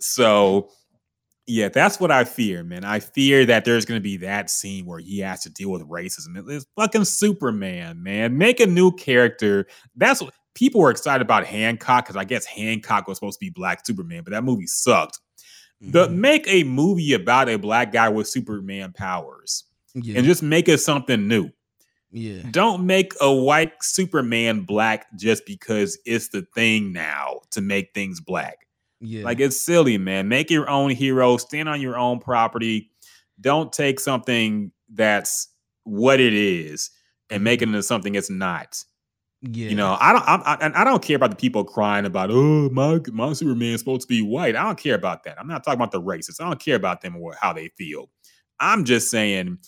So, 0.00 0.70
yeah, 1.46 1.68
that's 1.68 1.98
what 1.98 2.10
I 2.10 2.24
fear, 2.24 2.62
man. 2.62 2.84
I 2.84 3.00
fear 3.00 3.46
that 3.46 3.64
there's 3.64 3.84
going 3.84 3.98
to 3.98 4.02
be 4.02 4.18
that 4.18 4.50
scene 4.50 4.84
where 4.86 4.98
he 4.98 5.18
has 5.20 5.42
to 5.44 5.50
deal 5.50 5.70
with 5.70 5.82
racism. 5.88 6.36
It's 6.50 6.66
fucking 6.76 7.04
Superman, 7.04 8.02
man. 8.02 8.36
Make 8.36 8.60
a 8.60 8.66
new 8.66 8.92
character. 8.92 9.66
That's 9.96 10.20
what 10.20 10.34
people 10.54 10.80
were 10.80 10.90
excited 10.90 11.22
about 11.22 11.46
Hancock 11.46 12.04
because 12.04 12.16
I 12.16 12.24
guess 12.24 12.44
Hancock 12.44 13.08
was 13.08 13.16
supposed 13.16 13.38
to 13.40 13.44
be 13.46 13.50
Black 13.50 13.84
Superman, 13.86 14.24
but 14.24 14.32
that 14.32 14.44
movie 14.44 14.66
sucked. 14.66 15.20
The 15.80 16.08
Mhm. 16.08 16.14
make 16.16 16.48
a 16.48 16.64
movie 16.64 17.12
about 17.14 17.48
a 17.48 17.56
black 17.56 17.92
guy 17.92 18.08
with 18.08 18.26
Superman 18.28 18.92
powers 18.92 19.64
yeah, 19.94 20.16
and 20.18 20.26
just 20.26 20.42
make 20.42 20.68
it 20.68 20.78
something 20.78 21.28
new. 21.28 21.50
yeah, 22.10 22.42
Don't 22.50 22.84
make 22.84 23.12
a 23.20 23.32
white 23.32 23.72
Superman 23.80 24.62
black 24.62 25.06
just 25.16 25.46
because 25.46 25.96
it's 26.04 26.28
the 26.28 26.46
thing 26.54 26.92
now 26.92 27.42
to 27.52 27.60
make 27.60 27.94
things 27.94 28.20
black. 28.20 28.66
Yeah. 29.00 29.24
Like 29.24 29.40
it's 29.40 29.60
silly, 29.60 29.98
man. 29.98 30.28
Make 30.28 30.50
your 30.50 30.68
own 30.68 30.90
hero, 30.90 31.36
stand 31.36 31.68
on 31.68 31.80
your 31.80 31.96
own 31.96 32.18
property. 32.18 32.90
Don't 33.40 33.72
take 33.72 34.00
something 34.00 34.72
that's 34.92 35.48
what 35.84 36.20
it 36.20 36.32
is 36.34 36.90
and 37.30 37.44
make 37.44 37.62
it 37.62 37.68
into 37.68 37.82
something 37.82 38.14
it's 38.14 38.30
not. 38.30 38.82
yeah. 39.42 39.68
You 39.68 39.76
know, 39.76 39.96
I 40.00 40.12
don't, 40.12 40.28
I, 40.28 40.34
I, 40.36 40.58
and 40.60 40.74
I 40.74 40.84
don't 40.84 41.02
care 41.02 41.16
about 41.16 41.30
the 41.30 41.36
people 41.36 41.62
crying 41.64 42.04
about, 42.04 42.30
oh, 42.32 42.68
my 42.70 43.00
my 43.12 43.32
Superman's 43.32 43.80
supposed 43.80 44.02
to 44.02 44.08
be 44.08 44.22
white. 44.22 44.56
I 44.56 44.64
don't 44.64 44.78
care 44.78 44.96
about 44.96 45.22
that. 45.24 45.38
I'm 45.38 45.46
not 45.46 45.62
talking 45.62 45.78
about 45.78 45.92
the 45.92 46.02
racists. 46.02 46.40
I 46.40 46.44
don't 46.48 46.60
care 46.60 46.76
about 46.76 47.02
them 47.02 47.16
or 47.16 47.36
how 47.40 47.52
they 47.52 47.68
feel. 47.78 48.10
I'm 48.58 48.84
just 48.84 49.10
saying, 49.10 49.58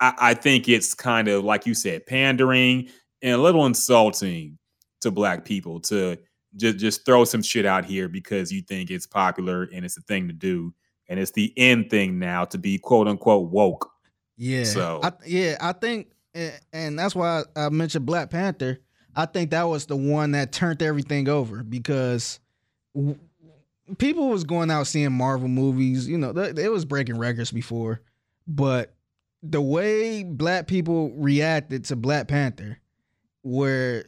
I, 0.00 0.14
I 0.18 0.34
think 0.34 0.68
it's 0.68 0.92
kind 0.94 1.28
of 1.28 1.44
like 1.44 1.66
you 1.66 1.74
said, 1.74 2.04
pandering 2.06 2.88
and 3.22 3.32
a 3.32 3.38
little 3.38 3.64
insulting 3.64 4.58
to 5.00 5.10
black 5.10 5.44
people 5.46 5.80
to 5.80 6.18
just 6.56 6.78
just 6.78 7.04
throw 7.04 7.24
some 7.24 7.42
shit 7.42 7.66
out 7.66 7.84
here 7.84 8.08
because 8.08 8.52
you 8.52 8.62
think 8.62 8.90
it's 8.90 9.06
popular 9.06 9.64
and 9.72 9.84
it's 9.84 9.96
a 9.96 10.02
thing 10.02 10.28
to 10.28 10.34
do 10.34 10.72
and 11.08 11.18
it's 11.20 11.32
the 11.32 11.52
end 11.56 11.90
thing 11.90 12.18
now 12.18 12.44
to 12.46 12.58
be 12.58 12.78
quote 12.78 13.08
unquote 13.08 13.50
woke. 13.50 13.90
Yeah. 14.36 14.64
So- 14.64 15.00
I, 15.02 15.12
yeah, 15.26 15.56
I 15.60 15.72
think, 15.72 16.08
and, 16.34 16.52
and 16.72 16.98
that's 16.98 17.14
why 17.14 17.42
I 17.54 17.68
mentioned 17.68 18.06
Black 18.06 18.30
Panther. 18.30 18.80
I 19.16 19.26
think 19.26 19.50
that 19.50 19.64
was 19.64 19.86
the 19.86 19.96
one 19.96 20.32
that 20.32 20.50
turned 20.50 20.82
everything 20.82 21.28
over 21.28 21.62
because 21.62 22.40
w- 22.96 23.18
people 23.98 24.28
was 24.28 24.42
going 24.42 24.70
out 24.72 24.86
seeing 24.88 25.12
Marvel 25.12 25.46
movies. 25.48 26.08
You 26.08 26.18
know, 26.18 26.32
th- 26.32 26.58
it 26.58 26.68
was 26.70 26.84
breaking 26.84 27.18
records 27.18 27.52
before, 27.52 28.00
but 28.48 28.94
the 29.42 29.60
way 29.60 30.24
black 30.24 30.66
people 30.66 31.12
reacted 31.16 31.84
to 31.84 31.96
Black 31.96 32.26
Panther, 32.26 32.80
where 33.42 34.06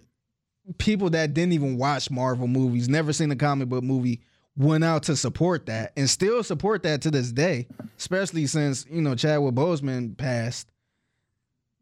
people 0.79 1.11
that 1.11 1.35
didn't 1.35 1.53
even 1.53 1.77
watch 1.77 2.11
Marvel 2.11 2.49
movies, 2.49 2.89
never 2.89 3.13
seen 3.13 3.31
a 3.31 3.37
comic 3.37 3.69
book 3.69 3.85
movie, 3.85 4.21
went 4.57 4.85
out 4.85 5.05
to 5.05 5.17
support 5.17 5.67
that 5.67 5.93
and 5.97 6.09
still 6.09 6.43
support 6.43 6.83
that 6.83 7.03
to 7.03 7.11
this 7.11 7.31
day, 7.31 7.67
especially 7.99 8.47
since, 8.47 8.87
you 8.91 9.03
know, 9.03 9.15
Chadwick 9.15 9.55
Boseman 9.55 10.17
passed. 10.17 10.69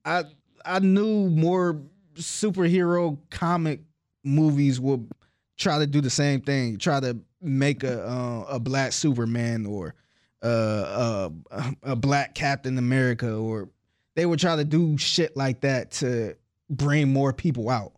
I 0.04 0.24
I 0.64 0.80
knew 0.80 1.30
more 1.30 1.80
superhero 2.14 3.18
comic 3.30 3.80
movies 4.22 4.80
would 4.80 5.10
try 5.56 5.78
to 5.78 5.86
do 5.86 6.00
the 6.00 6.10
same 6.10 6.40
thing, 6.40 6.78
try 6.78 7.00
to 7.00 7.18
make 7.40 7.84
a 7.84 8.02
uh, 8.06 8.46
a 8.50 8.60
black 8.60 8.92
Superman 8.92 9.66
or 9.66 9.94
uh, 10.42 11.28
uh, 11.50 11.70
a 11.82 11.96
black 11.96 12.34
Captain 12.34 12.76
America, 12.76 13.34
or 13.34 13.68
they 14.14 14.26
would 14.26 14.38
try 14.38 14.56
to 14.56 14.64
do 14.64 14.98
shit 14.98 15.36
like 15.36 15.60
that 15.62 15.90
to 15.92 16.36
bring 16.68 17.12
more 17.12 17.32
people 17.32 17.70
out. 17.70 17.93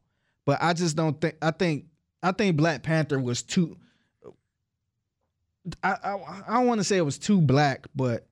But 0.47 0.63
I 0.63 0.73
just 0.73 0.97
don't 0.97 1.21
think. 1.21 1.37
I 1.43 1.51
think 1.51 1.85
I 2.23 2.33
think 2.33 2.57
Black 2.57 2.83
Panther 2.83 3.19
was 3.19 3.43
too. 3.43 3.77
I 5.83 5.97
I, 6.03 6.43
I 6.49 6.55
don't 6.55 6.67
want 6.67 6.81
to 6.81 6.85
say 6.85 6.97
it 6.97 7.05
was 7.05 7.19
too 7.19 7.41
black, 7.43 7.87
but 7.95 8.27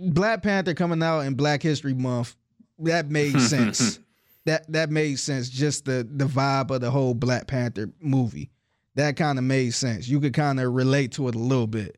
Black 0.00 0.42
Panther 0.42 0.74
coming 0.74 1.02
out 1.02 1.20
in 1.20 1.34
Black 1.34 1.62
History 1.62 1.94
Month 1.94 2.36
that 2.80 3.08
made 3.08 3.40
sense. 3.40 3.98
that 4.44 4.70
that 4.72 4.90
made 4.90 5.18
sense. 5.18 5.48
Just 5.48 5.84
the 5.84 6.06
the 6.08 6.26
vibe 6.26 6.70
of 6.70 6.80
the 6.80 6.90
whole 6.90 7.14
Black 7.14 7.46
Panther 7.46 7.90
movie, 8.00 8.50
that 8.96 9.16
kind 9.16 9.38
of 9.38 9.44
made 9.44 9.72
sense. 9.74 10.08
You 10.08 10.20
could 10.20 10.34
kind 10.34 10.60
of 10.60 10.72
relate 10.74 11.12
to 11.12 11.28
it 11.28 11.34
a 11.34 11.38
little 11.38 11.68
bit, 11.68 11.96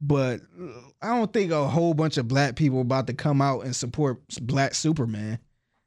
but 0.00 0.40
I 1.00 1.08
don't 1.16 1.32
think 1.32 1.50
a 1.50 1.66
whole 1.66 1.94
bunch 1.94 2.16
of 2.16 2.28
black 2.28 2.54
people 2.54 2.80
about 2.80 3.08
to 3.08 3.12
come 3.12 3.42
out 3.42 3.64
and 3.64 3.74
support 3.74 4.20
Black 4.40 4.74
Superman. 4.74 5.40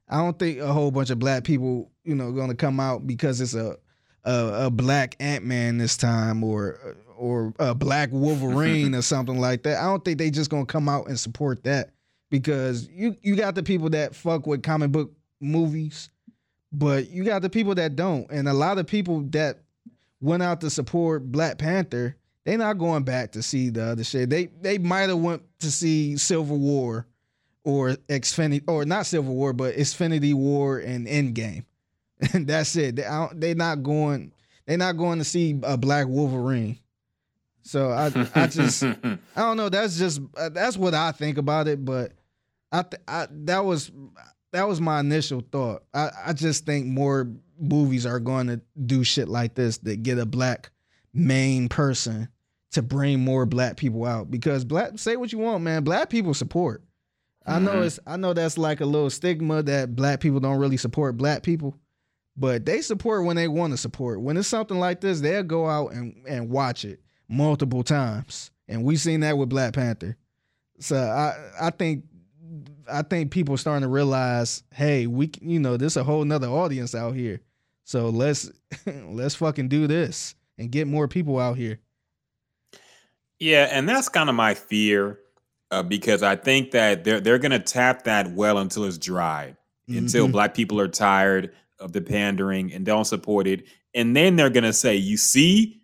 I 0.09 0.17
don't 0.17 0.38
think 0.38 0.59
a 0.59 0.71
whole 0.71 0.91
bunch 0.91 1.09
of 1.09 1.19
black 1.19 1.43
people, 1.45 1.91
you 2.06 2.16
know, 2.16 2.32
going 2.32 2.49
to 2.49 2.56
come 2.56 2.80
out 2.80 3.06
because 3.06 3.41
it's 3.41 3.53
a 3.53 3.78
a, 4.24 4.66
a 4.66 4.72
black 4.72 5.16
Ant 5.20 5.45
Man 5.45 5.78
this 5.78 5.97
time 5.97 6.43
or 6.43 6.95
or 7.18 7.53
a 7.60 7.74
black 7.76 8.10
Wolverine 8.12 8.95
or 8.95 9.01
something 9.01 9.39
like 9.39 9.64
that. 9.64 9.80
I 9.80 9.86
don't 9.86 10.03
think 10.03 10.18
they 10.18 10.30
just 10.30 10.49
gonna 10.49 10.66
come 10.66 10.89
out 10.89 11.08
and 11.08 11.20
support 11.20 11.64
that 11.64 11.91
because 12.30 12.89
you 12.89 13.16
you 13.22 13.36
got 13.36 13.56
the 13.56 13.64
people 13.64 13.89
that 13.91 14.16
fuck 14.16 14.47
with 14.47 14.64
comic 14.64 14.91
book 14.91 15.12
movies, 15.39 16.10
but 16.72 17.10
you 17.10 17.24
got 17.24 17.41
the 17.41 17.49
people 17.49 17.76
that 17.76 17.95
don't, 17.95 18.30
and 18.32 18.47
a 18.47 18.53
lot 18.53 18.78
of 18.78 18.88
people 18.88 19.22
that 19.32 19.60
went 20.22 20.43
out 20.43 20.62
to 20.62 20.70
support 20.70 21.32
Black 21.32 21.58
Panther, 21.58 22.16
they 22.43 22.58
not 22.58 22.78
going 22.78 23.03
back 23.03 23.32
to 23.34 23.43
see 23.43 23.70
the 23.70 23.84
other 23.84 24.03
shit. 24.03 24.30
They 24.30 24.47
they 24.62 24.78
might 24.78 25.10
have 25.10 25.20
went 25.20 25.43
to 25.60 25.72
see 25.72 26.18
Civil 26.18 26.58
War 26.58 27.06
or 27.64 27.95
Infinity 28.10 28.64
or 28.68 28.86
not 28.86 29.06
Civil 29.06 29.36
War, 29.36 29.53
but 29.53 29.76
Infinity 29.76 30.34
War 30.34 30.80
and 30.80 31.08
Endgame, 31.08 31.66
and 32.34 32.47
that's 32.47 32.76
it. 32.76 32.95
They 32.97 33.05
I 33.05 33.28
don't- 33.28 33.39
they 33.41 33.53
not 33.53 33.84
going. 33.84 34.32
They 34.66 34.78
not 34.78 34.97
going 34.97 35.20
to 35.20 35.26
see 35.26 35.59
a 35.63 35.78
Black 35.78 36.07
Wolverine. 36.07 36.80
So 37.63 37.89
I 37.91 38.05
I 38.36 38.47
just 38.47 38.84
I 38.84 39.18
don't 39.36 39.57
know. 39.57 39.70
That's 39.70 39.97
just 39.97 40.22
uh, 40.38 40.49
that's 40.49 40.78
what 40.78 40.93
I 40.93 41.11
think 41.11 41.38
about 41.38 41.68
it. 41.68 41.84
But 41.86 42.13
I, 42.72 42.82
th- 42.84 43.01
I 43.07 43.28
that 43.45 43.66
was 43.66 43.91
that 44.53 44.68
was 44.68 44.80
my 44.82 44.99
initial 44.99 45.43
thought. 45.51 45.84
I 45.93 46.09
I 46.28 46.34
just 46.34 46.66
think 46.66 46.86
more 46.88 47.28
movies 47.59 48.05
are 48.05 48.20
going 48.20 48.47
to 48.47 48.61
do 48.86 49.03
shit 49.03 49.28
like 49.28 49.55
this 49.55 49.78
that 49.80 50.03
get 50.03 50.18
a 50.20 50.26
black 50.26 50.70
main 51.13 51.70
person 51.70 52.28
to 52.72 52.82
bring 52.82 53.20
more 53.24 53.45
black 53.45 53.78
people 53.78 54.05
out 54.05 54.30
because 54.30 54.66
black 54.66 54.97
say 54.99 55.16
what 55.16 55.32
you 55.32 55.39
want, 55.39 55.63
man. 55.63 55.84
Black 55.84 56.09
people 56.09 56.34
support. 56.34 56.84
I 57.47 57.59
know 57.59 57.76
Mhm. 57.76 57.86
it's 57.86 57.99
I 58.07 58.18
know 58.18 58.34
that's 58.34 58.57
like 58.57 58.82
a 58.82 58.86
little 58.86 59.09
stigma 59.09 59.61
that 59.63 59.95
black 59.95 60.20
people 60.20 60.39
don't 60.39 60.57
really 60.59 60.78
support 60.78 61.16
black 61.18 61.41
people, 61.43 61.76
but 62.38 62.65
they 62.65 62.81
support 62.81 63.25
when 63.25 63.36
they 63.36 63.47
want 63.47 63.71
to 63.73 63.77
support. 63.77 64.21
When 64.21 64.38
it's 64.38 64.47
something 64.47 64.79
like 64.79 65.01
this, 65.01 65.21
they'll 65.21 65.43
go 65.43 65.67
out 65.67 65.93
and, 65.93 66.15
and 66.27 66.49
watch 66.49 66.83
it 66.86 66.99
multiple 67.29 67.83
times. 67.83 68.51
And 68.67 68.83
we've 68.83 68.99
seen 68.99 69.21
that 69.21 69.38
with 69.38 69.49
Black 69.49 69.73
Panther. 69.73 70.17
So 70.79 70.97
I 70.97 71.67
I 71.67 71.69
think 71.69 72.03
I 72.91 73.01
think 73.01 73.31
people 73.31 73.57
starting 73.57 73.81
to 73.83 73.88
realize, 73.88 74.63
hey, 74.73 75.07
we 75.07 75.31
you 75.41 75.59
know, 75.59 75.77
there's 75.77 75.97
a 75.97 76.03
whole 76.03 76.25
nother 76.25 76.47
audience 76.47 76.93
out 76.93 77.15
here. 77.15 77.41
So 77.83 78.09
let's 78.09 78.51
let's 78.86 79.36
fucking 79.36 79.69
do 79.69 79.88
this 79.88 80.36
and 80.57 80.71
get 80.71 80.88
more 80.88 81.07
people 81.07 81.39
out 81.39 81.57
here. 81.57 81.79
Yeah, 83.39 83.67
and 83.71 83.88
that's 83.88 84.09
kind 84.09 84.29
of 84.29 84.36
my 84.36 84.53
fear 84.53 85.19
uh, 85.71 85.83
because 85.83 86.23
I 86.23 86.36
think 86.36 86.71
that 86.71 87.03
they're 87.03 87.19
they're 87.19 87.39
gonna 87.39 87.59
tap 87.59 88.03
that 88.05 88.31
well 88.31 88.57
until 88.57 88.86
it's 88.86 88.97
dry, 88.97 89.55
until 89.88 90.27
Mhm. 90.27 90.31
black 90.31 90.53
people 90.53 90.79
are 90.79 90.88
tired 90.88 91.53
of 91.80 91.91
the 91.91 92.01
pandering 92.01 92.73
and 92.73 92.86
don't 92.86 93.05
support 93.05 93.47
it, 93.47 93.65
and 93.93 94.15
then 94.15 94.36
they're 94.36 94.49
gonna 94.49 94.73
say, 94.73 94.95
"You 94.95 95.17
see, 95.17 95.82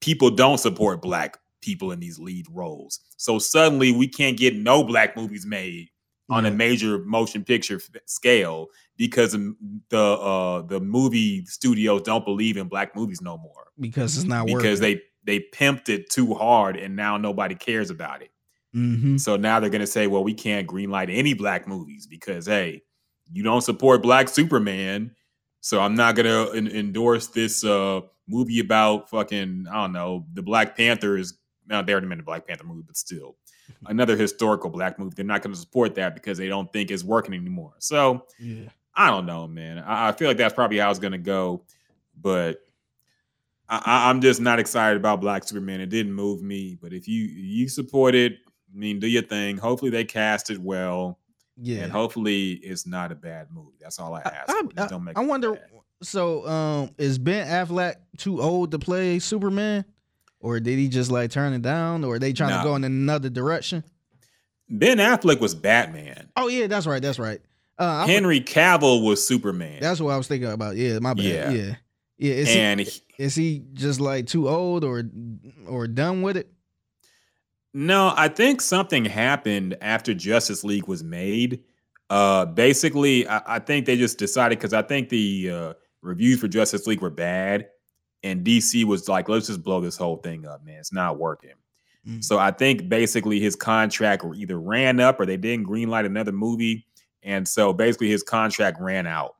people 0.00 0.30
don't 0.30 0.58
support 0.58 1.02
black 1.02 1.38
people 1.60 1.92
in 1.92 2.00
these 2.00 2.18
lead 2.18 2.46
roles, 2.50 3.00
so 3.16 3.38
suddenly 3.38 3.92
we 3.92 4.08
can't 4.08 4.36
get 4.36 4.56
no 4.56 4.84
black 4.84 5.16
movies 5.16 5.44
made 5.46 5.88
on 6.30 6.44
a 6.44 6.50
major 6.50 6.98
motion 7.04 7.42
picture 7.42 7.76
f- 7.76 8.02
scale 8.04 8.68
because 8.98 9.32
the 9.32 9.96
uh, 9.98 10.62
the 10.62 10.78
movie 10.80 11.44
studios 11.46 12.02
don't 12.02 12.24
believe 12.24 12.56
in 12.56 12.68
black 12.68 12.94
movies 12.94 13.20
no 13.20 13.36
more." 13.38 13.64
because 13.80 14.16
it's 14.16 14.26
not 14.26 14.46
because 14.46 14.80
working. 14.80 15.00
they 15.24 15.38
they 15.38 15.44
pimped 15.52 15.88
it 15.88 16.10
too 16.10 16.34
hard 16.34 16.76
and 16.76 16.96
now 16.96 17.16
nobody 17.16 17.54
cares 17.54 17.90
about 17.90 18.22
it. 18.22 18.30
hmm 18.72 19.16
So 19.18 19.36
now 19.36 19.60
they're 19.60 19.70
gonna 19.70 19.86
say, 19.86 20.06
well, 20.06 20.24
we 20.24 20.34
can't 20.34 20.66
greenlight 20.66 21.14
any 21.14 21.34
black 21.34 21.68
movies 21.68 22.06
because 22.06 22.46
hey, 22.46 22.82
you 23.30 23.42
don't 23.42 23.60
support 23.60 24.02
Black 24.02 24.28
Superman, 24.28 25.14
so 25.60 25.80
I'm 25.80 25.94
not 25.94 26.14
gonna 26.16 26.50
en- 26.54 26.68
endorse 26.68 27.26
this 27.28 27.64
uh 27.64 28.00
movie 28.26 28.60
about 28.60 29.08
fucking 29.10 29.66
I 29.70 29.74
don't 29.82 29.92
know 29.92 30.26
the 30.34 30.42
Black 30.42 30.76
Panther 30.76 31.16
is 31.16 31.38
now 31.66 31.82
they 31.82 31.92
already 31.92 32.06
made 32.06 32.20
a 32.20 32.22
Black 32.22 32.46
Panther 32.46 32.64
movie, 32.64 32.82
but 32.86 32.96
still 32.96 33.36
another 33.86 34.16
historical 34.16 34.70
black 34.70 34.98
movie. 34.98 35.14
They're 35.16 35.24
not 35.24 35.42
gonna 35.42 35.54
support 35.56 35.94
that 35.96 36.14
because 36.14 36.38
they 36.38 36.48
don't 36.48 36.72
think 36.72 36.90
it's 36.90 37.04
working 37.04 37.34
anymore. 37.34 37.74
So 37.78 38.26
Yeah. 38.38 38.68
I 38.94 39.10
don't 39.10 39.26
know, 39.26 39.46
man. 39.46 39.78
I, 39.78 40.08
I 40.08 40.12
feel 40.12 40.26
like 40.28 40.38
that's 40.38 40.54
probably 40.54 40.78
how 40.78 40.90
it's 40.90 40.98
gonna 40.98 41.18
go, 41.18 41.62
but 42.20 42.60
I, 43.68 43.82
I, 43.84 44.10
I'm 44.10 44.20
just 44.20 44.40
not 44.40 44.58
excited 44.58 44.96
about 44.96 45.20
Black 45.20 45.44
Superman. 45.44 45.80
It 45.80 45.88
didn't 45.90 46.12
move 46.14 46.42
me, 46.42 46.78
but 46.80 46.92
if 46.92 47.06
you 47.06 47.24
you 47.24 47.68
support 47.68 48.14
it, 48.14 48.32
I 48.72 48.76
mean, 48.76 48.98
do 48.98 49.06
your 49.06 49.22
thing. 49.22 49.56
Hopefully 49.58 49.90
they 49.90 50.04
cast 50.04 50.50
it 50.50 50.58
well, 50.58 51.18
Yeah. 51.60 51.82
and 51.82 51.92
hopefully 51.92 52.52
it's 52.52 52.86
not 52.86 53.10
a 53.12 53.14
bad 53.14 53.48
movie. 53.52 53.76
That's 53.80 53.98
all 53.98 54.14
I 54.14 54.20
I- 54.20 54.28
ask. 54.28 54.48
I-. 54.48 54.62
Just 54.76 54.90
don't 54.90 55.04
make 55.04 55.18
I 55.18 55.20
wonder. 55.22 55.52
bad. 55.54 55.62
So, 56.02 56.46
um, 56.46 56.90
is 56.98 57.18
Ben 57.18 57.46
Affleck 57.48 57.96
too 58.16 58.40
old 58.40 58.70
to 58.70 58.78
play 58.78 59.18
Superman, 59.18 59.84
or 60.38 60.60
did 60.60 60.78
he 60.78 60.88
just 60.88 61.10
like 61.10 61.30
turn 61.32 61.52
it 61.52 61.62
down, 61.62 62.04
or 62.04 62.14
are 62.14 62.18
they 62.20 62.32
trying 62.32 62.50
No. 62.50 62.58
to 62.58 62.62
go 62.64 62.76
in 62.76 62.84
another 62.84 63.28
direction? 63.28 63.82
Ben 64.70 64.98
Affleck 64.98 65.40
was 65.40 65.54
Batman. 65.56 66.28
Oh 66.36 66.46
yeah, 66.48 66.66
that's 66.68 66.86
right. 66.86 67.02
That's 67.02 67.18
right. 67.18 67.40
Uh, 67.80 68.04
I 68.04 68.06
Henry 68.06 68.40
Cavill 68.40 69.04
was 69.04 69.26
Superman. 69.26 69.78
that's 69.80 70.00
what 70.00 70.12
I 70.12 70.16
was 70.16 70.28
thinking 70.28 70.50
about. 70.50 70.76
Yeah, 70.76 70.98
my 71.00 71.14
bad. 71.14 71.24
Yeah. 71.24 71.50
Yeah, 71.50 71.74
yeah. 72.18 72.32
Is 72.34 72.48
and 72.54 72.80
he, 72.80 72.86
he- 72.86 73.02
is 73.24 73.34
he 73.34 73.64
just 73.72 73.98
like 74.00 74.26
too 74.26 74.48
old 74.48 74.84
or 74.84 75.02
or 75.66 75.88
done 75.88 76.22
with 76.22 76.36
it? 76.36 76.48
No, 77.74 78.12
I 78.16 78.28
think 78.28 78.60
something 78.60 79.04
happened 79.04 79.76
after 79.80 80.14
Justice 80.14 80.64
League 80.64 80.88
was 80.88 81.04
made. 81.04 81.62
Uh, 82.10 82.46
basically, 82.46 83.28
I, 83.28 83.56
I 83.56 83.58
think 83.58 83.86
they 83.86 83.96
just 83.96 84.18
decided 84.18 84.58
because 84.58 84.72
I 84.72 84.82
think 84.82 85.10
the 85.10 85.50
uh, 85.50 85.72
reviews 86.00 86.40
for 86.40 86.48
Justice 86.48 86.86
League 86.86 87.02
were 87.02 87.10
bad, 87.10 87.68
and 88.22 88.44
DC 88.44 88.84
was 88.84 89.08
like, 89.08 89.28
"Let's 89.28 89.46
just 89.48 89.62
blow 89.62 89.80
this 89.80 89.96
whole 89.96 90.16
thing 90.16 90.46
up, 90.46 90.64
man. 90.64 90.78
It's 90.78 90.92
not 90.92 91.18
working." 91.18 91.52
Mm. 92.06 92.24
So 92.24 92.38
I 92.38 92.50
think 92.50 92.88
basically 92.88 93.38
his 93.40 93.54
contract 93.54 94.24
either 94.34 94.58
ran 94.58 95.00
up 95.00 95.20
or 95.20 95.26
they 95.26 95.36
didn't 95.36 95.66
greenlight 95.66 96.06
another 96.06 96.32
movie, 96.32 96.86
and 97.22 97.46
so 97.46 97.72
basically 97.74 98.08
his 98.08 98.22
contract 98.22 98.80
ran 98.80 99.06
out, 99.06 99.36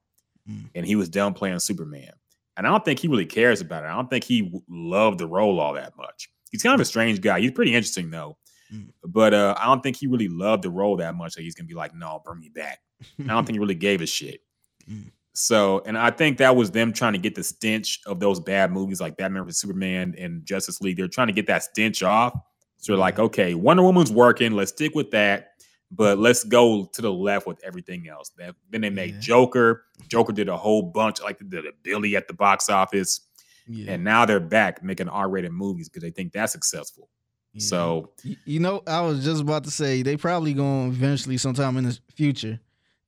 Mm. 0.48 0.68
and 0.74 0.86
he 0.86 0.96
was 0.96 1.08
done 1.08 1.34
playing 1.34 1.58
Superman. 1.58 2.12
And 2.56 2.66
I 2.66 2.70
don't 2.70 2.84
think 2.84 2.98
he 2.98 3.08
really 3.08 3.26
cares 3.26 3.60
about 3.60 3.84
it. 3.84 3.86
I 3.86 3.94
don't 3.94 4.10
think 4.10 4.24
he 4.24 4.52
loved 4.68 5.18
the 5.18 5.26
role 5.28 5.60
all 5.60 5.74
that 5.74 5.96
much. 5.96 6.30
He's 6.50 6.62
kind 6.62 6.74
of 6.74 6.80
a 6.80 6.84
strange 6.84 7.20
guy. 7.20 7.40
He's 7.40 7.52
pretty 7.52 7.74
interesting 7.74 8.10
though, 8.10 8.36
Mm. 8.72 8.90
but 9.06 9.32
uh, 9.32 9.54
I 9.58 9.64
don't 9.66 9.82
think 9.82 9.96
he 9.96 10.06
really 10.06 10.28
loved 10.28 10.62
the 10.62 10.70
role 10.70 10.96
that 10.98 11.14
much. 11.14 11.34
That 11.34 11.42
he's 11.42 11.54
gonna 11.54 11.66
be 11.68 11.74
like, 11.74 11.94
"No, 11.94 12.20
bring 12.24 12.38
me 12.40 12.48
back." 12.50 12.80
I 13.20 13.22
don't 13.28 13.46
think 13.46 13.54
he 13.56 13.60
really 13.60 13.74
gave 13.74 14.00
a 14.02 14.06
shit. 14.06 14.40
Mm. 14.90 15.10
So, 15.34 15.82
and 15.86 15.96
I 15.96 16.10
think 16.10 16.38
that 16.38 16.56
was 16.56 16.70
them 16.72 16.92
trying 16.92 17.12
to 17.12 17.18
get 17.18 17.34
the 17.36 17.44
stench 17.44 18.00
of 18.06 18.18
those 18.20 18.40
bad 18.40 18.72
movies 18.72 19.00
like 19.00 19.16
Batman 19.18 19.44
vs 19.44 19.60
Superman 19.60 20.14
and 20.18 20.44
Justice 20.44 20.80
League. 20.80 20.96
They're 20.96 21.06
trying 21.08 21.26
to 21.28 21.32
get 21.32 21.46
that 21.46 21.62
stench 21.62 22.02
off. 22.02 22.32
So 22.78 22.92
they're 22.92 22.98
like, 22.98 23.18
okay, 23.20 23.54
Wonder 23.54 23.82
Woman's 23.84 24.10
working. 24.10 24.52
Let's 24.52 24.72
stick 24.72 24.94
with 24.94 25.10
that. 25.12 25.50
but 25.90 26.18
let's 26.18 26.42
go 26.44 26.84
to 26.92 27.00
the 27.02 27.12
left 27.12 27.46
with 27.46 27.62
everything 27.64 28.08
else. 28.08 28.30
Then 28.36 28.52
then 28.70 28.80
they 28.80 28.90
made 28.90 29.14
Yeah. 29.14 29.20
Joker. 29.20 29.84
Joker 30.08 30.32
did 30.32 30.48
a 30.48 30.56
whole 30.56 30.82
bunch, 30.82 31.20
like 31.22 31.38
the 31.38 31.72
Billy 31.82 32.16
at 32.16 32.26
the 32.28 32.34
box 32.34 32.68
office, 32.68 33.20
Yeah. 33.68 33.92
and 33.92 34.04
now 34.04 34.24
they're 34.24 34.40
back 34.40 34.82
making 34.82 35.08
R-rated 35.08 35.52
movies 35.52 35.88
because 35.88 36.02
they 36.02 36.10
think 36.10 36.32
that's 36.32 36.52
successful. 36.52 37.08
yeah. 37.52 37.60
So 37.62 38.12
you 38.44 38.60
know, 38.60 38.82
I 38.86 39.00
was 39.02 39.24
just 39.24 39.42
about 39.42 39.64
to 39.64 39.70
say 39.70 40.02
they 40.02 40.16
probably 40.16 40.54
going 40.54 40.90
to 40.90 40.96
eventually, 40.96 41.36
sometime 41.36 41.76
in 41.76 41.84
the 41.84 41.98
future, 42.14 42.60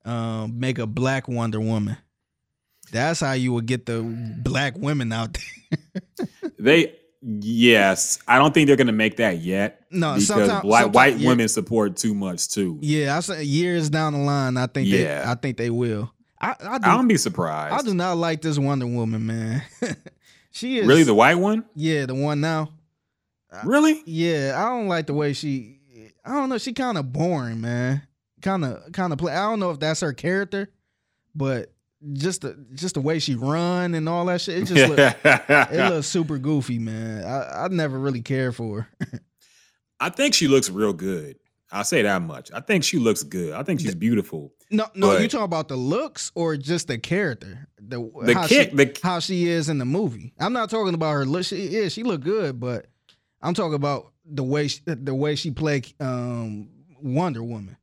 um, 0.05 0.59
make 0.59 0.77
a 0.79 0.85
black 0.87 1.27
Wonder 1.27 1.59
Woman. 1.59 1.97
That's 2.91 3.19
how 3.21 3.33
you 3.33 3.53
would 3.53 3.65
get 3.65 3.85
the 3.85 4.01
black 4.43 4.77
women 4.77 5.11
out 5.13 5.37
there. 5.69 6.29
they, 6.59 6.95
yes, 7.21 8.19
I 8.27 8.37
don't 8.37 8.53
think 8.53 8.67
they're 8.67 8.75
gonna 8.75 8.91
make 8.91 9.17
that 9.17 9.37
yet 9.37 9.85
no, 9.91 10.13
because 10.13 10.27
sometime, 10.27 10.67
white 10.67 10.81
sometime- 10.81 10.91
white 10.93 11.17
yeah, 11.17 11.29
women 11.29 11.47
support 11.47 11.95
too 11.95 12.13
much 12.13 12.49
too. 12.49 12.77
Yeah, 12.81 13.15
I 13.15 13.21
said 13.21 13.45
years 13.45 13.89
down 13.89 14.13
the 14.13 14.19
line, 14.19 14.57
I 14.57 14.67
think. 14.67 14.89
Yeah. 14.89 15.23
they, 15.23 15.31
I 15.31 15.35
think 15.35 15.57
they 15.57 15.69
will. 15.69 16.11
I, 16.41 16.55
I 16.59 16.77
do. 16.79 16.89
I 16.89 16.95
don't 16.97 17.07
be 17.07 17.17
surprised. 17.17 17.75
I 17.75 17.81
do 17.87 17.93
not 17.93 18.17
like 18.17 18.41
this 18.41 18.57
Wonder 18.59 18.87
Woman, 18.87 19.25
man. 19.25 19.61
she 20.51 20.79
is 20.79 20.87
really 20.87 21.03
the 21.03 21.13
white 21.13 21.35
one? 21.35 21.65
yeah 21.75 22.05
the 22.05 22.15
one 22.15 22.41
now. 22.41 22.69
Really? 23.65 24.01
Yeah, 24.05 24.53
I 24.55 24.69
don't 24.69 24.87
like 24.87 25.07
the 25.07 25.13
way 25.13 25.33
she. 25.33 25.79
I 26.23 26.33
don't 26.35 26.49
know. 26.49 26.57
She 26.57 26.73
kind 26.73 26.97
of 26.97 27.11
boring, 27.11 27.59
man. 27.61 28.03
Kind 28.41 28.63
of, 28.63 28.91
kind 28.93 29.11
of 29.11 29.19
play. 29.19 29.33
I 29.33 29.49
don't 29.49 29.59
know 29.59 29.71
if 29.71 29.79
that's 29.79 29.99
her 29.99 30.13
character, 30.13 30.71
but 31.35 31.73
just 32.13 32.41
the 32.41 32.65
just 32.73 32.95
the 32.95 33.01
way 33.01 33.19
she 33.19 33.35
run 33.35 33.93
and 33.93 34.07
all 34.07 34.25
that 34.27 34.41
shit. 34.41 34.59
It 34.59 34.65
just 34.65 34.89
look, 34.89 35.15
it 35.23 35.89
looks 35.89 36.07
super 36.07 36.37
goofy, 36.37 36.79
man. 36.79 37.25
I 37.25 37.65
I 37.65 37.67
never 37.67 37.99
really 37.99 38.21
cared 38.21 38.55
for 38.55 38.87
her. 38.99 39.19
I 39.99 40.09
think 40.09 40.33
she 40.33 40.47
looks 40.47 40.69
real 40.69 40.93
good. 40.93 41.37
I'll 41.71 41.83
say 41.85 42.01
that 42.01 42.21
much. 42.21 42.51
I 42.53 42.59
think 42.59 42.83
she 42.83 42.97
looks 42.99 43.23
good. 43.23 43.53
I 43.53 43.63
think 43.63 43.79
she's 43.79 43.95
beautiful. 43.95 44.53
No, 44.69 44.87
no, 44.93 45.17
you 45.17 45.27
talking 45.27 45.45
about 45.45 45.67
the 45.69 45.75
looks 45.77 46.31
or 46.35 46.57
just 46.57 46.87
the 46.87 46.97
character? 46.97 47.67
The 47.79 47.97
The 48.25 48.33
how 48.33 48.47
kick, 48.47 48.69
she, 48.71 48.75
the 48.75 48.99
how 49.01 49.19
she 49.19 49.47
is 49.47 49.69
in 49.69 49.77
the 49.77 49.85
movie. 49.85 50.33
I'm 50.39 50.53
not 50.53 50.69
talking 50.69 50.93
about 50.93 51.11
her 51.13 51.25
look. 51.25 51.45
She 51.45 51.67
yeah, 51.67 51.87
she 51.87 52.03
looked 52.03 52.23
good, 52.23 52.59
but 52.59 52.87
I'm 53.41 53.53
talking 53.53 53.73
about 53.75 54.11
the 54.25 54.43
way 54.43 54.67
she, 54.67 54.81
the 54.85 55.15
way 55.15 55.35
she 55.35 55.51
played 55.51 55.91
um, 55.99 56.69
Wonder 57.01 57.41
Woman. 57.43 57.77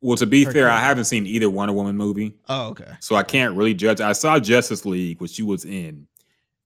well, 0.00 0.16
to 0.16 0.26
be 0.26 0.44
her 0.44 0.52
fair, 0.52 0.68
I 0.70 0.78
haven't 0.80 1.04
seen 1.04 1.26
either 1.26 1.50
Wonder 1.50 1.74
Woman 1.74 1.96
movie, 1.96 2.34
Oh, 2.48 2.68
okay. 2.68 2.92
so 3.00 3.14
I 3.16 3.22
can't 3.24 3.56
really 3.56 3.74
judge. 3.74 4.00
I 4.00 4.12
saw 4.12 4.38
Justice 4.38 4.84
League, 4.86 5.20
which 5.20 5.32
she 5.32 5.42
was 5.42 5.64
in, 5.64 6.06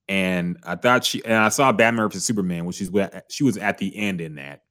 and 0.08 0.58
I 0.64 0.76
thought 0.76 1.04
she 1.04 1.24
and 1.24 1.34
I 1.34 1.48
saw 1.48 1.72
Batman 1.72 2.08
vs 2.08 2.24
Superman, 2.24 2.64
which 2.66 2.76
she's 2.76 2.90
she 3.30 3.44
was 3.44 3.56
at 3.56 3.78
the 3.78 3.94
end 3.96 4.20
in 4.20 4.36
that, 4.36 4.62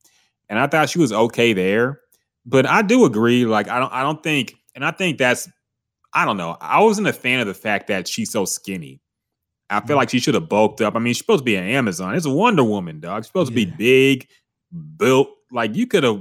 and 0.50 0.58
I 0.60 0.68
thought 0.68 0.90
she 0.90 1.00
was 1.00 1.12
okay 1.12 1.54
there. 1.54 2.00
But 2.46 2.66
I 2.66 2.82
do 2.82 3.06
agree. 3.06 3.46
Like 3.46 3.68
I 3.68 3.80
don't 3.80 3.92
I 3.94 4.02
don't 4.04 4.22
think, 4.24 4.56
and 4.76 4.84
I 4.86 4.92
think 4.92 5.18
that's 5.18 5.48
I 6.14 6.26
don't 6.26 6.38
know. 6.38 6.58
I 6.60 6.82
wasn't 6.82 7.08
a 7.08 7.14
fan 7.14 7.40
of 7.40 7.48
the 7.48 7.54
fact 7.54 7.88
that 7.88 8.08
she's 8.08 8.32
so 8.32 8.46
skinny. 8.46 9.02
I 9.70 9.80
feel 9.82 9.96
Mhm. 9.96 10.00
like 10.00 10.10
she 10.10 10.20
should 10.20 10.34
have 10.34 10.50
bulked 10.50 10.82
up. 10.82 10.96
I 10.96 11.00
mean, 11.00 11.14
she's 11.14 11.20
supposed 11.20 11.42
to 11.42 11.46
be 11.46 11.56
an 11.56 11.64
Amazon. 11.66 12.16
It's 12.16 12.26
a 12.26 12.32
Wonder 12.32 12.64
Woman, 12.64 13.00
dog. 13.00 13.22
She's 13.24 13.28
supposed 13.28 13.50
to 13.52 13.56
be 13.56 13.66
big, 13.66 14.28
built. 14.98 15.30
Like 15.52 15.76
you 15.76 15.86
could 15.88 16.04
have 16.04 16.18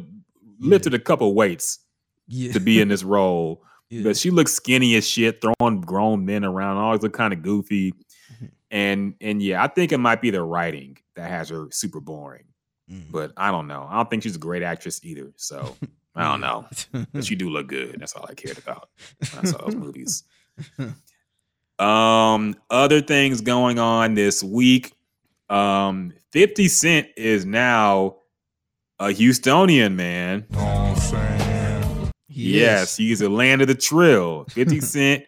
Yeah. 0.60 0.68
lifted 0.70 0.92
a 0.94 0.98
couple 0.98 1.32
weights 1.34 1.78
Yeah. 2.26 2.52
to 2.52 2.60
be 2.60 2.80
in 2.80 2.88
this 2.88 3.04
role. 3.04 3.64
yeah. 3.90 4.02
But 4.02 4.16
she 4.18 4.30
looks 4.30 4.52
skinny 4.52 4.94
as 4.96 5.06
shit, 5.08 5.40
throwing 5.40 5.80
grown 5.80 6.26
men 6.26 6.44
around, 6.44 6.76
always 6.76 7.00
look 7.02 7.14
kind 7.14 7.32
of 7.32 7.40
goofy. 7.42 7.92
Mhm. 7.92 8.50
And 8.70 9.14
and 9.22 9.42
yeah, 9.42 9.62
I 9.64 9.68
think 9.68 9.92
it 9.92 9.98
might 9.98 10.20
be 10.20 10.28
the 10.30 10.42
writing 10.42 10.98
that 11.16 11.30
has 11.30 11.48
her 11.48 11.68
super 11.70 12.00
boring. 12.00 12.44
Mm. 12.90 13.10
But 13.10 13.32
I 13.36 13.50
don't 13.50 13.66
know. 13.68 13.86
I 13.88 13.96
don't 13.96 14.08
think 14.10 14.22
she's 14.22 14.36
a 14.36 14.38
great 14.40 14.62
actress 14.62 15.00
either. 15.04 15.32
So 15.36 15.76
I 16.14 16.24
don't 16.24 16.40
know. 16.40 16.66
know. 16.92 17.06
But 17.12 17.24
she 17.24 17.34
do 17.36 17.50
look 17.50 17.66
good. 17.68 17.96
That's 18.00 18.14
all 18.14 18.26
I 18.28 18.34
cared 18.34 18.58
about. 18.58 18.88
when 19.32 19.46
I 19.46 19.48
saw 19.50 19.58
those 19.58 19.74
movies. 19.76 20.24
Um, 21.78 22.56
other 22.70 23.00
things 23.00 23.40
going 23.40 23.78
on 23.78 24.14
this 24.14 24.42
week. 24.42 24.92
Um, 25.48 26.12
50 26.32 26.66
Cent 26.66 27.06
is 27.16 27.46
now 27.46 28.16
a 28.98 29.06
Houstonian, 29.10 29.94
man. 29.94 30.44
Oh, 30.54 30.94
Yes, 32.30 32.96
he's 32.96 33.20
a 33.20 33.28
land 33.28 33.62
of 33.62 33.68
the 33.68 33.74
trill. 33.74 34.44
50 34.50 34.80
Cent 34.82 35.24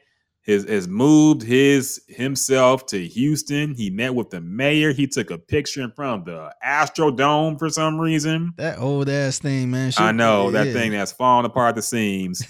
has, 0.51 0.65
has 0.65 0.89
moved 0.89 1.43
his 1.43 2.03
himself 2.09 2.87
to 2.87 3.07
Houston. 3.07 3.75
He 3.75 3.91
met 3.91 4.15
with 4.15 4.31
the 4.31 4.41
mayor. 4.41 4.93
He 4.93 5.07
took 5.07 5.31
a 5.31 5.39
picture 5.39 5.83
in 5.83 5.91
front 5.93 6.21
of 6.21 6.25
the 6.27 6.55
Astrodome 6.65 7.59
for 7.59 7.69
some 7.69 7.99
reason. 7.99 8.53
That 8.57 8.79
old 8.79 9.09
ass 9.09 9.39
thing, 9.39 9.71
man. 9.71 9.93
I 9.97 10.13
know 10.13 10.51
that 10.51 10.69
yeah. 10.69 10.73
thing 10.73 10.93
that's 10.93 11.13
falling 11.13 11.47
apart 11.47 11.75
the 11.75 11.83
seams. 11.83 12.47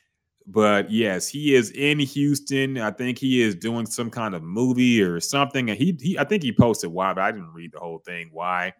but 0.46 0.90
yes, 0.90 1.28
he 1.28 1.54
is 1.54 1.70
in 1.70 1.98
Houston. 1.98 2.78
I 2.78 2.90
think 2.90 3.18
he 3.18 3.42
is 3.42 3.54
doing 3.54 3.86
some 3.86 4.10
kind 4.10 4.34
of 4.34 4.42
movie 4.42 5.02
or 5.02 5.20
something. 5.20 5.70
And 5.70 5.78
he, 5.78 5.96
he 6.00 6.18
I 6.18 6.24
think 6.24 6.42
he 6.42 6.52
posted 6.52 6.90
why, 6.90 7.14
but 7.14 7.22
I 7.22 7.32
didn't 7.32 7.52
read 7.52 7.72
the 7.72 7.80
whole 7.80 7.98
thing 7.98 8.30
why. 8.32 8.74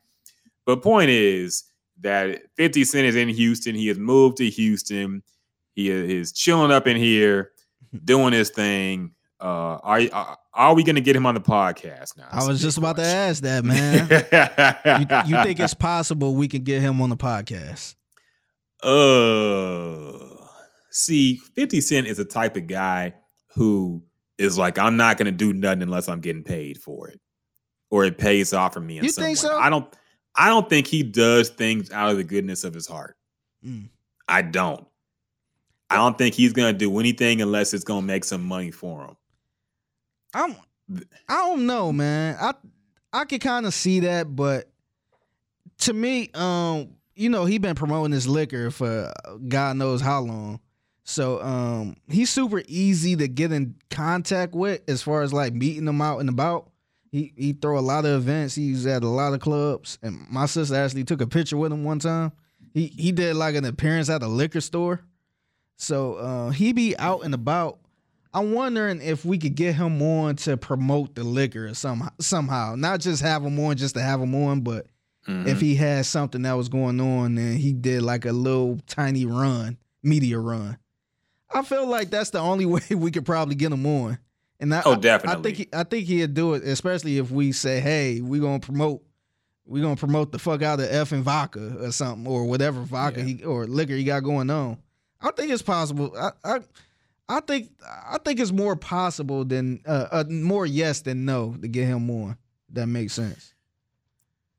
But 0.66 0.82
point 0.82 1.10
is 1.10 1.64
that 2.00 2.42
50 2.56 2.84
Cent 2.84 3.06
is 3.06 3.16
in 3.16 3.28
Houston. 3.28 3.74
He 3.74 3.88
has 3.88 3.98
moved 3.98 4.36
to 4.38 4.48
Houston. 4.48 5.22
He 5.74 5.88
is 5.90 6.32
chilling 6.32 6.70
up 6.70 6.86
in 6.86 6.96
here, 6.96 7.51
doing 8.04 8.32
his 8.32 8.50
thing. 8.50 9.12
Uh, 9.40 9.78
are 9.82 10.00
are, 10.12 10.38
are 10.54 10.74
we 10.74 10.84
going 10.84 10.96
to 10.96 11.00
get 11.00 11.16
him 11.16 11.26
on 11.26 11.34
the 11.34 11.40
podcast 11.40 12.16
now? 12.16 12.28
I 12.30 12.46
was 12.46 12.60
just 12.60 12.78
about 12.78 12.96
to 12.96 13.04
ask 13.04 13.42
that, 13.42 13.64
man. 13.64 14.08
you, 15.00 15.36
you 15.36 15.42
think 15.42 15.58
it's 15.60 15.74
possible 15.88 16.34
we 16.34 16.48
can 16.48 16.62
get 16.62 16.82
him 16.82 17.00
on 17.00 17.10
the 17.10 17.16
podcast? 17.16 17.94
Uh, 18.82 20.26
see, 20.90 21.36
50 21.54 21.80
Cent 21.80 22.06
is 22.06 22.18
a 22.18 22.24
type 22.24 22.56
of 22.56 22.66
guy 22.66 23.14
who 23.54 24.02
is 24.38 24.58
like, 24.58 24.78
I'm 24.78 24.96
not 24.96 25.16
going 25.16 25.26
to 25.26 25.32
do 25.32 25.52
nothing 25.52 25.82
unless 25.82 26.08
I'm 26.08 26.20
getting 26.20 26.42
paid 26.42 26.78
for 26.78 27.08
it, 27.08 27.20
or 27.90 28.04
it 28.04 28.18
pays 28.18 28.52
off 28.52 28.74
for 28.74 28.80
me. 28.80 28.94
You 28.96 29.10
think 29.10 29.28
way. 29.28 29.34
so? 29.34 29.56
I 29.56 29.70
don't. 29.70 29.92
I 30.34 30.48
don't 30.48 30.68
think 30.68 30.86
he 30.86 31.02
does 31.02 31.50
things 31.50 31.90
out 31.92 32.10
of 32.10 32.16
the 32.16 32.24
goodness 32.24 32.64
of 32.64 32.72
his 32.72 32.86
heart. 32.86 33.16
Mm. 33.62 33.90
I 34.26 34.40
don't. 34.40 34.86
I 35.92 35.96
don't 35.96 36.16
think 36.16 36.34
he's 36.34 36.54
to 36.72 36.78
do 36.78 36.98
anything 36.98 37.42
unless 37.42 37.74
it's 37.74 37.84
to 38.00 38.06
make 38.06 38.24
some 38.24 38.42
money 38.42 38.70
for 38.70 39.04
him. 39.04 39.16
I'm 40.32 40.56
I 41.28 41.36
don't 41.36 41.66
know, 41.66 41.92
man. 41.92 42.36
I 42.40 42.54
I 43.12 43.24
could 43.26 43.42
kind 43.42 43.66
of 43.66 43.74
see 43.74 44.00
that, 44.00 44.34
but 44.34 44.70
to 45.80 45.92
me, 45.92 46.30
um, 46.32 46.94
you 47.14 47.28
know, 47.28 47.44
he's 47.44 47.58
been 47.58 47.74
promoting 47.74 48.12
his 48.12 48.26
liquor 48.26 48.70
for 48.70 49.12
God 49.48 49.76
knows 49.76 50.00
how 50.00 50.20
long. 50.20 50.60
So 51.04 51.42
um 51.42 51.96
he's 52.08 52.30
super 52.30 52.62
easy 52.66 53.14
to 53.16 53.28
get 53.28 53.52
in 53.52 53.74
contact 53.90 54.54
with 54.54 54.80
as 54.88 55.02
far 55.02 55.20
as 55.20 55.34
like 55.34 55.52
meeting 55.52 55.86
him 55.86 56.00
out 56.00 56.20
and 56.20 56.30
about. 56.30 56.70
He 57.10 57.34
he 57.36 57.52
throw 57.52 57.78
a 57.78 57.80
lot 57.80 58.06
of 58.06 58.12
events. 58.12 58.54
He's 58.54 58.86
at 58.86 59.02
a 59.02 59.08
lot 59.08 59.34
of 59.34 59.40
clubs. 59.40 59.98
And 60.02 60.26
my 60.30 60.46
sister 60.46 60.74
actually 60.74 61.04
took 61.04 61.20
a 61.20 61.26
picture 61.26 61.58
with 61.58 61.70
him 61.70 61.84
one 61.84 61.98
time. 61.98 62.32
He 62.72 62.86
he 62.86 63.12
did 63.12 63.36
like 63.36 63.56
an 63.56 63.66
appearance 63.66 64.08
at 64.08 64.22
a 64.22 64.26
liquor 64.26 64.62
store. 64.62 65.04
So 65.82 66.14
uh 66.14 66.50
he 66.50 66.72
be 66.72 66.96
out 66.98 67.24
and 67.24 67.34
about. 67.34 67.78
I'm 68.34 68.52
wondering 68.52 69.02
if 69.02 69.24
we 69.26 69.36
could 69.36 69.54
get 69.56 69.74
him 69.74 70.00
on 70.00 70.36
to 70.36 70.56
promote 70.56 71.14
the 71.14 71.24
liquor 71.24 71.74
somehow 71.74 72.10
somehow. 72.20 72.74
Not 72.76 73.00
just 73.00 73.20
have 73.22 73.42
him 73.44 73.58
on 73.60 73.76
just 73.76 73.94
to 73.96 74.00
have 74.00 74.20
him 74.20 74.34
on, 74.34 74.60
but 74.60 74.86
Mhm. 75.28 75.46
if 75.46 75.60
he 75.60 75.74
had 75.76 76.06
something 76.06 76.42
that 76.42 76.54
was 76.54 76.68
going 76.68 77.00
on 77.00 77.36
and 77.38 77.56
he 77.58 77.72
did 77.72 78.02
like 78.02 78.24
a 78.24 78.32
little 78.32 78.78
tiny 78.86 79.24
run, 79.26 79.76
media 80.02 80.38
run. 80.38 80.78
I 81.54 81.62
feel 81.62 81.86
like 81.86 82.10
that's 82.10 82.30
the 82.30 82.40
only 82.40 82.64
way 82.74 82.82
we 82.90 83.10
could 83.10 83.24
probably 83.26 83.54
get 83.54 83.72
him 83.72 83.84
on. 83.86 84.18
And 84.58 84.74
I, 84.74 84.82
Oh, 84.84 84.92
I- 84.92 84.94
I, 84.94 84.98
definitely. 84.98 85.42
think 85.42 85.56
he, 85.58 85.68
I 85.78 85.82
think 85.84 86.06
he'd 86.06 86.34
do 86.34 86.54
it, 86.54 86.62
especially 86.64 87.18
if 87.18 87.30
we 87.30 87.52
say, 87.52 87.80
"Hey, 87.80 88.20
we 88.20 88.38
gonna 88.40 88.58
promote, 88.60 89.02
we 89.66 89.80
gonna 89.80 89.94
promote 89.96 90.32
the 90.32 90.38
fuck 90.38 90.62
out 90.62 90.80
of 90.80 90.86
Effen 90.90 91.22
vodka 91.22 91.76
or 91.84 91.92
something 91.92 92.26
or 92.26 92.44
whatever 92.46 92.80
vodka 92.82 93.20
Yeah. 93.20 93.26
he 93.26 93.44
or 93.44 93.66
liquor 93.66 93.94
he 93.94 94.04
got 94.04 94.20
going 94.24 94.48
on." 94.50 94.78
I 95.22 95.30
think 95.32 95.50
it's 95.52 95.62
possible. 95.62 96.14
I 96.18 96.30
I, 96.44 96.58
I 97.28 97.40
think 97.40 97.70
I 98.10 98.18
think 98.24 98.40
it's 98.40 98.52
more 98.52 98.76
possible 98.76 99.44
than 99.44 99.80
uh, 99.86 100.08
uh, 100.10 100.24
more 100.28 100.66
yes 100.66 101.00
than 101.02 101.24
no 101.24 101.54
to 101.60 101.68
get 101.68 101.86
him 101.86 102.10
on. 102.10 102.36
That 102.70 102.86
makes 102.86 103.12
sense. 103.14 103.52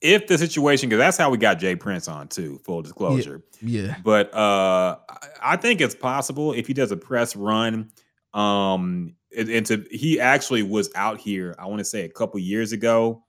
if 0.02 0.28
the 0.28 0.38
situation, 0.38 0.90
because 0.90 1.00
that's 1.00 1.18
how 1.18 1.30
we 1.30 1.38
got 1.38 1.60
J 1.60 1.76
Prince 1.76 2.08
on 2.08 2.28
too. 2.28 2.60
Full 2.66 2.82
disclosure. 2.84 3.42
Yeah. 3.62 3.96
but 4.04 4.34
uh 4.34 4.98
I- 5.42 5.58
think 5.58 5.82
it's 5.82 5.96
possible 5.96 6.54
if 6.54 6.68
he 6.68 6.74
does 6.74 6.92
a 6.92 6.98
press 6.98 7.36
run. 7.36 7.92
Um, 8.34 9.16
and, 9.38 9.50
and 9.50 9.66
to 9.68 9.86
he 9.92 10.20
actually 10.20 10.64
was 10.64 10.90
out 10.96 11.20
here. 11.20 11.56
I 11.60 11.66
want 11.68 11.80
to 11.80 11.86
say 11.86 12.02
a 12.06 12.10
couple 12.10 12.40
years 12.40 12.72
ago, 12.72 13.24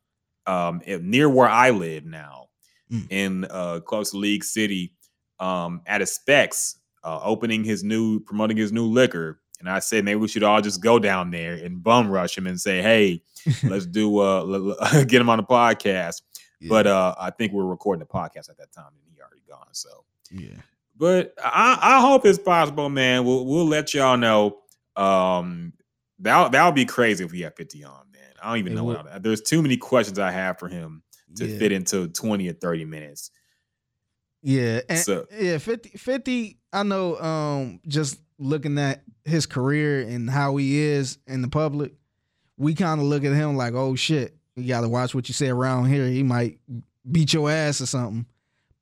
um, 0.47 0.81
near 0.86 1.28
where 1.28 1.48
I 1.48 1.70
live 1.70 2.05
now, 2.05 2.48
Mm. 2.93 3.06
in 3.11 3.44
uh 3.51 3.81
close 3.81 4.11
to 4.11 4.19
League 4.19 4.44
City, 4.44 4.93
um, 5.40 5.81
at 5.86 6.02
a 6.02 6.06
Spec's, 6.06 6.77
uh, 7.05 7.20
opening 7.22 7.62
his 7.64 7.85
new, 7.85 8.18
promoting 8.20 8.56
his 8.56 8.72
new 8.72 8.86
liquor. 8.86 9.40
And 9.60 9.68
I 9.70 9.78
said 9.78 10.05
maybe 10.05 10.18
we 10.20 10.28
should 10.28 10.43
all 10.43 10.60
just 10.60 10.82
go 10.82 10.98
down 10.98 11.31
there 11.31 11.55
and 11.55 11.82
bum 11.82 12.10
rush 12.10 12.36
him 12.36 12.47
and 12.47 12.60
say, 12.60 12.82
"Hey, 12.82 13.22
let's 13.62 13.86
do 13.86 14.18
uh 14.18 15.05
get 15.05 15.20
him 15.20 15.28
on 15.31 15.39
the 15.39 15.44
podcast." 15.44 16.22
But 16.68 16.86
uh, 16.86 17.14
I 17.18 17.31
think 17.31 17.52
we 17.52 17.60
are 17.60 17.66
recording 17.66 18.01
the 18.01 18.06
podcast 18.06 18.48
at 18.48 18.56
that 18.59 18.72
time, 18.72 18.86
and 18.89 19.02
he 19.14 19.20
already 19.20 19.43
gone. 19.48 19.68
So 19.72 19.89
yeah. 20.31 20.60
But 20.97 21.35
I, 21.43 21.78
I 21.81 22.01
hope 22.01 22.24
it's 22.24 22.39
possible, 22.39 22.89
man. 22.89 23.24
We'll 23.24 23.44
we'll 23.47 23.66
let 23.66 23.93
y'all 23.94 24.16
know. 24.16 24.59
Um, 24.97 25.72
that 26.20 26.52
that 26.52 26.64
would 26.64 26.74
be 26.74 26.85
crazy 26.85 27.24
if 27.24 27.32
we 27.32 27.40
had 27.40 27.56
50 27.56 27.85
on, 27.85 28.06
man. 28.12 28.22
I 28.43 28.48
don't 28.51 28.59
even 28.59 28.72
It 28.72 28.76
know. 28.76 28.85
would. 28.85 28.97
What 28.98 29.12
I, 29.12 29.18
there's 29.18 29.40
too 29.43 29.60
many 29.62 29.76
questions 29.76 30.18
I 30.18 30.31
have 30.31 30.59
for 30.59 30.68
him 30.68 31.02
to 31.36 31.47
Yeah. 31.47 31.59
fit 31.59 31.72
into 31.72 32.09
20 32.09 32.48
or 32.48 32.52
30 32.52 32.85
minutes. 32.85 33.31
Yeah, 34.46 34.82
and 34.90 34.98
So- 34.98 35.26
yeah, 35.36 35.56
50, 35.58 35.90
50 35.96 36.58
I 36.72 36.82
know 36.82 37.16
um 37.18 37.80
just 37.88 38.20
looking 38.38 38.78
at 38.78 39.02
his 39.24 39.46
career 39.46 40.02
and 40.02 40.28
how 40.28 40.56
he 40.56 40.78
is 40.78 41.18
in 41.26 41.40
the 41.40 41.48
public, 41.48 41.94
we 42.58 42.74
kind 42.74 43.00
of 43.00 43.06
look 43.06 43.24
at 43.24 43.32
him 43.32 43.56
like, 43.56 43.72
"Oh 43.74 43.94
shit, 43.94 44.36
you 44.54 44.68
got 44.68 44.82
to 44.82 44.88
watch 44.88 45.14
what 45.14 45.28
you 45.28 45.34
say 45.34 45.48
around 45.48 45.86
here. 45.86 46.06
He 46.08 46.22
might 46.22 46.58
beat 47.10 47.32
your 47.32 47.50
ass 47.50 47.80
or 47.80 47.86
something." 47.86 48.26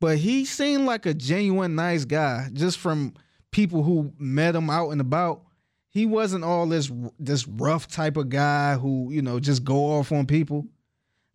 But 0.00 0.18
he 0.18 0.44
seemed 0.44 0.84
like 0.84 1.06
a 1.06 1.14
genuine 1.14 1.76
nice 1.76 2.04
guy 2.04 2.48
just 2.52 2.78
from 2.78 3.14
people 3.52 3.84
who 3.84 4.12
met 4.18 4.56
him 4.56 4.68
out 4.68 4.90
and 4.90 5.00
about. 5.00 5.42
He 5.90 6.06
wasn't 6.06 6.42
all 6.44 6.66
this 6.66 6.90
this 7.20 7.46
rough 7.46 7.86
type 7.86 8.16
of 8.16 8.30
guy 8.30 8.74
who, 8.74 9.12
you 9.12 9.22
know, 9.22 9.38
just 9.38 9.62
go 9.62 9.76
off 9.98 10.10
on 10.10 10.26
people. 10.26 10.66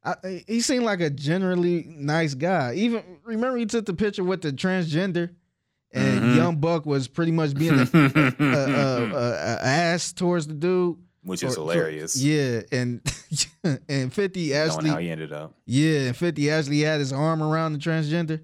I, 0.03 0.43
he 0.47 0.61
seemed 0.61 0.85
like 0.85 1.01
a 1.01 1.09
generally 1.09 1.85
nice 1.89 2.33
guy. 2.33 2.73
Even 2.75 3.03
remember 3.23 3.57
he 3.57 3.65
took 3.65 3.85
the 3.85 3.93
picture 3.93 4.23
with 4.23 4.41
the 4.41 4.51
transgender, 4.53 5.31
and 5.93 6.21
Mhm. 6.21 6.35
Young 6.35 6.55
Buck 6.57 6.85
was 6.85 7.07
pretty 7.07 7.31
much 7.31 7.53
being 7.55 7.73
a, 7.73 7.87
a, 7.93 8.33
a, 8.39 8.39
a, 8.39 9.13
a 9.13 9.59
ass 9.65 10.13
towards 10.13 10.47
the 10.47 10.53
dude, 10.53 10.97
Which 11.23 11.43
Or- 11.43 11.47
is 11.47 11.55
hilarious. 11.55 12.15
yeah, 12.21 12.61
and 12.71 13.01
and 13.89 14.13
Fifty 14.13 14.49
Knowing 14.51 14.61
actually, 14.69 14.89
how 14.91 14.97
he 14.97 15.09
ended 15.09 15.33
up. 15.33 15.53
yeah, 15.65 16.07
and 16.07 16.15
Fifty 16.15 16.49
actually 16.49 16.79
had 16.81 16.99
his 16.99 17.11
arm 17.11 17.41
around 17.43 17.73
the 17.73 17.79
transgender. 17.79 18.41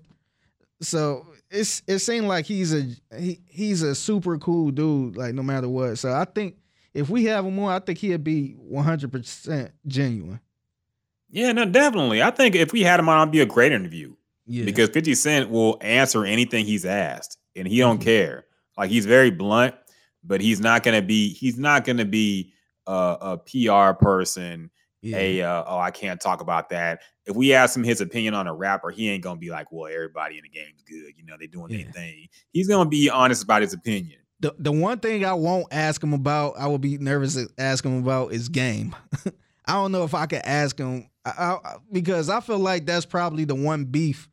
So 0.81 1.27
it's 1.49 1.81
it 1.87 1.99
seemed 1.99 2.27
like 2.27 2.45
he's 2.45 2.73
a 2.73 2.87
he 3.17 3.39
he's 3.47 3.83
a 3.83 3.95
super 3.95 4.37
cool 4.37 4.71
dude, 4.71 5.15
like 5.15 5.33
no 5.33 5.43
matter 5.43 5.69
what. 5.69 5.97
So 5.97 6.11
I 6.11 6.25
think 6.25 6.57
if 6.93 7.09
we 7.09 7.25
have 7.25 7.45
him 7.45 7.57
on, 7.59 7.71
I 7.71 7.79
think 7.79 7.99
he'd 7.99 8.23
be 8.23 8.51
one 8.57 8.83
hundred 8.83 9.11
percent 9.13 9.71
genuine. 9.87 10.39
Yeah, 11.33 11.51
no, 11.51 11.65
definitely. 11.65 12.21
I 12.21 12.29
think 12.31 12.55
if 12.55 12.71
we 12.71 12.81
had 12.83 12.99
him 12.99 13.09
on, 13.09 13.21
it'd 13.23 13.31
be 13.31 13.41
a 13.41 13.45
great 13.45 13.71
interview. 13.71 14.13
Yeah, 14.45 14.65
because 14.65 14.89
50 14.89 15.15
Cent 15.15 15.49
will 15.49 15.77
answer 15.81 16.25
anything 16.25 16.65
he's 16.65 16.85
asked 16.85 17.37
and 17.55 17.67
he 17.67 17.79
Mm-hmm. 17.79 17.89
don't 17.89 18.01
care. 18.01 18.45
Like 18.77 18.89
he's 18.91 19.05
very 19.05 19.31
blunt, 19.31 19.73
but 20.23 20.41
he's 20.41 20.59
not 20.59 20.83
gonna 20.83 21.01
be 21.01 21.29
he's 21.33 21.57
not 21.57 21.85
gonna 21.85 22.05
be 22.05 22.53
a, 22.85 22.91
a 22.91 23.37
PR 23.37 23.97
person. 23.97 24.69
yeah. 25.01 25.17
A 25.17 25.41
uh, 25.41 25.63
oh, 25.67 25.77
I 25.79 25.91
can't 25.91 26.19
talk 26.21 26.41
about 26.41 26.69
that. 26.69 27.01
If 27.25 27.35
we 27.37 27.53
ask 27.53 27.75
him 27.77 27.83
his 27.85 28.01
opinion 28.01 28.33
on 28.33 28.47
a 28.47 28.53
rapper, 28.53 28.89
he 28.91 29.09
ain't 29.09 29.23
gonna 29.23 29.39
be 29.39 29.49
like, 29.49 29.71
well, 29.71 29.91
everybody 29.91 30.37
in 30.37 30.43
the 30.43 30.49
game's 30.49 30.81
good. 30.83 31.13
You 31.17 31.25
know, 31.25 31.35
they 31.39 31.47
doing 31.47 31.71
Yeah. 31.71 31.83
their 31.85 31.93
thing. 31.93 32.27
He's 32.51 32.67
gonna 32.67 32.89
be 32.89 33.09
honest 33.09 33.43
about 33.43 33.61
his 33.61 33.73
opinion. 33.73 34.19
The 34.41 34.53
the 34.59 34.71
one 34.73 34.99
thing 34.99 35.23
I 35.23 35.33
won't 35.33 35.67
ask 35.71 36.03
him 36.03 36.11
about, 36.13 36.55
I 36.59 36.67
will 36.67 36.79
be 36.79 36.97
nervous 36.97 37.35
to 37.35 37.47
ask 37.57 37.85
him 37.85 37.97
about 38.03 38.33
is 38.33 38.49
game. 38.49 38.93
I 39.65 39.73
don't 39.73 39.91
know 39.91 40.03
if 40.03 40.13
I 40.13 40.25
could 40.25 40.41
ask 40.43 40.77
him 40.77 41.09
I, 41.25 41.57
I, 41.63 41.75
because 41.91 42.29
I 42.29 42.39
feel 42.41 42.59
like 42.59 42.85
that's 42.85 43.05
probably 43.05 43.45
the 43.45 43.55
one 43.55 43.85
beef 43.85 44.29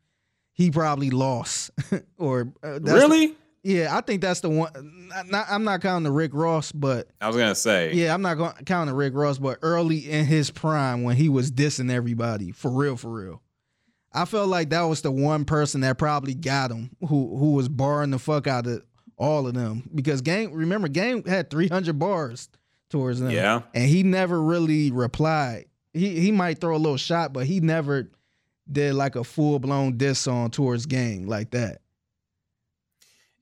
he 0.53 0.71
probably 0.71 1.09
lost. 1.09 1.71
or 2.17 2.53
uh, 2.63 2.79
really? 2.81 3.35
yeah, 3.63 3.95
I 3.95 4.01
think 4.01 4.21
that's 4.21 4.41
the 4.41 4.49
one. 4.49 5.09
Not, 5.27 5.47
I'm 5.49 5.63
not 5.63 5.81
counting 5.81 6.03
the 6.03 6.11
Rick 6.11 6.31
Ross, 6.33 6.71
but 6.71 7.07
I 7.19 7.27
was 7.27 7.37
gonna 7.37 7.55
say. 7.55 7.93
yeah, 7.93 8.13
I'm 8.13 8.21
not 8.21 8.35
going 8.35 8.53
to 8.53 8.63
count 8.63 8.89
the 8.89 8.95
Rick 8.95 9.13
Ross, 9.15 9.37
but 9.37 9.59
early 9.61 10.09
in 10.09 10.25
his 10.25 10.51
prime 10.51 11.03
when 11.03 11.15
he 11.15 11.29
was 11.29 11.51
dissing 11.51 11.91
everybody 11.91 12.51
for 12.51 12.69
real, 12.69 12.97
for 12.97 13.09
real. 13.09 13.41
I 14.13 14.25
felt 14.25 14.49
like 14.49 14.71
that 14.71 14.81
was 14.81 15.01
the 15.01 15.11
one 15.11 15.45
person 15.45 15.81
that 15.81 15.97
probably 15.97 16.33
got 16.33 16.71
him, 16.71 16.91
who 16.99 17.37
who 17.37 17.53
was 17.53 17.69
barring 17.69 18.11
the 18.11 18.19
fuck 18.19 18.45
out 18.47 18.67
of 18.67 18.83
all 19.17 19.47
of 19.47 19.53
them 19.53 19.89
because 19.95 20.21
game. 20.21 20.51
Remember, 20.51 20.89
game 20.89 21.23
had 21.23 21.49
300 21.49 21.97
bars 21.97 22.49
towards 22.91 23.19
them, 23.19 23.31
Yeah. 23.31 23.61
and 23.73 23.87
he 23.89 24.03
never 24.03 24.41
really 24.41 24.91
replied. 24.91 25.65
He 25.93 26.19
he 26.19 26.31
might 26.31 26.59
throw 26.61 26.75
a 26.75 26.77
little 26.77 26.97
shot, 26.97 27.33
but 27.33 27.45
he 27.47 27.59
never 27.59 28.11
did 28.71 28.93
like 28.93 29.15
a 29.15 29.23
full 29.23 29.57
blown 29.59 29.97
diss 29.97 30.19
song 30.19 30.51
towards 30.51 30.85
game 30.85 31.25
like 31.27 31.51
that. 31.51 31.81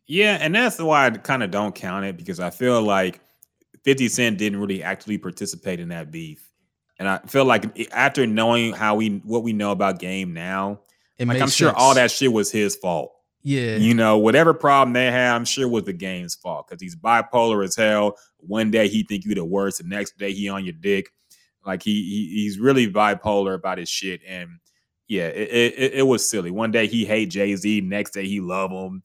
Yeah, 0.08 0.38
and 0.42 0.56
that's 0.56 0.80
why 0.80 1.06
I 1.06 1.10
kind 1.12 1.44
of 1.44 1.52
don't 1.52 1.76
count 1.76 2.06
it 2.06 2.18
because 2.18 2.40
I 2.40 2.50
feel 2.50 2.82
like 2.82 3.20
50 3.84 4.08
Cent 4.10 4.38
didn't 4.38 4.60
really 4.60 4.82
actually 4.82 5.18
participate 5.20 5.80
in 5.80 5.90
that 5.90 6.10
beef. 6.12 6.44
And 6.98 7.08
I 7.08 7.20
feel 7.28 7.46
like 7.46 7.88
after 7.92 8.26
knowing 8.26 8.74
how 8.74 8.96
we 8.96 9.22
what 9.24 9.44
we 9.44 9.54
know 9.54 9.72
about 9.72 10.00
game 10.00 10.34
now, 10.34 10.82
It 11.18 11.28
like 11.28 11.42
I'm 11.42 11.50
sure 11.50 11.70
sense. 11.70 11.78
all 11.80 11.94
that 11.96 12.12
shit 12.12 12.34
was 12.34 12.52
his 12.52 12.76
fault. 12.76 13.14
Yeah, 13.50 13.78
You 13.78 13.96
know, 13.96 14.20
whatever 14.20 14.54
problem 14.54 14.94
they 14.94 15.10
had, 15.10 15.34
I'm 15.34 15.44
sure 15.44 15.68
was 15.68 15.86
the 15.86 15.94
game's 15.94 16.36
fault 16.36 16.68
because 16.68 16.80
he's 16.80 16.96
bipolar 16.96 17.66
as 17.66 17.76
hell. 17.76 18.16
One 18.38 18.70
day 18.70 18.88
he 18.88 19.02
think 19.02 19.26
you 19.26 19.34
the 19.34 19.44
worst, 19.44 19.80
the 19.82 19.88
next 19.88 20.20
day 20.20 20.34
he 20.34 20.50
on 20.50 20.66
your 20.66 20.74
dick. 20.74 21.12
Like 21.66 21.82
he, 21.82 21.94
he 21.94 22.44
he's 22.44 22.60
really 22.60 22.92
bipolar 22.92 23.56
about 23.56 23.80
his 23.80 23.90
shit, 23.90 24.22
and 24.28 24.60
yeah, 25.08 25.30
it, 25.30 25.74
it, 25.76 25.94
it 25.96 26.04
was 26.04 26.30
silly. 26.30 26.52
One 26.52 26.70
day 26.70 26.86
he 26.86 27.06
hate 27.06 27.32
Jay 27.32 27.56
Z, 27.56 27.82
next 27.82 28.12
day 28.12 28.28
he 28.28 28.40
love 28.40 28.70
him. 28.70 29.02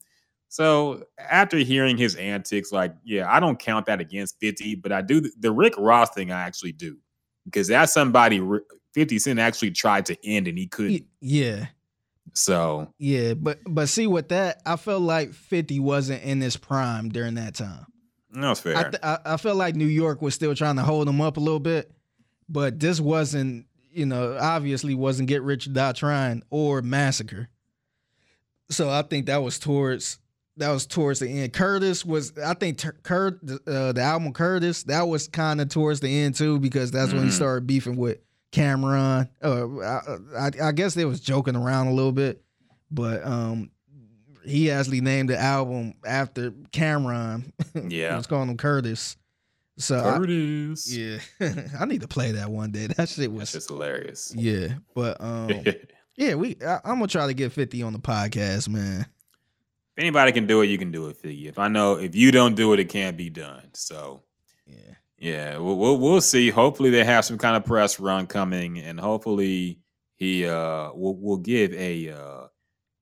So 0.47 1.05
after 1.17 1.57
hearing 1.57 1.97
his 1.97 2.13
antics, 2.15 2.71
like 2.71 2.93
yeah, 3.03 3.25
I 3.27 3.39
don't 3.39 3.57
count 3.57 3.87
that 3.87 3.99
against 3.99 4.39
Fifty, 4.39 4.75
but 4.75 4.91
I 4.91 5.01
do 5.01 5.21
the, 5.21 5.31
the 5.39 5.51
Rick 5.51 5.73
Ross 5.79 6.11
thing. 6.11 6.31
I 6.31 6.41
actually 6.43 6.73
do 6.73 6.97
because 7.45 7.67
that's 7.67 7.93
somebody 7.93 8.39
Fifty 8.93 9.17
Cent 9.17 9.39
actually 9.39 9.71
tried 9.71 10.05
to 10.05 10.17
end 10.23 10.47
and 10.47 10.55
he 10.55 10.67
couldn't. 10.67 11.05
Yeah. 11.19 11.65
So 12.35 12.93
Yeah, 12.99 13.33
but 13.33 13.59
but 13.65 13.87
see 13.89 14.07
with 14.07 14.29
that, 14.29 14.61
I 14.65 14.75
felt 14.75 15.01
like 15.01 15.33
Fifty 15.33 15.79
wasn't 15.79 16.23
in 16.23 16.41
his 16.41 16.57
prime 16.57 17.09
during 17.09 17.35
that 17.35 17.55
time. 17.55 17.85
that's 18.31 18.59
fair. 18.59 18.75
I, 18.77 18.83
th- 18.83 19.03
I 19.03 19.17
I 19.25 19.37
felt 19.37 19.55
like 19.57 19.75
New 19.75 19.85
York 19.87 20.21
was 20.21 20.35
still 20.35 20.53
trying 20.53 20.75
to 20.75 20.83
hold 20.83 21.07
him 21.07 21.21
up 21.21 21.37
a 21.37 21.39
little 21.39 21.59
bit, 21.61 21.91
but 22.49 22.79
this 22.79 22.99
wasn't, 22.99 23.67
you 23.91 24.05
know, 24.05 24.37
obviously 24.39 24.93
wasn't 24.95 25.29
Get 25.29 25.43
Rich 25.43 25.67
or 25.67 25.71
Die 25.71 25.91
Trying 25.93 26.43
or 26.49 26.81
Massacre. 26.81 27.47
So 28.69 28.89
I 28.89 29.03
think 29.03 29.27
that 29.27 29.41
was 29.43 29.57
towards 29.59 30.19
that 30.57 30.71
was 30.71 30.85
towards 30.85 31.19
the 31.19 31.27
end. 31.29 31.53
Curtis 31.53 32.03
was, 32.05 32.37
I 32.37 32.53
think, 32.53 32.81
Kurt 33.03 33.39
uh, 33.67 33.91
the 33.93 34.01
album 34.01 34.33
Curtis 34.33 34.83
that 34.83 35.07
was 35.07 35.27
kind 35.27 35.61
of 35.61 35.69
towards 35.69 35.99
the 35.99 36.07
end 36.09 36.35
too 36.35 36.59
because 36.59 36.91
that's 36.91 37.13
when 37.13 37.23
he 37.23 37.29
Mhm. 37.29 37.33
started 37.33 37.67
beefing 37.67 37.95
with 37.97 38.17
Cam'ron. 38.55 39.29
Uh, 39.43 39.79
I, 39.79 40.37
I, 40.47 40.67
I 40.69 40.71
guess 40.71 40.93
they 40.93 41.05
was 41.05 41.19
joking 41.19 41.55
around 41.55 41.87
a 41.87 41.93
little 41.93 42.11
bit, 42.11 42.41
but 42.89 43.25
um, 43.25 43.69
he 44.45 44.71
actually 44.71 45.01
named 45.01 45.29
the 45.29 45.37
album 45.39 45.93
after 46.05 46.51
Cam'ron. 46.71 47.51
Yeah. 47.89 48.11
he 48.11 48.15
was 48.15 48.27
calling 48.27 48.49
him 48.49 48.57
Curtis. 48.57 49.17
So 49.77 49.99
I- 49.99 50.17
Curtis. 50.17 50.95
yeah, 50.95 51.17
I 51.79 51.85
need 51.85 52.01
to 52.01 52.07
play 52.07 52.31
that 52.31 52.49
one 52.49 52.71
day. 52.71 52.87
That 52.87 53.09
shit 53.09 53.29
was 53.31 53.51
just 53.51 53.67
hilarious. 53.67 54.33
yeah, 54.35 54.75
but 54.93 55.19
um, 55.19 55.49
yeah, 56.15 56.35
we 56.35 56.55
I, 56.65 56.75
I'm 56.85 56.95
gonna 56.99 57.07
try 57.07 57.27
to 57.27 57.33
get 57.33 57.51
50 57.51 57.83
on 57.83 57.91
the 57.91 57.99
podcast, 57.99 58.69
man. 58.69 59.01
If 59.97 60.01
anybody 60.01 60.31
can 60.31 60.47
do 60.47 60.61
it, 60.61 60.67
you 60.67 60.77
can 60.77 60.91
do 60.91 61.07
it, 61.07 61.21
Figgy. 61.21 61.47
If 61.47 61.59
I 61.59 61.67
know 61.67 61.95
if 61.99 62.15
you 62.15 62.31
don't 62.31 62.55
do 62.55 62.71
it, 62.73 62.79
it 62.79 62.85
can't 62.89 63.17
be 63.17 63.29
done. 63.29 63.69
So 63.73 64.21
Yeah, 64.65 64.93
yeah, 65.25 65.57
we'll, 65.57 65.77
we'll 65.77 65.97
we'll 65.97 66.21
see. 66.21 66.49
Hopefully 66.49 66.89
they 66.91 67.03
have 67.03 67.25
some 67.25 67.37
kind 67.37 67.55
of 67.57 67.65
press 67.65 67.99
run 67.99 68.27
coming, 68.27 68.77
and 68.79 68.99
hopefully 68.99 69.79
he 70.15 70.45
uh 70.45 70.91
will 70.93 71.17
will 71.19 71.37
give 71.37 71.73
a 71.73 72.09
uh 72.11 72.47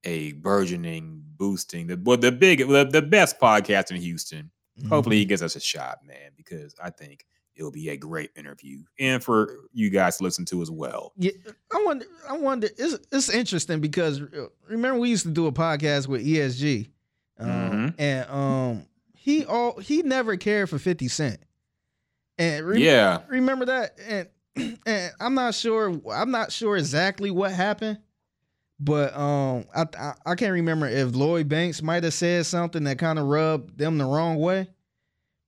a 0.05 0.31
burgeoning 0.33 1.21
boosting 1.37 1.87
the 1.87 1.99
well 2.03 2.17
the 2.17 2.31
big 2.31 2.59
the, 2.67 2.85
the 2.85 3.01
best 3.01 3.39
podcast 3.39 3.91
in 3.91 3.97
Houston. 3.97 4.49
Hopefully 4.89 5.17
Mm-hmm. 5.17 5.19
he 5.19 5.25
gives 5.25 5.43
us 5.43 5.55
a 5.55 5.59
shot, 5.59 5.99
man, 6.05 6.31
because 6.35 6.73
I 6.83 6.89
think 6.89 7.25
it'll 7.55 7.71
be 7.71 7.89
a 7.89 7.97
great 7.97 8.31
interview 8.35 8.79
and 8.99 9.23
for 9.23 9.55
you 9.71 9.91
guys 9.91 10.17
to 10.17 10.23
listen 10.23 10.45
to 10.45 10.61
as 10.63 10.71
well. 10.71 11.13
Yeah, 11.17 11.31
I 11.71 11.83
wonder. 11.85 12.05
I 12.27 12.37
wonder. 12.37 12.67
It's 12.77 12.97
it's 13.11 13.29
interesting 13.29 13.81
because 13.81 14.19
uh, 14.21 14.47
remember 14.67 14.99
we 14.99 15.09
used 15.09 15.23
to 15.25 15.31
do 15.31 15.45
a 15.47 15.51
podcast 15.51 16.07
with 16.07 16.25
ESG, 16.25 16.89
um, 17.39 17.49
Mhm. 17.49 17.95
and 17.99 18.29
um, 18.31 18.85
he 19.13 19.45
all 19.45 19.77
he 19.79 20.01
never 20.01 20.35
cared 20.37 20.69
for 20.71 20.79
Fifty 20.79 21.07
Cent, 21.07 21.39
and 22.37 22.65
re- 22.65 22.83
Yeah. 22.83 23.21
remember 23.27 23.65
that, 23.65 23.97
and 24.07 24.27
and 24.85 25.11
I'm 25.19 25.33
not 25.33 25.55
sure. 25.55 25.99
I'm 26.11 26.31
not 26.31 26.51
sure 26.51 26.77
exactly 26.77 27.31
what 27.31 27.51
happened, 27.51 27.99
but 28.79 29.15
um, 29.15 29.65
I 29.75 29.85
I, 29.97 30.13
I 30.25 30.35
can't 30.35 30.53
remember 30.53 30.87
if 30.87 31.15
Lloyd 31.15 31.47
Banks 31.49 31.81
might 31.81 32.03
have 32.03 32.13
said 32.13 32.45
something 32.45 32.83
that 32.85 32.97
kind 32.99 33.17
of 33.19 33.25
rubbed 33.27 33.77
them 33.77 33.97
the 33.97 34.05
wrong 34.05 34.37
way, 34.37 34.67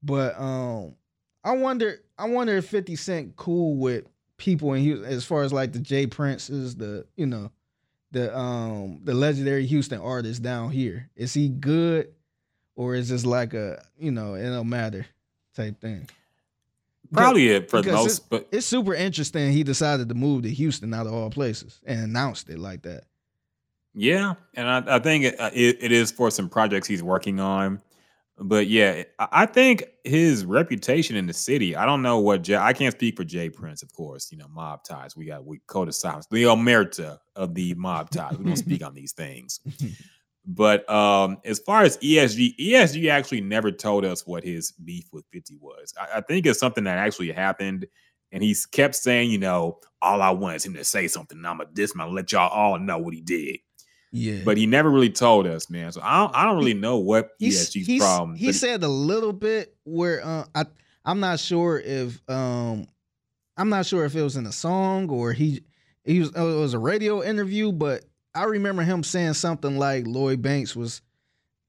but 0.03 0.39
um, 0.39 0.95
I 1.43 1.51
wonder. 1.53 1.97
I 2.17 2.29
wonder 2.29 2.55
if 2.55 2.67
Fifty 2.67 2.95
Cent 2.95 3.35
cool 3.35 3.75
with 3.75 4.05
people 4.37 4.73
in 4.73 4.81
Houston 4.83 5.05
as 5.11 5.23
far 5.25 5.43
as 5.43 5.51
like 5.53 5.73
the 5.73 5.79
J 5.79 6.07
Princes, 6.07 6.75
the 6.75 7.05
you 7.15 7.25
know, 7.25 7.51
the 8.11 8.35
um 8.37 9.01
the 9.03 9.13
legendary 9.13 9.65
Houston 9.65 9.99
artists 9.99 10.39
down 10.39 10.71
here. 10.71 11.09
Is 11.15 11.33
he 11.33 11.49
good, 11.49 12.13
or 12.75 12.95
is 12.95 13.09
this 13.09 13.25
like 13.25 13.53
a 13.53 13.83
you 13.99 14.11
know 14.11 14.33
it 14.35 14.43
don't 14.49 14.69
matter 14.69 15.05
type 15.55 15.79
thing? 15.81 16.07
Probably 17.11 17.49
it 17.49 17.69
for 17.69 17.81
the 17.81 17.91
most, 17.91 18.29
but 18.29 18.47
It's 18.51 18.65
super 18.65 18.93
interesting. 18.93 19.51
He 19.51 19.63
decided 19.63 20.09
to 20.09 20.15
move 20.15 20.43
to 20.43 20.49
Houston 20.49 20.93
out 20.93 21.07
of 21.07 21.13
all 21.13 21.29
places 21.29 21.81
and 21.85 21.99
announced 22.01 22.49
it 22.49 22.59
like 22.59 22.83
that. 22.83 23.03
Yeah, 23.93 24.33
and 24.55 24.67
I, 24.69 24.95
I 24.97 24.99
think 24.99 25.25
it, 25.25 25.39
uh, 25.39 25.51
it, 25.53 25.77
it 25.79 25.91
is 25.91 26.11
for 26.11 26.29
some 26.29 26.49
projects 26.49 26.87
he's 26.87 27.01
working 27.01 27.39
on. 27.39 27.81
But 28.37 28.67
yeah, 28.67 29.03
I 29.17 29.27
I 29.31 29.45
think 29.45 29.85
his 30.03 30.43
reputation 30.45 31.15
in 31.15 31.25
the 31.25 31.33
city. 31.33 31.75
I 31.75 31.85
don't 31.85 32.01
know 32.01 32.19
what 32.19 32.41
Jay, 32.41 32.57
I 32.57 32.73
can't 32.73 32.93
speak 32.93 33.15
for 33.15 33.23
J 33.23 33.49
Prince, 33.49 33.81
of 33.81 33.93
course. 33.93 34.29
You 34.31 34.37
know, 34.37 34.47
mob 34.49 34.83
ties. 34.83 35.15
We 35.15 35.25
got 35.25 35.45
we 35.45 35.61
code 35.67 35.87
of 35.87 35.95
silence. 35.95 36.27
The 36.29 36.43
omerta 36.43 37.19
of 37.37 37.55
the 37.55 37.73
mob 37.75 38.09
ties. 38.09 38.37
We 38.37 38.43
don't 38.43 38.55
speak 38.57 38.85
on 38.85 38.93
these 38.93 39.13
things. 39.13 39.61
But 40.47 40.87
um, 40.89 41.37
as 41.43 41.59
far 41.59 41.81
as 41.83 41.97
ESG, 41.97 42.55
ESG 42.59 43.09
actually 43.09 43.41
never 43.41 43.71
told 43.71 44.05
us 44.05 44.27
what 44.27 44.43
his 44.43 44.71
beef 44.73 45.05
with 45.11 45.25
50 45.33 45.57
was. 45.59 45.93
I, 45.99 46.17
I 46.17 46.21
think 46.21 46.45
it's 46.45 46.59
something 46.59 46.83
that 46.83 46.97
actually 46.97 47.31
happened. 47.31 47.87
And 48.31 48.43
he 48.43 48.55
kept 48.71 48.95
saying, 48.95 49.31
you 49.31 49.37
know, 49.39 49.79
all 50.01 50.21
I 50.21 50.31
want 50.31 50.57
is 50.57 50.65
him 50.65 50.73
to 50.75 50.83
say 50.83 51.07
something. 51.07 51.43
I'm 51.45 51.61
a 51.61 51.65
this 51.73 51.95
man, 51.95 52.13
let 52.13 52.31
y'all 52.31 52.49
all 52.49 52.77
know 52.77 52.97
what 52.99 53.13
he 53.13 53.21
did. 53.21 53.57
Yeah. 54.11 54.41
But 54.45 54.57
he 54.57 54.65
never 54.65 54.89
really 54.89 55.09
told 55.09 55.47
us, 55.47 55.69
man. 55.69 55.91
So 55.91 56.01
I 56.03 56.19
don't, 56.19 56.35
I 56.35 56.45
don't 56.45 56.57
really 56.57 56.73
know 56.73 56.97
what 56.97 57.29
He's- 57.39 57.69
ESG's 57.69 57.87
he's- 57.87 58.01
problem. 58.01 58.35
He 58.35 58.51
said 58.51 58.83
a 58.83 58.87
little 58.87 59.33
bit 59.33 59.75
where 59.83 60.23
uh, 60.25 60.45
I 60.53 60.65
I'm 61.05 61.19
not 61.19 61.39
sure 61.39 61.79
if 61.79 62.21
um 62.29 62.87
I'm 63.57 63.69
not 63.69 63.85
sure 63.85 64.05
if 64.05 64.15
it 64.15 64.21
was 64.21 64.35
in 64.35 64.45
a 64.45 64.51
song 64.51 65.09
or 65.09 65.33
he 65.33 65.63
he 66.03 66.19
was 66.19 66.29
it 66.29 66.39
was 66.41 66.73
a 66.73 66.79
radio 66.79 67.23
interview, 67.23 67.71
but 67.71 68.03
I 68.35 68.43
remember 68.43 68.83
him 68.83 69.03
saying 69.03 69.33
something 69.33 69.77
like 69.77 70.05
Lloyd 70.05 70.41
Banks 70.41 70.75
was 70.75 71.01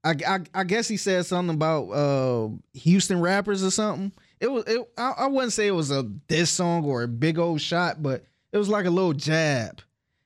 I 0.03 0.15
I, 0.27 0.39
I 0.53 0.63
guess 0.65 0.87
he 0.87 0.97
said 0.97 1.25
something 1.25 1.55
about 1.55 1.89
uh 1.89 2.49
Houston 2.73 3.21
rappers 3.21 3.63
or 3.63 3.71
something. 3.71 4.11
It 4.39 4.51
was 4.51 4.65
it, 4.67 4.87
I, 4.97 5.13
I 5.19 5.27
wouldn't 5.27 5.53
say 5.53 5.67
it 5.67 5.71
was 5.71 5.89
a 5.91 6.03
diss 6.03 6.51
song 6.51 6.85
or 6.85 7.03
a 7.03 7.07
big 7.07 7.39
old 7.39 7.61
shot, 7.61 8.03
but 8.03 8.25
it 8.51 8.57
was 8.57 8.69
like 8.69 8.85
a 8.85 8.91
little 8.91 9.13
jab. 9.13 9.81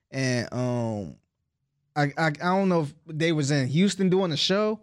And 0.10 0.50
um 0.52 1.16
I, 1.96 2.06
I 2.18 2.28
I 2.28 2.32
don't 2.32 2.70
know 2.70 2.82
if 2.82 2.94
they 3.08 3.32
was 3.32 3.52
in 3.52 3.68
Houston 3.68 4.10
doing 4.10 4.32
a 4.32 4.38
show, 4.38 4.82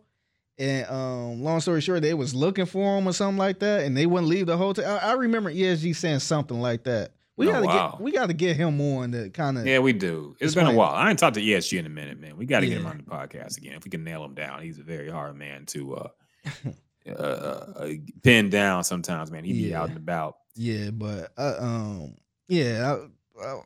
and 0.58 0.86
um, 0.88 1.42
long 1.42 1.60
story 1.60 1.80
short, 1.80 2.02
they 2.02 2.14
was 2.14 2.34
looking 2.34 2.66
for 2.66 2.98
him 2.98 3.08
or 3.08 3.12
something 3.12 3.38
like 3.38 3.60
that, 3.60 3.84
and 3.84 3.96
they 3.96 4.06
wouldn't 4.06 4.28
leave 4.28 4.46
the 4.46 4.56
hotel. 4.56 4.98
I, 5.02 5.10
I 5.10 5.12
remember 5.12 5.50
ESG 5.50 5.96
saying 5.96 6.18
something 6.18 6.60
like 6.60 6.84
that. 6.84 7.12
We 7.38 7.48
Oh, 7.48 7.52
gotta 7.52 7.66
get 7.92 8.00
we 8.00 8.10
gotta 8.12 8.32
get 8.34 8.56
him 8.56 8.80
on 8.80 9.12
to 9.12 9.30
kind 9.30 9.56
of 9.58 9.66
yeah, 9.66 9.78
we 9.78 9.92
do. 9.92 10.32
It's 10.40 10.52
Just 10.52 10.56
been 10.56 10.66
a 10.66 10.72
while. 10.74 10.92
I 10.94 11.08
ain't 11.08 11.18
talked 11.18 11.34
to 11.36 11.40
ESG 11.40 11.78
in 11.78 11.86
a 11.86 11.88
minute, 11.88 12.20
man. 12.20 12.36
We 12.36 12.44
got 12.46 12.60
to 12.60 12.66
get 12.66 12.76
him 12.78 12.86
on 12.86 12.96
the 12.98 13.04
podcast 13.04 13.56
again. 13.58 13.74
If 13.74 13.84
we 13.84 13.90
can 13.90 14.02
nail 14.04 14.24
him 14.24 14.34
down, 14.34 14.60
he's 14.60 14.78
a 14.78 14.82
very 14.82 15.08
hard 15.08 15.36
man 15.36 15.64
to 15.66 15.94
uh, 15.94 16.08
uh, 17.08 17.12
uh, 17.12 17.88
pin 18.22 18.50
down. 18.50 18.82
Sometimes, 18.84 19.30
man, 19.30 19.44
he 19.44 19.52
be 19.52 19.58
Yeah. 19.70 19.80
out 19.82 19.88
and 19.88 19.96
about. 19.96 20.38
yeah, 20.56 20.90
but 20.90 21.32
uh, 21.38 21.54
um 21.60 22.14
yeah, 22.48 22.96
I, 23.40 23.44
I, 23.46 23.60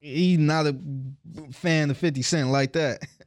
he's 0.00 0.38
not 0.38 0.66
a 0.66 0.74
fan 1.52 1.90
of 1.90 1.98
Fifty 1.98 2.22
Cent 2.22 2.48
like 2.48 2.72
that. 2.72 3.02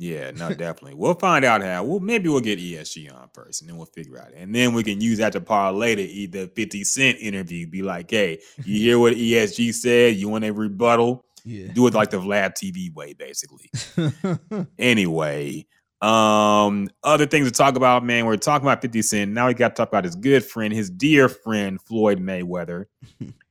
Yeah, 0.00 0.30
no, 0.30 0.50
definitely. 0.50 0.94
We'll 0.94 1.14
find 1.14 1.44
out 1.44 1.60
how. 1.60 1.82
Well, 1.82 1.98
maybe 1.98 2.28
we'll 2.28 2.40
get 2.40 2.60
ESG 2.60 3.12
on 3.12 3.28
first, 3.34 3.60
and 3.60 3.68
then 3.68 3.76
we'll 3.76 3.86
figure 3.86 4.16
out. 4.16 4.28
It. 4.28 4.36
And 4.36 4.54
then 4.54 4.72
we 4.72 4.84
can 4.84 5.00
use 5.00 5.18
that 5.18 5.32
to 5.32 5.40
parlay 5.40 5.96
to 5.96 6.02
either 6.02 6.46
Fifty 6.46 6.84
Cent 6.84 7.18
interview. 7.18 7.66
Be 7.66 7.82
like, 7.82 8.08
hey, 8.10 8.38
you 8.64 8.78
hear 8.78 8.98
what 9.00 9.14
ESG 9.14 9.74
said? 9.74 10.14
You 10.14 10.28
want 10.28 10.44
a 10.44 10.52
rebuttal? 10.52 11.24
Yeah. 11.44 11.72
Do 11.72 11.86
it 11.88 11.94
like 11.94 12.10
the 12.10 12.18
Vlad 12.18 12.54
TV 12.54 12.94
way, 12.94 13.12
basically. 13.14 13.70
anyway, 14.78 15.66
um, 16.00 16.88
other 17.02 17.26
things 17.26 17.48
to 17.48 17.52
talk 17.52 17.74
about, 17.74 18.04
man. 18.04 18.24
We're 18.24 18.36
talking 18.36 18.66
about 18.66 18.82
50 18.82 19.02
Cent. 19.02 19.32
Now 19.32 19.48
we 19.48 19.54
got 19.54 19.70
to 19.70 19.74
talk 19.74 19.88
about 19.88 20.04
his 20.04 20.14
good 20.14 20.44
friend, 20.44 20.72
his 20.72 20.90
dear 20.90 21.28
friend, 21.28 21.80
Floyd 21.82 22.20
Mayweather. 22.20 22.84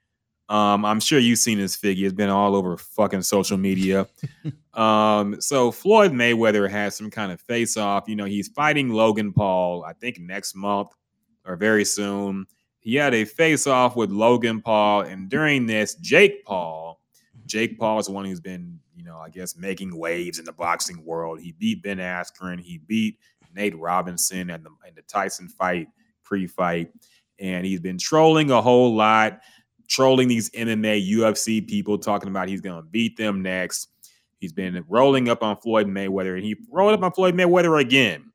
um, 0.50 0.86
I'm 0.86 1.00
sure 1.00 1.20
you've 1.20 1.40
seen 1.40 1.58
his 1.58 1.76
figure. 1.76 2.08
It's 2.08 2.16
been 2.16 2.30
all 2.30 2.56
over 2.56 2.78
fucking 2.78 3.24
social 3.24 3.58
media. 3.58 4.08
um, 4.74 5.42
so 5.42 5.72
Floyd 5.72 6.12
Mayweather 6.12 6.70
has 6.70 6.96
some 6.96 7.10
kind 7.10 7.32
of 7.32 7.42
face 7.42 7.76
off. 7.76 8.08
You 8.08 8.16
know, 8.16 8.26
he's 8.26 8.48
fighting 8.48 8.90
Logan 8.90 9.34
Paul, 9.34 9.84
I 9.84 9.94
think 9.94 10.20
next 10.20 10.56
month 10.56 10.90
or 11.46 11.56
very 11.56 11.86
soon. 11.86 12.46
He 12.80 12.96
had 12.96 13.14
a 13.14 13.26
face 13.26 13.68
off 13.68 13.96
with 13.96 14.12
Logan 14.12 14.62
Paul, 14.62 15.02
and 15.02 15.30
during 15.30 15.66
this, 15.66 15.96
Jake 15.96 16.46
Paul, 16.46 17.02
Jake 17.46 17.78
Paul 17.78 18.00
is 18.00 18.06
the 18.06 18.14
one 18.14 18.26
who's 18.26 18.40
been, 18.40 18.80
you 18.96 19.04
know, 19.04 19.18
I 19.18 19.30
guess 19.30 19.58
making 19.58 19.98
waves 19.98 20.40
in 20.40 20.46
the 20.46 20.54
boxing 20.54 21.04
world. 21.04 21.42
He 21.42 21.54
beat 21.54 21.84
Ben 21.84 21.98
Askren, 21.98 22.60
he 22.62 22.78
beat 22.78 23.18
Nate 23.54 23.78
Robinson 23.78 24.50
at 24.50 24.64
the 24.64 24.70
in 24.88 24.96
the 24.96 25.02
Tyson 25.02 25.50
fight 25.50 25.88
pre-fight, 26.24 26.92
and 27.40 27.66
he's 27.66 27.80
been 27.80 27.98
trolling 27.98 28.52
a 28.52 28.62
whole 28.62 28.96
lot, 28.96 29.40
trolling 29.88 30.28
these 30.28 30.50
MMA 30.52 31.10
UFC 31.12 31.66
people, 31.68 31.98
talking 31.98 32.30
about 32.30 32.50
he's 32.50 32.62
gonna 32.62 32.84
beat 32.84 33.18
them 33.18 33.42
next. 33.42 33.90
He's 34.40 34.54
been 34.54 34.84
rolling 34.88 35.30
up 35.30 35.42
on 35.42 35.58
Floyd 35.58 35.88
Mayweather, 35.88 36.36
and 36.36 36.44
he 36.44 36.56
rolled 36.72 36.94
up 36.94 37.04
on 37.04 37.12
Floyd 37.12 37.34
Mayweather 37.36 37.82
again. 37.82 38.32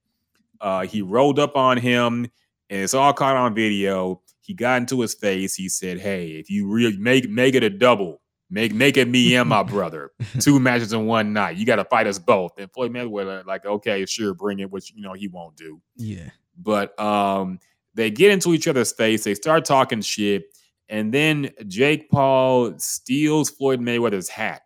Uh, 0.61 0.87
he 0.87 1.03
rolled 1.03 1.39
up 1.39 1.57
on 1.57 1.77
him, 1.77 2.25
and 2.71 2.83
it's 2.83 2.95
all 2.95 3.13
caught 3.13 3.37
on 3.37 3.55
video. 3.55 4.21
He 4.41 4.55
got 4.55 4.79
into 4.81 5.01
his 5.01 5.15
face. 5.15 5.55
He 5.55 5.69
said, 5.69 6.01
"Hey, 6.01 6.31
if 6.31 6.51
you 6.51 6.69
really 6.69 6.97
make 6.97 7.29
make 7.31 7.55
it 7.55 7.63
a 7.63 7.71
double, 7.71 8.21
make 8.51 8.75
make 8.75 8.97
it 8.97 9.09
me 9.09 9.37
and 9.37 9.49
my 9.49 9.63
brother, 9.65 10.11
two 10.41 10.59
matches 10.59 10.93
in 10.93 11.07
one 11.07 11.33
night. 11.33 11.57
You 11.57 11.65
got 11.67 11.77
to 11.77 11.85
fight 11.85 12.07
us 12.09 12.19
both." 12.19 12.59
And 12.59 12.71
Floyd 12.73 12.93
Mayweather, 12.93 13.45
like, 13.47 13.65
okay, 13.65 14.05
sure, 14.07 14.35
bring 14.35 14.59
it, 14.59 14.71
which 14.71 14.93
you 14.95 15.03
know 15.03 15.13
he 15.13 15.29
won't 15.29 15.57
do. 15.57 15.81
yeah. 15.97 16.31
But 16.59 16.99
um, 17.01 17.61
they 17.95 18.11
get 18.11 18.31
into 18.31 18.53
each 18.53 18.69
other's 18.69 18.93
face. 18.93 19.25
They 19.25 19.35
start 19.35 19.65
talking 19.65 20.01
shit, 20.01 20.45
and 20.89 21.13
then 21.13 21.51
Jake 21.67 22.11
Paul 22.11 22.79
steals 22.79 23.51
Floyd 23.51 23.81
Mayweather's 23.81 24.29
hat 24.29 24.63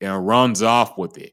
and 0.00 0.26
runs 0.26 0.62
off 0.62 0.98
with 0.98 1.18
it. 1.18 1.32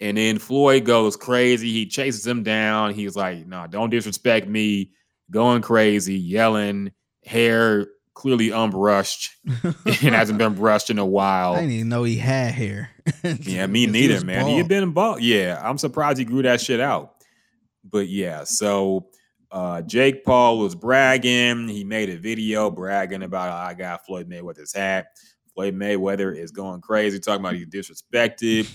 And 0.00 0.16
then 0.16 0.38
Floyd 0.38 0.84
goes 0.84 1.16
crazy. 1.16 1.70
He 1.72 1.86
chases 1.86 2.26
him 2.26 2.42
down. 2.42 2.94
He's 2.94 3.16
like, 3.16 3.46
"No, 3.46 3.66
don't 3.66 3.90
disrespect 3.90 4.48
me." 4.48 4.92
Going 5.30 5.62
crazy, 5.62 6.16
yelling, 6.16 6.90
hair 7.24 7.86
clearly 8.20 8.50
unbrushed. 8.50 9.30
it 9.86 10.12
hasn't 10.12 10.38
been 10.38 10.54
brushed 10.54 10.90
in 10.90 10.98
a 10.98 11.06
while. 11.06 11.54
I 11.54 11.60
didn't 11.60 11.72
even 11.72 11.88
know 11.88 12.04
he 12.04 12.16
had 12.16 12.52
hair. 12.52 12.90
Yeah, 13.22 13.66
me 13.66 13.80
he 13.80 13.86
neither, 13.86 14.14
was 14.14 14.24
man. 14.24 14.46
He 14.46 14.56
had 14.56 14.68
been 14.68 14.92
bald. 14.92 15.20
Yeah, 15.20 15.60
I'm 15.62 15.78
surprised 15.78 16.18
he 16.18 16.24
grew 16.24 16.42
that 16.42 16.60
shit 16.60 16.80
out. 16.80 17.14
But 17.84 18.08
yeah, 18.08 18.44
so 18.44 19.08
uh 19.50 19.82
Jake 19.82 20.24
Paul 20.24 20.58
was 20.58 20.74
bragging. 20.74 21.68
He 21.68 21.84
made 21.84 22.10
a 22.10 22.16
video 22.16 22.70
bragging 22.70 23.22
about 23.22 23.50
how 23.50 23.66
I 23.66 23.74
got 23.74 24.06
Floyd 24.06 24.28
Mayweather's 24.28 24.74
hat. 24.74 25.08
Floyd 25.54 25.74
Mayweather 25.74 26.36
is 26.36 26.52
going 26.52 26.80
crazy, 26.80 27.18
talking 27.18 27.40
about 27.40 27.54
he's 27.54 27.66
disrespected. 27.66 28.66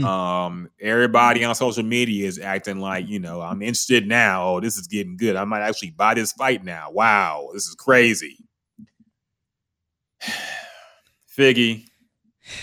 um, 0.04 0.70
everybody 0.80 1.44
on 1.44 1.54
social 1.54 1.82
media 1.82 2.26
is 2.26 2.38
acting 2.38 2.80
like, 2.80 3.08
you 3.08 3.18
know, 3.18 3.40
I'm 3.40 3.60
interested 3.62 4.06
now. 4.06 4.48
Oh, 4.48 4.60
this 4.60 4.78
is 4.78 4.86
getting 4.86 5.16
good. 5.16 5.36
I 5.36 5.44
might 5.44 5.60
actually 5.60 5.90
buy 5.90 6.14
this 6.14 6.32
fight 6.32 6.64
now. 6.64 6.90
Wow, 6.90 7.48
this 7.52 7.66
is 7.66 7.74
crazy. 7.74 8.38
Figgy, 11.36 11.84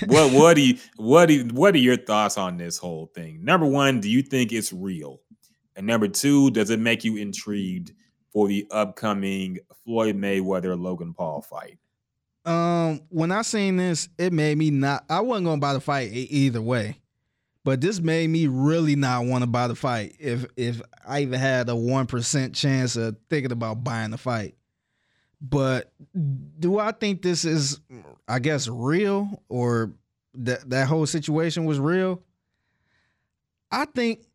what 0.05 0.31
what 0.31 0.55
do 0.55 0.61
you 0.61 0.77
what 0.97 1.25
do 1.27 1.43
what 1.53 1.73
are 1.73 1.79
your 1.79 1.97
thoughts 1.97 2.37
on 2.37 2.57
this 2.57 2.77
whole 2.77 3.11
thing? 3.13 3.43
Number 3.43 3.65
one, 3.65 3.99
do 3.99 4.09
you 4.09 4.21
think 4.21 4.51
it's 4.51 4.71
real? 4.71 5.21
And 5.79 5.87
number 5.87 6.09
two, 6.09 6.51
does 6.51 6.71
it 6.71 6.79
make 6.81 7.05
you 7.05 7.15
intrigued 7.15 7.93
for 8.33 8.49
the 8.49 8.67
upcoming 8.69 9.59
Floyd 9.85 10.17
Mayweather 10.17 10.77
Logan 10.77 11.13
Paul 11.13 11.41
fight? 11.41 11.77
Um, 12.43 12.99
when 13.07 13.31
I 13.31 13.43
seen 13.43 13.77
this, 13.77 14.09
it 14.17 14.33
made 14.33 14.57
me 14.57 14.71
not. 14.71 15.05
I 15.09 15.21
wasn't 15.21 15.45
gonna 15.45 15.61
buy 15.61 15.71
the 15.71 15.79
fight 15.79 16.09
either 16.11 16.61
way, 16.61 16.97
but 17.63 17.79
this 17.79 18.01
made 18.01 18.29
me 18.29 18.47
really 18.47 18.97
not 18.97 19.23
want 19.23 19.43
to 19.43 19.49
buy 19.49 19.69
the 19.69 19.75
fight. 19.75 20.17
If 20.19 20.45
if 20.57 20.81
I 21.07 21.21
even 21.21 21.39
had 21.39 21.69
a 21.69 21.75
one 21.77 22.07
percent 22.07 22.55
chance 22.55 22.97
of 22.97 23.15
thinking 23.29 23.53
about 23.53 23.81
buying 23.81 24.11
the 24.11 24.17
fight, 24.17 24.55
but 25.39 25.93
do 26.59 26.77
I 26.77 26.91
think 26.91 27.21
this 27.21 27.45
is, 27.45 27.79
I 28.27 28.39
guess, 28.39 28.67
real 28.67 29.43
or 29.47 29.93
that 30.33 30.69
that 30.71 30.89
whole 30.89 31.05
situation 31.05 31.63
was 31.63 31.79
real? 31.79 32.21
I 33.71 33.85
think. 33.85 34.25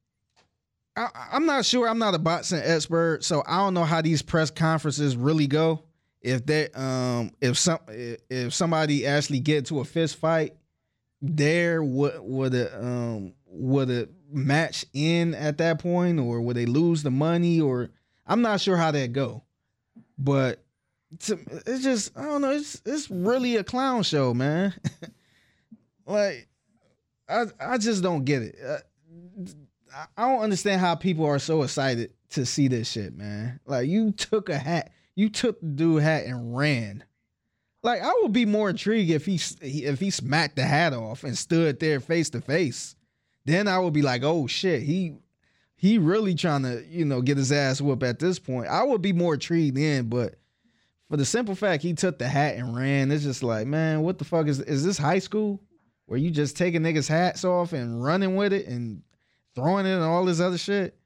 I, 0.96 1.08
I'm 1.32 1.46
not 1.46 1.64
sure. 1.64 1.88
I'm 1.88 1.98
not 1.98 2.14
a 2.14 2.18
boxing 2.18 2.60
expert, 2.62 3.24
so 3.24 3.42
I 3.46 3.58
don't 3.58 3.74
know 3.74 3.84
how 3.84 4.00
these 4.00 4.22
press 4.22 4.50
conferences 4.50 5.16
really 5.16 5.46
go. 5.46 5.82
If 6.20 6.46
they 6.46 6.68
um 6.70 7.32
if 7.40 7.58
some 7.58 7.80
if 7.88 8.54
somebody 8.54 9.06
actually 9.06 9.40
get 9.40 9.66
to 9.66 9.80
a 9.80 9.84
fist 9.84 10.16
fight 10.16 10.54
there 11.26 11.82
would 11.82 12.20
would 12.20 12.54
it 12.54 12.72
um 12.74 13.32
would 13.46 13.90
a 13.90 14.08
match 14.30 14.84
end 14.94 15.34
at 15.34 15.58
that 15.58 15.78
point 15.78 16.20
or 16.20 16.40
would 16.40 16.56
they 16.56 16.66
lose 16.66 17.02
the 17.02 17.10
money 17.10 17.60
or 17.60 17.90
I'm 18.26 18.42
not 18.42 18.60
sure 18.60 18.76
how 18.76 18.90
that 18.90 19.12
go. 19.12 19.42
But 20.18 20.62
to, 21.20 21.38
it's 21.66 21.82
just 21.82 22.16
I 22.16 22.24
don't 22.24 22.42
know 22.42 22.50
it's 22.50 22.80
it's 22.84 23.10
really 23.10 23.56
a 23.56 23.64
clown 23.64 24.02
show 24.02 24.34
man. 24.34 24.74
Like 26.06 26.48
I 27.26 27.46
I 27.58 27.78
just 27.78 28.02
don't 28.02 28.26
get 28.26 28.42
it. 28.42 28.56
Uh, 28.62 28.76
I- 30.16 30.28
don't 30.28 30.42
understand 30.42 30.80
how 30.80 30.94
people 30.94 31.24
are 31.26 31.38
so 31.38 31.62
excited 31.62 32.12
to 32.30 32.44
see 32.44 32.68
this 32.68 32.90
shit 32.90 33.16
man 33.16 33.60
like 33.64 33.88
you 33.88 34.10
took 34.12 34.48
a 34.48 34.58
hat 34.58 34.92
you 35.14 35.28
took 35.28 35.60
the 35.60 35.66
dude 35.68 36.02
hat 36.02 36.24
and 36.24 36.56
ran. 36.56 37.04
Like 37.82 38.02
I 38.02 38.12
would 38.22 38.32
be 38.32 38.46
more 38.46 38.70
intrigued 38.70 39.10
if 39.10 39.26
he 39.26 39.38
if 39.60 40.00
he 40.00 40.10
smacked 40.10 40.56
the 40.56 40.64
hat 40.64 40.92
off 40.92 41.22
and 41.22 41.36
stood 41.38 41.78
there 41.78 42.00
face 42.00 42.30
to 42.30 42.40
face 42.40 42.96
then 43.44 43.68
I 43.68 43.78
would 43.78 43.92
be 43.92 44.02
like, 44.02 44.22
oh 44.22 44.46
shit, 44.46 44.82
he 44.82 45.16
he 45.76 45.98
really 45.98 46.34
trying 46.34 46.62
to, 46.62 46.82
you 46.88 47.04
know, 47.04 47.20
get 47.20 47.36
his 47.36 47.52
ass 47.52 47.80
whooped 47.80 48.02
at 48.02 48.18
this 48.18 48.38
point. 48.38 48.68
I 48.68 48.82
would 48.82 49.02
be 49.02 49.12
more 49.12 49.34
intrigued 49.34 49.76
then, 49.76 50.08
but 50.08 50.36
for 51.10 51.18
the 51.18 51.26
simple 51.26 51.54
fact 51.54 51.82
he 51.82 51.92
took 51.92 52.18
the 52.18 52.26
hat 52.28 52.56
and 52.56 52.74
ran, 52.74 53.10
it's 53.10 53.24
just 53.24 53.42
like, 53.42 53.66
man, 53.66 54.00
what 54.00 54.18
the 54.18 54.24
fuck 54.24 54.46
is 54.46 54.60
is 54.60 54.84
this 54.84 54.98
high 54.98 55.18
school? 55.18 55.60
Where 56.06 56.18
you 56.18 56.30
just 56.30 56.56
taking 56.56 56.82
niggas' 56.82 57.08
hats 57.08 57.44
off 57.44 57.72
and 57.72 58.02
running 58.02 58.36
with 58.36 58.52
it 58.52 58.66
and 58.66 59.02
throwing 59.54 59.86
it 59.86 59.94
and 59.94 60.02
all 60.02 60.24
this 60.24 60.40
other 60.40 60.58
shit. 60.58 60.96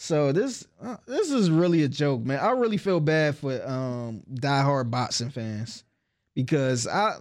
So 0.00 0.30
this 0.30 0.66
uh, 0.80 0.96
this 1.06 1.30
is 1.30 1.50
really 1.50 1.82
a 1.82 1.88
joke, 1.88 2.22
man. 2.22 2.38
I 2.38 2.50
really 2.50 2.76
feel 2.76 3.00
bad 3.00 3.36
for 3.36 3.60
um 3.68 4.22
diehard 4.32 4.90
boxing 4.90 5.30
fans 5.30 5.82
because 6.34 6.86
I 6.86 7.16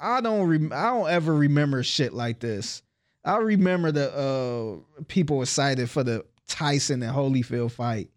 I 0.00 0.20
don't 0.20 0.48
rem- 0.48 0.72
I 0.72 0.90
don't 0.90 1.08
ever 1.08 1.32
remember 1.32 1.82
shit 1.84 2.12
like 2.12 2.40
this. 2.40 2.82
I 3.24 3.36
remember 3.36 3.92
the 3.92 4.12
uh 4.12 5.02
people 5.04 5.42
excited 5.42 5.88
for 5.90 6.02
the 6.02 6.24
Tyson 6.48 7.02
and 7.02 7.14
Holyfield 7.14 7.70
fight. 7.70 8.10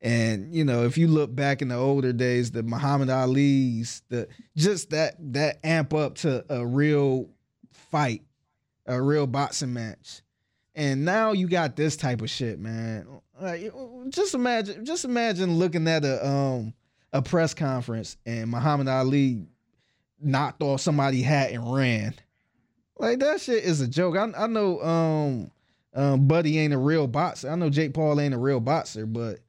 And 0.00 0.54
you 0.54 0.64
know, 0.64 0.84
if 0.84 0.96
you 0.96 1.06
look 1.06 1.34
back 1.34 1.60
in 1.60 1.68
the 1.68 1.76
older 1.76 2.12
days, 2.14 2.52
the 2.52 2.62
Muhammad 2.62 3.10
Ali's, 3.10 4.02
the 4.08 4.28
just 4.56 4.90
that 4.90 5.14
that 5.34 5.58
amp 5.62 5.92
up 5.92 6.16
to 6.16 6.44
a 6.48 6.66
real 6.66 7.28
fight, 7.70 8.22
a 8.86 9.00
real 9.00 9.26
boxing 9.26 9.74
match. 9.74 10.22
And 10.74 11.04
now 11.04 11.32
you 11.32 11.48
got 11.48 11.76
this 11.76 11.96
type 11.96 12.22
of 12.22 12.30
shit, 12.30 12.58
man. 12.58 13.06
Like, 13.40 13.72
just 14.08 14.34
imagine, 14.34 14.84
just 14.84 15.04
imagine 15.04 15.58
looking 15.58 15.86
at 15.88 16.04
a 16.04 16.26
um 16.26 16.74
a 17.12 17.20
press 17.20 17.52
conference 17.52 18.16
and 18.24 18.50
Muhammad 18.50 18.88
Ali 18.88 19.46
knocked 20.20 20.62
off 20.62 20.80
somebody's 20.80 21.24
hat 21.24 21.50
and 21.50 21.74
ran. 21.74 22.14
Like 22.98 23.18
that 23.18 23.40
shit 23.40 23.64
is 23.64 23.80
a 23.80 23.88
joke. 23.88 24.16
I, 24.16 24.30
I 24.36 24.46
know 24.46 24.80
um 24.80 25.50
um 25.94 26.26
Buddy 26.26 26.58
ain't 26.58 26.72
a 26.72 26.78
real 26.78 27.06
boxer. 27.06 27.50
I 27.50 27.54
know 27.56 27.68
Jake 27.68 27.92
Paul 27.92 28.20
ain't 28.20 28.34
a 28.34 28.38
real 28.38 28.60
boxer, 28.60 29.06
but 29.06 29.40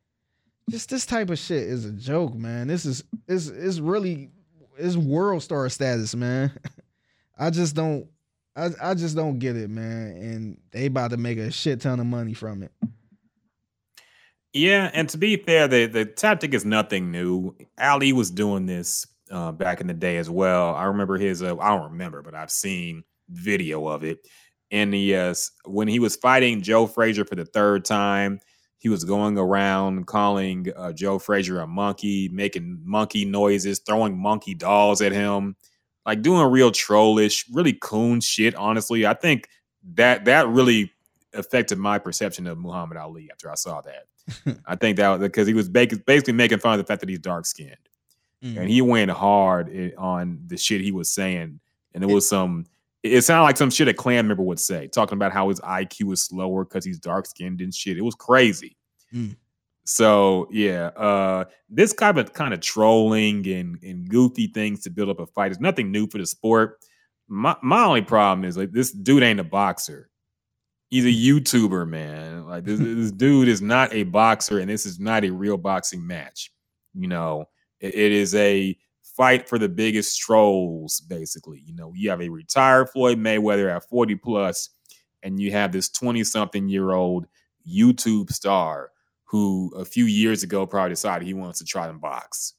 just 0.69 0.89
this 0.89 1.05
type 1.05 1.29
of 1.29 1.39
shit 1.39 1.63
is 1.63 1.85
a 1.85 1.91
joke, 1.91 2.33
man. 2.33 2.67
This 2.67 2.85
is 2.85 3.03
is 3.27 3.49
is 3.49 3.79
really 3.79 4.31
is 4.77 4.97
world 4.97 5.43
star 5.43 5.69
status, 5.69 6.15
man. 6.15 6.51
I 7.37 7.49
just 7.49 7.75
don't 7.75 8.07
I 8.55 8.69
I 8.81 8.93
just 8.93 9.15
don't 9.15 9.39
get 9.39 9.55
it, 9.55 9.69
man. 9.69 10.17
And 10.17 10.57
they 10.71 10.85
about 10.85 11.11
to 11.11 11.17
make 11.17 11.37
a 11.37 11.51
shit 11.51 11.81
ton 11.81 11.99
of 11.99 12.05
money 12.05 12.33
from 12.33 12.63
it. 12.63 12.71
Yeah, 14.53 14.91
and 14.93 15.09
to 15.09 15.17
be 15.17 15.37
fair, 15.37 15.67
the 15.67 15.87
the 15.87 16.05
tactic 16.05 16.53
is 16.53 16.63
nothing 16.63 17.11
new. 17.11 17.55
Ali 17.79 18.13
was 18.13 18.29
doing 18.29 18.67
this 18.67 19.07
uh, 19.31 19.51
back 19.51 19.81
in 19.81 19.87
the 19.87 19.93
day 19.93 20.17
as 20.17 20.29
well. 20.29 20.75
I 20.75 20.85
remember 20.85 21.17
his. 21.17 21.41
Uh, 21.41 21.57
I 21.57 21.69
don't 21.69 21.91
remember, 21.91 22.21
but 22.21 22.35
I've 22.35 22.51
seen 22.51 23.03
video 23.29 23.87
of 23.87 24.03
it. 24.03 24.19
And 24.69 24.93
the 24.93 25.15
uh, 25.15 25.35
when 25.65 25.87
he 25.87 25.99
was 25.99 26.15
fighting 26.15 26.61
Joe 26.61 26.85
Frazier 26.85 27.25
for 27.25 27.35
the 27.35 27.45
third 27.45 27.83
time, 27.83 28.39
he 28.77 28.89
was 28.89 29.03
going 29.03 29.37
around 29.37 30.05
calling 30.05 30.67
uh, 30.75 30.93
Joe 30.93 31.17
Frazier 31.17 31.59
a 31.59 31.67
monkey, 31.67 32.29
making 32.31 32.81
monkey 32.83 33.25
noises, 33.25 33.79
throwing 33.79 34.21
monkey 34.21 34.53
dolls 34.53 35.01
at 35.01 35.13
him, 35.13 35.55
like 36.05 36.21
doing 36.21 36.49
real 36.51 36.71
trollish, 36.71 37.45
really 37.51 37.73
coon 37.73 38.21
shit. 38.21 38.55
Honestly, 38.55 39.05
I 39.05 39.13
think 39.13 39.49
that 39.95 40.25
that 40.25 40.47
really 40.47 40.91
affected 41.33 41.77
my 41.77 41.97
perception 41.97 42.47
of 42.47 42.57
Muhammad 42.57 42.97
Ali 42.97 43.29
after 43.31 43.49
I 43.49 43.55
saw 43.55 43.81
that. 43.81 44.57
I 44.65 44.75
think 44.75 44.97
that 44.97 45.09
was 45.09 45.19
because 45.19 45.47
he 45.47 45.53
was 45.53 45.67
basically 45.69 46.33
making 46.33 46.59
fun 46.59 46.73
of 46.73 46.77
the 46.79 46.85
fact 46.85 47.01
that 47.01 47.09
he's 47.09 47.19
dark 47.19 47.45
skinned, 47.45 47.75
mm. 48.43 48.57
and 48.57 48.69
he 48.69 48.81
went 48.81 49.11
hard 49.11 49.93
on 49.97 50.39
the 50.47 50.57
shit 50.57 50.81
he 50.81 50.91
was 50.91 51.11
saying, 51.11 51.59
and 51.93 52.03
it 52.03 52.07
was 52.07 52.27
some. 52.27 52.65
It 53.01 53.21
sounded 53.23 53.43
like 53.43 53.57
some 53.57 53.69
shit 53.69 53.89
a 53.89 53.93
Klan 53.93 54.29
member 54.29 54.43
would 54.43 54.61
say, 54.61 54.87
talking 54.87 55.17
about 55.17 55.33
how 55.33 55.49
his 55.49 55.59
IQ 55.59 56.13
is 56.13 56.23
slower 56.23 56.63
because 56.63 56.85
he's 56.85 56.99
dark 56.99 57.25
skinned 57.25 57.59
and 57.59 57.75
shit. 57.75 57.97
It 57.97 58.01
was 58.01 58.15
crazy. 58.15 58.77
Mm. 59.13 59.35
So 59.85 60.47
yeah, 60.51 60.87
uh, 60.95 61.45
this 61.69 61.93
kind 61.93 62.17
of 62.17 62.33
kind 62.33 62.53
of 62.53 62.61
trolling 62.61 63.47
and 63.47 63.81
and 63.83 64.07
goofy 64.07 64.47
things 64.47 64.81
to 64.83 64.89
build 64.89 65.09
up 65.09 65.19
a 65.19 65.27
fight 65.27 65.51
is 65.51 65.59
nothing 65.59 65.91
new 65.91 66.07
for 66.07 66.17
the 66.17 66.25
sport. 66.25 66.79
My 67.27 67.55
my 67.61 67.83
only 67.83 68.01
problem 68.01 68.45
is 68.45 68.57
like 68.57 68.71
this 68.71 68.91
dude 68.91 69.23
ain't 69.23 69.39
a 69.39 69.43
boxer 69.43 70.09
he's 70.93 71.05
a 71.05 71.41
YouTuber, 71.41 71.89
man. 71.89 72.45
Like 72.45 72.65
this, 72.65 72.79
this 72.83 73.11
dude 73.11 73.47
is 73.47 73.61
not 73.61 73.91
a 73.93 74.03
boxer, 74.03 74.59
and 74.59 74.69
this 74.69 74.85
is 74.85 74.99
not 74.99 75.25
a 75.25 75.31
real 75.31 75.57
boxing 75.57 76.05
match. 76.05 76.51
You 76.93 77.07
know, 77.07 77.45
it, 77.79 77.95
it 77.95 78.11
is 78.11 78.35
a 78.35 78.77
fight 79.17 79.49
for 79.49 79.57
the 79.57 79.69
biggest 79.69 80.19
trolls, 80.19 80.99
basically. 81.01 81.61
You 81.65 81.73
know, 81.73 81.91
you 81.95 82.11
have 82.11 82.21
a 82.21 82.29
retired 82.29 82.89
Floyd 82.91 83.17
Mayweather 83.17 83.75
at 83.75 83.89
40 83.89 84.15
plus, 84.17 84.69
and 85.23 85.39
you 85.39 85.51
have 85.51 85.71
this 85.71 85.89
20 85.89 86.23
something 86.23 86.69
year 86.69 86.91
old 86.91 87.25
YouTube 87.67 88.31
star 88.31 88.91
who 89.33 89.73
a 89.75 89.83
few 89.83 90.05
years 90.05 90.43
ago 90.43 90.63
probably 90.67 90.91
decided 90.91 91.25
he 91.25 91.33
wants 91.33 91.57
to 91.57 91.65
try 91.65 91.87
and 91.87 91.99
box. 91.99 92.53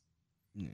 Yeah. 0.57 0.71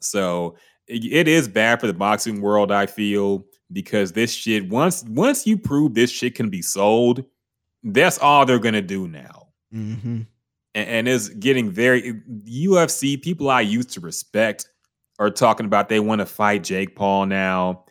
So 0.00 0.56
it, 0.88 1.04
it 1.04 1.28
is 1.28 1.46
bad 1.46 1.80
for 1.80 1.86
the 1.86 1.94
boxing 1.94 2.40
world, 2.40 2.72
I 2.72 2.86
feel 2.86 3.44
because 3.72 4.10
this 4.10 4.32
shit 4.32 4.68
once 4.68 5.04
once 5.04 5.46
you 5.46 5.56
prove 5.56 5.94
this 5.94 6.10
shit 6.10 6.34
can 6.34 6.50
be 6.50 6.60
sold, 6.60 7.24
that's 7.84 8.18
all 8.18 8.46
they're 8.46 8.58
gonna 8.58 8.82
do 8.82 9.06
now. 9.06 9.46
Mm-hmm. 9.72 10.22
And, 10.74 10.88
and 10.88 11.08
it's 11.08 11.28
getting 11.28 11.70
very 11.70 12.14
UFC 12.44 13.22
people 13.22 13.48
I 13.48 13.60
used 13.60 13.90
to 13.90 14.00
respect 14.00 14.68
are 15.20 15.30
talking 15.30 15.66
about 15.66 15.88
they 15.88 16.00
want 16.00 16.20
to 16.20 16.26
fight 16.26 16.64
Jake 16.64 16.96
Paul 16.96 17.26
now, 17.26 17.84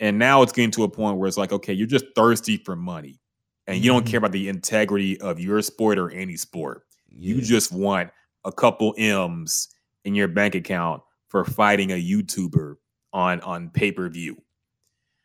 and 0.00 0.18
now 0.18 0.40
it's 0.40 0.52
getting 0.52 0.70
to 0.70 0.84
a 0.84 0.88
point 0.88 1.18
where 1.18 1.28
it's 1.28 1.36
like, 1.36 1.52
okay, 1.52 1.74
you're 1.74 1.86
just 1.86 2.06
thirsty 2.16 2.56
for 2.56 2.74
money, 2.76 3.20
and 3.66 3.76
you 3.76 3.90
mm-hmm. 3.90 3.98
don't 3.98 4.06
care 4.06 4.18
about 4.18 4.32
the 4.32 4.48
integrity 4.48 5.20
of 5.20 5.38
your 5.38 5.60
sport 5.60 5.98
or 5.98 6.10
any 6.10 6.38
sport. 6.38 6.84
Yeah. 7.16 7.34
You 7.36 7.40
just 7.42 7.72
want 7.72 8.10
a 8.44 8.52
couple 8.52 8.94
m's 8.98 9.68
in 10.04 10.14
your 10.14 10.28
bank 10.28 10.54
account 10.54 11.02
for 11.28 11.44
fighting 11.44 11.92
a 11.92 12.02
YouTuber 12.02 12.76
on 13.12 13.40
on 13.40 13.70
pay 13.70 13.92
per 13.92 14.08
view. 14.08 14.36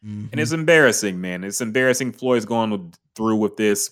Mm-hmm. 0.05 0.27
And 0.31 0.39
it's 0.39 0.51
embarrassing, 0.51 1.19
man. 1.19 1.43
It's 1.43 1.61
embarrassing 1.61 2.13
Floyd's 2.13 2.45
going 2.45 2.69
with, 2.69 2.93
through 3.15 3.35
with 3.35 3.57
this. 3.57 3.91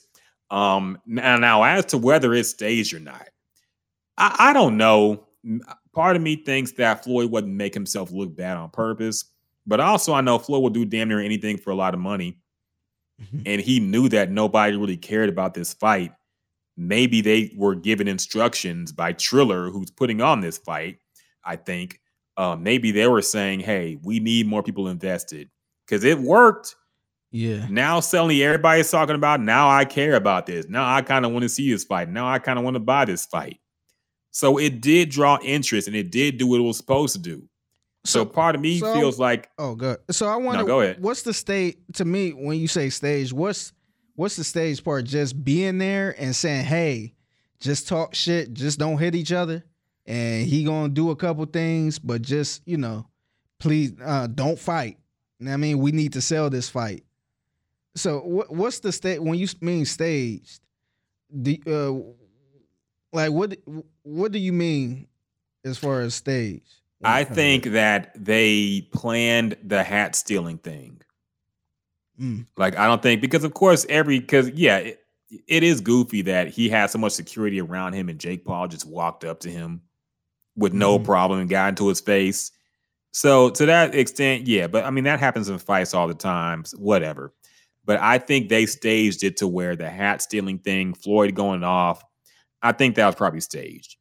Um, 0.50 0.98
now, 1.06 1.38
now, 1.38 1.64
as 1.64 1.86
to 1.86 1.98
whether 1.98 2.34
it's 2.34 2.50
staged 2.50 2.94
or 2.94 3.00
not, 3.00 3.28
I, 4.18 4.36
I 4.40 4.54
don't 4.54 4.78
know. 4.78 5.28
Part 5.94 6.16
of 6.16 6.22
me 6.22 6.38
thinks 6.38 6.72
that 6.74 7.04
Floyd 7.04 7.32
wouldn't 7.32 7.54
make 7.54 7.74
himself 7.74 8.12
look 8.12 8.36
bad 8.36 8.56
on 8.56 8.70
purpose, 8.70 9.26
but 9.66 9.80
also 9.80 10.14
I 10.14 10.22
know 10.22 10.40
Floyd 10.40 10.62
will 10.62 10.70
do 10.70 10.86
damn 10.86 11.10
near 11.10 11.20
anything 11.20 11.58
for 11.58 11.72
a 11.72 11.76
lot 11.76 11.94
of 11.94 12.00
money. 12.00 12.38
Mm-hmm. 13.22 13.42
And 13.46 13.62
he 13.62 13.80
knew 13.80 14.08
that 14.10 14.32
nobody 14.32 14.78
really 14.78 14.98
cared 14.98 15.28
about 15.28 15.54
this 15.54 15.74
fight. 15.74 16.14
Maybe 16.78 17.22
they 17.22 17.52
were 17.58 17.76
given 17.76 18.08
instructions 18.08 18.92
by 18.92 19.14
Triller, 19.14 19.70
who's 19.70 19.92
putting 19.92 20.22
on 20.22 20.42
this 20.42 20.58
fight. 20.58 21.00
I 21.44 21.56
think 21.56 22.00
uh, 22.38 22.56
maybe 22.56 22.92
they 22.92 23.08
were 23.08 23.22
saying, 23.22 23.62
"Hey, 23.62 23.98
we 24.04 24.20
need 24.20 24.48
more 24.48 24.62
people 24.62 24.88
invested 24.88 25.50
because 25.88 26.04
it 26.04 26.20
worked. 26.20 26.76
Yeah. 27.32 27.68
Now 27.70 28.00
suddenly 28.00 28.44
everybody's 28.44 28.90
talking 28.90 29.16
about 29.16 29.42
now 29.42 29.70
I 29.70 29.86
care 29.86 30.16
about 30.16 30.46
this. 30.46 30.68
Now 30.70 30.94
I 30.94 31.02
kind 31.02 31.26
of 31.26 31.32
want 31.32 31.44
to 31.44 31.50
see 31.50 31.72
this 31.72 31.84
fight. 31.84 32.10
Now 32.10 32.28
I 32.28 32.40
kind 32.40 32.58
of 32.58 32.64
want 32.64 32.76
to 32.76 32.80
buy 32.80 33.06
this 33.06 33.26
fight. 33.26 33.60
So 34.32 34.58
it 34.58 34.82
did 34.82 35.10
draw 35.10 35.40
interest 35.44 35.88
and 35.88 35.96
it 35.96 36.12
did 36.12 36.38
do 36.38 36.48
what 36.48 36.60
it 36.60 36.64
was 36.64 36.78
supposed 36.78 37.16
to 37.16 37.22
do. 37.22 37.44
So, 38.06 38.22
so 38.22 38.26
part 38.26 38.56
of 38.56 38.62
me 38.62 38.80
so, 38.80 38.94
feels 38.94 39.20
like 39.20 39.50
oh 39.58 39.76
good. 39.76 39.98
So 40.12 40.28
I 40.28 40.38
want 40.38 40.60
to 40.60 40.64
no, 40.64 40.68
go 40.68 40.82
ahead. 40.82 41.02
What's 41.02 41.24
the 41.24 41.34
state 41.34 41.80
to 41.96 42.06
me 42.06 42.32
when 42.32 42.58
you 42.58 42.68
say 42.68 42.90
stage? 42.90 43.34
What's 43.34 43.74
what's 44.18 44.36
the 44.36 44.44
stage 44.44 44.84
part? 44.84 45.06
Just 45.06 45.42
being 45.46 45.78
there 45.78 46.14
and 46.20 46.36
saying, 46.36 46.66
"Hey, 46.66 47.14
just 47.62 47.88
talk 47.88 48.14
shit, 48.14 48.54
just 48.54 48.78
don't 48.78 48.98
hit 48.98 49.16
each 49.16 49.32
other." 49.32 49.64
And 50.06 50.46
he 50.46 50.66
gonna 50.66 50.90
do 50.90 51.12
a 51.12 51.16
couple 51.16 51.46
things, 51.46 52.00
but 52.00 52.22
just 52.22 52.62
you 52.66 52.78
know, 52.78 53.08
please 53.60 53.94
uh, 54.04 54.28
don't 54.28 54.60
fight. 54.60 54.98
I 55.48 55.56
mean, 55.56 55.80
we 55.80 55.92
need 55.92 56.14
to 56.14 56.22
sell 56.22 56.50
this 56.50 56.68
fight. 56.68 57.06
So 57.96 58.20
what 58.20 58.52
what's 58.54 58.80
the 58.80 58.92
state 58.92 59.24
when 59.24 59.40
you 59.40 59.48
mean 59.62 59.86
staged? 59.86 60.60
The 61.30 61.62
uh, 61.66 61.94
like 63.14 63.32
what 63.32 63.58
what 64.04 64.32
do 64.32 64.40
you 64.40 64.54
mean 64.54 65.08
as 65.64 65.78
far 65.78 66.02
as 66.02 66.16
stage? 66.16 66.64
I 67.04 67.24
think 67.24 67.66
that 67.66 68.12
they 68.16 68.88
planned 68.92 69.58
the 69.64 69.84
hat 69.84 70.16
stealing 70.16 70.58
thing. 70.58 71.02
Mm. 72.20 72.46
Like 72.58 72.78
I 72.78 72.88
don't 72.88 73.02
think 73.02 73.22
because 73.22 73.44
of 73.44 73.54
course 73.54 73.86
every 73.90 74.20
because 74.20 74.50
yeah 74.52 74.78
it, 74.78 75.00
it 75.48 75.64
is 75.64 75.82
goofy 75.82 76.22
that 76.24 76.48
he 76.48 76.70
had 76.70 76.90
so 76.90 76.98
much 76.98 77.14
security 77.14 77.62
around 77.62 77.94
him 77.94 78.10
and 78.10 78.20
Jake 78.20 78.46
Paul 78.46 78.68
just 78.68 78.88
walked 78.88 79.24
up 79.24 79.42
to 79.42 79.50
him 79.50 79.82
with 80.56 80.74
no 80.74 80.98
mm. 80.98 81.06
problem 81.06 81.40
and 81.40 81.50
got 81.50 81.70
into 81.70 81.88
his 81.88 82.02
face. 82.02 82.52
So 83.12 83.50
to 83.52 83.66
that 83.68 83.96
extent, 83.96 84.48
yeah, 84.48 84.68
but 84.68 84.84
I 84.84 84.90
mean 84.90 85.04
that 85.04 85.20
happens 85.20 85.50
in 85.50 85.58
fights 85.60 85.94
all 85.94 86.08
the 86.08 86.14
time. 86.14 86.64
Whatever. 86.76 87.34
But 87.86 88.02
I 88.02 88.18
think 88.18 88.50
they 88.50 88.66
staged 88.66 89.24
it 89.24 89.38
to 89.38 89.48
where 89.48 89.76
the 89.76 89.90
hat 89.90 90.22
stealing 90.22 90.60
thing, 90.60 90.94
Floyd 90.94 91.34
going 91.36 91.64
off. 91.64 92.04
I 92.62 92.74
think 92.74 92.96
that 92.96 93.06
was 93.06 93.16
probably 93.16 93.40
staged. 93.40 93.96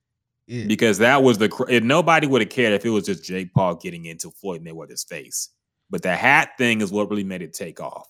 Yeah. 0.47 0.65
Because 0.67 0.99
that 0.99 1.23
was 1.23 1.39
the 1.39 1.81
nobody 1.83 2.27
would 2.27 2.41
have 2.41 2.51
cared 2.51 2.73
if 2.73 2.85
it 2.85 2.91
was 2.91 3.05
just 3.07 3.25
Jake 3.25 3.53
Paul 3.53 3.77
getting 3.77 4.07
into 4.07 4.31
Floyd 4.31 4.65
Mayweather's 4.65 5.05
face. 5.05 5.51
But 5.91 6.03
the 6.03 6.15
hat 6.17 6.51
thing 6.59 6.81
is 6.81 6.91
what 6.91 7.09
really 7.11 7.25
made 7.25 7.43
it 7.43 7.53
take 7.55 7.81
off. 7.81 8.09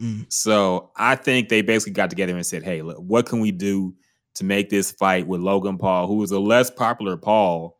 Mm. 0.00 0.26
So 0.28 0.90
I 0.96 1.14
think 1.16 1.48
they 1.48 1.62
basically 1.62 1.92
got 1.94 2.10
together 2.10 2.34
and 2.34 2.44
said, 2.44 2.62
"Hey, 2.62 2.82
look, 2.82 2.98
what 2.98 3.26
can 3.26 3.40
we 3.40 3.50
do 3.52 3.94
to 4.34 4.44
make 4.44 4.68
this 4.68 4.90
fight 4.90 5.26
with 5.26 5.40
Logan 5.40 5.78
Paul, 5.78 6.06
who 6.06 6.22
is 6.22 6.30
a 6.32 6.38
less 6.40 6.70
popular 6.70 7.16
Paul 7.16 7.78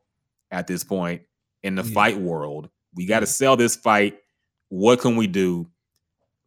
at 0.50 0.66
this 0.66 0.82
point 0.84 1.22
in 1.62 1.74
the 1.74 1.82
Yeah. 1.82 1.92
fight 1.92 2.18
world? 2.20 2.70
We 2.94 3.04
got 3.06 3.20
to 3.20 3.26
sell 3.26 3.56
this 3.56 3.76
fight. 3.76 4.18
What 4.68 5.00
can 5.00 5.16
we 5.16 5.26
do?" 5.26 5.68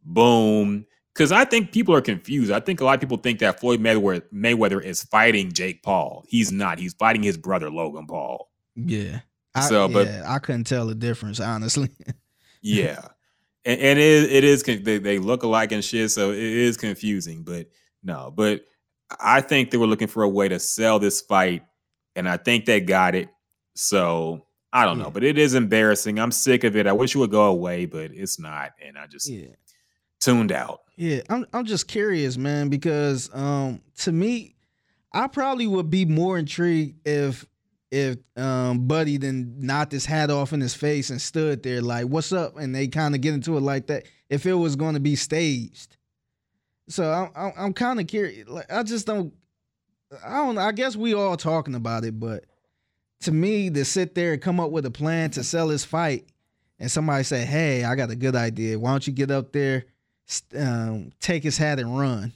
Boom. 0.02 0.86
Because 1.14 1.32
I 1.32 1.44
think 1.44 1.72
people 1.72 1.94
are 1.94 2.00
confused. 2.00 2.50
I 2.50 2.60
think 2.60 2.80
a 2.80 2.84
lot 2.84 2.94
of 2.94 3.00
people 3.00 3.16
think 3.18 3.40
that 3.40 3.60
Floyd 3.60 3.80
Mayweather, 3.80 4.22
Mayweather 4.32 4.82
is 4.82 5.02
fighting 5.02 5.52
Jake 5.52 5.82
Paul. 5.82 6.24
He's 6.28 6.50
not. 6.52 6.78
He's 6.78 6.94
fighting 6.94 7.22
his 7.22 7.36
brother 7.36 7.68
Logan 7.70 8.06
Paul. 8.06 8.48
Yeah. 8.76 9.20
I, 9.54 9.68
So, 9.68 9.88
but- 9.88 10.06
yeah, 10.06 10.24
I 10.26 10.38
couldn't 10.38 10.64
tell 10.64 10.86
the 10.86 10.94
difference, 10.94 11.40
honestly. 11.40 11.90
Yeah, 12.62 13.00
and, 13.64 13.80
and 13.80 13.98
it, 13.98 14.32
it 14.32 14.44
is 14.44 14.62
they, 14.62 14.98
they 14.98 15.18
look 15.18 15.42
alike 15.42 15.72
and 15.72 15.84
shit, 15.84 16.10
so 16.10 16.30
it 16.30 16.38
is 16.38 16.76
confusing. 16.76 17.42
But 17.42 17.68
no, 18.02 18.32
but 18.34 18.64
I 19.20 19.40
think 19.40 19.70
they 19.70 19.78
were 19.78 19.86
looking 19.86 20.08
for 20.08 20.22
a 20.22 20.28
way 20.28 20.48
to 20.48 20.58
sell 20.58 20.98
this 20.98 21.20
fight, 21.20 21.62
and 22.16 22.28
I 22.28 22.36
think 22.36 22.64
they 22.66 22.80
got 22.80 23.14
it. 23.14 23.28
So 23.74 24.46
I 24.72 24.84
don't 24.84 24.98
Yeah. 24.98 25.04
know, 25.04 25.10
but 25.10 25.24
it 25.24 25.38
is 25.38 25.54
embarrassing. 25.54 26.18
I'm 26.18 26.32
sick 26.32 26.64
of 26.64 26.76
it. 26.76 26.86
I 26.86 26.92
wish 26.92 27.14
it 27.14 27.18
would 27.18 27.30
go 27.30 27.44
away, 27.46 27.86
but 27.86 28.10
it's 28.12 28.38
not, 28.38 28.72
and 28.84 28.98
I 28.98 29.06
just 29.06 29.28
yeah. 29.28 29.46
tuned 30.20 30.52
out. 30.52 30.80
Yeah, 30.96 31.20
I'm 31.30 31.46
I'm 31.52 31.64
just 31.64 31.88
curious, 31.88 32.36
man, 32.36 32.68
because 32.68 33.30
um 33.34 33.80
to 33.98 34.12
me, 34.12 34.54
I 35.12 35.26
probably 35.28 35.66
would 35.66 35.90
be 35.90 36.04
more 36.04 36.36
intrigued 36.38 37.06
if 37.06 37.46
if 37.90 38.18
um 38.36 38.86
Buddy 38.86 39.16
then 39.16 39.54
knocked 39.58 39.92
his 39.92 40.06
hat 40.06 40.30
off 40.30 40.52
in 40.52 40.60
his 40.60 40.74
face 40.74 41.10
and 41.10 41.20
stood 41.20 41.62
there 41.62 41.82
like, 41.82 42.06
"What's 42.06 42.32
up?" 42.32 42.56
and 42.56 42.74
they 42.74 42.88
kind 42.88 43.14
of 43.14 43.20
get 43.20 43.34
into 43.34 43.56
it 43.56 43.60
like 43.60 43.86
that. 43.88 44.04
If 44.28 44.46
it 44.46 44.54
was 44.54 44.76
going 44.76 44.94
to 44.94 45.00
be 45.00 45.16
staged, 45.16 45.96
so 46.88 47.30
I'm 47.34 47.52
I'm, 47.56 47.72
kind 47.72 48.00
of 48.00 48.06
curious. 48.06 48.48
Like, 48.48 48.70
I 48.72 48.82
just 48.82 49.06
don't. 49.06 49.32
I 50.24 50.38
don't. 50.38 50.58
I 50.58 50.72
guess 50.72 50.96
we 50.96 51.14
all 51.14 51.36
talking 51.36 51.74
about 51.74 52.04
it, 52.04 52.18
but 52.18 52.44
to 53.22 53.32
me, 53.32 53.70
to 53.70 53.84
sit 53.84 54.14
there 54.14 54.32
and 54.32 54.42
come 54.42 54.60
up 54.60 54.70
with 54.70 54.86
a 54.86 54.90
plan 54.90 55.30
to 55.30 55.44
sell 55.44 55.68
his 55.68 55.84
fight, 55.84 56.26
and 56.78 56.90
somebody 56.90 57.24
say, 57.24 57.44
"Hey, 57.44 57.84
I 57.84 57.94
got 57.96 58.10
a 58.10 58.16
good 58.16 58.36
idea. 58.36 58.78
Why 58.78 58.90
don't 58.90 59.06
you 59.06 59.12
get 59.12 59.30
up 59.30 59.52
there?" 59.52 59.84
um, 60.56 61.10
take 61.20 61.42
his 61.42 61.58
hat 61.58 61.78
and 61.78 61.98
run. 61.98 62.32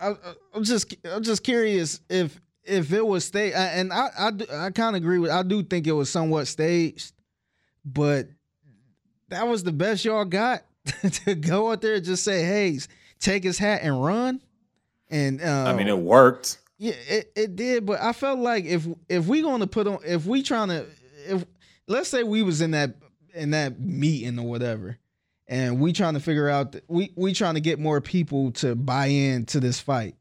I, 0.00 0.14
I'm 0.54 0.64
just 0.64 0.94
I'm 1.04 1.22
just 1.22 1.44
curious 1.44 2.00
if 2.08 2.40
if 2.64 2.92
it 2.92 3.06
was 3.06 3.24
staged, 3.24 3.54
and 3.56 3.92
I 3.92 4.08
I, 4.18 4.30
do- 4.30 4.46
I 4.52 4.70
kind 4.70 4.96
of 4.96 5.02
agree 5.02 5.18
with. 5.18 5.30
I 5.30 5.42
do 5.42 5.62
think 5.62 5.86
it 5.86 5.92
was 5.92 6.10
somewhat 6.10 6.46
staged, 6.46 7.12
but 7.84 8.26
that 9.28 9.46
was 9.46 9.62
the 9.64 9.72
best 9.72 10.04
y'all 10.04 10.24
got 10.24 10.62
to 11.24 11.34
go 11.34 11.70
out 11.72 11.80
there 11.80 11.94
and 11.94 12.04
just 12.04 12.24
say, 12.24 12.44
"Hey, 12.44 12.78
take 13.20 13.44
his 13.44 13.58
hat 13.58 13.80
and 13.82 14.02
run." 14.04 14.40
And 15.10 15.40
uh, 15.42 15.64
I 15.66 15.74
mean, 15.74 15.88
it 15.88 15.98
worked. 15.98 16.58
yeah, 16.78 16.94
it, 17.08 17.32
it 17.36 17.56
did, 17.56 17.86
but 17.86 18.00
I 18.00 18.12
felt 18.12 18.38
like 18.38 18.64
if 18.64 18.86
if 19.08 19.26
we 19.26 19.42
gonna 19.42 19.66
put 19.66 19.86
on 19.86 19.98
if 20.04 20.26
we 20.26 20.42
trying 20.42 20.68
to 20.68 20.86
if 21.26 21.44
let's 21.86 22.08
say 22.08 22.22
we 22.22 22.42
was 22.42 22.60
in 22.60 22.72
that 22.72 22.94
in 23.34 23.50
that 23.50 23.78
meeting 23.80 24.38
or 24.38 24.46
whatever, 24.46 24.98
and 25.46 25.78
we 25.80 25.92
trying 25.92 26.14
to 26.14 26.20
figure 26.20 26.48
out 26.48 26.76
we 26.88 27.12
we 27.16 27.34
trying 27.34 27.54
to 27.54 27.60
get 27.60 27.78
more 27.78 28.00
people 28.00 28.52
to 28.52 28.74
buy 28.74 29.06
in 29.06 29.44
to 29.46 29.60
this 29.60 29.78
fight. 29.80 30.16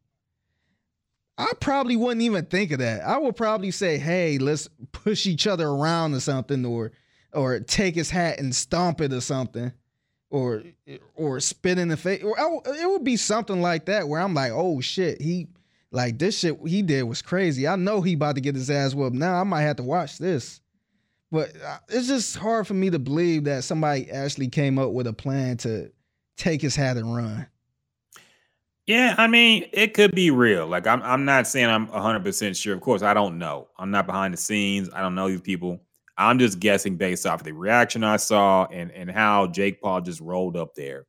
I 1.38 1.52
probably 1.60 1.96
wouldn't 1.96 2.22
even 2.22 2.46
think 2.46 2.72
of 2.72 2.80
that. 2.80 3.02
I 3.02 3.18
would 3.18 3.36
probably 3.36 3.72
say, 3.72 3.98
"Hey, 3.98 4.38
let's 4.38 4.70
push 4.92 5.26
each 5.26 5.48
other 5.48 5.68
around 5.68 6.14
or 6.14 6.20
something, 6.20 6.66
or 6.66 6.92
or 7.34 7.60
take 7.60 7.96
his 7.96 8.10
hat 8.12 8.40
and 8.40 8.56
stomp 8.56 9.02
it 9.02 9.12
or 9.14 9.22
something." 9.22 9.72
Or, 10.30 10.64
or 11.14 11.40
spit 11.40 11.78
in 11.78 11.90
the 11.90 11.98
face, 11.98 12.24
or 12.24 12.40
I- 12.40 12.82
it 12.82 12.90
would 12.90 13.04
be 13.04 13.18
something 13.18 13.62
like 13.62 13.86
that 13.86 14.08
where 14.08 14.20
I'm 14.20 14.34
like, 14.34 14.52
oh 14.52 14.82
shit, 14.82 15.22
he 15.22 15.48
like 15.92 16.18
this 16.18 16.40
shit 16.40 16.58
he 16.66 16.82
did 16.82 17.04
was 17.04 17.22
crazy. 17.22 17.68
I 17.68 17.76
know 17.76 18.02
he 18.02 18.14
about 18.14 18.34
to 18.34 18.42
get 18.42 18.56
his 18.56 18.72
ass 18.72 18.96
whooped. 18.96 19.16
Now 19.16 19.40
I 19.40 19.44
might 19.44 19.62
have 19.62 19.76
to 19.76 19.84
watch 19.84 20.18
this. 20.18 20.60
But 21.32 21.54
uh, 21.64 21.78
it's 21.88 22.08
just 22.08 22.36
hard 22.36 22.66
for 22.66 22.74
me 22.74 22.90
to 22.90 22.98
believe 22.98 23.44
that 23.44 23.64
somebody 23.64 24.10
actually 24.10 24.48
came 24.48 24.80
up 24.80 24.90
with 24.90 25.06
a 25.06 25.14
plan 25.14 25.58
to 25.58 25.92
take 26.36 26.64
his 26.64 26.76
hat 26.76 26.98
and 26.98 27.16
run. 27.16 27.46
Yeah, 28.86 29.16
I 29.18 29.28
mean, 29.28 29.70
it 29.72 29.94
could 29.94 30.14
be 30.14 30.30
real. 30.30 30.68
Like 30.68 30.88
I'm 30.88 31.02
I'm 31.04 31.24
not 31.24 31.48
saying 31.48 31.70
I'm 31.70 31.88
100% 31.88 32.56
sure. 32.56 32.74
Of 32.74 32.82
course, 32.82 33.02
I 33.02 33.14
don't 33.14 33.38
know. 33.38 33.70
I'm 33.78 33.92
not 33.92 34.06
behind 34.06 34.34
the 34.34 34.38
scenes. 34.38 34.90
I 34.94 35.02
don't 35.02 35.16
know 35.16 35.30
these 35.30 35.42
people. 35.42 35.82
I'm 36.18 36.38
just 36.38 36.60
guessing 36.60 36.98
based 36.98 37.26
off 37.26 37.40
of 37.42 37.46
the 37.46 37.54
reaction 37.54 38.04
I 38.04 38.18
saw 38.18 38.66
and 38.66 38.92
and 38.92 39.10
how 39.10 39.48
Jake 39.48 39.82
Paul 39.82 40.02
just 40.02 40.20
rolled 40.20 40.58
up 40.58 40.76
there 40.76 41.06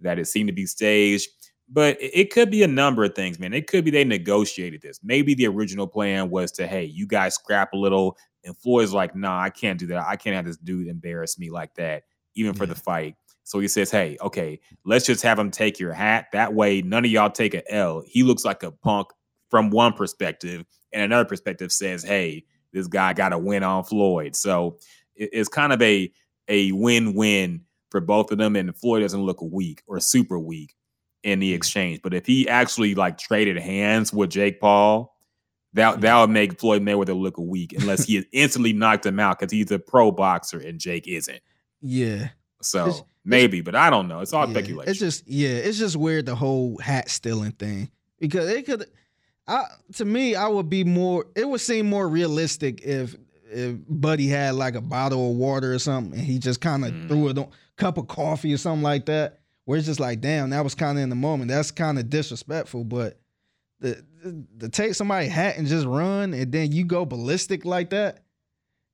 that 0.00 0.18
it 0.18 0.26
seemed 0.26 0.48
to 0.48 0.54
be 0.54 0.66
staged. 0.66 1.28
But 1.68 2.00
it, 2.00 2.12
it 2.14 2.30
could 2.32 2.50
be 2.50 2.62
a 2.62 2.68
number 2.68 3.04
of 3.04 3.14
things, 3.14 3.38
man. 3.38 3.54
It 3.54 3.66
could 3.66 3.84
be 3.84 3.90
they 3.90 4.04
negotiated 4.04 4.82
this. 4.82 5.00
Maybe 5.02 5.34
the 5.34 5.46
original 5.48 5.86
plan 5.86 6.30
was 6.30 6.52
to, 6.52 6.66
hey, 6.66 6.84
you 6.84 7.06
guys 7.06 7.34
scrap 7.34 7.72
a 7.72 7.76
little, 7.76 8.16
and 8.44 8.56
Floyd's 8.56 8.92
like, 8.92 9.14
nah, 9.14 9.40
I 9.40 9.50
can't 9.50 9.78
do 9.78 9.86
that. 9.88 10.04
I 10.06 10.16
can't 10.16 10.36
have 10.36 10.46
this 10.46 10.56
dude 10.56 10.88
embarrass 10.88 11.38
me 11.38 11.50
like 11.50 11.74
that, 11.74 12.04
even 12.34 12.54
for 12.54 12.66
the 12.66 12.74
fight. 12.74 13.16
So 13.50 13.58
he 13.58 13.66
says, 13.66 13.90
hey, 13.90 14.16
okay, 14.20 14.60
let's 14.84 15.04
just 15.04 15.24
have 15.24 15.36
him 15.36 15.50
take 15.50 15.80
your 15.80 15.92
hat. 15.92 16.26
That 16.32 16.54
way, 16.54 16.82
none 16.82 17.04
of 17.04 17.10
y'all 17.10 17.30
take 17.30 17.52
a 17.52 17.68
L. 17.74 18.00
He 18.06 18.22
looks 18.22 18.44
like 18.44 18.62
a 18.62 18.70
punk 18.70 19.08
from 19.48 19.70
one 19.70 19.92
perspective, 19.92 20.64
and 20.92 21.02
another 21.02 21.28
perspective 21.28 21.72
says, 21.72 22.04
hey, 22.04 22.44
this 22.72 22.86
guy 22.86 23.12
got 23.12 23.32
a 23.32 23.38
win 23.38 23.64
on 23.64 23.82
Floyd. 23.82 24.36
So 24.36 24.78
it's 25.16 25.48
kind 25.48 25.72
of 25.72 25.82
a 25.82 26.12
a 26.46 26.70
win 26.70 27.12
win 27.14 27.62
for 27.90 28.00
both 28.00 28.30
of 28.30 28.38
them, 28.38 28.54
and 28.54 28.76
Floyd 28.76 29.02
doesn't 29.02 29.20
look 29.20 29.42
weak 29.42 29.82
or 29.88 29.98
super 29.98 30.38
weak 30.38 30.76
in 31.24 31.40
the 31.40 31.52
mm. 31.52 31.56
exchange. 31.56 32.02
But 32.04 32.14
if 32.14 32.26
he 32.26 32.48
actually 32.48 32.94
like 32.94 33.18
traded 33.18 33.58
hands 33.58 34.12
with 34.12 34.30
Jake 34.30 34.60
Paul, 34.60 35.18
that 35.72 35.96
mm. 35.96 36.00
that 36.02 36.20
would 36.20 36.30
make 36.30 36.60
Floyd 36.60 36.82
Mayweather 36.82 37.20
look 37.20 37.36
weak 37.36 37.72
unless 37.72 38.04
he 38.04 38.24
instantly 38.32 38.72
knocked 38.72 39.06
him 39.06 39.18
out 39.18 39.40
because 39.40 39.50
he's 39.50 39.72
a 39.72 39.80
pro 39.80 40.12
boxer 40.12 40.60
and 40.60 40.78
Jake 40.78 41.08
isn't. 41.08 41.40
Yeah. 41.80 42.28
So 42.62 43.08
maybe, 43.30 43.60
but 43.60 43.74
I 43.74 43.88
don't 43.90 44.08
know. 44.08 44.20
It's 44.20 44.32
all 44.32 44.46
Yeah, 44.46 44.52
speculation. 44.52 44.90
It's 44.90 45.00
just 45.00 45.26
yeah, 45.28 45.48
it's 45.50 45.78
just 45.78 45.96
weird 45.96 46.26
the 46.26 46.34
whole 46.34 46.78
hat 46.78 47.08
stealing 47.10 47.52
thing 47.52 47.90
because 48.18 48.48
it 48.50 48.66
could. 48.66 48.86
I 49.46 49.64
to 49.96 50.04
me, 50.04 50.34
I 50.34 50.46
would 50.48 50.68
be 50.70 50.84
more. 50.84 51.26
It 51.34 51.48
would 51.48 51.60
seem 51.60 51.88
more 51.88 52.08
realistic 52.08 52.82
if 52.82 53.16
if 53.50 53.76
Buddy 53.88 54.28
had 54.28 54.54
like 54.54 54.74
a 54.76 54.80
bottle 54.80 55.30
of 55.32 55.36
water 55.36 55.72
or 55.74 55.78
something 55.78 56.18
and 56.18 56.26
he 56.26 56.38
just 56.38 56.60
kind 56.60 56.84
of 56.84 56.92
Mm. 56.92 57.08
threw 57.08 57.28
a 57.30 57.48
cup 57.76 57.98
of 57.98 58.06
coffee 58.06 58.52
or 58.54 58.58
something 58.58 58.82
like 58.82 59.06
that. 59.06 59.40
Where 59.64 59.76
it's 59.78 59.86
just 59.86 60.00
like, 60.00 60.20
damn, 60.20 60.50
that 60.50 60.62
was 60.64 60.74
kind 60.74 60.98
of 60.98 61.02
in 61.04 61.10
the 61.10 61.16
moment. 61.16 61.48
That's 61.50 61.70
kind 61.70 61.98
of 61.98 62.10
disrespectful, 62.10 62.84
but. 62.84 63.16
The, 63.82 64.04
the, 64.22 64.44
to 64.58 64.68
take 64.68 64.94
somebody's 64.94 65.32
hat 65.32 65.56
and 65.56 65.66
just 65.66 65.86
run 65.86 66.34
and 66.34 66.52
then 66.52 66.70
you 66.70 66.84
go 66.84 67.06
ballistic 67.06 67.64
like 67.64 67.88
that, 67.90 68.18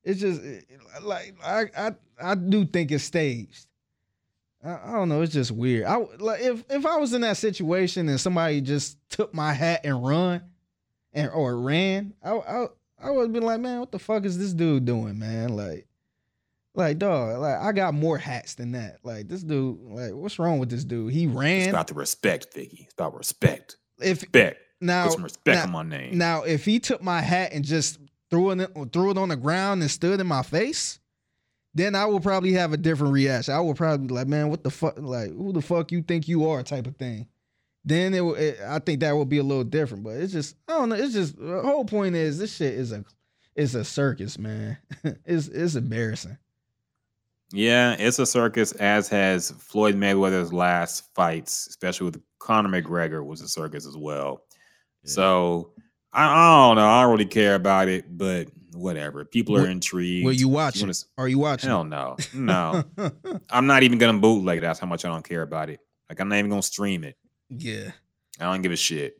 it's 0.05 0.21
just 0.21 0.41
it- 0.41 0.65
like 1.01 1.35
I 1.43 1.65
I 1.77 1.91
I 2.21 2.35
do 2.35 2.63
think 2.63 2.91
it's 2.93 3.03
staged. 3.03 3.66
I, 4.67 4.89
I 4.89 4.91
don't 4.93 5.09
know. 5.09 5.21
It's 5.21 5.33
just 5.33 5.51
weird. 5.51 5.85
I 5.85 5.97
like 6.19 6.41
if 6.41 6.63
if 6.69 6.85
I 6.85 6.97
was 6.97 7.13
in 7.13 7.21
that 7.21 7.37
situation 7.37 8.09
and 8.09 8.19
somebody 8.19 8.61
just 8.61 8.97
took 9.09 9.33
my 9.33 9.53
hat 9.53 9.81
and 9.83 10.05
run, 10.05 10.41
and 11.13 11.29
or 11.31 11.57
ran, 11.57 12.13
I 12.23 12.31
I 12.31 12.65
I 13.01 13.11
would 13.11 13.31
be 13.31 13.39
like, 13.39 13.59
man, 13.59 13.79
what 13.79 13.91
the 13.91 13.99
fuck 13.99 14.25
is 14.25 14.37
this 14.37 14.53
dude 14.53 14.85
doing, 14.85 15.17
man? 15.19 15.55
Like, 15.55 15.87
like 16.75 16.97
dog, 16.97 17.39
like 17.39 17.55
I 17.57 17.71
got 17.71 17.93
more 17.93 18.17
hats 18.17 18.55
than 18.55 18.73
that. 18.73 18.97
Like 19.03 19.27
this 19.27 19.43
dude, 19.43 19.79
like 19.83 20.13
what's 20.13 20.37
wrong 20.39 20.59
with 20.59 20.69
this 20.69 20.83
dude? 20.83 21.13
He 21.13 21.27
ran. 21.27 21.61
it's 21.61 21.69
about 21.69 21.87
the 21.87 21.93
respect, 21.93 22.53
Vicky. 22.53 22.81
It's 22.83 22.93
about 22.93 23.15
respect. 23.15 23.77
If 23.99 24.21
Respect. 24.21 24.59
now 24.81 25.05
Put 25.05 25.13
some 25.13 25.23
respect 25.23 25.55
now- 25.57 25.63
on 25.63 25.71
my 25.71 25.97
name. 25.97 26.17
now, 26.17 26.43
if 26.43 26.65
he 26.65 26.79
took 26.79 27.01
my 27.01 27.21
hat 27.21 27.51
and 27.53 27.63
just 27.65 27.99
threw 28.29 28.51
it 28.51 28.69
threw 28.91 29.11
it 29.11 29.17
on 29.17 29.29
the 29.29 29.35
ground 29.37 29.81
and 29.81 29.89
stood 29.89 30.19
in 30.19 30.27
my 30.27 30.43
face, 30.43 30.99
then 31.77 31.95
I 31.95 32.05
will 32.05 32.19
probably 32.19 32.53
have 32.53 32.73
a 32.73 32.77
different 32.77 33.13
reaction. 33.13 33.53
I 33.53 33.59
will 33.59 33.73
probably 33.75 34.07
be 34.07 34.13
like, 34.13 34.27
"Man, 34.27 34.49
what 34.49 34.63
the 34.63 34.69
fuck? 34.71 34.95
Like, 34.97 35.31
who 35.31 35.53
the 35.53 35.61
fuck 35.61 35.91
you 35.91 36.01
think 36.01 36.27
you 36.27 36.49
are?" 36.49 36.63
Type 36.63 36.87
of 36.87 36.95
thing. 36.97 37.27
Then 37.85 38.13
it, 38.13 38.21
would- 38.25 38.39
it 38.39 38.59
I 38.65 38.79
think 38.79 38.99
that 38.99 39.15
would 39.15 39.29
be 39.29 39.37
a 39.37 39.43
little 39.43 39.63
different. 39.63 40.03
But 40.03 40.17
it's 40.17 40.33
just, 40.33 40.55
I 40.67 40.73
don't 40.73 40.89
know. 40.89 40.95
It's 40.95 41.13
just 41.13 41.37
the 41.37 41.61
whole 41.61 41.85
point 41.85 42.15
is 42.15 42.37
this 42.39 42.55
shit 42.55 42.73
is 42.73 42.91
a 42.91 43.05
it's 43.55 43.73
a 43.75 43.83
circus, 43.85 44.37
man. 44.37 44.77
it's 45.25 45.47
it's 45.47 45.75
embarrassing. 45.75 46.37
Yeah, 47.53 47.95
it's 47.97 48.19
a 48.19 48.25
circus, 48.25 48.73
as 48.73 49.07
has 49.07 49.51
Floyd 49.51 49.95
Mayweather's 49.95 50.51
last 50.51 51.05
fights, 51.15 51.67
especially 51.67 52.05
with 52.05 52.21
Conor 52.39 52.69
McGregor, 52.69 53.25
was 53.25 53.39
a 53.39 53.47
circus 53.47 53.87
as 53.87 53.95
well. 53.95 54.43
So 55.05 55.71
I, 56.11 56.25
I 56.25 56.67
don't 56.67 56.75
know. 56.75 56.85
I 56.87 57.01
don't 57.03 57.11
really 57.11 57.25
care 57.25 57.55
about 57.55 57.87
it, 57.87 58.17
but 58.17 58.49
whatever. 58.77 59.25
People 59.25 59.57
are 59.57 59.61
Will- 59.61 59.69
intrigued. 59.69 60.25
Will 60.25 60.33
you 60.33 60.47
If 60.47 60.53
watch 60.53 60.81
wanna 60.81 60.93
Are 61.17 61.27
you 61.27 61.39
watching? 61.39 61.69
Hell 61.69 61.83
no. 61.83 62.15
No. 62.33 62.83
I'm 63.49 63.67
not 63.67 63.83
even 63.83 63.97
gonna 63.97 64.17
bootleg 64.19 64.59
it. 64.59 64.61
That's 64.61 64.79
how 64.79 64.87
much 64.87 65.03
I 65.05 65.09
don't 65.09 65.27
care 65.27 65.41
about 65.41 65.69
it. 65.69 65.79
Like 66.09 66.19
I'm 66.19 66.29
not 66.29 66.37
even 66.37 66.49
gonna 66.49 66.61
stream 66.61 67.03
it. 67.03 67.17
yeah. 67.49 67.91
I 68.39 68.45
don't 68.45 68.61
give 68.61 68.71
a 68.71 68.75
shit. 68.75 69.17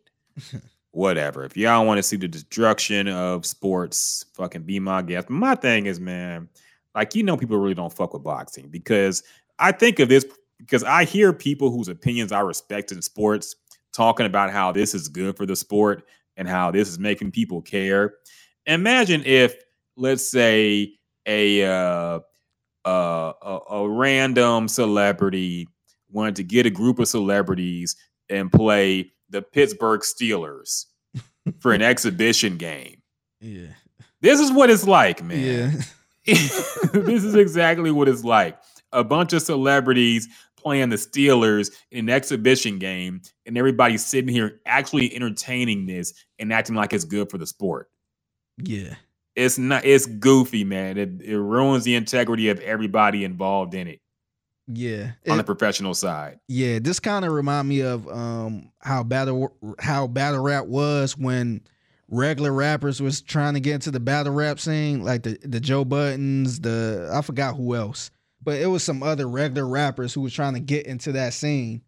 Whatever. 0.92 1.44
If 1.44 1.56
y'all 1.58 1.86
want 1.86 1.98
to 2.00 2.04
see 2.04 2.16
the 2.18 2.28
destruction 2.28 3.08
of 3.08 3.46
sports, 3.46 4.26
fucking 4.36 4.64
be 4.64 4.80
my 4.80 5.02
guest. 5.02 5.30
My 5.30 5.54
thing 5.56 5.86
is, 5.86 6.00
man, 6.00 6.50
like 6.96 7.14
you 7.16 7.24
know, 7.24 7.38
people 7.38 7.58
really 7.58 7.74
don't 7.76 7.94
fuck 7.94 8.14
with 8.14 8.24
boxing 8.24 8.70
because 8.70 9.24
I 9.60 9.72
think 9.72 10.00
of 10.00 10.10
this 10.10 10.26
because 10.60 10.84
I 10.84 11.04
hear 11.06 11.34
people 11.34 11.70
whose 11.72 11.88
opinions 11.88 12.32
I 12.32 12.40
respect 12.42 12.92
in 12.92 13.02
sports 13.02 13.56
talking 13.94 14.26
about 14.26 14.52
how 14.52 14.72
this 14.72 14.94
is 14.96 15.08
good 15.08 15.36
for 15.38 15.46
the 15.46 15.56
sport 15.56 16.04
and 16.36 16.48
how 16.48 16.72
this 16.72 16.88
is 16.88 16.98
making 17.00 17.32
people 17.32 17.62
care. 17.62 18.16
Imagine 18.68 19.24
if, 19.26 19.56
let's 19.96 20.30
say, 20.30 20.94
a 21.26 21.64
uh, 21.66 22.20
uh, 22.86 23.34
a, 23.42 23.60
a 23.72 23.90
random 23.90 24.68
celebrity 24.68 25.68
wanted 26.10 26.36
to 26.38 26.44
get 26.44 26.66
a 26.66 26.70
group 26.70 27.00
of 27.00 27.08
celebrities 27.08 27.96
and 28.30 28.52
play 28.52 29.12
the 29.30 29.42
Pittsburgh 29.42 30.02
Steelers 30.02 30.86
for 31.60 31.74
an 31.74 31.82
exhibition 31.82 32.58
game. 32.58 33.02
Yeah. 33.42 33.74
This 34.22 34.40
is 34.40 34.52
what 34.52 34.70
it's 34.70 34.88
like, 34.88 35.24
man. 35.24 35.40
Yeah. 35.40 35.82
this 36.26 37.24
is 37.24 37.36
exactly 37.36 37.90
what 37.92 38.10
it's 38.10 38.24
like. 38.24 38.58
A 38.92 39.04
bunch 39.04 39.32
of 39.32 39.42
celebrities 39.42 40.28
playing 40.58 40.90
the 40.90 40.98
Steelers 40.98 41.72
in 41.92 42.10
an 42.10 42.10
exhibition 42.10 42.80
game, 42.80 43.22
and 43.46 43.58
everybody's 43.58 44.06
sitting 44.06 44.28
here 44.28 44.60
actually 44.66 45.16
entertaining 45.16 45.86
this 45.86 46.14
and 46.38 46.52
acting 46.52 46.76
like 46.76 46.92
it's 46.92 47.06
good 47.06 47.30
for 47.30 47.38
the 47.38 47.48
sport. 47.48 47.90
Yeah. 48.58 48.96
It's 49.36 49.58
not. 49.58 49.86
It's 49.86 50.06
goofy, 50.08 50.64
man. 50.64 50.98
It, 50.98 51.22
it 51.22 51.38
ruins 51.38 51.84
the 51.84 51.96
integrity 51.96 52.50
of 52.50 52.60
everybody 52.62 53.24
involved 53.24 53.76
in 53.76 53.88
it 53.88 54.00
Yeah. 54.68 55.12
on 55.30 55.36
It- 55.36 55.38
the 55.38 55.44
professional 55.44 55.94
side. 55.94 56.40
Yeah, 56.48 56.80
this 56.80 57.00
kind 57.00 57.24
of 57.24 57.32
remind 57.32 57.68
me 57.70 57.82
of 57.82 58.08
um 58.08 58.72
how 58.82 59.04
battle 59.04 59.56
how 59.80 60.08
battle 60.08 60.42
rap 60.42 60.66
was 60.66 61.16
when 61.18 61.62
regular 62.10 62.52
rappers 62.54 63.00
was 63.02 63.22
trying 63.22 63.54
to 63.54 63.60
get 63.60 63.76
into 63.76 63.92
the 63.92 64.00
battle 64.00 64.34
rap 64.34 64.60
scene, 64.60 65.04
like 65.04 65.22
the 65.24 65.38
the 65.44 65.60
Joe 65.60 65.86
Buddens, 65.86 66.62
the 66.64 67.12
I 67.14 67.22
forgot 67.22 67.56
who 67.58 67.76
else, 67.76 68.10
but 68.44 68.60
it 68.60 68.68
was 68.68 68.82
some 68.84 69.04
other 69.04 69.28
regular 69.28 69.68
rappers 69.68 70.14
who 70.16 70.22
was 70.22 70.34
trying 70.34 70.54
to 70.56 70.60
get 70.60 70.88
into 70.88 71.12
that 71.12 71.34
scene, 71.34 71.82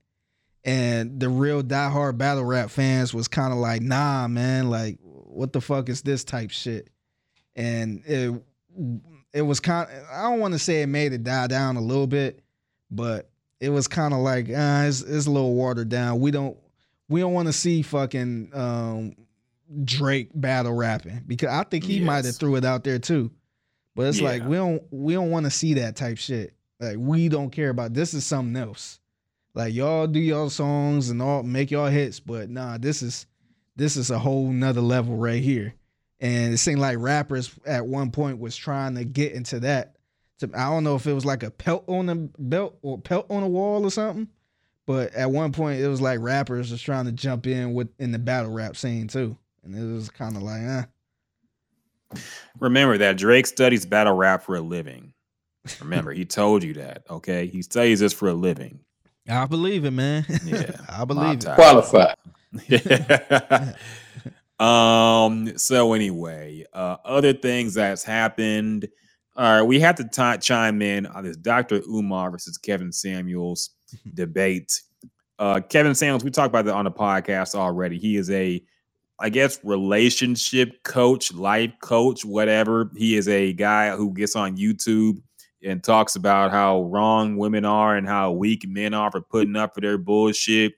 and 0.63 1.19
the 1.19 1.29
real 1.29 1.63
diehard 1.63 2.17
battle 2.19 2.43
rap 2.43 2.69
fans 2.69 3.11
was 3.13 3.27
kind 3.27 3.53
of 3.53 3.59
like, 3.59 3.81
nah, 3.81 4.27
man, 4.27 4.69
like 4.69 4.99
what 5.39 5.53
the 5.53 5.61
fuck 5.61 5.87
is 5.87 6.01
this 6.01 6.25
type 6.25 6.51
shit, 6.51 6.89
and 7.55 8.03
it 8.05 8.43
it 9.33 9.41
was 9.41 9.61
kind. 9.61 9.89
I 10.11 10.23
don't 10.23 10.41
want 10.41 10.53
to 10.53 10.59
say 10.59 10.81
it 10.81 10.87
made 10.87 11.13
it 11.13 11.23
die 11.23 11.47
down 11.47 11.77
a 11.77 11.81
little 11.81 12.07
bit, 12.07 12.41
but 12.91 13.29
it 13.61 13.69
was 13.69 13.87
kind 13.87 14.13
of 14.13 14.19
like 14.19 14.49
uh, 14.49 14.83
it's, 14.85 15.01
it's 15.01 15.27
a 15.27 15.31
little 15.31 15.53
watered 15.53 15.87
down. 15.87 16.19
We 16.19 16.31
don't 16.31 16.57
we 17.07 17.21
don't 17.21 17.31
want 17.31 17.47
to 17.47 17.53
see 17.53 17.81
fucking 17.83 18.51
um, 18.53 19.15
Drake 19.85 20.29
battle 20.35 20.73
rapping 20.73 21.23
because 21.25 21.49
I 21.49 21.63
think 21.63 21.85
he 21.85 22.01
might 22.01 22.25
have 22.25 22.35
threw 22.35 22.57
it 22.57 22.65
out 22.65 22.83
there 22.83 22.99
too. 22.99 23.31
But 23.95 24.07
it's 24.07 24.19
like 24.19 24.43
we 24.43 24.57
don't 24.57 24.83
we 24.91 25.13
don't 25.13 25.31
want 25.31 25.45
to 25.45 25.51
see 25.51 25.75
that 25.75 25.95
type 25.95 26.17
shit. 26.17 26.53
Like 26.81 26.97
we 26.99 27.29
don't 27.29 27.49
care 27.49 27.69
about 27.69 27.93
this 27.93 28.13
is 28.13 28.25
something 28.25 28.61
else. 28.61 28.99
Like 29.53 29.73
y'all 29.73 30.05
do 30.05 30.19
y'all 30.19 30.49
songs 30.49 31.09
and 31.09 31.21
all 31.21 31.43
make 31.43 31.71
y'all 31.71 31.87
hits, 31.87 32.19
but 32.19 32.49
nah, 32.49 32.77
this 32.77 33.01
is 33.01 33.25
this 33.79 33.97
is 33.97 34.11
a 34.11 34.19
whole 34.19 34.49
nother 34.51 34.81
level 34.81 35.15
right 35.15 35.41
here. 35.41 35.73
And 36.19 36.53
it 36.53 36.57
seemed 36.57 36.79
like 36.79 36.97
rappers 36.99 37.51
at 37.65 37.85
one 37.85 38.11
point 38.11 38.39
was 38.39 38.55
trying 38.55 38.95
to 38.95 39.05
get 39.05 39.31
into 39.31 39.61
that. 39.61 39.95
To, 40.39 40.49
I 40.53 40.69
don't 40.69 40.83
know 40.83 40.95
if 40.95 41.07
it 41.07 41.13
was 41.13 41.25
like 41.25 41.43
a 41.43 41.49
pelt 41.49 41.85
on 41.87 42.05
the 42.05 42.29
belt 42.37 42.77
or 42.81 42.97
pelt 42.97 43.27
on 43.29 43.41
the 43.41 43.47
wall 43.47 43.85
or 43.85 43.91
something. 43.91 44.27
But 44.85 45.13
at 45.13 45.29
one 45.29 45.51
point, 45.51 45.79
it 45.79 45.87
was 45.87 46.01
like 46.01 46.19
rappers 46.19 46.71
was 46.71 46.81
trying 46.81 47.05
to 47.05 47.11
jump 47.11 47.45
in 47.45 47.73
with 47.73 47.89
in 47.99 48.11
the 48.11 48.17
battle 48.17 48.51
rap 48.51 48.75
scene 48.75 49.07
too, 49.07 49.37
and 49.63 49.75
it 49.75 49.93
was 49.93 50.09
kind 50.09 50.35
of 50.35 50.41
like, 50.41 50.61
eh. 50.61 50.83
Remember 52.59 52.97
that 52.97 53.15
Drake 53.15 53.45
studies 53.45 53.85
battle 53.85 54.13
rap 54.13 54.41
for 54.41 54.55
a 54.55 54.61
living. 54.61 55.13
Remember, 55.79 56.11
he 56.11 56.25
told 56.25 56.63
you 56.63 56.73
that. 56.73 57.03
Okay, 57.07 57.45
he 57.45 57.61
studies 57.61 57.99
this 57.99 58.13
for 58.13 58.29
a 58.29 58.33
living. 58.33 58.79
I 59.29 59.45
believe 59.45 59.85
it, 59.85 59.91
man. 59.91 60.25
Yeah, 60.43 60.71
I 60.89 61.05
believe 61.05 61.41
it. 61.41 61.45
Mob 61.45 61.55
Qualified. 61.55 62.15
um. 64.59 65.57
So 65.57 65.93
anyway, 65.93 66.65
uh, 66.73 66.97
other 67.05 67.33
things 67.33 67.75
that's 67.75 68.03
happened. 68.03 68.87
All 69.35 69.59
right, 69.59 69.61
we 69.61 69.79
have 69.79 69.95
to 69.95 70.03
ti- 70.03 70.41
chime 70.41 70.81
in 70.81 71.05
on 71.05 71.23
this 71.23 71.37
Dr. 71.37 71.81
Umar 71.87 72.31
versus 72.31 72.57
Kevin 72.57 72.91
Samuels 72.91 73.69
debate. 74.13 74.81
Uh, 75.37 75.61
Kevin 75.61 75.95
Samuels, 75.95 76.23
we 76.23 76.31
talked 76.31 76.49
about 76.49 76.65
that 76.65 76.73
on 76.73 76.85
the 76.85 76.91
podcast 76.91 77.55
already. 77.55 77.97
He 77.97 78.17
is 78.17 78.29
a, 78.31 78.61
I 79.19 79.29
guess, 79.29 79.59
relationship 79.63 80.83
coach, 80.83 81.33
life 81.33 81.71
coach, 81.81 82.25
whatever. 82.25 82.91
He 82.97 83.15
is 83.15 83.29
a 83.29 83.53
guy 83.53 83.95
who 83.95 84.13
gets 84.13 84.35
on 84.35 84.57
YouTube 84.57 85.21
and 85.63 85.81
talks 85.81 86.17
about 86.17 86.51
how 86.51 86.83
wrong 86.83 87.37
women 87.37 87.63
are 87.63 87.95
and 87.95 88.07
how 88.07 88.31
weak 88.31 88.67
men 88.67 88.93
are 88.93 89.11
for 89.11 89.21
putting 89.21 89.55
up 89.55 89.75
for 89.75 89.81
their 89.81 89.97
bullshit 89.97 90.73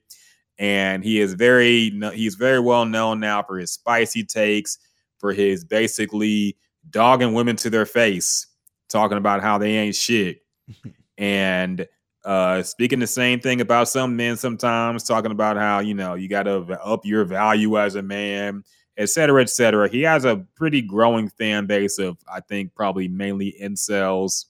and 0.62 1.04
he 1.04 1.20
is 1.20 1.34
very 1.34 1.90
he's 2.14 2.36
very 2.36 2.60
well 2.60 2.86
known 2.86 3.20
now 3.20 3.42
for 3.42 3.58
his 3.58 3.72
spicy 3.72 4.24
takes 4.24 4.78
for 5.18 5.34
his 5.34 5.66
basically 5.66 6.56
dogging 6.92 7.34
women 7.34 7.56
to 7.56 7.70
their 7.70 7.86
face 7.86 8.46
talking 8.88 9.18
about 9.18 9.42
how 9.42 9.58
they 9.58 9.76
ain't 9.76 9.96
shit. 9.96 10.40
And 11.18 11.88
uh 12.26 12.64
speaking 12.64 12.98
the 12.98 13.06
same 13.06 13.40
thing 13.40 13.62
about 13.62 13.88
some 13.88 14.16
men 14.16 14.38
sometimes 14.38 15.04
talking 15.04 15.32
about 15.32 15.56
how 15.56 15.80
you 15.80 15.94
know 15.94 16.16
you 16.16 16.28
got 16.28 16.44
to 16.44 16.60
up 16.84 17.06
your 17.06 17.26
value 17.26 17.78
as 17.78 17.94
a 17.94 18.02
man 18.02 18.64
et 18.98 19.10
cetera 19.10 19.42
et 19.42 19.50
cetera. 19.50 19.88
He 19.88 20.02
has 20.02 20.26
a 20.26 20.38
pretty 20.56 20.82
growing 20.82 21.30
fan 21.30 21.68
base 21.68 22.00
of 22.00 22.18
i 22.32 22.40
think 22.40 22.74
probably 22.74 23.08
mainly 23.08 23.56
incels 23.62 24.46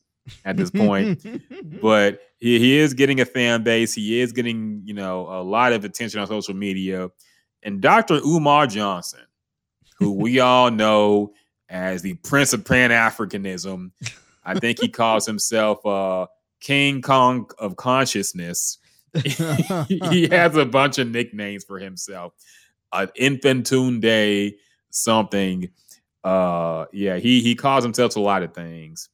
at 0.45 0.55
this 0.55 0.71
point. 0.71 1.25
But 1.81 2.21
he, 2.41 2.57
he 2.57 2.77
is 2.77 2.93
getting 2.93 3.21
a 3.21 3.25
fan 3.25 3.63
base. 3.63 3.93
He 3.93 4.19
is 4.19 4.33
getting, 4.33 4.81
you 4.83 4.95
know, 4.95 5.27
a 5.29 5.43
lot 5.43 5.71
of 5.71 5.85
attention 5.85 6.19
on 6.19 6.27
social 6.27 6.55
media. 6.55 7.09
And 7.63 7.79
Dr. 7.79 8.15
Umar 8.15 8.65
Johnson, 8.67 9.21
who 9.99 10.11
we 10.11 10.39
all 10.41 10.71
know 10.71 11.33
as 11.69 12.01
the 12.01 12.15
Prince 12.15 12.51
of 12.51 12.65
Pan 12.65 12.89
Africanism, 12.89 13.91
I 14.43 14.59
think 14.59 14.81
he 14.81 14.89
calls 14.89 15.25
himself 15.27 15.85
uh, 15.85 16.25
King 16.59 17.01
Kong 17.03 17.49
of 17.59 17.75
Consciousness. 17.75 18.79
he 19.23 20.27
has 20.27 20.55
a 20.55 20.65
bunch 20.65 20.97
of 20.97 21.07
nicknames 21.07 21.63
for 21.63 21.77
himself. 21.77 22.33
An 22.91 23.09
Uh, 23.45 23.99
Day 23.99 24.55
something. 24.89 25.69
Uh, 26.23 26.85
yeah, 26.91 27.17
he 27.17 27.41
he 27.41 27.55
calls 27.55 27.83
himself 27.83 28.15
a 28.15 28.19
lot 28.19 28.43
of 28.43 28.53
things 28.53 29.09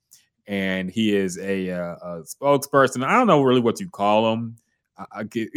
and 0.48 0.90
he 0.90 1.15
is 1.15 1.38
a, 1.38 1.69
uh, 1.69 1.95
a 1.95 2.24
spokesperson. 2.24 3.03
I 3.03 3.14
don't 3.14 3.28
know 3.28 3.44
really 3.44 3.61
what 3.61 3.80
you 3.80 3.90
call 3.90 4.32
him. 4.34 4.56
I, 4.98 5.06
I, 5.18 5.24
get, 5.24 5.49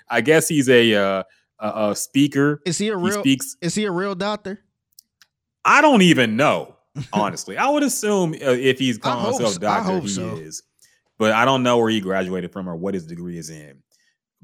I 0.10 0.20
guess 0.20 0.48
he's 0.48 0.68
a, 0.68 0.94
uh, 0.94 1.22
a 1.60 1.90
a 1.90 1.96
speaker. 1.96 2.60
Is 2.66 2.78
he 2.78 2.88
a 2.88 2.96
real? 2.96 3.16
He 3.16 3.20
speaks. 3.20 3.56
Is 3.60 3.74
he 3.74 3.84
a 3.84 3.92
real 3.92 4.14
doctor? 4.14 4.64
I 5.64 5.80
don't 5.80 6.02
even 6.02 6.36
know. 6.36 6.76
Honestly, 7.12 7.56
I 7.56 7.68
would 7.68 7.82
assume 7.82 8.34
uh, 8.34 8.50
if 8.50 8.78
he's 8.78 8.98
calling 8.98 9.26
himself 9.26 9.54
so- 9.54 9.60
doctor, 9.60 10.00
he 10.00 10.08
so. 10.08 10.36
is. 10.36 10.62
But 11.18 11.32
I 11.32 11.44
don't 11.44 11.62
know 11.62 11.78
where 11.78 11.88
he 11.88 12.00
graduated 12.00 12.52
from 12.52 12.68
or 12.68 12.74
what 12.74 12.94
his 12.94 13.06
degree 13.06 13.38
is 13.38 13.48
in. 13.48 13.80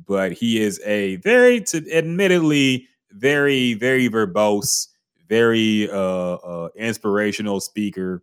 But 0.07 0.33
he 0.33 0.61
is 0.61 0.81
a 0.85 1.17
very, 1.17 1.61
to, 1.63 1.93
admittedly, 1.93 2.87
very, 3.11 3.75
very 3.75 4.09
verbose, 4.09 4.87
very 5.29 5.91
uh, 5.91 6.35
uh, 6.35 6.69
inspirational 6.77 7.59
speaker 7.59 8.23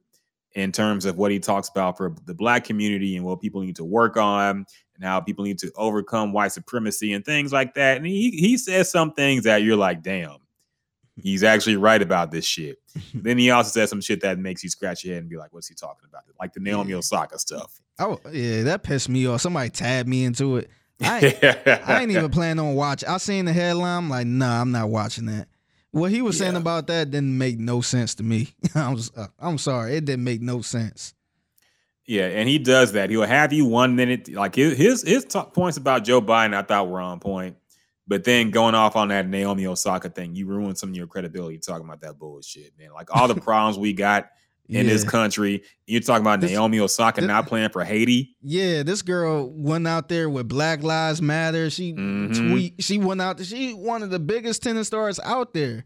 in 0.55 0.71
terms 0.71 1.05
of 1.05 1.17
what 1.17 1.31
he 1.31 1.39
talks 1.39 1.69
about 1.69 1.97
for 1.97 2.15
the 2.25 2.33
black 2.33 2.63
community 2.63 3.17
and 3.17 3.25
what 3.25 3.41
people 3.41 3.61
need 3.61 3.75
to 3.75 3.83
work 3.83 4.17
on 4.17 4.65
and 4.95 5.03
how 5.03 5.19
people 5.19 5.43
need 5.43 5.59
to 5.59 5.71
overcome 5.75 6.31
white 6.31 6.53
supremacy 6.53 7.13
and 7.13 7.25
things 7.25 7.51
like 7.51 7.73
that. 7.75 7.97
And 7.97 8.05
he 8.05 8.31
he 8.31 8.57
says 8.57 8.89
some 8.89 9.11
things 9.11 9.43
that 9.43 9.63
you're 9.63 9.75
like, 9.75 10.01
damn, 10.01 10.37
he's 11.17 11.43
actually 11.43 11.75
right 11.75 12.01
about 12.01 12.31
this 12.31 12.45
shit. 12.45 12.77
then 13.13 13.37
he 13.37 13.51
also 13.51 13.69
says 13.69 13.89
some 13.89 14.01
shit 14.01 14.21
that 14.21 14.39
makes 14.39 14.63
you 14.63 14.69
scratch 14.69 15.03
your 15.03 15.13
head 15.13 15.23
and 15.23 15.29
be 15.29 15.37
like, 15.37 15.53
what's 15.53 15.67
he 15.67 15.75
talking 15.75 16.07
about? 16.09 16.23
Like 16.39 16.53
the 16.53 16.61
Naomi 16.61 16.93
Osaka 16.93 17.37
stuff. 17.37 17.81
Oh 17.99 18.19
yeah, 18.31 18.63
that 18.63 18.83
pissed 18.83 19.09
me 19.09 19.27
off. 19.27 19.41
Somebody 19.41 19.69
tabbed 19.69 20.07
me 20.07 20.23
into 20.23 20.55
it. 20.57 20.69
I 21.01 21.19
ain't, 21.19 21.43
I 21.67 22.01
ain't 22.01 22.11
even 22.11 22.31
planning 22.31 22.65
on 22.65 22.75
watching. 22.75 23.09
I 23.09 23.17
seen 23.17 23.43
the 23.43 23.53
headline. 23.53 23.97
I'm 23.97 24.09
like, 24.09 24.25
nah, 24.25 24.61
I'm 24.61 24.71
not 24.71 24.87
watching 24.87 25.25
that. 25.25 25.49
What 25.95 26.11
he 26.11 26.21
was 26.21 26.37
saying 26.37 26.57
about 26.57 26.87
that 26.87 27.09
didn't 27.09 27.37
make 27.37 27.57
no 27.57 27.79
sense 27.79 28.15
to 28.15 28.23
me. 28.23 28.53
I 28.75 28.91
was, 28.91 29.13
uh, 29.15 29.27
I'm 29.39 29.57
sorry, 29.57 29.95
it 29.95 30.03
didn't 30.03 30.25
make 30.25 30.41
no 30.41 30.61
sense. 30.61 31.13
Yeah, 32.05 32.25
and 32.25 32.49
he 32.49 32.59
does 32.59 32.91
that. 32.91 33.09
He'll 33.09 33.21
have 33.23 33.53
you 33.53 33.63
one 33.63 33.95
minute, 33.95 34.29
like 34.33 34.55
his 34.55 34.77
his, 34.77 35.03
his 35.03 35.25
points 35.53 35.77
about 35.77 36.03
Joe 36.03 36.21
Biden. 36.21 36.53
I 36.53 36.63
thought 36.63 36.89
were 36.89 36.99
on 36.99 37.21
point, 37.21 37.55
but 38.05 38.25
then 38.25 38.51
going 38.51 38.75
off 38.75 38.97
on 38.97 39.07
that 39.07 39.25
Naomi 39.25 39.67
Osaka 39.67 40.09
thing, 40.09 40.35
you 40.35 40.47
ruined 40.47 40.77
some 40.77 40.89
of 40.89 40.97
your 40.97 41.07
credibility 41.07 41.59
talking 41.59 41.85
about 41.85 42.01
that 42.01 42.19
bullshit, 42.19 42.77
man. 42.77 42.91
Like 42.91 43.15
all 43.15 43.29
the 43.29 43.35
problems 43.41 43.79
we 43.79 43.93
got 43.93 44.31
in 44.69 44.87
this 44.87 45.03
country, 45.03 45.63
you're 45.85 46.01
talking 46.01 46.21
about 46.23 46.41
This- 46.41 46.51
Naomi 46.51 46.79
Osaka 46.79 47.21
this- 47.21 47.27
not 47.27 47.47
playing 47.47 47.69
for 47.69 47.83
Haiti. 47.83 48.35
Yeah, 48.41 48.83
this 48.83 49.01
girl 49.01 49.49
went 49.55 49.87
out 49.87 50.09
there 50.09 50.29
with 50.29 50.47
Black 50.47 50.81
Lives 50.83 51.21
Matter. 51.21 51.69
She 51.69 51.93
Mhm. 51.93 52.51
tweet. 52.51 52.73
She 52.79 52.97
went 52.97 53.21
out. 53.21 53.37
There, 53.37 53.45
she 53.45 53.73
one 53.73 54.01
of 54.03 54.09
the 54.09 54.19
biggest 54.19 54.63
tennis 54.63 54.87
stars 54.87 55.19
out 55.23 55.53
there, 55.53 55.85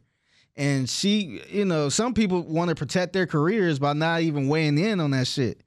and 0.56 0.90
she, 0.90 1.42
you 1.52 1.66
know, 1.66 1.90
some 1.90 2.14
people 2.14 2.42
want 2.44 2.70
to 2.70 2.76
protect 2.76 3.14
their 3.14 3.28
careers 3.28 3.80
by 3.80 3.94
not 3.94 4.22
even 4.22 4.48
weighing 4.48 4.78
in 4.78 5.00
on 5.00 5.12
that 5.12 5.28
shit. 5.28 5.62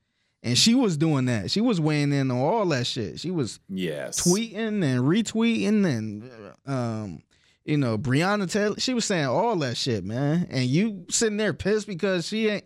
and 0.44 0.58
she 0.58 0.74
was 0.74 0.96
doing 0.96 1.26
that. 1.26 1.52
She 1.52 1.60
was 1.60 1.80
weighing 1.80 2.12
in 2.12 2.28
on 2.32 2.36
all 2.36 2.66
that 2.70 2.84
shit. 2.88 3.20
She 3.20 3.30
was 3.30 3.60
Yes. 3.68 4.20
tweeting 4.26 4.82
and 4.82 5.02
retweeting 5.04 5.84
and 5.86 6.28
um 6.66 7.22
you 7.64 7.76
know 7.76 7.96
Breonna 7.96 8.50
Taylor 8.50 8.74
she 8.80 8.92
was 8.92 9.04
saying 9.04 9.26
all 9.26 9.54
that 9.60 9.76
shit 9.76 10.04
man 10.04 10.48
and 10.50 10.64
you 10.68 11.04
sitting 11.08 11.36
there 11.36 11.52
pissed 11.52 11.86
because 11.86 12.26
she 12.26 12.48
ain't 12.48 12.64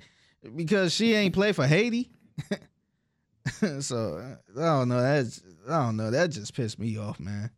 because 0.55 0.93
she 0.93 1.15
ain't 1.15 1.35
play 1.35 1.53
for 1.53 1.67
Haiti 1.67 2.11
so 3.81 4.37
I 4.57 4.61
don't 4.61 4.89
know 4.89 5.01
that's 5.01 5.43
I 5.69 5.85
don't 5.85 5.97
know 5.97 6.11
that 6.11 6.31
just 6.31 6.55
pissed 6.55 6.79
me 6.79 6.99
off 6.99 7.19
man 7.19 7.51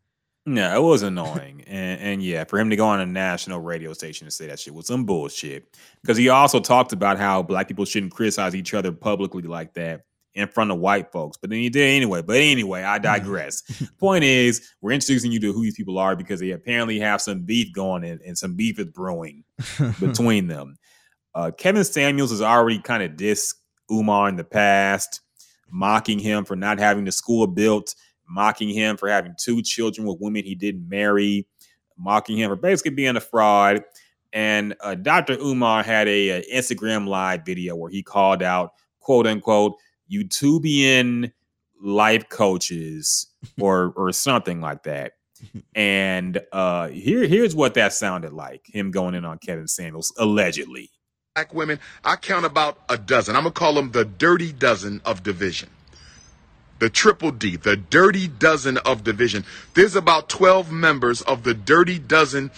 No, 0.46 0.74
it 0.74 0.82
was 0.82 1.02
annoying. 1.02 1.62
and 1.66 2.00
and 2.00 2.22
yeah, 2.22 2.44
for 2.44 2.58
him 2.58 2.70
to 2.70 2.76
go 2.76 2.86
on 2.86 3.00
a 3.00 3.06
national 3.06 3.60
radio 3.60 3.92
station 3.92 4.26
and 4.26 4.32
say 4.32 4.46
that 4.46 4.58
shit 4.58 4.72
was 4.72 4.86
some 4.86 5.04
bullshit. 5.04 5.76
Because 6.00 6.16
he 6.16 6.30
also 6.30 6.58
talked 6.58 6.92
about 6.94 7.18
how 7.18 7.42
black 7.42 7.68
people 7.68 7.84
shouldn't 7.84 8.12
criticize 8.12 8.54
each 8.54 8.72
other 8.72 8.90
publicly 8.90 9.42
like 9.42 9.74
that 9.74 10.04
in 10.34 10.48
front 10.48 10.70
of 10.70 10.78
white 10.78 11.12
folks. 11.12 11.36
But 11.36 11.50
then 11.50 11.58
he 11.58 11.68
did 11.68 11.82
anyway. 11.96 12.22
But 12.22 12.36
anyway, 12.36 12.82
I 12.82 12.98
digress. 12.98 13.62
Point 13.98 14.24
is, 14.24 14.72
we're 14.80 14.92
introducing 14.92 15.32
you 15.32 15.40
to 15.40 15.52
who 15.52 15.62
these 15.62 15.76
people 15.76 15.98
are 15.98 16.16
because 16.16 16.40
they 16.40 16.52
apparently 16.52 16.98
have 17.00 17.20
some 17.20 17.42
beef 17.42 17.72
going 17.72 18.04
and, 18.04 18.20
and 18.22 18.38
some 18.38 18.54
beef 18.54 18.78
is 18.78 18.86
brewing 18.86 19.44
between 20.00 20.46
them. 20.46 20.76
Uh, 21.34 21.50
Kevin 21.50 21.84
Samuels 21.84 22.30
has 22.30 22.42
already 22.42 22.78
kind 22.80 23.02
of 23.02 23.12
dissed 23.12 23.54
Umar 23.90 24.28
in 24.28 24.36
the 24.36 24.44
past, 24.44 25.20
mocking 25.70 26.18
him 26.18 26.44
for 26.44 26.56
not 26.56 26.78
having 26.78 27.04
the 27.04 27.12
school 27.12 27.46
built, 27.46 27.94
mocking 28.28 28.68
him 28.68 28.96
for 28.96 29.08
having 29.08 29.34
two 29.38 29.62
children 29.62 30.06
with 30.06 30.20
women 30.20 30.44
he 30.44 30.54
didn't 30.54 30.88
marry, 30.88 31.46
mocking 31.96 32.36
him 32.36 32.50
for 32.50 32.56
basically 32.56 32.92
being 32.92 33.16
a 33.16 33.20
fraud. 33.20 33.82
And 34.32 34.74
uh, 34.80 34.94
Dr. 34.94 35.34
Umar 35.34 35.82
had 35.82 36.06
a, 36.08 36.30
a 36.30 36.42
Instagram 36.54 37.06
live 37.08 37.44
video 37.46 37.76
where 37.76 37.90
he 37.90 38.02
called 38.02 38.42
out, 38.42 38.72
quote 39.00 39.26
unquote, 39.26 39.74
YouTubian 40.10 41.32
life 41.80 42.28
coaches 42.28 43.26
or 43.60 43.92
or 43.96 44.12
something 44.12 44.60
like 44.60 44.82
that. 44.84 45.12
And 45.74 46.40
uh 46.52 46.88
here 46.88 47.24
here's 47.26 47.54
what 47.54 47.74
that 47.74 47.92
sounded 47.92 48.32
like. 48.32 48.66
Him 48.66 48.90
going 48.90 49.14
in 49.14 49.24
on 49.24 49.38
Kevin 49.38 49.68
Samuels 49.68 50.12
allegedly. 50.18 50.90
Black 51.38 51.54
women, 51.54 51.78
I 52.04 52.16
count 52.16 52.44
about 52.44 52.80
a 52.88 52.98
dozen. 52.98 53.36
I'm 53.36 53.42
gonna 53.42 53.52
call 53.52 53.74
them 53.74 53.92
the 53.92 54.04
dirty 54.04 54.50
dozen 54.50 55.00
of 55.04 55.22
division. 55.22 55.70
The 56.80 56.90
triple 56.90 57.30
D, 57.30 57.54
the 57.54 57.76
dirty 57.76 58.26
dozen 58.26 58.76
of 58.78 59.04
division. 59.04 59.44
There's 59.74 59.94
about 59.94 60.28
12 60.28 60.72
members 60.72 61.22
of 61.22 61.44
the 61.44 61.54
dirty 61.54 62.00
dozen 62.00 62.50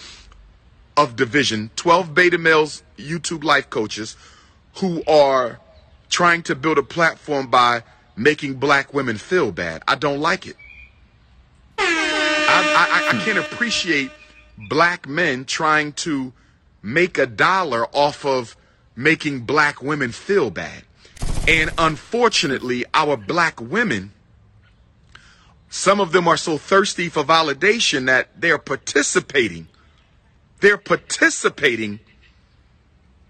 of 0.97 1.15
division, 1.15 1.69
12 1.75 2.15
beta 2.15 2.39
males, 2.39 2.81
YouTube 2.97 3.43
life 3.43 3.69
coaches, 3.69 4.17
who 4.77 5.03
are 5.05 5.59
trying 6.09 6.41
to 6.43 6.55
build 6.55 6.79
a 6.79 6.83
platform 6.83 7.51
by 7.51 7.83
making 8.15 8.55
black 8.55 8.95
women 8.95 9.17
feel 9.17 9.51
bad. 9.51 9.83
I 9.87 9.93
don't 9.93 10.19
like 10.19 10.47
it. 10.47 10.55
I, 11.77 13.11
I, 13.13 13.15
I 13.15 13.23
can't 13.23 13.37
appreciate 13.37 14.09
black 14.57 15.07
men 15.07 15.45
trying 15.45 15.93
to 15.93 16.33
make 16.81 17.17
a 17.17 17.25
dollar 17.25 17.85
off 17.87 18.25
of 18.25 18.55
making 18.95 19.41
black 19.41 19.81
women 19.81 20.11
feel 20.11 20.49
bad. 20.49 20.83
And 21.47 21.71
unfortunately, 21.77 22.85
our 22.93 23.17
black 23.17 23.59
women, 23.59 24.13
some 25.69 25.99
of 25.99 26.11
them 26.11 26.27
are 26.27 26.37
so 26.37 26.57
thirsty 26.57 27.09
for 27.09 27.23
validation 27.23 28.05
that 28.05 28.39
they're 28.39 28.57
participating. 28.57 29.67
They're 30.59 30.77
participating 30.77 31.99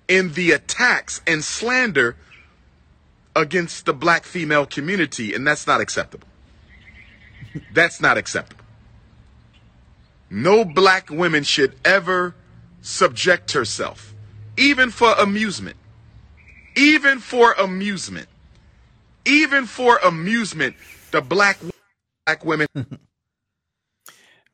in 0.07 0.33
the 0.33 0.51
attacks 0.51 1.21
and 1.25 1.43
slander 1.43 2.17
against 3.33 3.85
the 3.85 3.93
black 3.93 4.25
female 4.25 4.65
community, 4.65 5.33
and 5.33 5.47
that's 5.47 5.65
not 5.65 5.79
acceptable. 5.79 6.27
That's 7.73 8.01
not 8.01 8.17
acceptable. 8.17 8.65
No 10.29 10.65
black 10.65 11.09
woman 11.09 11.43
should 11.43 11.75
ever 11.83 12.35
subject 12.81 13.51
herself, 13.51 14.10
even 14.61 14.91
for 14.91 15.13
amusement, 15.13 15.75
even 16.75 17.19
for 17.19 17.53
amusement, 17.53 18.27
even 19.25 19.65
for 19.65 19.97
amusement. 19.97 20.75
The 21.09 21.21
black 21.21 21.59
black 22.25 22.45
women. 22.45 22.67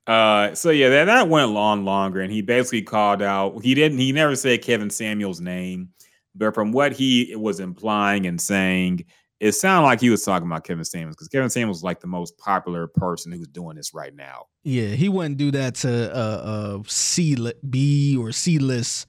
Uh, 0.08 0.56
so 0.56 0.70
yeah, 0.70 0.88
that, 0.88 1.04
that 1.04 1.28
went 1.28 1.52
long 1.52 1.84
longer, 1.84 2.22
and 2.22 2.32
he 2.32 2.42
basically 2.42 2.82
called 2.82 3.22
out. 3.22 3.62
He 3.62 3.76
didn't. 3.76 3.98
He 3.98 4.14
never 4.14 4.38
said 4.38 4.62
Kevin 4.62 4.90
Samuel's 4.90 5.42
name, 5.42 5.90
but 6.34 6.54
from 6.54 6.72
what 6.72 6.94
he 6.94 7.36
was 7.36 7.60
implying 7.60 8.26
and 8.26 8.40
saying, 8.40 9.04
it 9.42 9.52
sounded 9.52 9.86
like 9.86 10.00
he 10.00 10.10
was 10.10 10.24
talking 10.24 10.48
about 10.48 10.64
Kevin 10.64 10.86
Samuels 10.86 11.18
because 11.18 11.28
Kevin 11.28 11.50
Samuels 11.50 11.80
is 11.80 11.84
like 11.84 12.00
the 12.00 12.08
most 12.08 12.38
popular 12.38 12.88
person 12.88 13.34
who's 13.34 13.50
doing 13.50 13.76
this 13.76 13.94
right 13.94 14.16
now. 14.16 14.46
yeah 14.64 14.88
he 14.88 15.10
wouldn't 15.10 15.36
do 15.36 15.52
that 15.52 15.76
to 15.76 16.18
a, 16.18 16.78
a 16.78 16.84
C 16.88 17.36
li- 17.36 17.54
B 17.70 18.16
or 18.18 18.32
C 18.32 18.60
list 18.60 19.08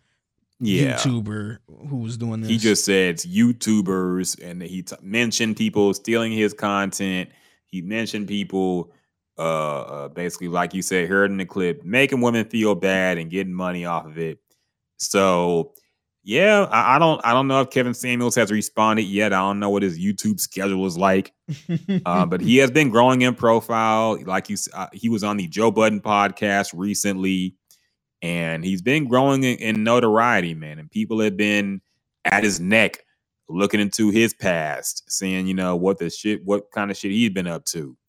Yeah, 0.61 0.97
YouTuber 0.97 1.59
who 1.89 1.97
was 1.97 2.17
doing 2.17 2.41
this 2.41 2.51
he 2.51 2.59
just 2.59 2.85
said 2.85 3.19
YouTubers, 3.19 4.43
and 4.43 4.61
he 4.63 4.83
t- 4.83 4.97
mentioned 5.03 5.57
people 5.57 5.95
stealing 5.95 6.33
his 6.33 6.53
content. 6.53 7.31
He 7.67 7.81
mentioned 7.83 8.27
people, 8.27 8.93
uh, 9.39 9.81
uh, 9.81 10.09
basically 10.09 10.49
like 10.49 10.75
you 10.75 10.83
said, 10.83 11.09
heard 11.09 11.31
in 11.31 11.37
the 11.37 11.45
clip, 11.45 11.85
making 11.85 12.21
women 12.21 12.45
feel 12.47 12.75
bad 12.75 13.19
and 13.19 13.31
getting 13.31 13.53
money 13.53 13.85
off 13.85 14.07
of 14.07 14.19
it. 14.19 14.39
So, 14.97 15.75
yeah, 16.25 16.67
I, 16.71 16.97
I 16.97 16.99
don't, 16.99 17.21
I 17.25 17.33
don't 17.35 17.47
know 17.47 17.61
if 17.61 17.71
Kevin 17.71 17.95
Samuels 17.95 18.35
has 18.35 18.51
responded 18.51 19.03
yet. 19.03 19.33
I 19.33 19.39
don't 19.39 19.61
know 19.61 19.71
what 19.71 19.83
his 19.85 19.99
YouTube 19.99 20.41
schedule 20.41 20.85
is 20.87 20.99
like, 20.99 21.33
uh, 22.05 22.27
but 22.27 22.41
he 22.41 22.57
has 22.57 22.73
been 22.73 22.91
growing 22.91 23.23
in 23.23 23.37
profile. 23.37 24.19
Like 24.25 24.51
you, 24.51 24.57
uh, 24.75 24.89
he 24.93 25.09
was 25.09 25.23
on 25.23 25.37
the 25.37 25.47
Joe 25.47 25.71
Budden 25.71 26.01
podcast 26.01 26.73
recently, 26.75 27.55
and 28.23 28.65
he's 28.65 28.83
been 28.83 29.07
growing 29.07 29.45
in, 29.45 29.59
in 29.59 29.85
notoriety, 29.85 30.55
man. 30.55 30.79
And 30.79 30.91
people 30.91 31.21
have 31.21 31.37
been 31.37 31.81
at 32.25 32.45
his 32.45 32.61
neck 32.61 33.05
looking 33.49 33.81
into 33.81 34.11
his 34.11 34.35
past, 34.35 35.05
seeing, 35.11 35.47
you 35.47 35.55
know, 35.55 35.77
what 35.77 35.99
the 35.99 36.11
shit, 36.11 36.45
what 36.45 36.71
kind 36.71 36.91
of 36.91 36.97
shit 36.97 37.13
he's 37.13 37.31
been 37.31 37.47
up 37.47 37.65
to. 37.67 37.97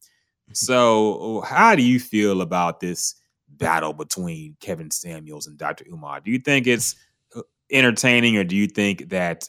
So, 0.52 1.42
how 1.42 1.76
do 1.76 1.84
you 1.84 2.00
feel 2.00 2.42
about 2.42 2.80
this 2.80 3.14
battle 3.48 3.94
between 3.94 4.58
Kevin 4.60 4.90
Samuels 4.90 5.46
and 5.46 5.60
Dr. 5.60 5.86
Umar? 5.94 6.22
Do 6.22 6.32
you 6.32 6.40
think 6.40 6.66
it's 6.66 6.96
uh, 7.36 7.44
entertaining, 7.72 8.36
or 8.36 8.44
do 8.44 8.56
you 8.56 8.66
think 8.66 9.10
that 9.10 9.48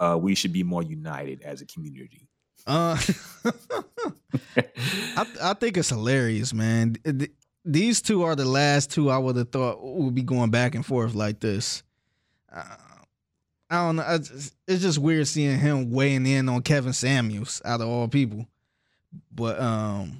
uh, 0.00 0.18
we 0.20 0.34
should 0.34 0.52
be 0.52 0.64
more 0.64 0.82
united 0.82 1.42
as 1.42 1.60
a 1.60 1.66
community? 1.66 2.26
Uh, 2.66 2.98
I 4.56 5.26
I 5.40 5.54
think 5.54 5.76
it's 5.76 5.90
hilarious, 5.90 6.52
man. 6.52 6.96
Th- 7.64 7.74
These 7.74 8.02
two 8.02 8.22
are 8.22 8.36
the 8.36 8.44
last 8.44 8.90
two 8.90 9.10
I 9.10 9.18
would 9.18 9.36
have 9.36 9.50
thought 9.50 9.78
would 9.82 10.14
be 10.14 10.22
going 10.22 10.50
back 10.50 10.74
and 10.74 10.84
forth 10.84 11.14
like 11.14 11.40
this. 11.40 11.82
Uh, 12.52 12.62
I 13.70 13.76
don't 13.86 13.96
know. 13.96 14.04
I 14.06 14.18
just- 14.18 14.54
It's 14.66 14.82
just 14.82 14.98
weird 14.98 15.26
seeing 15.28 15.58
him 15.58 15.90
weighing 15.90 16.26
in 16.26 16.48
on 16.48 16.62
Kevin 16.62 16.92
Samuels 16.92 17.60
out 17.64 17.80
of 17.80 17.88
all 17.88 18.08
people. 18.08 18.46
But 19.32 19.60
um, 19.60 20.18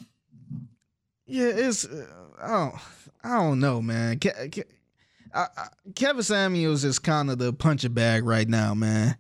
yeah, 1.27 1.47
it's 1.49 1.85
uh, 1.85 2.07
I 2.41 2.49
don't 2.49 2.75
I 3.23 3.29
don't 3.39 3.61
know, 3.61 3.81
man. 3.81 4.19
Ke- 4.19 4.51
Ke- 4.51 4.67
I, 5.33 5.47
I, 5.57 5.67
Kevin 5.95 6.23
Samuels 6.25 6.83
is 6.85 6.99
kind 6.99 7.31
of 7.31 7.39
the 7.39 7.53
punching 7.53 7.93
bag 7.93 8.25
right 8.25 8.49
now, 8.49 8.75
man 8.75 9.17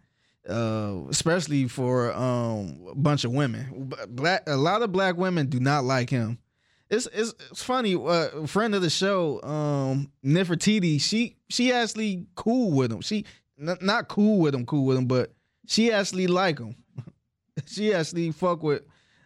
uh, 0.49 1.03
especially 1.11 1.69
for 1.69 2.13
um 2.15 2.81
a 2.91 2.95
bunch 2.97 3.25
of 3.25 3.33
women. 3.33 3.93
Black 4.09 4.43
a 4.49 4.57
lot 4.57 4.83
of 4.83 4.91
black 4.91 5.17
women 5.17 5.47
do 5.47 5.61
not 5.61 5.85
like 5.85 6.11
him. 6.11 6.39
It's 6.91 7.07
it's, 7.13 7.33
it's 7.51 7.63
funny. 7.63 7.95
Uh, 7.95 8.29
a 8.43 8.47
friend 8.47 8.75
of 8.75 8.83
the 8.83 8.91
show, 8.91 9.41
um, 9.43 10.11
Nefertiti, 10.25 11.01
she 11.01 11.37
she 11.49 11.73
actually 11.73 12.27
cool 12.35 12.73
with 12.73 12.91
him. 12.93 13.01
She 13.01 13.25
n- 13.61 13.79
not 13.81 14.09
cool 14.09 14.41
with 14.41 14.55
him, 14.55 14.67
cool 14.67 14.85
with 14.87 14.99
him, 14.99 15.07
but 15.07 15.33
she 15.67 15.93
actually 15.93 16.27
like 16.27 16.59
him. 16.59 16.75
she 17.67 17.95
actually 17.95 18.33
fuck 18.33 18.63
with 18.65 18.83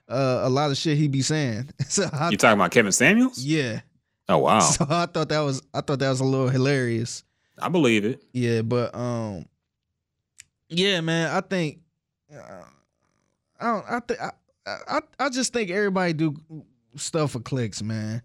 uh, 0.09 0.41
a 0.43 0.51
lot 0.51 0.71
of 0.71 0.77
shit 0.77 0.99
he 0.99 1.09
be 1.09 1.23
saying. 1.23 1.71
so 1.89 2.09
I, 2.13 2.29
You 2.31 2.37
talking 2.37 2.59
about 2.61 2.71
Kevin 2.71 2.93
Samuels? 2.93 3.39
yeah. 3.43 3.81
Oh 4.29 4.39
wow, 4.39 4.61
So 4.61 4.87
I 4.89 5.07
thought 5.07 5.29
that 5.31 5.41
was 5.41 5.63
I 5.73 5.81
thought 5.81 5.99
that 5.99 6.11
was 6.11 6.21
a 6.21 6.25
little 6.25 6.49
hilarious. 6.49 7.25
I 7.59 7.69
believe 7.69 8.05
it. 8.05 8.23
Yeah, 8.33 8.63
but 8.63 8.95
um, 8.95 9.47
yeah, 10.69 11.01
man, 11.01 11.31
I 11.35 11.41
think 11.41 11.81
uh, 12.35 12.65
I 13.61 13.67
don't. 13.67 13.85
I 13.89 14.01
think 14.01 14.21
I, 14.21 14.31
I 14.67 15.01
I 15.19 15.29
just 15.29 15.53
think 15.53 15.71
everybody 15.71 16.15
do 16.15 16.35
stuff 16.97 17.33
for 17.33 17.41
clicks, 17.41 17.83
man. 17.83 18.23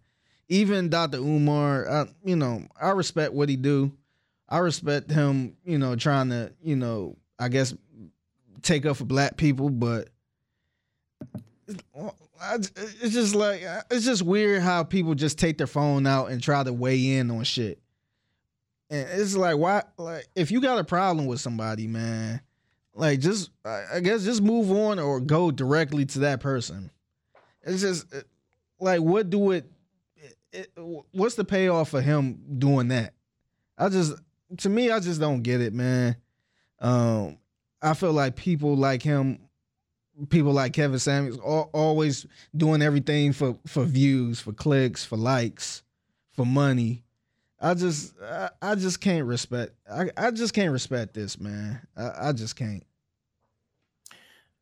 Even 0.47 0.89
Dr. 0.89 1.17
Umar, 1.17 1.89
I, 1.89 2.05
you 2.23 2.35
know, 2.35 2.63
I 2.79 2.89
respect 2.89 3.33
what 3.33 3.49
he 3.49 3.55
do. 3.55 3.91
I 4.47 4.57
respect 4.59 5.11
him, 5.11 5.55
you 5.63 5.77
know, 5.77 5.95
trying 5.95 6.29
to, 6.29 6.51
you 6.63 6.75
know, 6.75 7.17
I 7.37 7.49
guess 7.49 7.73
take 8.63 8.85
up 8.85 8.97
for 8.97 9.05
black 9.05 9.37
people, 9.37 9.69
but 9.69 10.09
it's 13.01 13.13
just 13.13 13.35
like 13.35 13.61
it's 13.91 14.05
just 14.05 14.23
weird 14.23 14.61
how 14.61 14.83
people 14.83 15.13
just 15.13 15.37
take 15.37 15.57
their 15.57 15.67
phone 15.67 16.07
out 16.07 16.31
and 16.31 16.41
try 16.41 16.63
to 16.63 16.73
weigh 16.73 17.17
in 17.17 17.29
on 17.31 17.43
shit. 17.43 17.79
And 18.89 19.07
it's 19.11 19.35
like 19.35 19.57
why 19.57 19.83
like 19.97 20.27
if 20.35 20.49
you 20.49 20.61
got 20.61 20.79
a 20.79 20.83
problem 20.83 21.27
with 21.27 21.39
somebody, 21.41 21.85
man, 21.85 22.41
Like 22.95 23.19
just 23.19 23.51
I 23.63 23.99
guess 24.01 24.23
just 24.23 24.41
move 24.41 24.71
on 24.71 24.99
or 24.99 25.19
go 25.19 25.51
directly 25.51 26.05
to 26.07 26.19
that 26.19 26.39
person. 26.41 26.89
It's 27.61 27.81
just 27.81 28.05
like 28.79 29.01
what 29.01 29.29
do 29.29 29.51
it, 29.51 29.69
it 30.51 30.71
what's 31.11 31.35
the 31.35 31.45
payoff 31.45 31.89
for 31.89 32.01
him 32.01 32.39
doing 32.57 32.89
that? 32.89 33.13
I 33.77 33.89
just 33.89 34.13
to 34.57 34.69
me 34.69 34.91
I 34.91 34.99
just 34.99 35.19
don't 35.19 35.41
get 35.41 35.61
it, 35.61 35.73
man. 35.73 36.15
Um 36.79 37.37
I 37.81 37.93
feel 37.93 38.13
like 38.13 38.35
people 38.35 38.75
like 38.75 39.01
him 39.01 39.39
people 40.29 40.51
like 40.51 40.73
Kevin 40.73 40.99
Samuels 40.99 41.39
al- 41.39 41.69
always 41.73 42.25
doing 42.55 42.81
everything 42.81 43.33
for 43.33 43.57
for 43.67 43.83
views, 43.83 44.39
for 44.39 44.51
clicks, 44.53 45.05
for 45.05 45.17
likes, 45.17 45.83
for 46.31 46.45
money. 46.45 47.03
I 47.61 47.73
just 47.73 48.13
I, 48.21 48.49
I 48.61 48.75
just 48.75 49.01
can't 49.01 49.25
respect 49.25 49.73
I, 49.91 50.09
I 50.17 50.31
just 50.31 50.53
can't 50.53 50.71
respect 50.71 51.13
this, 51.13 51.39
man. 51.39 51.81
I, 51.95 52.29
I 52.29 52.31
just 52.33 52.55
can't. 52.55 52.83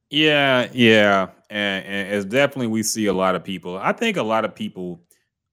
Yeah, 0.10 0.70
yeah, 0.74 1.30
and, 1.50 1.86
and 1.86 2.14
it's 2.16 2.26
definitely 2.26 2.68
we 2.68 2.84
see 2.84 3.08
a 3.08 3.14
lot 3.14 3.36
of 3.36 3.44
people. 3.44 3.78
I 3.78 3.92
think 3.92 4.16
a 4.18 4.24
lot 4.24 4.46
of 4.46 4.56
people 4.56 5.02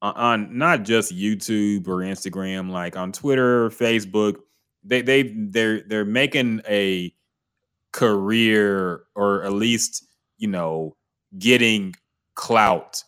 on, 0.01 0.15
on 0.15 0.59
not 0.59 0.85
just 0.85 1.15
YouTube 1.17 1.89
or 1.89 1.97
Instagram, 1.99 2.71
like 2.71 2.97
on 2.97 3.11
Twitter, 3.11 3.71
Facebook, 3.71 4.37
they 4.85 5.03
they 5.03 5.23
they're 5.35 5.81
they're 5.81 6.05
making 6.05 6.61
a 6.69 7.13
career 7.93 9.05
or 9.15 9.45
at 9.45 9.53
least 9.53 10.05
you 10.39 10.49
know 10.49 10.97
getting 11.39 11.95
clout 12.35 13.03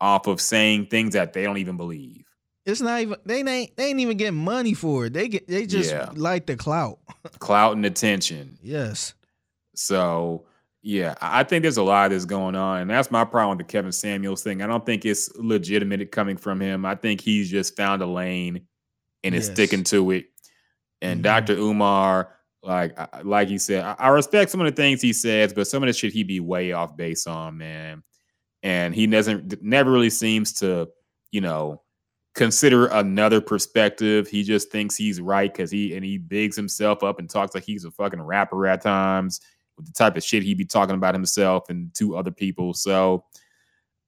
off 0.00 0.26
of 0.26 0.40
saying 0.40 0.86
things 0.86 1.12
that 1.14 1.32
they 1.32 1.42
don't 1.42 1.58
even 1.58 1.76
believe. 1.76 2.24
It's 2.66 2.80
not 2.80 3.00
even 3.00 3.16
they 3.26 3.40
ain't 3.42 3.76
they 3.76 3.86
ain't 3.86 4.00
even 4.00 4.16
getting 4.16 4.38
money 4.42 4.74
for 4.74 5.06
it. 5.06 5.12
They 5.12 5.28
get 5.28 5.48
they 5.48 5.66
just 5.66 5.90
Yeah. 5.90 6.10
like 6.14 6.46
the 6.46 6.56
clout. 6.56 6.98
Clout 7.38 7.76
and 7.76 7.84
attention. 7.84 8.58
yes. 8.62 9.14
So 9.74 10.44
yeah, 10.82 11.14
I 11.20 11.44
think 11.44 11.62
there's 11.62 11.76
a 11.76 11.82
lot 11.82 12.10
that's 12.10 12.24
going 12.24 12.54
on, 12.54 12.80
and 12.82 12.90
that's 12.90 13.10
my 13.10 13.24
problem 13.24 13.58
with 13.58 13.66
the 13.66 13.70
Kevin 13.72 13.92
Samuels 13.92 14.42
thing. 14.42 14.62
I 14.62 14.66
don't 14.66 14.84
think 14.86 15.04
it's 15.04 15.30
legitimate 15.36 16.10
coming 16.10 16.36
from 16.36 16.60
him. 16.60 16.86
I 16.86 16.94
think 16.94 17.20
he's 17.20 17.50
just 17.50 17.76
found 17.76 18.00
a 18.02 18.06
lane 18.06 18.66
and 19.22 19.34
is 19.34 19.46
sticking 19.46 19.84
to 19.84 20.10
it. 20.12 20.26
And 21.02 21.20
Mhm. 21.20 21.24
Dr. 21.24 21.52
Umar, 21.54 22.34
like 22.62 22.96
like 23.24 23.48
he 23.48 23.58
said, 23.58 23.84
I, 23.84 23.94
I 23.98 24.08
respect 24.08 24.50
some 24.50 24.60
of 24.60 24.66
the 24.66 24.76
things 24.76 25.02
he 25.02 25.12
says, 25.12 25.52
but 25.52 25.66
some 25.66 25.82
of 25.82 25.86
the 25.86 25.92
shit 25.92 26.12
he 26.12 26.22
be 26.24 26.40
way 26.40 26.72
off 26.72 26.96
base 26.96 27.26
on, 27.26 27.58
man. 27.58 28.02
And 28.62 28.94
he 28.94 29.06
doesn't 29.06 29.62
never 29.62 29.90
really 29.90 30.10
seems 30.10 30.52
to, 30.54 30.88
you 31.32 31.40
know, 31.40 31.82
consider 32.34 32.86
another 32.86 33.40
perspective. 33.40 34.28
He 34.28 34.42
just 34.44 34.70
thinks 34.70 34.94
he's 34.96 35.20
right 35.20 35.52
because 35.52 35.70
he 35.70 35.94
and 35.94 36.04
he 36.04 36.16
bigs 36.18 36.56
himself 36.56 37.02
up 37.02 37.18
and 37.18 37.28
talks 37.28 37.54
like 37.54 37.64
he's 37.64 37.84
a 37.84 37.90
fucking 37.90 38.22
rapper 38.22 38.66
at 38.66 38.82
times 38.82 39.40
with 39.80 39.86
the 39.86 39.92
type 39.92 40.16
of 40.16 40.22
shit 40.22 40.42
he 40.42 40.54
be 40.54 40.64
talking 40.64 40.94
about 40.94 41.14
himself 41.14 41.68
and 41.68 41.92
to 41.94 42.16
other 42.16 42.30
people. 42.30 42.74
So 42.74 43.24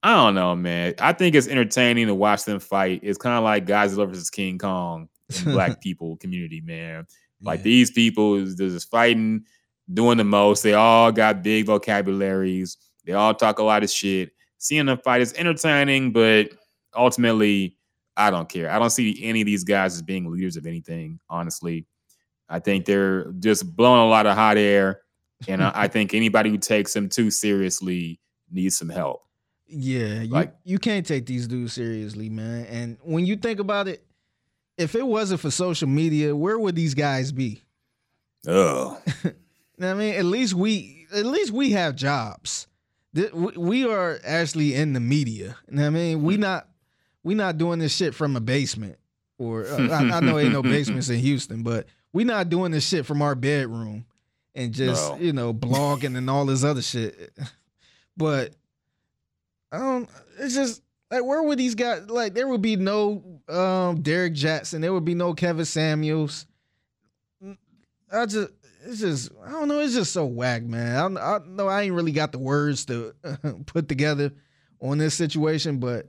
I 0.03 0.15
don't 0.15 0.35
know, 0.35 0.55
man. 0.57 0.95
I 0.99 1.13
think 1.13 1.35
it's 1.35 1.47
entertaining 1.49 2.07
to 2.09 2.15
watch 2.15 2.45
them 2.45 2.59
fight. 2.61 3.01
It's 3.03 3.19
kind 3.19 3.37
of 3.37 3.45
like 3.45 3.67
Godzilla 3.67 4.09
versus 4.09 4.31
King 4.31 4.59
Kong 4.59 5.09
in 5.45 5.45
black 5.53 5.81
people 5.81 6.17
community, 6.17 6.61
man. 6.61 7.07
Like 7.41 7.61
Yeah. 7.61 7.65
these 7.65 7.91
people 7.91 8.35
is 8.37 8.57
they're 8.57 8.69
just 8.69 8.91
fighting, 8.91 9.45
doing 9.93 10.19
the 10.19 10.25
most. 10.25 10.63
They 10.63 10.75
all 10.75 11.13
got 11.13 11.43
big 11.43 11.67
vocabularies. 11.67 12.77
They 13.05 13.13
all 13.13 13.35
talk 13.35 13.59
a 13.59 13.65
lot 13.65 13.83
of 13.83 13.91
shit. 13.91 14.31
Seeing 14.59 14.87
them 14.87 14.99
fight 14.99 15.21
is 15.21 15.33
entertaining, 15.35 16.13
but 16.13 16.51
ultimately, 16.97 17.77
I 18.17 18.31
don't 18.31 18.49
care. 18.49 18.71
I 18.71 18.79
don't 18.79 18.91
see 18.91 19.19
any 19.23 19.41
of 19.41 19.47
these 19.47 19.65
guys 19.65 19.95
as 19.95 20.03
being 20.03 20.31
leaders 20.31 20.57
of 20.57 20.67
anything, 20.67 21.19
honestly. 21.31 21.87
I 22.49 22.59
think 22.59 22.85
they're 22.85 23.33
just 23.39 23.75
blowing 23.75 24.03
a 24.03 24.07
lot 24.09 24.27
of 24.27 24.37
hot 24.37 24.59
air. 24.59 25.01
And 25.49 25.63
I, 25.63 25.73
I 25.75 25.89
think 25.89 26.15
anybody 26.15 26.51
who 26.51 26.59
takes 26.59 26.93
them 26.93 27.09
too 27.09 27.31
seriously 27.31 28.21
needs 28.51 28.77
some 28.77 28.89
help. 28.89 29.23
Yeah, 29.67 30.21
you, 30.23 30.29
Like- 30.31 30.55
you 30.65 30.79
can't 30.79 31.07
take 31.07 31.27
these 31.27 31.47
dudes 31.49 31.73
seriously, 31.73 32.29
man. 32.29 32.67
And 32.67 32.99
when 33.03 33.25
you 33.27 33.37
think 33.37 33.59
about 33.61 33.89
it, 33.89 34.05
if 34.79 34.95
it 34.95 35.07
wasn't 35.07 35.41
for 35.41 35.51
social 35.51 35.89
media, 35.89 36.35
where 36.37 36.59
would 36.59 36.75
these 36.77 36.95
guys 36.95 37.33
be? 37.33 37.63
Oh, 38.47 39.01
You 39.25 39.89
know 39.89 39.95
what 39.97 40.03
I 40.03 40.07
mean, 40.07 40.15
at 40.15 40.25
least 40.27 40.55
we 40.55 41.07
at 41.15 41.25
least 41.27 41.51
we 41.51 41.73
have 41.73 41.97
jobs. 41.97 42.67
We- 43.15 43.31
We 43.57 43.85
are 43.87 44.21
actually 44.25 44.75
in 44.75 44.93
the 44.93 45.01
media. 45.01 45.57
You 45.69 45.77
know 45.77 45.83
what 45.83 45.87
I 45.89 45.91
mean, 45.91 46.23
we 46.23 46.37
not 46.37 46.69
we 47.25 47.35
not 47.35 47.57
doing 47.59 47.79
this 47.79 47.95
shit 47.95 48.15
from 48.15 48.37
a 48.37 48.41
basement. 48.41 48.99
Or 49.39 49.67
uh, 49.67 49.89
I, 49.89 50.17
I 50.17 50.21
know 50.21 50.39
ain't 50.39 50.53
no 50.53 50.63
basements 50.77 51.09
in 51.09 51.19
Houston, 51.19 51.63
but 51.63 51.87
we 52.13 52.23
not 52.25 52.49
doing 52.49 52.71
this 52.71 52.87
shit 52.87 53.07
from 53.07 53.23
our 53.23 53.35
bedroom 53.35 54.05
and 54.55 54.73
just 54.73 55.19
you 55.19 55.33
know 55.33 55.53
blogging 55.53 56.17
and 56.17 56.29
all 56.29 56.47
this 56.47 56.65
other 56.65 56.83
shit. 56.83 57.33
But 58.15 58.55
I 59.73 59.79
don't. 59.79 60.09
It's 60.39 60.55
just 60.55 60.83
like 61.11 61.25
where 61.25 61.43
would 61.43 61.59
these 61.59 61.75
guys? 61.75 62.11
Like 62.11 62.35
there 62.35 62.47
would 62.47 62.61
be 62.61 62.77
no 62.77 63.41
um 63.49 64.03
Derrick 64.03 64.35
Jaxn. 64.35 64.83
There 64.83 64.93
would 64.93 65.07
be 65.07 65.15
no 65.15 65.33
Kevin 65.33 65.65
Samuels. 65.65 66.47
I 68.13 68.27
just 68.27 68.51
it's 68.85 69.01
just 69.01 69.31
I 69.45 69.51
don't 69.51 69.69
know. 69.69 69.81
It's 69.81 69.95
just 69.95 70.13
so 70.13 70.27
whack, 70.27 70.63
man. 70.63 71.17
I, 71.17 71.37
I 71.37 71.39
know 71.47 71.69
I 71.69 71.83
ain't 71.83 71.95
really 71.95 72.13
got 72.13 72.33
the 72.33 72.39
words 72.39 72.85
to 72.87 73.15
put 73.67 73.89
together 73.89 74.33
on 74.81 74.99
this 74.99 75.15
situation, 75.15 75.79
but 75.79 76.09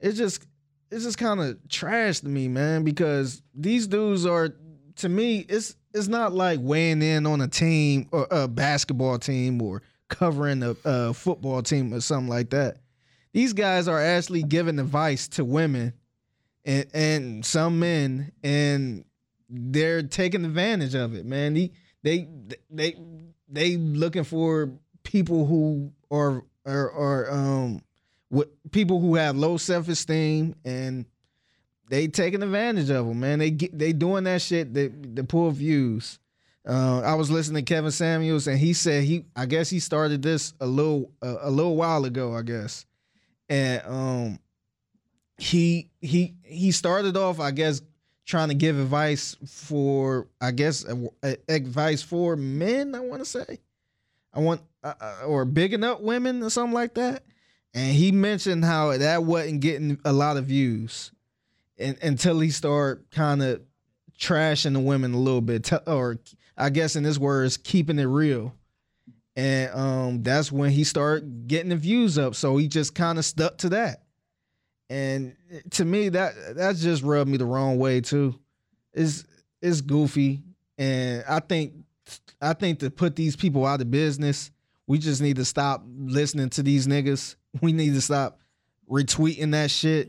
it's 0.00 0.18
just 0.18 0.44
it's 0.90 1.04
just 1.04 1.18
kind 1.18 1.40
of 1.40 1.56
trash 1.68 2.20
to 2.20 2.28
me, 2.28 2.48
man. 2.48 2.82
Because 2.82 3.42
these 3.54 3.86
dudes 3.86 4.26
are 4.26 4.48
to 4.96 5.08
me, 5.08 5.44
it's 5.48 5.76
it's 5.94 6.08
not 6.08 6.32
like 6.32 6.58
weighing 6.62 7.02
in 7.02 7.26
on 7.26 7.40
a 7.40 7.48
team 7.48 8.08
or 8.12 8.26
a 8.30 8.48
basketball 8.48 9.18
team 9.18 9.60
or 9.60 9.82
covering 10.08 10.62
a, 10.62 10.76
a 10.84 11.14
football 11.14 11.62
team 11.62 11.92
or 11.92 12.00
something 12.00 12.28
like 12.28 12.50
that. 12.50 12.78
These 13.32 13.52
guys 13.52 13.88
are 13.88 14.00
actually 14.00 14.42
giving 14.42 14.78
advice 14.78 15.28
to 15.28 15.44
women 15.44 15.94
and 16.64 16.86
and 16.92 17.46
some 17.46 17.78
men, 17.80 18.32
and 18.42 19.04
they're 19.48 20.02
taking 20.02 20.44
advantage 20.44 20.94
of 20.94 21.14
it, 21.14 21.24
man. 21.24 21.54
They 21.54 21.70
they 22.02 22.28
they 22.70 22.96
they 23.48 23.76
looking 23.76 24.24
for 24.24 24.70
people 25.02 25.46
who 25.46 25.92
are 26.10 26.44
are, 26.66 26.92
are 26.92 27.30
um 27.30 27.82
with 28.30 28.48
people 28.70 29.00
who 29.00 29.14
have 29.16 29.36
low 29.36 29.56
self 29.56 29.88
esteem 29.88 30.54
and 30.64 31.06
they 31.88 32.08
taking 32.08 32.42
advantage 32.42 32.90
of 32.90 33.06
them, 33.06 33.20
man. 33.20 33.38
They 33.38 33.50
get 33.50 33.76
they 33.78 33.92
doing 33.92 34.24
that 34.24 34.42
shit 34.42 34.72
that 34.74 35.16
to 35.16 35.24
pull 35.24 35.50
views. 35.50 36.18
Uh, 36.66 37.00
I 37.00 37.14
was 37.14 37.30
listening 37.30 37.64
to 37.64 37.74
Kevin 37.74 37.90
Samuels, 37.90 38.46
and 38.46 38.56
he 38.58 38.72
said 38.72 39.02
he, 39.04 39.24
I 39.34 39.46
guess 39.46 39.68
he 39.68 39.80
started 39.80 40.22
this 40.22 40.54
a 40.60 40.66
little 40.66 41.10
a, 41.20 41.36
a 41.42 41.50
little 41.50 41.76
while 41.76 42.04
ago, 42.04 42.34
I 42.36 42.42
guess, 42.42 42.86
and 43.48 43.82
um, 43.84 44.38
he 45.38 45.90
he 46.00 46.34
he 46.44 46.70
started 46.70 47.16
off, 47.16 47.40
I 47.40 47.50
guess, 47.50 47.82
trying 48.24 48.48
to 48.48 48.54
give 48.54 48.78
advice 48.78 49.36
for, 49.46 50.28
I 50.40 50.52
guess, 50.52 50.84
a- 50.84 51.10
a- 51.24 51.38
advice 51.52 52.02
for 52.02 52.36
men. 52.36 52.94
I 52.94 53.00
want 53.00 53.22
to 53.22 53.28
say, 53.28 53.58
I 54.32 54.38
want 54.40 54.60
uh, 54.84 54.94
uh, 55.00 55.16
or 55.26 55.44
bigging 55.44 55.82
up 55.82 56.00
women 56.00 56.42
or 56.44 56.50
something 56.50 56.74
like 56.74 56.94
that, 56.94 57.24
and 57.74 57.92
he 57.92 58.12
mentioned 58.12 58.64
how 58.64 58.96
that 58.96 59.24
wasn't 59.24 59.60
getting 59.62 59.98
a 60.04 60.12
lot 60.12 60.36
of 60.36 60.44
views, 60.44 61.10
until 62.02 62.40
he 62.40 62.50
started 62.50 63.10
kind 63.10 63.42
of 63.42 63.62
trashing 64.18 64.72
the 64.72 64.80
women 64.80 65.14
a 65.14 65.18
little 65.18 65.40
bit, 65.40 65.70
or 65.86 66.18
I 66.56 66.70
guess 66.70 66.96
in 66.96 67.04
his 67.04 67.18
words, 67.18 67.56
keeping 67.56 67.98
it 67.98 68.04
real. 68.04 68.54
And 69.34 69.74
um, 69.74 70.22
that's 70.22 70.52
when 70.52 70.70
he 70.70 70.84
started 70.84 71.48
getting 71.48 71.70
the 71.70 71.76
views 71.76 72.18
up. 72.18 72.34
So 72.34 72.56
he 72.58 72.68
just 72.68 72.94
kind 72.94 73.18
of 73.18 73.24
stuck 73.24 73.58
to 73.58 73.70
that. 73.70 74.02
And 74.90 75.34
to 75.70 75.86
me, 75.86 76.10
that 76.10 76.34
that 76.56 76.76
just 76.76 77.02
rubbed 77.02 77.30
me 77.30 77.38
the 77.38 77.46
wrong 77.46 77.78
way 77.78 78.02
too. 78.02 78.38
It's 78.92 79.24
it's 79.62 79.80
goofy, 79.80 80.42
and 80.76 81.24
I 81.26 81.40
think 81.40 81.72
I 82.42 82.52
think 82.52 82.80
to 82.80 82.90
put 82.90 83.16
these 83.16 83.34
people 83.34 83.64
out 83.64 83.80
of 83.80 83.90
business, 83.90 84.50
we 84.86 84.98
just 84.98 85.22
need 85.22 85.36
to 85.36 85.46
stop 85.46 85.82
listening 85.86 86.50
to 86.50 86.62
these 86.62 86.86
niggas. 86.86 87.36
We 87.60 87.74
need 87.74 87.92
to 87.92 88.00
stop 88.00 88.38
retweeting 88.90 89.50
that 89.50 89.70
shit. 89.70 90.08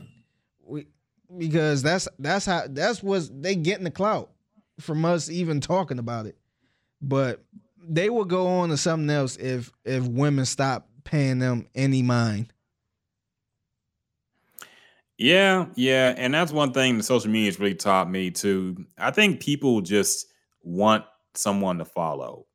Because 1.36 1.82
that's 1.82 2.08
that's 2.18 2.46
how 2.46 2.64
that's 2.68 3.02
what 3.02 3.28
they 3.42 3.56
getting 3.56 3.84
the 3.84 3.90
clout 3.90 4.30
from 4.80 5.04
us 5.04 5.30
even 5.30 5.60
talking 5.60 5.98
about 5.98 6.26
it. 6.26 6.36
But 7.00 7.44
they 7.86 8.10
will 8.10 8.24
go 8.24 8.46
on 8.46 8.70
to 8.70 8.76
something 8.76 9.10
else 9.10 9.36
if 9.36 9.72
if 9.84 10.06
women 10.06 10.44
stop 10.44 10.88
paying 11.04 11.38
them 11.38 11.66
any 11.74 12.02
mind. 12.02 12.52
Yeah, 15.16 15.66
yeah, 15.76 16.12
and 16.16 16.34
that's 16.34 16.52
one 16.52 16.72
thing 16.72 16.96
that 16.96 17.04
social 17.04 17.30
media 17.30 17.46
has 17.46 17.60
really 17.60 17.76
taught 17.76 18.10
me 18.10 18.30
too. 18.30 18.84
I 18.98 19.12
think 19.12 19.40
people 19.40 19.80
just 19.80 20.26
want 20.62 21.04
someone 21.34 21.78
to 21.78 21.84
follow. 21.84 22.46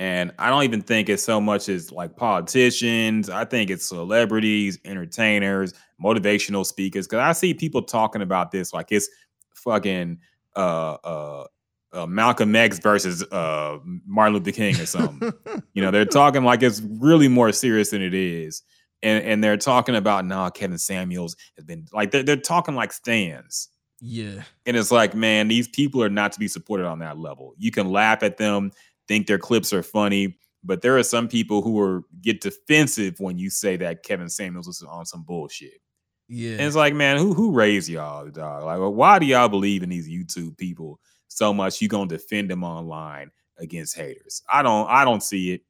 And 0.00 0.32
I 0.38 0.48
don't 0.48 0.62
even 0.62 0.80
think 0.80 1.10
it's 1.10 1.22
so 1.22 1.42
much 1.42 1.68
as 1.68 1.92
like 1.92 2.16
politicians. 2.16 3.28
I 3.28 3.44
think 3.44 3.68
it's 3.68 3.86
celebrities, 3.86 4.78
entertainers, 4.86 5.74
motivational 6.02 6.64
speakers. 6.64 7.06
Cause 7.06 7.18
I 7.18 7.32
see 7.32 7.52
people 7.52 7.82
talking 7.82 8.22
about 8.22 8.50
this 8.50 8.72
like 8.72 8.90
it's 8.90 9.10
fucking 9.54 10.18
uh 10.56 10.96
uh 11.04 11.46
uh, 11.92 12.06
Malcolm 12.06 12.54
X 12.54 12.78
versus 12.78 13.24
uh, 13.32 13.78
Martin 14.06 14.34
Luther 14.34 14.52
King 14.52 14.76
or 14.80 14.86
something. 14.86 15.32
you 15.74 15.82
know, 15.82 15.90
they're 15.90 16.04
talking 16.04 16.44
like 16.44 16.62
it's 16.62 16.80
really 16.80 17.26
more 17.26 17.50
serious 17.50 17.90
than 17.90 18.00
it 18.00 18.14
is. 18.14 18.62
And, 19.02 19.24
and 19.24 19.44
they're 19.44 19.56
talking 19.56 19.96
about 19.96 20.24
nah, 20.24 20.50
Kevin 20.50 20.78
Samuels 20.78 21.34
has 21.56 21.64
been 21.64 21.86
like 21.92 22.12
they're, 22.12 22.22
they're 22.22 22.36
talking 22.36 22.74
like 22.76 22.92
stans. 22.92 23.70
Yeah. 24.00 24.42
And 24.66 24.76
it's 24.76 24.90
like, 24.90 25.14
man, 25.14 25.48
these 25.48 25.68
people 25.68 26.02
are 26.02 26.08
not 26.08 26.32
to 26.32 26.40
be 26.40 26.48
supported 26.48 26.86
on 26.86 27.00
that 27.00 27.18
level. 27.18 27.54
You 27.58 27.70
can 27.70 27.90
laugh 27.90 28.22
at 28.22 28.38
them, 28.38 28.72
think 29.10 29.26
their 29.26 29.38
clips 29.38 29.72
are 29.72 29.82
funny, 29.82 30.38
but 30.62 30.82
there 30.82 30.96
are 30.96 31.02
some 31.02 31.26
people 31.26 31.62
who 31.62 31.80
are 31.80 32.04
get 32.22 32.40
defensive 32.40 33.16
when 33.18 33.36
you 33.38 33.50
say 33.50 33.76
that 33.76 34.04
Kevin 34.04 34.28
Samuels 34.28 34.68
is 34.68 34.84
on 34.88 35.04
some 35.04 35.24
bullshit. 35.24 35.80
Yeah. 36.28 36.52
And 36.52 36.60
it's 36.60 36.76
like, 36.76 36.94
man, 36.94 37.18
who 37.18 37.34
who 37.34 37.50
raised 37.50 37.88
y'all, 37.88 38.30
dog? 38.30 38.62
Like, 38.62 38.78
well, 38.78 38.94
why 38.94 39.18
do 39.18 39.26
y'all 39.26 39.48
believe 39.48 39.82
in 39.82 39.88
these 39.88 40.08
YouTube 40.08 40.56
people 40.56 41.00
so 41.26 41.52
much? 41.52 41.82
You 41.82 41.88
gonna 41.88 42.06
defend 42.06 42.48
them 42.48 42.62
online 42.62 43.32
against 43.58 43.96
haters? 43.96 44.42
I 44.48 44.62
don't, 44.62 44.88
I 44.88 45.04
don't 45.04 45.24
see 45.24 45.54
it. 45.54 45.62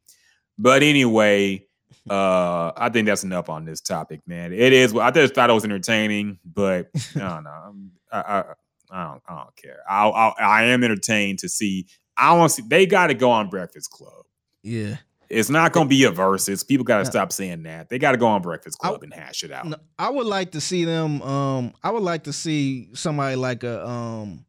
But 0.59 0.83
anyway, 0.83 1.65
uh, 2.11 2.73
I 2.77 2.91
think 2.93 3.07
that's 3.07 3.25
enough 3.25 3.49
on 3.49 3.65
this 3.65 3.81
topic, 3.81 4.21
man. 4.27 4.53
It 4.53 4.75
is. 4.75 4.95
I 4.95 5.11
just 5.13 5.35
thought 5.35 5.49
it 5.49 5.55
was 5.55 5.65
entertaining, 5.65 6.39
but 6.45 6.91
I 7.17 7.21
don't 7.21 7.45
know. 7.45 7.51
I'm- 7.51 7.93
I, 8.13 8.19
I, 8.19 8.45
I 8.93 9.05
don't, 9.05 9.23
I 9.29 9.37
don't 9.37 9.57
care. 9.57 9.79
I, 9.89 10.09
I, 10.09 10.29
I 10.41 10.63
am 10.65 10.83
entertained 10.83 11.39
to 11.39 11.49
see. 11.49 11.87
I 12.21 12.33
want 12.35 12.51
to 12.51 12.57
see. 12.57 12.63
They 12.69 12.87
got 12.87 13.09
to 13.09 13.15
go 13.15 13.31
on 13.31 13.49
Breakfast 13.49 13.91
Club. 13.91 14.25
yeah. 14.63 14.97
It's 15.29 15.49
not 15.49 15.73
going 15.73 15.87
to 15.87 15.89
be 15.89 16.03
a 16.03 16.11
versus. 16.11 16.65
People 16.65 16.83
got 16.85 16.99
to 16.99 17.05
No. 17.05 17.11
stop 17.11 17.31
saying 17.31 17.63
that. 17.63 17.89
They 17.89 18.01
got 18.01 18.11
to 18.13 18.17
go 18.19 18.27
on 18.27 18.43
Breakfast 18.43 18.79
I- 18.83 18.89
Club 18.89 19.05
and 19.05 19.15
hash 19.15 19.45
it 19.45 19.53
out. 19.53 19.65
No, 19.65 19.77
I 19.97 20.11
would 20.11 20.27
like 20.27 20.51
to 20.53 20.61
see 20.61 20.85
them. 20.85 21.23
Um, 21.23 21.73
I 21.85 21.93
would 21.93 22.03
like 22.03 22.25
to 22.25 22.33
see 22.33 22.89
somebody 22.95 23.37
like 23.37 23.63
a 23.63 23.87
um, 23.89 24.45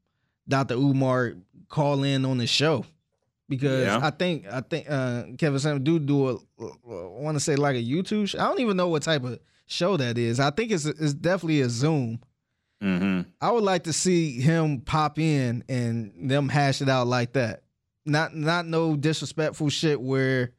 Dr. 0.50 0.74
Umar 0.74 1.34
call 1.70 2.02
in 2.04 2.26
on 2.26 2.40
the 2.40 2.48
show 2.48 2.84
because 3.48 3.86
Yeah. 3.86 4.00
I 4.02 4.10
think 4.10 4.48
I 4.52 4.62
think 4.62 4.88
uh, 4.90 5.24
Kevin 5.38 5.60
Samuels 5.60 5.84
do 5.84 6.00
do 6.00 6.30
a. 6.30 6.34
I 6.60 7.22
want 7.22 7.36
to 7.36 7.40
say 7.40 7.56
like 7.56 7.76
a 7.76 7.84
YouTube. 7.84 8.30
Show. 8.30 8.40
I 8.40 8.46
don't 8.48 8.60
even 8.60 8.76
know 8.76 8.88
what 8.88 9.04
type 9.04 9.24
of 9.24 9.38
show 9.68 9.98
that 9.98 10.18
is. 10.18 10.40
I 10.40 10.50
think 10.50 10.72
it's 10.72 10.86
it's 10.86 11.14
definitely 11.14 11.62
a 11.62 11.70
Zoom. 11.70 12.22
Hmm 12.82 13.22
I 13.40 13.52
would 13.52 13.64
like 13.64 13.84
to 13.84 13.94
see 13.94 14.40
him 14.40 14.82
pop 14.82 15.20
in 15.20 15.64
and 15.70 16.30
them 16.30 16.50
hash 16.50 16.82
it 16.82 16.90
out 16.90 17.08
like 17.08 17.34
that. 17.34 17.64
Not 18.06 18.36
not 18.36 18.66
no 18.66 18.96
disrespectful 18.96 19.70
shit 19.70 20.02
where, 20.02 20.52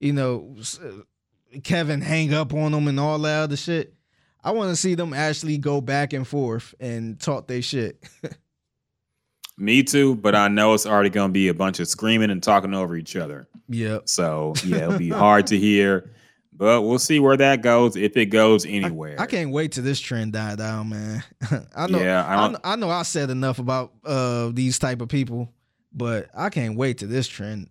you 0.00 0.12
know, 0.12 0.56
uh, 0.82 1.58
Kevin 1.62 2.00
hang 2.00 2.32
up 2.32 2.54
on 2.54 2.72
them 2.72 2.88
and 2.88 2.98
all 2.98 3.18
that 3.20 3.42
other 3.42 3.56
shit. 3.56 3.94
I 4.42 4.52
want 4.52 4.70
to 4.70 4.76
see 4.76 4.94
them 4.94 5.12
actually 5.12 5.58
go 5.58 5.80
back 5.80 6.12
and 6.12 6.26
forth 6.26 6.74
and 6.80 7.18
talk 7.20 7.48
their 7.48 7.62
shit. 7.62 8.02
Me 9.58 9.82
too, 9.82 10.14
but 10.16 10.34
I 10.34 10.48
know 10.48 10.74
it's 10.74 10.86
already 10.86 11.08
going 11.10 11.30
to 11.30 11.32
be 11.32 11.48
a 11.48 11.54
bunch 11.54 11.80
of 11.80 11.88
screaming 11.88 12.30
and 12.30 12.42
talking 12.42 12.74
over 12.74 12.94
each 12.94 13.16
other. 13.16 13.48
yep. 13.68 14.08
So 14.08 14.52
yeah, 14.64 14.84
it'll 14.84 14.98
be 14.98 15.08
hard 15.08 15.46
to 15.48 15.58
hear, 15.58 16.10
but 16.56 16.82
we'll 16.82 16.98
see 16.98 17.20
where 17.20 17.36
that 17.36 17.62
goes 17.62 17.96
if 17.96 18.16
it 18.16 18.26
goes 18.26 18.64
anywhere. 18.64 19.16
I 19.18 19.26
can't 19.26 19.50
wait 19.50 19.72
till 19.72 19.84
this 19.84 20.00
trend 20.00 20.32
die 20.32 20.56
down, 20.56 20.88
man. 20.88 21.22
I 21.76 21.86
know. 21.86 22.00
Yeah, 22.00 22.24
I 22.24 22.46
I, 22.46 22.72
I 22.72 22.76
know. 22.76 22.90
I 22.90 23.02
said 23.02 23.30
enough 23.30 23.58
about 23.58 23.92
uh 24.04 24.50
these 24.52 24.78
type 24.78 25.00
of 25.00 25.08
people, 25.08 25.52
but 25.92 26.28
I 26.34 26.48
can't 26.50 26.76
wait 26.76 26.98
till 26.98 27.08
this 27.08 27.28
trend 27.28 27.68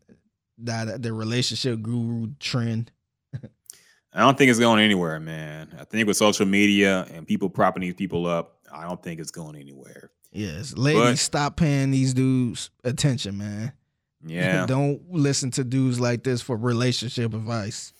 die. 0.63 0.85
The 0.97 1.11
relationship 1.13 1.81
guru 1.81 2.29
trend. 2.39 2.91
I 4.13 4.19
don't 4.19 4.37
think 4.37 4.49
it's 4.49 4.59
going 4.59 4.81
anywhere, 4.81 5.19
man. 5.19 5.75
I 5.77 5.83
think 5.83 6.07
with 6.07 6.15
social 6.15 6.45
media 6.45 7.05
and 7.11 7.27
people 7.27 7.49
propping 7.49 7.81
these 7.81 7.95
people 7.95 8.25
up, 8.25 8.59
I 8.71 8.83
don't 8.87 9.03
think 9.03 9.19
it's 9.19 9.31
going 9.31 9.57
anywhere. 9.57 10.09
Yes, 10.31 10.73
ladies, 10.77 11.01
But- 11.01 11.17
stop 11.19 11.57
paying 11.57 11.91
these 11.91 12.13
dudes 12.13 12.69
attention, 12.83 13.37
man. 13.37 13.73
Yeah. 14.27 14.65
Don't 14.65 15.03
listen 15.11 15.51
to 15.51 15.63
dudes 15.63 15.99
like 15.99 16.23
this 16.23 16.41
for 16.41 16.57
relationship 16.57 17.35
advice. 17.35 17.93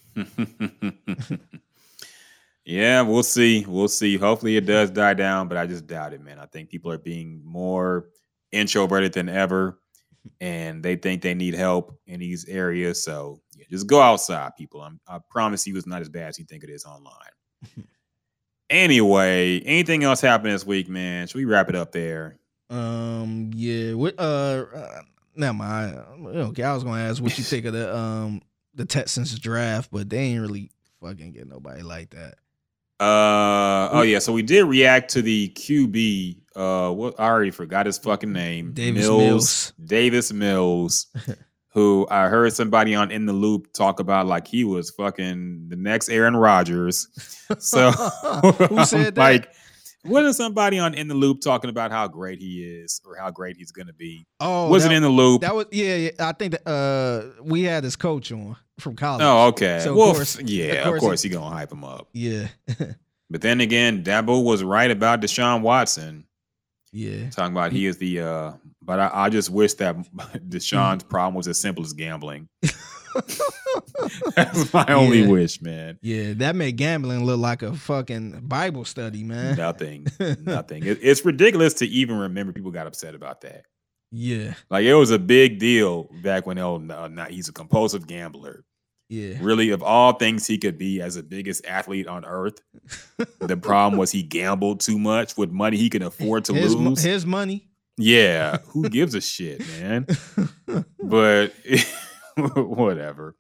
Yeah, 2.65 3.01
we'll 3.01 3.23
see. 3.23 3.65
We'll 3.67 3.87
see. 3.87 4.17
Hopefully 4.17 4.57
it 4.57 4.65
does 4.65 4.89
die 4.91 5.13
down, 5.13 5.47
but 5.47 5.57
I 5.57 5.67
just 5.67 5.87
doubt 5.87 6.13
it, 6.13 6.21
man. 6.21 6.39
I 6.39 6.45
think 6.45 6.69
people 6.69 6.91
are 6.91 6.97
being 6.97 7.41
more 7.43 8.09
introverted 8.51 9.13
than 9.13 9.29
ever 9.29 9.79
and 10.39 10.83
they 10.83 10.95
think 10.95 11.21
they 11.21 11.33
need 11.33 11.53
help 11.53 11.97
in 12.07 12.19
these 12.19 12.45
areas. 12.45 13.03
So 13.03 13.41
yeah, 13.55 13.65
just 13.69 13.87
go 13.87 14.01
outside, 14.01 14.51
people. 14.57 14.81
I'm, 14.81 14.99
I 15.07 15.19
promise 15.29 15.65
you 15.67 15.77
it's 15.77 15.87
not 15.87 16.01
as 16.01 16.09
bad 16.09 16.29
as 16.29 16.39
you 16.39 16.45
think 16.45 16.63
it 16.63 16.69
is 16.69 16.85
online. 16.85 17.85
anyway, 18.69 19.59
anything 19.61 20.03
else 20.03 20.21
happened 20.21 20.53
this 20.53 20.65
week, 20.65 20.89
man? 20.89 21.27
Should 21.27 21.37
we 21.37 21.45
wrap 21.45 21.69
it 21.69 21.75
up 21.75 21.91
there? 21.91 22.37
Um, 22.69 23.51
yeah. 23.53 23.93
What? 23.93 24.15
Uh, 24.17 24.65
uh 24.73 25.01
never 25.35 25.53
mind. 25.53 25.95
Okay, 26.25 26.63
I 26.63 26.73
was 26.73 26.83
gonna 26.83 27.01
ask 27.01 27.21
what 27.21 27.37
you 27.37 27.43
think 27.43 27.65
of 27.65 27.73
the 27.73 27.95
um 27.95 28.41
the 28.76 28.85
Texans 28.85 29.38
draft, 29.39 29.89
but 29.91 30.10
they 30.10 30.19
ain't 30.19 30.41
really 30.41 30.72
fucking 31.02 31.31
get 31.34 31.47
nobody 31.47 31.81
like 31.81 32.11
that. 32.11 32.35
Uh 32.97 33.89
oh 33.91 34.03
yeah, 34.03 34.19
so 34.19 34.31
we 34.31 34.41
did 34.41 34.64
react 34.65 35.11
to 35.11 35.22
the 35.22 35.49
QB. 35.49 36.38
Uh, 36.56 36.91
what 36.91 37.19
I 37.19 37.26
already 37.26 37.52
forgot 37.52 37.85
his 37.85 37.97
fucking 37.97 38.31
name. 38.31 38.72
Davis 38.72 39.06
Mills. 39.06 39.73
Davis 39.85 40.31
Mills, 40.31 41.07
who 41.73 42.07
I 42.10 42.30
heard 42.30 42.53
somebody 42.53 42.95
on 42.95 43.11
In 43.11 43.26
the 43.26 43.34
Loop 43.34 43.73
talk 43.73 43.99
about 43.99 44.27
like 44.27 44.47
he 44.47 44.64
was 44.64 44.91
fucking 44.91 45.65
the 45.68 45.76
next 45.76 46.07
Aaron 46.10 46.35
Rodgers. 46.38 47.07
So 47.60 47.91
Who 47.91 48.85
said 48.85 49.14
that? 49.15 49.18
Like, 49.18 49.49
wasn't 50.03 50.35
somebody 50.35 50.80
on 50.80 50.93
In 50.95 51.07
the 51.07 51.14
Loop 51.14 51.41
talking 51.41 51.69
about 51.69 51.91
how 51.91 52.07
great 52.07 52.39
he 52.39 52.64
is 52.64 53.02
or 53.06 53.15
how 53.18 53.30
great 53.30 53.56
he's 53.57 53.72
gonna 53.72 53.93
be? 53.93 54.26
Oh, 54.39 54.69
wasn't 54.69 54.93
in 54.93 55.03
the 55.03 55.10
loop. 55.10 55.41
that 55.41 55.53
was 55.53 55.65
yeah, 55.72 55.95
yeah. 55.95 56.11
I 56.19 56.31
think 56.31 56.53
that 56.53 56.68
uh 56.68 57.43
we 57.43 57.64
had 57.64 57.84
his 57.84 57.95
coach 57.97 58.31
on 58.31 58.56
from 58.80 58.95
college. 58.95 59.23
oh, 59.23 59.47
okay. 59.47 59.80
So, 59.84 59.91
of 59.91 60.15
course- 60.15 60.39
yeah, 60.41 60.65
of 60.73 60.77
of 60.80 60.84
course 60.85 61.02
course, 61.02 61.22
he- 61.23 61.30
he 61.30 61.35
gonna 61.35 61.53
hype 61.56 61.72
him 61.72 61.84
up. 61.84 62.07
Yeah, 62.14 62.47
But 63.30 63.41
then 63.41 63.60
again, 63.61 64.03
Dabo 64.03 64.43
was 64.43 64.64
right 64.64 64.91
about 64.91 65.22
Deshaun 65.22 65.61
Watson. 65.61 66.26
yeah. 66.91 67.30
talking 67.31 67.53
about 67.53 67.72
he 67.72 67.85
is 67.88 67.97
the 67.97 68.19
uh 68.22 68.52
but 68.81 68.99
I, 68.99 69.10
I 69.14 69.30
just 69.30 69.49
wish 69.49 69.73
that 69.76 69.95
Deshaun's 70.49 71.03
problem 71.03 71.34
was 71.35 71.47
as 71.47 71.60
simple 71.60 71.84
as 71.84 71.93
gambling. 71.93 72.47
That's 74.35 74.73
my 74.73 74.85
only 74.89 75.26
wish, 75.27 75.61
man. 75.61 75.97
Yeah, 76.02 76.34
that 76.34 76.56
made 76.56 76.73
gambling 76.77 77.23
look 77.26 77.39
like 77.39 77.61
a 77.61 77.73
fucking 77.73 78.41
Bible 78.43 78.85
study, 78.85 79.23
man. 79.23 79.56
Nothing. 79.56 80.06
Nothing. 80.41 80.85
It- 80.85 80.99
it's 81.02 81.23
ridiculous 81.26 81.73
to 81.76 81.85
even 81.88 82.18
remember 82.18 82.52
people 82.53 82.72
got 82.72 82.88
upset 82.88 83.15
about 83.15 83.41
that. 83.41 83.65
Yeah, 84.11 84.53
Like 84.69 84.85
it 84.85 84.93
was 84.93 85.11
a 85.11 85.19
big 85.19 85.60
deal 85.60 86.10
back 86.23 86.45
when 86.45 86.57
oh 86.60 86.77
no, 86.77 87.07
no, 87.07 87.23
he's 87.26 87.49
a 87.49 87.53
compulsive 87.53 88.06
gambler. 88.07 88.64
Yeah. 89.07 89.38
Really, 89.41 89.69
of 89.69 89.84
all 89.84 90.14
things 90.14 90.48
he 90.48 90.57
could 90.57 90.77
be 90.77 91.02
as 91.02 91.15
the 91.15 91.23
biggest 91.23 91.65
athlete 91.65 92.07
on 92.07 92.26
earth, 92.26 92.61
the 93.40 93.57
problem 93.57 93.99
was 93.99 94.11
he 94.11 94.23
gambled 94.23 94.80
too 94.80 94.98
much 94.98 95.38
with 95.38 95.52
money 95.52 95.77
he 95.77 95.90
can 95.90 96.02
afford 96.02 96.45
to 96.45 96.53
his, 96.53 96.76
lose. 96.76 97.03
his 97.03 97.26
money. 97.26 97.68
Yeah, 97.98 98.57
who 98.68 98.90
gives 98.90 99.15
a 99.15 99.22
shit, 99.22 99.61
man? 99.80 100.07
But 101.02 101.53
whatever. 102.56 103.36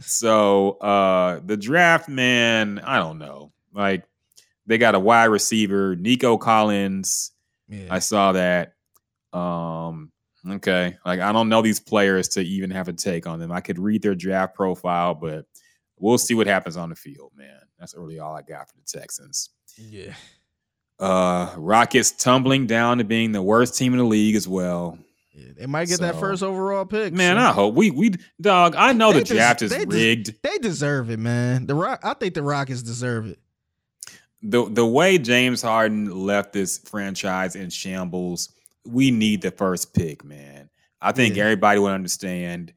So 0.00 0.72
uh 0.72 1.40
the 1.44 1.56
draft, 1.56 2.08
man, 2.08 2.80
I 2.80 2.98
don't 2.98 3.18
know. 3.18 3.52
Like 3.72 4.04
they 4.66 4.76
got 4.76 4.96
a 4.96 5.00
wide 5.00 5.26
receiver, 5.26 5.94
Nico 5.94 6.36
Collins. 6.36 7.30
Yeah. 7.68 7.86
I 7.90 8.00
saw 8.00 8.32
that. 8.32 8.74
Um 9.32 10.10
okay. 10.48 10.96
Like 11.04 11.20
I 11.20 11.32
don't 11.32 11.48
know 11.48 11.62
these 11.62 11.80
players 11.80 12.28
to 12.30 12.40
even 12.42 12.70
have 12.70 12.88
a 12.88 12.92
take 12.92 13.26
on 13.26 13.38
them. 13.38 13.50
I 13.52 13.60
could 13.60 13.78
read 13.78 14.02
their 14.02 14.14
draft 14.14 14.54
profile, 14.54 15.14
but 15.14 15.46
we'll 15.98 16.18
see 16.18 16.34
what 16.34 16.46
happens 16.46 16.76
on 16.76 16.88
the 16.90 16.96
field, 16.96 17.32
man. 17.36 17.58
That's 17.78 17.94
really 17.96 18.18
all 18.18 18.34
I 18.34 18.42
got 18.42 18.68
for 18.68 18.76
the 18.76 18.98
Texans. 18.98 19.50
yeah. 19.76 20.14
Uh 20.98 21.52
Rockets 21.58 22.10
tumbling 22.12 22.66
down 22.66 22.98
to 22.98 23.04
being 23.04 23.32
the 23.32 23.42
worst 23.42 23.76
team 23.76 23.92
in 23.92 23.98
the 23.98 24.04
league 24.04 24.34
as 24.34 24.48
well. 24.48 24.98
Yeah, 25.32 25.50
they 25.54 25.66
might 25.66 25.88
get 25.88 26.00
that 26.00 26.18
first 26.18 26.42
overall 26.42 26.86
pick. 26.86 27.12
Man, 27.12 27.36
so- 27.36 27.42
I 27.42 27.52
hope 27.52 27.74
we 27.74 27.90
we 27.90 28.12
dog. 28.40 28.74
I 28.74 28.94
know 28.94 29.12
They 29.12 29.18
the 29.18 29.34
draft 29.34 29.58
des- 29.60 29.66
is 29.66 29.70
they 29.72 29.84
des- 29.84 29.94
rigged. 29.94 30.34
they 30.42 30.56
deserve 30.56 31.10
it, 31.10 31.18
man. 31.18 31.66
The 31.66 31.74
Rock, 31.74 32.00
I 32.02 32.14
think 32.14 32.32
the 32.32 32.42
Rockets 32.42 32.82
deserve 32.82 33.26
it. 33.26 33.38
the 34.42 34.64
The 34.70 34.86
way 34.86 35.18
James 35.18 35.60
Harden 35.60 36.24
left 36.24 36.54
this 36.54 36.78
franchise 36.78 37.56
in 37.56 37.68
shambles, 37.68 38.54
we 38.86 39.10
need 39.10 39.42
the 39.42 39.50
first 39.50 39.94
pick, 39.94 40.24
man. 40.24 40.70
I 41.00 41.12
think 41.12 41.36
Yeah. 41.36 41.44
everybody 41.44 41.78
would 41.78 41.92
understand. 41.92 42.72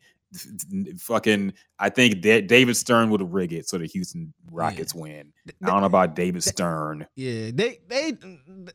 Fucking, 1.00 1.54
I 1.80 1.90
think 1.90 2.22
that 2.22 2.48
David 2.48 2.76
Stern 2.78 3.10
would 3.10 3.34
rig 3.34 3.52
it 3.52 3.68
so 3.68 3.80
the 3.80 3.88
Houston 3.88 4.32
Rockets 4.52 4.94
win. 4.94 5.34
I 5.64 5.66
don't 5.68 5.80
know 5.82 5.88
about 5.88 6.16
David 6.16 6.44
Stern. 6.44 7.08
Yeah, 7.16 7.50
they 7.52 7.80
they 7.88 8.14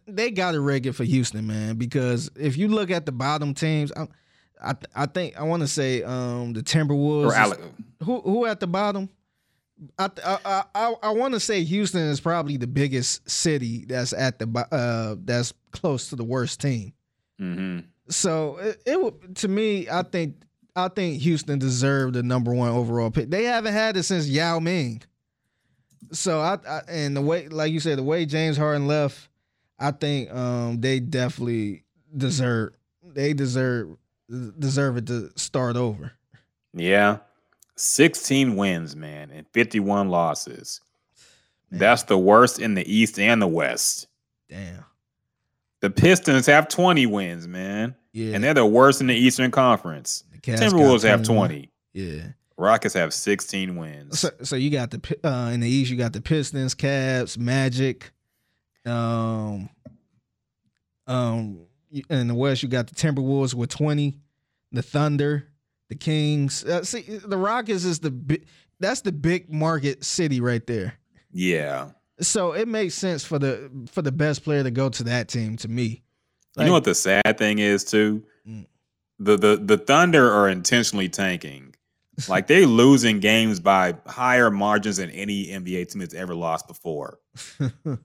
they 0.09 0.31
got 0.32 0.52
to 0.52 0.61
rig 0.61 0.86
it 0.86 0.93
for 0.94 1.05
Houston, 1.05 1.47
man. 1.47 1.77
Because 1.77 2.28
if 2.36 2.56
you 2.56 2.66
look 2.69 2.90
at 2.90 3.06
the 3.06 3.12
bottom 3.12 3.55
teams, 3.55 3.93
I 3.97 4.09
I, 4.61 4.74
I 4.97 5.06
think 5.06 5.39
I 5.39 5.44
want 5.44 5.61
to 5.62 5.69
say 5.69 6.02
um 6.02 6.55
the 6.55 6.62
Timberwolves. 6.62 7.27
Or 7.27 7.35
Alec, 7.35 7.61
who 8.02 8.20
who 8.23 8.47
at 8.47 8.59
the 8.59 8.66
bottom? 8.66 9.09
I 9.97 10.11
I 10.24 10.65
I, 10.74 10.94
I 11.05 11.11
want 11.11 11.35
to 11.35 11.40
say 11.40 11.62
Houston 11.62 12.02
is 12.02 12.20
probably 12.20 12.56
the 12.56 12.66
biggest 12.66 13.31
city 13.31 13.85
that's 13.86 14.12
at 14.12 14.40
the 14.40 14.48
uh 14.73 15.15
that's 15.24 15.52
close 15.70 16.09
to 16.09 16.16
the 16.16 16.24
worst 16.24 16.61
team. 16.61 16.94
Hmm 17.39 17.81
So 18.09 18.56
it, 18.59 18.82
it 18.86 19.35
to 19.36 19.48
me, 19.48 19.89
I 19.89 20.02
think 20.02 20.36
I 20.77 20.89
think 20.89 21.20
Houston 21.23 21.59
deserved 21.59 22.15
the 22.15 22.23
number 22.23 22.52
one 22.52 22.70
overall 22.70 23.11
pick. 23.11 23.31
They 23.31 23.44
haven't 23.44 23.73
had 23.73 23.97
it 23.97 24.02
since 24.02 24.28
Yao 24.28 24.59
Ming. 24.59 25.02
So 26.12 26.40
I, 26.40 26.59
I 26.69 26.81
and 26.89 27.16
the 27.16 27.23
way, 27.23 27.48
like 27.48 27.73
you 27.73 27.81
said, 27.81 27.98
the 27.98 28.02
way 28.02 28.27
James 28.27 28.56
Harden 28.56 28.86
left, 28.86 29.28
I 29.78 29.90
think 29.90 30.32
um 30.32 30.81
they 30.81 31.01
definitely 31.01 31.85
deserve 32.16 32.73
they 33.02 33.32
deserve 33.32 33.97
deserve 34.59 34.97
it 34.97 35.06
to 35.06 35.31
start 35.36 35.77
over. 35.77 36.12
Yeah. 36.73 37.19
16 37.77 38.56
wins, 38.56 38.94
man, 38.94 39.31
and 39.32 39.47
51 39.52 40.09
losses. 40.09 40.81
That's 41.70 42.05
the 42.05 42.19
worst 42.19 42.61
in 42.61 42.74
the 42.74 42.93
East 42.93 43.19
and 43.19 43.43
the 43.43 43.48
West. 43.48 44.06
Damn. 44.48 44.85
The 45.85 45.90
Pistons 45.90 46.47
have 46.47 46.69
20 46.69 47.05
wins, 47.05 47.47
man. 47.47 47.94
Yeah. 48.15 48.35
And 48.35 48.43
they're 48.43 48.55
the 48.55 48.65
worst 48.65 49.02
in 49.02 49.06
the 49.09 49.15
Eastern 49.15 49.51
Conference. 49.51 50.24
The 50.32 50.39
Cavs 50.39 50.61
Timberwolves 50.61 51.02
have 51.02 51.23
21. 51.24 51.48
20. 51.48 51.70
Yeah. 51.93 52.23
Rockets 52.56 52.94
have 52.94 53.12
16 53.12 53.77
wins. 53.77 54.19
So, 54.19 54.31
so 54.43 54.56
you 54.56 54.70
got 54.70 54.93
the 54.93 55.19
uh, 55.23 55.51
in 55.51 55.61
the 55.61 55.69
East, 55.69 55.90
you 55.90 55.98
got 55.98 56.15
the 56.15 56.23
Pistons, 56.23 56.74
Cavs, 56.74 57.36
Magic. 57.36 58.12
Um, 58.86 59.69
um, 61.06 61.66
in 62.09 62.28
the 62.28 62.35
West, 62.35 62.62
you 62.62 62.70
got 62.70 62.86
the 62.86 62.94
Timberwolves 62.94 63.52
with 63.52 63.69
twenty, 63.69 64.20
the 64.73 64.81
Thunder, 64.81 65.48
the 65.90 65.97
Kings. 65.97 66.65
Uh, 66.65 66.82
see, 66.82 67.02
the 67.02 67.36
Rockets 67.36 67.85
is 67.85 67.98
the 67.98 68.11
big. 68.11 68.47
That's 68.81 69.02
the 69.02 69.12
big 69.12 69.52
market 69.52 70.02
city 70.02 70.40
right 70.40 70.66
there. 70.66 70.94
yeah. 71.31 71.90
So 72.20 72.52
it 72.52 72.68
makes 72.68 72.94
sense 72.94 73.24
for 73.24 73.38
the 73.38 73.70
for 73.90 74.02
the 74.02 74.12
best 74.12 74.44
player 74.44 74.62
to 74.62 74.70
go 74.70 74.88
to 74.88 75.04
that 75.04 75.28
team. 75.28 75.56
To 75.58 75.68
me, 75.68 76.02
you 76.56 76.64
know 76.66 76.72
what 76.72 76.84
the 76.84 76.94
sad 76.94 77.36
thing 77.38 77.58
is 77.58 77.84
too? 77.84 78.22
Mm. 78.48 78.66
The 79.18 79.36
the 79.36 79.56
the 79.56 79.76
Thunder 79.78 80.30
are 80.30 80.48
intentionally 80.48 81.08
tanking. 81.08 81.70
Like 82.28 82.46
they're 82.46 82.64
losing 82.64 83.18
games 83.18 83.58
by 83.58 83.96
higher 84.06 84.48
margins 84.48 84.98
than 84.98 85.10
any 85.10 85.48
NBA 85.48 85.90
team 85.90 85.98
that's 85.98 86.14
ever 86.14 86.32
lost 86.32 86.68
before. 86.68 87.18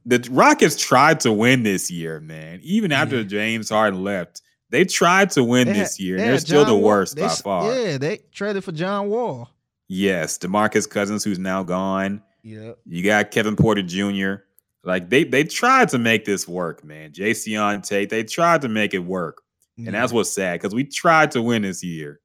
the 0.04 0.28
Rockets 0.32 0.78
tried 0.78 1.20
to 1.20 1.32
win 1.32 1.62
this 1.62 1.92
year, 1.92 2.20
man. 2.20 2.60
Even 2.64 2.92
after 2.92 3.18
Yeah. 3.18 3.24
James 3.26 3.70
Harden 3.70 4.04
left, 4.04 4.42
they 4.72 4.84
tried 4.84 5.30
to 5.32 5.44
win 5.44 5.68
They 5.68 5.74
this 5.74 5.98
had- 5.98 6.04
year. 6.04 6.18
they 6.18 6.24
and 6.24 6.32
They're 6.32 6.40
still 6.40 6.64
John 6.66 6.74
the 6.74 6.80
worst 6.80 7.18
by 7.20 7.28
far. 7.28 7.72
Yeah, 7.72 8.00
they 8.00 8.22
traded 8.32 8.64
for 8.64 8.72
John 8.72 9.10
Wall. 9.10 9.52
Yes, 9.88 10.40
DeMarcus 10.40 10.90
Cousins, 10.90 11.24
who's 11.24 11.38
now 11.38 11.62
gone. 11.62 12.24
Yeah, 12.44 12.72
You 12.86 13.04
got 13.04 13.32
Kevin 13.32 13.56
Porter 13.56 13.82
Jr. 13.82 14.44
Like 14.84 15.10
they 15.10 15.24
they 15.26 15.44
tried 15.44 15.90
to 15.90 15.98
make 16.00 16.26
this 16.26 16.48
work, 16.48 16.84
man. 16.84 17.12
Jae'Sean 17.12 17.86
Tate, 17.86 18.10
they 18.10 18.24
tried 18.24 18.62
to 18.62 18.70
make 18.70 18.94
it 18.94 19.00
work. 19.00 19.42
And 19.78 19.94
that's 19.94 20.12
what's 20.12 20.30
sad 20.32 20.60
because 20.60 20.76
we 20.76 20.84
tried 20.84 21.32
to 21.32 21.42
win 21.42 21.62
this 21.62 21.84
year. 21.84 22.20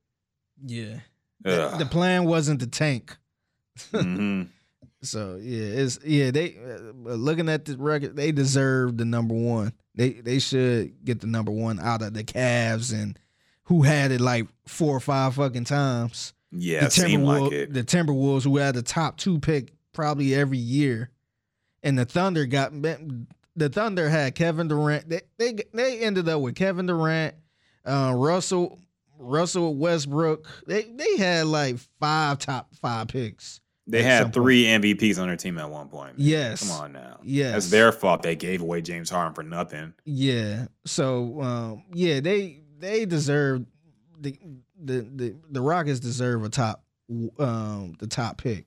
yeah. 0.65 1.01
The, 1.41 1.75
the 1.79 1.87
plan 1.87 2.25
wasn't 2.25 2.61
to 2.61 2.67
tank. 2.67 3.17
Mhm. 3.93 4.49
So 5.03 5.39
yeah, 5.39 5.83
it's 5.83 5.99
yeah. 6.03 6.31
They 6.31 6.57
uh, 6.57 6.93
looking 7.13 7.51
at 7.51 7.67
the 7.67 7.77
record, 7.77 8.17
they 8.17 8.33
deserve 8.33 8.97
the 8.97 9.05
number 9.05 9.35
one. 9.35 9.75
They 9.95 10.13
they 10.13 10.39
should 10.39 11.05
get 11.05 11.21
the 11.21 11.27
number 11.27 11.53
one 11.53 11.79
out 11.79 12.01
of 12.01 12.15
the 12.15 12.25
Cavs 12.25 12.91
and 12.91 13.19
who 13.65 13.83
had 13.83 14.13
it 14.13 14.23
like 14.23 14.47
four 14.67 14.97
or 14.97 15.01
five 15.01 15.35
fucking 15.35 15.65
times. 15.65 16.33
Yeah, 16.53 16.79
the 16.81 16.85
like 16.87 16.93
Timberwolves, 16.93 17.53
it. 17.53 17.73
the 17.75 17.85
Timberwolves 17.85 18.45
who 18.45 18.57
had 18.57 18.77
the 18.77 18.83
top 18.83 19.19
two 19.19 19.39
pick 19.41 19.74
probably 19.95 20.35
every 20.35 20.59
year, 20.59 21.11
and 21.83 21.99
the 21.99 22.05
Thunder 22.05 22.45
got 22.45 22.73
the 23.57 23.69
Thunder 23.69 24.09
had 24.09 24.35
Kevin 24.35 24.69
Durant. 24.69 25.09
They 25.09 25.23
they 25.39 25.55
they 25.73 26.01
ended 26.01 26.29
up 26.29 26.41
with 26.41 26.55
Kevin 26.55 26.87
Durant, 26.87 27.35
uh, 27.85 28.13
Russell 28.15 28.79
Russell 29.19 29.75
Westbrook. 29.77 30.47
They 30.67 30.83
they 30.83 31.17
had 31.17 31.47
like 31.47 31.79
five 32.01 32.39
top 32.39 32.75
five 32.75 33.09
picks. 33.09 33.61
They 33.87 34.03
had 34.03 34.25
point. 34.25 34.35
three 34.35 34.65
MVPs 34.65 35.21
on 35.21 35.29
their 35.29 35.37
team 35.37 35.59
at 35.59 35.69
one 35.69 35.89
point. 35.89 36.19
man. 36.19 36.27
Yes. 36.27 36.67
Come 36.67 36.81
on 36.81 36.93
now. 36.93 37.21
Yes. 37.23 37.53
That's 37.53 37.71
their 37.71 37.93
fault. 37.93 38.23
They 38.23 38.35
gave 38.35 38.63
away 38.63 38.81
James 38.81 39.11
Harden 39.11 39.35
for 39.35 39.43
nothing. 39.43 39.93
Yeah. 40.07 40.67
So 40.87 41.43
um, 41.43 41.85
yeah, 41.93 42.21
they 42.21 42.61
they 42.79 43.05
deserve 43.05 43.67
the 44.19 44.39
the 44.83 45.01
the 45.03 45.37
the 45.51 45.61
Rockets 45.61 46.01
deserve 46.01 46.45
a 46.45 46.49
top 46.49 46.83
um 47.39 47.95
the 47.99 48.07
top 48.07 48.39
pick. 48.39 48.65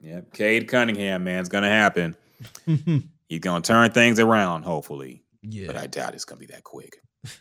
Yep. 0.00 0.32
Cade 0.32 0.68
Cunningham, 0.68 1.24
man, 1.24 1.40
it's 1.40 1.48
gonna 1.48 1.68
happen. 1.68 2.16
He's 3.28 3.40
gonna 3.40 3.62
turn 3.62 3.90
things 3.90 4.18
around, 4.20 4.62
hopefully. 4.64 5.22
Yeah. 5.42 5.68
But. 5.68 5.76
I 5.76 5.86
doubt 5.86 6.14
it's 6.14 6.24
gonna 6.24 6.40
be 6.40 6.46
that 6.46 6.64
quick. 6.64 6.96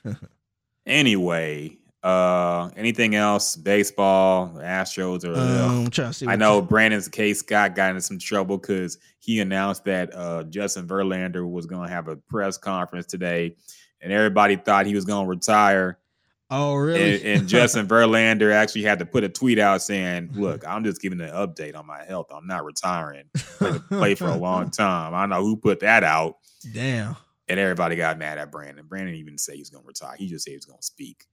anyway, 0.86 1.78
uh 2.04 2.70
anything 2.76 3.16
else? 3.16 3.56
Baseball, 3.56 4.50
Astros, 4.58 5.26
or 5.26 5.34
Um, 5.34 5.86
I'm 5.86 5.90
trying 5.90 6.10
to 6.10 6.14
see. 6.14 6.28
I 6.28 6.36
know 6.36 6.62
Brandon's 6.62 7.08
case 7.08 7.40
Scott 7.40 7.76
got 7.76 7.90
into 7.90 8.02
some 8.02 8.20
trouble 8.20 8.58
because 8.58 8.98
he 9.20 9.40
announced 9.42 9.86
that 9.86 10.14
uh, 10.16 10.44
Justin 10.44 10.88
Verlander 10.88 11.50
was 11.50 11.66
to 11.88 11.94
have 11.94 12.08
a 12.08 12.16
press 12.16 12.58
conference 12.58 13.08
today, 13.08 13.56
and 14.02 14.14
everybody 14.14 14.56
thought 14.56 14.86
he 14.86 14.96
was 14.96 15.06
to 15.26 15.30
retire. 15.30 15.98
Oh 16.52 16.76
really? 16.76 17.16
And, 17.16 17.42
and 17.42 17.48
Justin 17.50 17.88
Verlander 17.90 18.54
actually 18.54 18.84
had 18.84 19.00
to 19.00 19.06
put 19.06 19.24
a 19.24 19.30
tweet 19.30 19.58
out 19.60 19.82
saying, 19.82 20.30
"Look, 20.34 20.66
I'm 20.68 20.84
just 20.84 21.02
giving 21.02 21.20
an 21.22 21.30
update 21.32 21.76
on 21.76 21.88
my 21.88 22.04
health. 22.04 22.28
I'm 22.32 22.46
not 22.48 22.64
retiring. 22.66 23.26
Play, 23.34 23.80
play 23.90 24.16
for 24.16 24.28
a 24.28 24.36
long 24.38 24.70
time. 24.72 25.14
I 25.16 25.26
know 25.26 25.42
who 25.44 25.58
put 25.58 25.80
that 25.80 26.04
out." 26.04 26.36
Damn. 26.74 27.16
And 27.48 27.60
everybody 27.60 27.96
got 27.96 28.18
mad 28.18 28.40
at 28.40 28.52
Brandon. 28.52 28.86
Brandon 28.88 29.14
didn't 29.14 29.22
even 29.22 29.38
say 29.38 29.56
he's 29.56 29.70
going 29.70 29.84
to 29.84 29.88
retire. 29.88 30.16
He 30.18 30.28
just 30.28 30.46
said 30.46 30.54
he's 30.54 30.66
going 30.66 30.80
to 30.80 30.86
speak. 30.86 31.26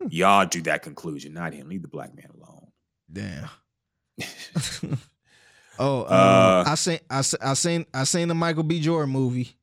Y'all 0.08 0.44
do 0.46 0.60
that 0.62 0.82
conclusion, 0.82 1.32
not 1.34 1.52
him. 1.52 1.68
Leave 1.68 1.82
the 1.82 1.88
black 1.88 2.14
man 2.16 2.26
alone. 2.34 2.66
Damn. 3.12 3.48
oh, 5.78 6.00
um, 6.00 6.06
Uh, 6.08 6.64
I 6.66 6.74
seen 6.74 6.98
I, 7.08 7.20
se- 7.20 7.38
I 7.40 7.54
seen 7.54 7.86
I 7.94 8.04
seen 8.04 8.28
the 8.28 8.34
Michael 8.34 8.62
B. 8.64 8.80
Jordan 8.80 9.12
movie. 9.12 9.56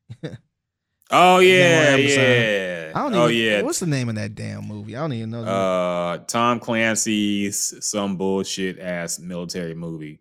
Oh 1.12 1.38
yeah, 1.40 1.96
yeah. 1.96 2.92
I 2.94 3.02
don't 3.02 3.14
oh 3.14 3.28
even, 3.28 3.46
yeah. 3.46 3.62
What's 3.62 3.80
the 3.80 3.86
name 3.86 4.08
of 4.08 4.14
that 4.16 4.34
damn 4.34 4.66
movie? 4.66 4.96
I 4.96 5.00
don't 5.00 5.12
even 5.12 5.30
know. 5.30 5.44
Uh, 5.44 6.18
Tom 6.18 6.58
Clancy's 6.58 7.74
some 7.84 8.16
bullshit 8.16 8.78
ass 8.78 9.18
military 9.18 9.74
movie. 9.74 10.20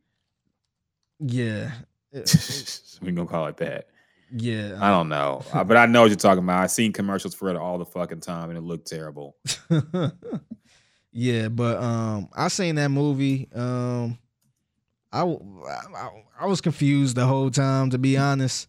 yeah. 1.19 1.71
we 3.01 3.11
gonna 3.13 3.25
call 3.25 3.47
it 3.47 3.57
that. 3.57 3.87
Yeah. 4.33 4.77
I 4.81 4.89
don't 4.89 5.07
know, 5.09 5.43
Uh, 5.53 5.63
but 5.63 5.77
I 5.77 5.85
know 5.85 6.01
what 6.01 6.09
you're 6.09 6.17
talking 6.17 6.43
about. 6.43 6.59
I've 6.63 6.71
seen 6.71 6.91
commercials 6.93 7.33
for 7.35 7.49
it 7.49 7.55
all 7.55 7.77
the 7.77 7.85
fucking 7.85 8.19
time, 8.21 8.49
and 8.49 8.57
it 8.57 8.61
looked 8.61 8.87
terrible. 8.87 9.35
yeah, 11.11 11.47
but 11.49 11.77
um, 11.81 12.29
I 12.33 12.47
seen 12.49 12.75
that 12.75 12.89
movie. 12.89 13.47
Um, 13.53 14.17
I, 15.11 15.23
I 15.23 16.09
I 16.41 16.45
was 16.45 16.61
confused 16.61 17.15
the 17.15 17.25
whole 17.25 17.49
time, 17.51 17.89
to 17.91 17.97
be 17.97 18.17
honest. 18.17 18.67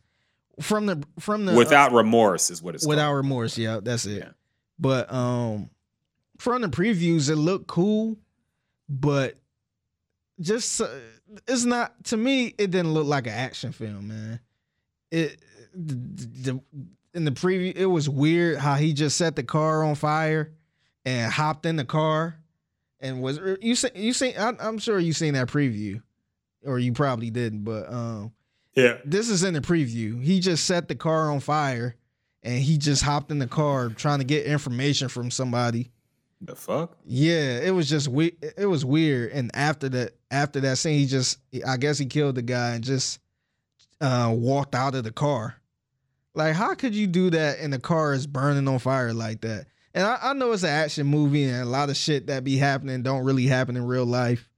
From 0.63 0.87
the 0.87 1.03
from 1.19 1.45
the 1.45 1.55
Without 1.55 1.93
remorse 1.93 2.51
is 2.51 2.63
what 2.63 2.75
it's 2.75 2.87
without 2.87 3.07
called. 3.09 3.17
remorse, 3.19 3.59
yeah, 3.59 3.81
that's 3.83 4.07
it. 4.07 4.19
Yeah. 4.19 4.31
But 4.79 5.13
um, 5.13 5.71
from 6.39 6.63
the 6.63 6.69
previews, 6.69 7.31
it 7.31 7.37
looked 7.37 7.67
cool, 7.67 8.17
but 8.89 9.37
just 10.41 10.81
uh, 10.81 10.89
it's 11.47 11.65
not 11.65 12.05
to 12.05 12.17
me. 12.17 12.55
It 12.59 12.71
didn't 12.71 12.93
look 12.93 13.07
like 13.07 13.27
an 13.27 13.33
action 13.35 13.73
film, 13.73 14.09
man. 14.09 14.41
It 15.11 15.41
the, 15.75 15.95
the, 15.95 16.61
in 17.15 17.25
the 17.25 17.31
preview, 17.31 17.75
it 17.75 17.87
was 17.87 18.09
weird 18.09 18.59
how 18.59 18.75
he 18.75 18.93
just 18.93 19.17
set 19.17 19.37
the 19.37 19.43
car 19.43 19.85
on 19.85 19.95
fire 19.95 20.53
and 21.05 21.31
hopped 21.31 21.67
in 21.67 21.77
the 21.77 21.85
car 21.85 22.39
and 23.01 23.21
was 23.21 23.39
you 23.61 23.75
see 23.75 23.89
you 23.95 24.13
seen 24.13 24.35
I, 24.39 24.53
I'm 24.61 24.79
sure 24.79 24.99
you 24.99 25.13
seen 25.13 25.35
that 25.35 25.49
preview 25.49 26.03
or 26.65 26.79
you 26.79 26.93
probably 26.93 27.31
didn't, 27.31 27.65
but 27.65 27.93
um 27.93 28.33
Yeah, 28.75 28.99
this 29.05 29.29
is 29.29 29.43
in 29.43 29.55
the 29.55 29.61
preview. 29.61 30.23
He 30.23 30.41
just 30.41 30.65
set 30.65 30.89
the 30.89 30.95
car 30.95 31.31
on 31.31 31.41
fire 31.41 31.97
and 32.43 32.59
he 32.59 32.79
just 32.79 33.03
hopped 33.03 33.31
in 33.31 33.39
the 33.39 33.47
car 33.47 33.89
trying 33.91 34.19
to 34.19 34.25
get 34.25 34.47
information 34.47 35.09
from 35.09 35.31
somebody. 35.31 35.91
the 36.41 36.57
fuck. 36.57 36.97
Yeah, 37.05 37.59
it 37.59 37.73
was 37.75 37.89
just 37.89 38.09
we 38.09 38.35
it 38.57 38.67
was 38.67 38.85
weird. 38.85 39.33
And 39.33 39.51
after 39.55 39.89
that 39.91 40.15
after 40.31 40.61
that 40.61 40.79
scene, 40.79 40.99
he 40.99 41.07
just 41.07 41.39
I 41.67 41.77
guess 41.77 41.99
he 41.99 42.07
killed 42.07 42.35
the 42.37 42.43
guy 42.43 42.75
and 42.75 42.83
just 42.85 43.21
uh 44.01 44.33
walked 44.35 44.75
out 44.75 44.95
of 44.95 45.05
the 45.05 45.13
car. 45.13 45.57
Like, 46.35 46.55
how 46.55 46.75
could 46.75 46.95
you 46.95 47.07
do 47.07 47.29
that 47.31 47.59
and 47.59 47.73
the 47.73 47.79
car 47.79 48.15
is 48.15 48.27
burning 48.27 48.67
on 48.67 48.79
fire 48.79 49.13
like 49.13 49.43
that? 49.43 49.67
And 49.95 50.07
I, 50.07 50.19
I 50.23 50.33
know 50.33 50.53
it's 50.53 50.63
an 50.63 50.71
action 50.71 51.07
movie 51.07 51.45
and 51.45 51.61
a 51.63 51.67
lot 51.67 51.91
of 51.91 51.97
shit 51.99 52.29
that 52.29 52.43
be 52.43 52.57
happening 52.57 53.03
don't 53.03 53.25
really 53.25 53.47
happen 53.47 53.77
in 53.77 53.87
real 53.87 54.07
life. 54.07 54.49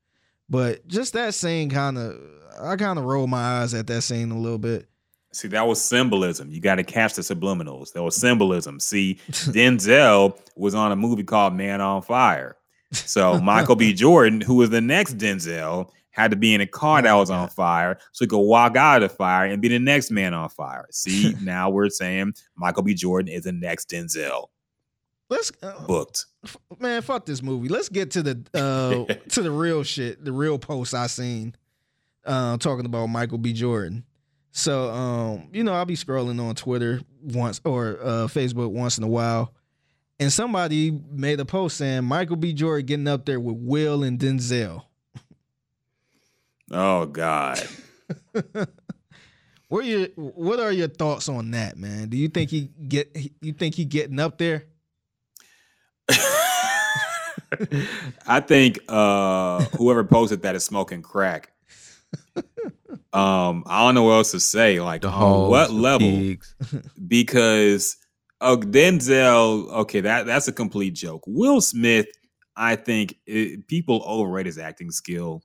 But 0.55 0.87
just 0.87 1.15
that 1.15 1.35
scene 1.35 1.69
kind 1.69 1.99
of 1.99 2.17
I 2.63 2.77
kind 2.77 2.97
of 2.97 3.05
rolled 3.05 3.29
my 3.29 3.61
eyes 3.61 3.75
at 3.75 3.89
that 3.89 4.03
scene 4.03 4.31
a 4.31 4.39
little 4.39 4.59
bit. 4.59 4.87
See, 5.33 5.49
that 5.49 5.67
was 5.67 5.83
symbolism. 5.83 6.49
You 6.49 6.61
got 6.61 6.77
to 6.77 6.85
catch 6.85 7.15
the 7.15 7.23
subliminals. 7.23 7.93
That 7.93 8.05
was 8.05 8.15
symbolism. 8.15 8.79
See, 8.79 9.19
Denzel 9.29 10.39
was 10.55 10.77
on 10.77 10.93
a 10.93 10.97
movie 10.97 11.25
called 11.25 11.55
Man 11.55 11.81
on 11.81 12.03
Fire. 12.03 12.57
So 12.93 13.41
Michael 13.43 13.75
B. 13.75 13.93
Jordan, 13.95 14.41
who 14.41 14.55
was 14.55 14.71
the 14.71 14.81
next 14.81 15.19
Denzel, 15.19 15.91
had 16.11 16.31
to 16.31 16.37
be 16.37 16.55
in 16.55 16.61
a 16.61 16.69
car 16.69 17.03
that 17.03 17.15
was 17.15 17.31
on 17.31 17.49
fire 17.49 17.99
so 18.13 18.25
he 18.25 18.29
could 18.29 18.39
walk 18.39 18.77
out 18.77 19.03
of 19.03 19.11
the 19.11 19.17
fire 19.17 19.47
and 19.47 19.61
be 19.61 19.67
the 19.67 19.81
next 19.81 20.13
man 20.13 20.35
on 20.35 20.49
fire. 20.51 20.87
See, 20.93 21.35
now 21.43 21.69
we're 21.69 21.91
saying 21.91 22.35
Michael 22.55 22.85
B. 22.85 22.95
Jordan 22.95 23.33
is 23.33 23.43
the 23.43 23.53
next 23.53 23.91
Denzel. 23.91 24.47
Let's 25.35 25.53
uh, 25.63 25.87
booked. 25.87 26.27
man, 26.79 27.03
fuck 27.03 27.27
this 27.27 27.43
movie. 27.43 27.69
Let's 27.69 27.89
get 27.89 28.13
to 28.13 28.23
the 28.23 28.45
uh 28.55 29.15
to 29.31 29.43
the 29.43 29.51
real 29.51 29.83
shit, 29.83 30.25
the 30.25 30.33
real 30.33 30.59
posts 30.59 30.95
I 30.95 31.07
seen 31.07 31.55
uh 32.25 32.57
talking 32.59 32.87
about 32.87 33.07
Michael 33.07 33.39
B. 33.39 33.53
Jordan. 33.53 34.05
So 34.53 34.91
um, 34.91 35.49
you 35.53 35.65
know, 35.65 35.75
I'll 35.75 35.85
be 35.85 35.97
scrolling 35.97 36.41
on 36.41 36.55
Twitter 36.55 37.01
once 37.23 37.61
or 37.65 37.99
uh 38.01 38.27
Facebook 38.29 38.71
once 38.71 38.99
in 38.99 39.05
a 39.05 39.09
while. 39.09 39.53
And 40.21 40.33
somebody 40.33 40.97
made 41.11 41.41
a 41.41 41.45
post 41.45 41.77
saying 41.77 42.05
Michael 42.05 42.37
B. 42.37 42.53
Jordan 42.53 42.87
getting 42.87 43.09
up 43.09 43.25
there 43.27 43.41
with 43.41 43.57
Will 43.59 44.05
and 44.05 44.19
Denzel. 44.19 44.85
Oh 46.71 47.07
God. 47.07 47.61
What 49.75 49.87
are 49.87 49.89
your 49.89 50.07
what 50.15 50.61
are 50.61 50.71
your 50.71 50.87
thoughts 50.87 51.29
on 51.29 51.51
that, 51.51 51.77
man? 51.77 52.09
Do 52.09 52.17
you 52.17 52.29
think 52.29 52.51
he 52.51 52.71
get 52.87 53.17
you 53.41 53.53
think 53.53 53.75
he 53.75 53.85
getting 53.85 54.21
up 54.21 54.39
there? 54.39 54.67
I 58.27 58.41
think 58.41 58.79
uh 58.89 59.65
whoever 59.77 60.05
posted 60.05 60.43
that 60.43 60.55
is 60.57 60.65
smoking 60.65 61.03
crack. 61.03 61.53
Um, 63.13 63.63
I 63.67 63.85
don't 63.87 63.95
know 63.95 64.03
what 64.03 64.15
else 64.15 64.33
to 64.33 64.41
say. 64.41 64.81
Like, 64.81 65.03
The 65.03 65.09
on 65.09 65.15
hogs, 65.15 65.51
what 65.51 65.71
level? 65.71 66.35
Because 67.09 67.97
oh, 68.41 68.57
Denzel, 68.57 69.69
okay, 69.71 70.01
that 70.01 70.27
that's 70.27 70.49
a 70.49 70.53
complete 70.53 70.95
joke. 70.95 71.23
Will 71.27 71.61
Smith, 71.61 72.07
I 72.57 72.75
think 72.77 73.17
it, 73.27 73.67
people 73.69 74.03
overrate 74.05 74.47
his 74.47 74.59
acting 74.59 74.91
skill. 74.91 75.43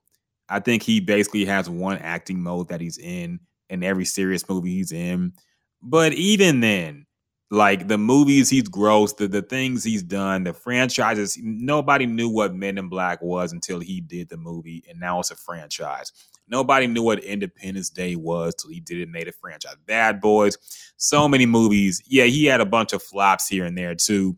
I 0.48 0.58
think 0.58 0.82
he 0.82 0.98
basically 0.98 1.44
has 1.44 1.70
one 1.70 1.98
acting 1.98 2.42
mode 2.42 2.68
that 2.68 2.80
he's 2.80 2.98
in 2.98 3.38
in 3.68 3.84
every 3.84 4.04
serious 4.04 4.48
movie 4.48 4.74
he's 4.74 4.90
in. 4.90 5.32
But 5.80 6.12
even 6.14 6.58
then, 6.60 7.06
like 7.50 7.88
the 7.88 7.98
movies 7.98 8.48
he's 8.48 8.68
grossed, 8.68 9.16
the, 9.16 9.26
the 9.26 9.42
things 9.42 9.82
he's 9.82 10.04
done, 10.04 10.44
the 10.44 10.52
franchises, 10.52 11.36
nobody 11.42 12.06
knew 12.06 12.28
what 12.28 12.54
Men 12.54 12.78
in 12.78 12.88
Black 12.88 13.20
was 13.20 13.52
until 13.52 13.80
he 13.80 14.00
did 14.00 14.28
the 14.28 14.36
movie, 14.36 14.84
and 14.88 15.00
now 15.00 15.18
it's 15.18 15.32
a 15.32 15.36
franchise. 15.36 16.12
Nobody 16.46 16.86
knew 16.86 17.02
what 17.02 17.24
Independence 17.24 17.90
Day 17.90 18.14
was 18.14 18.54
till 18.54 18.70
he 18.70 18.78
did 18.78 18.98
it, 18.98 19.02
and 19.04 19.12
made 19.12 19.26
a 19.26 19.32
franchise. 19.32 19.74
Bad 19.86 20.20
Boys, 20.20 20.58
so 20.96 21.26
many 21.28 21.44
movies. 21.44 22.02
Yeah, 22.06 22.24
he 22.24 22.44
had 22.46 22.60
a 22.60 22.66
bunch 22.66 22.92
of 22.92 23.02
flops 23.02 23.48
here 23.48 23.64
and 23.64 23.76
there 23.76 23.96
too, 23.96 24.36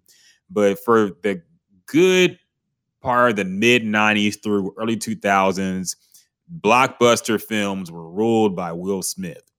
but 0.49 0.79
for 0.79 1.11
the 1.23 1.43
good 1.87 2.39
part 3.03 3.31
of 3.31 3.37
the 3.37 3.45
mid 3.45 3.83
90s 3.83 4.43
through 4.43 4.75
early 4.79 4.97
2000s, 4.97 5.97
blockbuster 6.61 7.41
films 7.43 7.91
were 7.91 8.11
ruled 8.11 8.57
by 8.57 8.73
Will 8.73 9.03
Smith. 9.03 9.52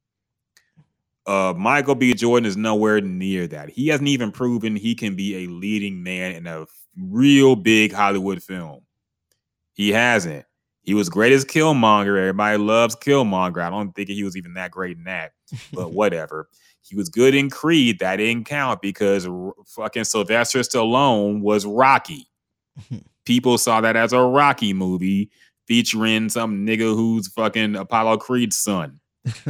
Uh, 1.25 1.53
Michael 1.55 1.95
B. 1.95 2.13
Jordan 2.13 2.45
is 2.45 2.57
nowhere 2.57 2.99
near 3.01 3.47
that. 3.47 3.69
He 3.69 3.87
hasn't 3.87 4.09
even 4.09 4.31
proven 4.31 4.75
he 4.75 4.93
can 4.93 5.15
be 5.15 5.43
a 5.43 5.47
leading 5.47 6.03
man 6.03 6.33
in 6.33 6.47
a 6.47 6.65
real 6.97 7.55
big 7.55 7.93
Hollywood 7.93 8.43
film. 8.43 8.81
He 9.73 9.91
hasn't. 9.91 10.45
He 10.83 10.93
was 10.93 11.07
great 11.09 11.31
as 11.31 11.45
Killmonger. 11.45 12.17
Everybody 12.17 12.57
loves 12.57 12.95
Killmonger. 12.95 13.61
I 13.61 13.69
don't 13.69 13.93
think 13.93 14.09
he 14.09 14.23
was 14.23 14.35
even 14.35 14.53
that 14.55 14.71
great 14.71 14.97
in 14.97 15.05
that, 15.05 15.31
but 15.71 15.91
whatever. 15.93 16.49
He 16.81 16.95
was 16.97 17.07
good 17.07 17.33
in 17.33 17.49
Creed. 17.49 17.99
That 17.99 18.17
didn't 18.17 18.45
count 18.45 18.81
because 18.81 19.25
r- 19.25 19.53
fucking 19.65 20.03
Sylvester 20.03 20.59
Stallone 20.59 21.39
was 21.41 21.65
Rocky. 21.65 22.27
People 23.25 23.57
saw 23.57 23.79
that 23.79 23.95
as 23.95 24.11
a 24.11 24.19
Rocky 24.19 24.73
movie 24.73 25.29
featuring 25.65 26.27
some 26.27 26.67
nigga 26.67 26.93
who's 26.93 27.29
fucking 27.29 27.75
Apollo 27.77 28.17
Creed's 28.17 28.57
son. 28.57 28.99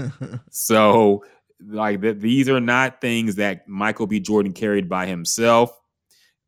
So, 0.51 1.25
like, 1.67 2.01
th- 2.01 2.19
these 2.19 2.49
are 2.49 2.59
not 2.59 3.01
things 3.01 3.35
that 3.35 3.67
Michael 3.67 4.07
B. 4.07 4.19
Jordan 4.19 4.53
carried 4.53 4.89
by 4.89 5.05
himself. 5.05 5.79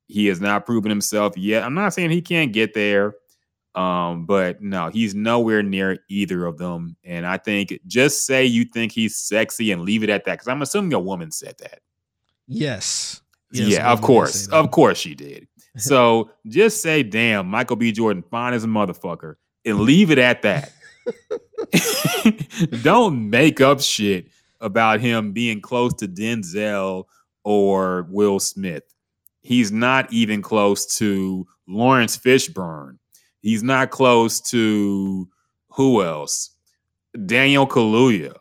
He 0.07 0.27
has 0.27 0.39
not 0.39 0.65
proven 0.65 0.89
himself 0.89 1.37
yet. 1.37 1.63
I'm 1.63 1.73
not 1.73 1.93
saying 1.93 2.11
he 2.11 2.21
can't 2.21 2.53
get 2.53 2.73
there, 2.73 3.15
um, 3.73 4.25
but 4.25 4.61
no, 4.61 4.89
he's 4.89 5.15
nowhere 5.15 5.63
near 5.63 5.99
either 6.09 6.45
of 6.45 6.57
them. 6.57 6.95
And 7.03 7.25
I 7.25 7.37
think 7.37 7.79
just 7.87 8.25
say 8.25 8.45
you 8.45 8.65
think 8.65 8.91
he's 8.91 9.15
sexy 9.15 9.71
and 9.71 9.81
leave 9.81 10.03
it 10.03 10.09
at 10.09 10.25
that, 10.25 10.33
because 10.33 10.47
I'm 10.47 10.61
assuming 10.61 10.93
a 10.93 10.99
woman 10.99 11.31
said 11.31 11.55
that. 11.59 11.79
yes. 12.47 13.21
Yes, 13.51 13.69
yeah, 13.69 13.91
of 13.91 14.01
course, 14.01 14.47
of 14.49 14.71
course 14.71 14.97
she 14.97 15.15
did. 15.15 15.47
So 15.77 16.31
just 16.47 16.81
say, 16.81 17.03
"Damn, 17.03 17.47
Michael 17.47 17.75
B. 17.75 17.91
Jordan, 17.91 18.23
fine 18.31 18.53
as 18.53 18.63
a 18.63 18.67
motherfucker," 18.67 19.35
and 19.65 19.81
leave 19.81 20.09
it 20.09 20.17
at 20.17 20.41
that. 20.43 20.71
Don't 22.81 23.29
make 23.29 23.59
up 23.59 23.81
shit 23.81 24.27
about 24.65 24.99
him 24.99 25.31
being 25.31 25.61
close 25.61 25.93
to 25.93 26.07
Denzel 26.07 27.05
or 27.43 28.07
Will 28.09 28.39
Smith. 28.39 28.83
He's 29.41 29.71
not 29.71 30.11
even 30.11 30.41
close 30.41 30.97
to 30.97 31.47
Laurence 31.67 32.17
Fishburne. 32.17 32.97
He's 33.41 33.61
not 33.61 33.91
close 33.91 34.41
to 34.49 35.29
who 35.69 36.03
else? 36.03 36.49
Daniel 37.25 37.67
Kaluuya. 37.67 38.35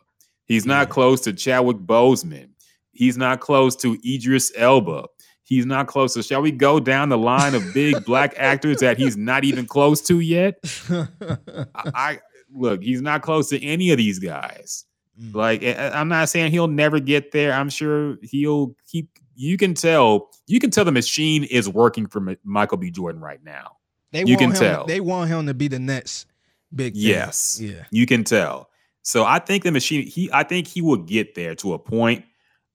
He's 0.45 0.65
not 0.65 0.89
close 0.89 1.21
to 1.21 1.33
Chadwick 1.33 1.77
Boseman. 1.77 2.49
He's 2.91 3.17
not 3.17 3.39
close 3.39 3.75
to 3.77 3.97
Idris 4.05 4.51
Elba. 4.55 5.05
He's 5.43 5.65
not 5.67 5.85
close 5.85 6.15
to. 6.15 6.23
Shall 6.23 6.41
we 6.41 6.51
go 6.51 6.79
down 6.79 7.09
the 7.09 7.19
line 7.19 7.53
of 7.53 7.73
big 7.73 8.03
black 8.05 8.33
actors 8.37 8.79
that 8.79 8.97
he's 8.97 9.15
not 9.15 9.43
even 9.43 9.67
close 9.67 10.01
to 10.01 10.19
yet? 10.19 10.55
I, 10.89 11.67
I 11.75 12.19
look, 12.51 12.81
he's 12.81 13.01
not 13.01 13.21
close 13.21 13.49
to 13.49 13.63
any 13.63 13.91
of 13.91 13.97
these 13.97 14.17
guys. 14.17 14.85
Mm. 15.21 15.35
Like 15.35 15.63
I'm 15.63 16.07
not 16.07 16.29
saying 16.29 16.51
he'll 16.51 16.67
never 16.67 16.99
get 16.99 17.31
there. 17.31 17.53
I'm 17.53 17.69
sure 17.69 18.17
he'll 18.21 18.75
keep. 18.87 19.09
You 19.35 19.57
can 19.57 19.73
tell. 19.73 20.29
You 20.47 20.59
can 20.59 20.71
tell 20.71 20.85
the 20.85 20.91
machine 20.91 21.43
is 21.45 21.67
working 21.69 22.07
for 22.07 22.19
Mi- 22.19 22.37
Michael 22.43 22.77
B. 22.77 22.91
Jordan 22.91 23.21
right 23.21 23.43
now. 23.43 23.77
they 24.11 24.19
you 24.19 24.35
want 24.35 24.39
can 24.39 24.49
him, 24.51 24.55
tell. 24.55 24.85
They 24.85 24.99
want 24.99 25.29
him 25.29 25.45
to 25.47 25.53
be 25.53 25.67
the 25.67 25.79
next 25.79 26.27
big 26.73 26.93
thing. 26.93 27.03
Yes. 27.03 27.59
Yeah. 27.61 27.83
You 27.91 28.05
can 28.05 28.23
tell. 28.23 28.69
So 29.01 29.23
I 29.23 29.39
think 29.39 29.63
the 29.63 29.71
machine. 29.71 30.07
He. 30.07 30.29
I 30.31 30.43
think 30.43 30.67
he 30.67 30.81
will 30.81 30.97
get 30.97 31.35
there 31.35 31.55
to 31.55 31.73
a 31.73 31.79
point. 31.79 32.25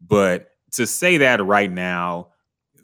But 0.00 0.50
to 0.72 0.86
say 0.86 1.18
that 1.18 1.44
right 1.44 1.70
now, 1.70 2.28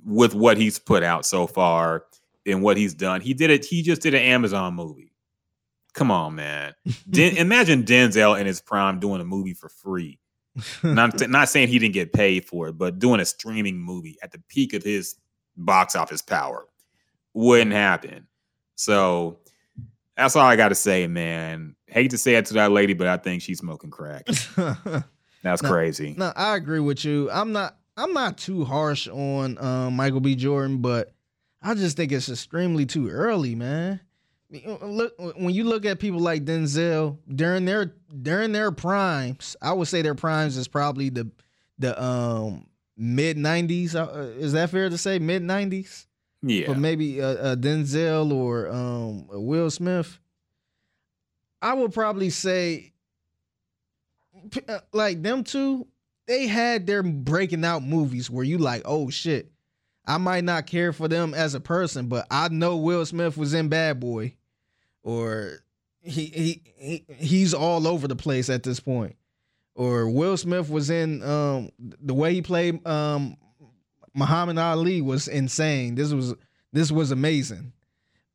with 0.04 0.34
what 0.34 0.56
he's 0.56 0.78
put 0.78 1.02
out 1.02 1.24
so 1.24 1.46
far 1.46 2.04
and 2.44 2.62
what 2.62 2.76
he's 2.76 2.94
done, 2.94 3.20
he 3.20 3.34
did 3.34 3.50
it. 3.50 3.64
He 3.64 3.82
just 3.82 4.02
did 4.02 4.14
an 4.14 4.22
Amazon 4.22 4.74
movie. 4.74 5.12
Come 5.96 6.10
on, 6.10 6.34
man. 6.34 6.74
Den- 7.10 7.36
imagine 7.38 7.82
Denzel 7.82 8.38
in 8.38 8.46
his 8.46 8.60
prime 8.60 9.00
doing 9.00 9.20
a 9.20 9.24
movie 9.24 9.54
for 9.54 9.68
free. 9.70 10.20
Not 10.84 11.28
not 11.28 11.48
saying 11.48 11.68
he 11.68 11.78
didn't 11.78 11.94
get 11.94 12.12
paid 12.12 12.44
for 12.44 12.68
it, 12.68 12.74
but 12.78 12.98
doing 12.98 13.18
a 13.18 13.24
streaming 13.24 13.78
movie 13.78 14.16
at 14.22 14.30
the 14.30 14.38
peak 14.48 14.74
of 14.74 14.82
his 14.82 15.16
box 15.56 15.96
office 15.96 16.20
power 16.22 16.66
wouldn't 17.32 17.72
happen. 17.72 18.26
So 18.74 19.38
that's 20.18 20.36
all 20.36 20.46
I 20.46 20.56
got 20.56 20.68
to 20.68 20.74
say, 20.74 21.06
man. 21.06 21.74
Hate 21.86 22.10
to 22.10 22.18
say 22.18 22.34
it 22.34 22.44
to 22.46 22.54
that 22.54 22.72
lady, 22.72 22.92
but 22.92 23.06
I 23.06 23.16
think 23.16 23.40
she's 23.42 23.58
smoking 23.58 23.90
crack. 23.90 24.26
That's 25.42 25.62
No, 25.62 25.68
crazy. 25.70 26.14
No, 26.16 26.32
I 26.34 26.56
agree 26.56 26.80
with 26.80 27.04
you. 27.04 27.30
I'm 27.30 27.52
not 27.52 27.76
I'm 27.96 28.12
not 28.12 28.36
too 28.36 28.64
harsh 28.64 29.08
on 29.08 29.56
um, 29.58 29.94
Michael 29.96 30.20
B. 30.20 30.34
Jordan, 30.34 30.78
but 30.78 31.14
I 31.62 31.74
just 31.74 31.96
think 31.96 32.12
it's 32.12 32.28
extremely 32.28 32.84
too 32.84 33.08
early, 33.08 33.54
man. 33.54 34.00
Uh, 34.54 34.86
Look 34.86 35.14
when 35.18 35.54
you 35.54 35.64
look 35.64 35.84
at 35.84 35.98
people 35.98 36.20
like 36.20 36.44
Denzel 36.44 37.18
during 37.34 37.64
their 37.64 37.92
during 38.22 38.52
their 38.52 38.70
primes, 38.70 39.56
I 39.60 39.72
would 39.72 39.88
say 39.88 40.02
their 40.02 40.14
primes 40.14 40.56
is 40.56 40.68
probably 40.68 41.08
the 41.08 41.30
the 41.78 42.00
um 42.00 42.66
mid 42.96 43.36
'90s. 43.36 43.94
Uh, 43.94 44.20
is 44.38 44.52
that 44.52 44.70
fair 44.70 44.88
to 44.88 44.96
say 44.98 45.18
mid 45.18 45.42
'90s? 45.42 46.06
Yeah. 46.42 46.68
But 46.68 46.78
maybe 46.78 47.20
uh, 47.20 47.26
uh, 47.26 47.56
Denzel 47.56 48.32
or 48.32 48.68
um, 48.70 49.26
Will 49.28 49.70
Smith. 49.70 50.18
I 51.60 51.74
would 51.74 51.92
probably 51.92 52.30
say, 52.30 52.92
uh, 54.68 54.78
like 54.92 55.22
them 55.22 55.42
two, 55.42 55.88
they 56.26 56.46
had 56.46 56.86
their 56.86 57.02
breaking 57.02 57.64
out 57.64 57.82
movies 57.82 58.30
where 58.30 58.44
you 58.44 58.58
like, 58.58 58.82
oh 58.84 59.10
shit, 59.10 59.50
I 60.06 60.18
might 60.18 60.44
not 60.44 60.66
care 60.66 60.92
for 60.92 61.08
them 61.08 61.34
as 61.34 61.54
a 61.54 61.60
person, 61.60 62.06
but 62.06 62.26
I 62.30 62.48
know 62.48 62.76
Will 62.76 63.04
Smith 63.06 63.36
was 63.36 63.54
in 63.54 63.68
Bad 63.68 63.98
Boy, 63.98 64.35
or 65.06 65.60
he 66.02 66.26
he, 66.26 66.62
he 66.76 67.04
he's 67.16 67.54
all 67.54 67.86
over 67.86 68.08
the 68.08 68.16
place 68.16 68.50
at 68.50 68.64
this 68.64 68.80
point, 68.80 69.14
or 69.76 70.10
Will 70.10 70.36
Smith 70.36 70.68
was 70.68 70.90
in 70.90 71.22
um 71.22 71.70
the 71.78 72.12
way 72.12 72.34
he 72.34 72.42
played 72.42 72.84
um 72.86 73.36
Muhammad 74.12 74.58
Ali 74.58 75.00
was 75.00 75.28
insane. 75.28 75.94
This 75.94 76.12
was 76.12 76.34
this 76.72 76.90
was 76.90 77.12
amazing. 77.12 77.72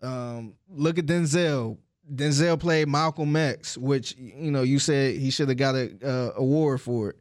Um, 0.02 0.54
look 0.70 0.98
at 0.98 1.06
Denzel. 1.06 1.78
Denzel 2.12 2.60
played 2.60 2.88
Malcolm 2.88 3.36
X, 3.36 3.78
which 3.78 4.16
you 4.18 4.50
know 4.50 4.64
you 4.64 4.80
said 4.80 5.18
he 5.18 5.30
should 5.30 5.50
have 5.50 5.58
got 5.58 5.76
a 5.76 5.92
uh, 6.04 6.32
award 6.38 6.80
for 6.82 7.10
it. 7.10 7.18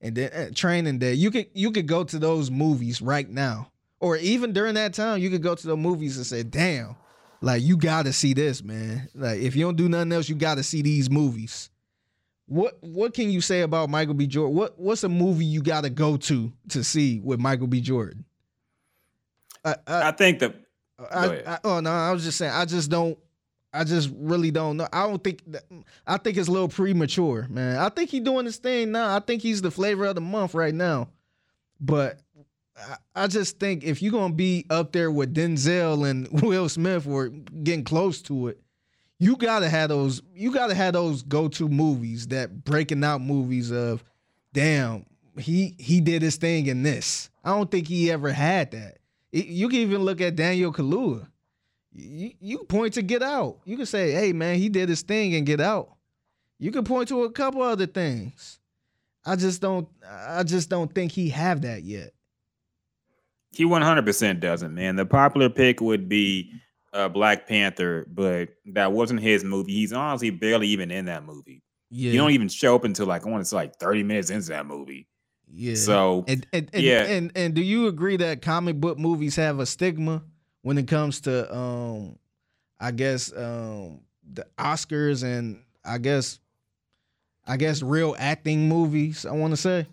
And 0.00 0.16
then 0.16 0.32
uh, 0.32 0.50
Training 0.52 0.98
Day, 0.98 1.14
you 1.14 1.30
could 1.30 1.46
you 1.54 1.70
could 1.70 1.86
go 1.86 2.02
to 2.02 2.18
those 2.18 2.50
movies 2.50 3.00
right 3.00 3.28
now, 3.28 3.70
or 4.00 4.16
even 4.16 4.52
during 4.52 4.74
that 4.74 4.94
time, 4.94 5.20
you 5.20 5.30
could 5.30 5.42
go 5.42 5.54
to 5.54 5.66
the 5.66 5.76
movies 5.76 6.16
and 6.16 6.26
say, 6.26 6.42
"Damn, 6.42 6.96
like 7.40 7.62
you 7.62 7.76
got 7.76 8.04
to 8.04 8.12
see 8.12 8.34
this, 8.34 8.62
man. 8.62 9.08
Like 9.14 9.40
if 9.40 9.56
you 9.56 9.64
don't 9.64 9.76
do 9.76 9.88
nothing 9.88 10.12
else, 10.12 10.28
you 10.28 10.34
got 10.34 10.56
to 10.56 10.62
see 10.62 10.82
these 10.82 11.10
movies." 11.10 11.70
What 12.46 12.78
what 12.80 13.14
can 13.14 13.30
you 13.30 13.40
say 13.40 13.60
about 13.60 13.90
Michael 13.90 14.14
B. 14.14 14.26
Jordan? 14.26 14.56
What 14.56 14.76
what's 14.76 15.04
a 15.04 15.08
movie 15.08 15.44
you 15.44 15.62
got 15.62 15.84
to 15.84 15.90
go 15.90 16.16
to 16.16 16.52
to 16.70 16.82
see 16.82 17.20
with 17.20 17.38
Michael 17.38 17.68
B. 17.68 17.80
Jordan? 17.80 18.24
I, 19.64 19.76
I, 19.86 20.08
I 20.08 20.12
think 20.12 20.40
that 20.40 20.56
I, 21.10 21.42
I, 21.46 21.58
oh 21.64 21.80
no, 21.80 21.90
I 21.90 22.12
was 22.12 22.24
just 22.24 22.38
saying. 22.38 22.52
I 22.52 22.64
just 22.64 22.90
don't. 22.90 23.16
I 23.72 23.84
just 23.84 24.10
really 24.16 24.50
don't 24.50 24.76
know. 24.78 24.88
I 24.92 25.06
don't 25.06 25.22
think. 25.22 25.42
That, 25.46 25.62
I 26.06 26.16
think 26.16 26.36
it's 26.36 26.48
a 26.48 26.52
little 26.52 26.68
premature, 26.68 27.46
man. 27.48 27.76
I 27.76 27.88
think 27.88 28.10
he's 28.10 28.22
doing 28.22 28.46
his 28.46 28.56
thing 28.56 28.90
now. 28.92 29.14
I 29.14 29.20
think 29.20 29.42
he's 29.42 29.62
the 29.62 29.70
flavor 29.70 30.06
of 30.06 30.16
the 30.16 30.20
month 30.20 30.54
right 30.54 30.74
now. 30.74 31.08
But 31.80 32.18
I, 33.14 33.26
just 33.26 33.58
think 33.58 33.84
if 33.84 34.00
you're 34.00 34.12
gonna 34.12 34.34
be 34.34 34.64
up 34.70 34.92
there 34.92 35.10
with 35.10 35.34
Denzel 35.34 36.08
and 36.08 36.28
Will 36.42 36.68
Smith 36.68 37.06
or 37.06 37.28
getting 37.28 37.84
close 37.84 38.22
to 38.22 38.48
it, 38.48 38.60
you 39.18 39.36
gotta 39.36 39.68
have 39.68 39.90
those. 39.90 40.22
You 40.34 40.52
gotta 40.52 40.74
have 40.74 40.94
those 40.94 41.22
go-to 41.22 41.68
movies 41.68 42.28
that 42.28 42.64
breaking 42.64 43.04
out 43.04 43.20
movies 43.20 43.70
of, 43.70 44.02
damn, 44.52 45.04
he 45.38 45.74
he 45.78 46.00
did 46.00 46.22
his 46.22 46.36
thing 46.36 46.66
in 46.66 46.82
this. 46.82 47.28
I 47.44 47.50
don't 47.50 47.70
think 47.70 47.86
he 47.86 48.10
ever 48.10 48.32
had 48.32 48.70
that. 48.70 48.98
You 49.32 49.68
can 49.68 49.78
even 49.80 50.02
look 50.02 50.20
at 50.20 50.36
Daniel 50.36 50.72
Kaluuya. 50.72 51.26
You, 51.92 52.32
you 52.40 52.58
point 52.58 52.94
to 52.94 53.02
Get 53.02 53.22
Out. 53.22 53.58
You 53.64 53.76
can 53.76 53.86
say, 53.86 54.12
"Hey, 54.12 54.32
man, 54.32 54.56
he 54.58 54.68
did 54.68 54.88
his 54.88 55.02
thing 55.02 55.34
and 55.34 55.46
Get 55.46 55.60
Out." 55.60 55.90
You 56.58 56.70
can 56.72 56.84
point 56.84 57.08
to 57.08 57.24
a 57.24 57.30
couple 57.30 57.62
other 57.62 57.86
things. 57.86 58.58
I 59.24 59.36
just 59.36 59.60
don't. 59.60 59.88
I 60.08 60.42
just 60.44 60.70
don't 60.70 60.92
think 60.94 61.12
he 61.12 61.28
have 61.30 61.62
that 61.62 61.82
yet. 61.82 62.12
He 63.52 63.64
100% 63.64 64.40
doesn't, 64.40 64.74
man. 64.74 64.96
The 64.96 65.06
popular 65.06 65.48
pick 65.48 65.80
would 65.80 66.08
be 66.08 66.52
uh, 66.92 67.08
Black 67.08 67.46
Panther, 67.48 68.06
but 68.08 68.50
that 68.66 68.92
wasn't 68.92 69.20
his 69.20 69.44
movie. 69.44 69.72
He's 69.72 69.92
honestly 69.92 70.30
barely 70.30 70.68
even 70.68 70.90
in 70.90 71.06
that 71.06 71.24
movie. 71.24 71.62
Yeah, 71.90 72.12
He 72.12 72.16
don't 72.16 72.30
even 72.30 72.48
show 72.48 72.74
up 72.76 72.84
until 72.84 73.06
like 73.06 73.26
I 73.26 73.30
want 73.30 73.42
to 73.42 73.44
say 73.48 73.56
like 73.56 73.76
30 73.76 74.04
minutes 74.04 74.30
into 74.30 74.48
that 74.50 74.66
movie. 74.66 75.08
yeah. 75.52 75.74
So 75.74 76.24
and 76.28 76.46
and 76.52 76.70
and, 76.72 76.82
yeah. 76.82 77.02
and 77.04 77.32
and 77.34 77.54
do 77.54 77.62
you 77.62 77.88
agree 77.88 78.16
that 78.18 78.42
comic 78.42 78.76
book 78.80 78.98
movies 78.98 79.34
have 79.36 79.58
a 79.58 79.66
stigma 79.66 80.22
when 80.62 80.78
it 80.78 80.86
comes 80.86 81.20
to 81.22 81.52
um, 81.52 82.16
I 82.78 82.92
guess 82.92 83.32
um 83.36 84.02
the 84.32 84.46
Oscars 84.56 85.24
and 85.24 85.64
I 85.84 85.98
guess 85.98 86.38
I 87.46 87.56
guess 87.56 87.82
real 87.82 88.14
acting 88.18 88.68
movies. 88.68 89.26
I 89.26 89.32
want 89.32 89.52
to 89.52 89.56
say. 89.56 89.88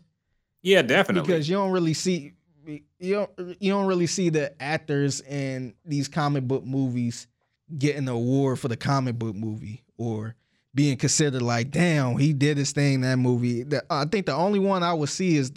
yeah, 0.61 0.83
definitely. 0.83 1.25
because 1.27 1.49
you 1.49 1.55
don't 1.55 1.71
really 1.71 1.95
see 1.95 2.33
you 2.67 3.13
don't 3.13 3.31
you 3.59 3.71
don't 3.71 3.87
really 3.87 4.07
see 4.07 4.29
the 4.29 4.61
actors 4.61 5.21
in 5.21 5.73
these 5.85 6.07
comic 6.07 6.43
book 6.47 6.65
movies 6.65 7.27
getting 7.77 8.03
an 8.03 8.09
award 8.09 8.59
for 8.59 8.67
the 8.67 8.77
comic 8.77 9.17
book 9.17 9.35
movie 9.35 9.83
or 9.97 10.35
being 10.73 10.97
considered 10.97 11.41
like 11.41 11.71
damn 11.71 12.17
he 12.17 12.33
did 12.33 12.57
his 12.57 12.71
thing 12.71 12.95
in 12.95 13.01
that 13.01 13.17
movie. 13.17 13.63
The, 13.63 13.83
I 13.89 14.05
think 14.05 14.25
the 14.25 14.35
only 14.35 14.59
one 14.59 14.83
I 14.83 14.93
would 14.93 15.09
see 15.09 15.37
is 15.37 15.51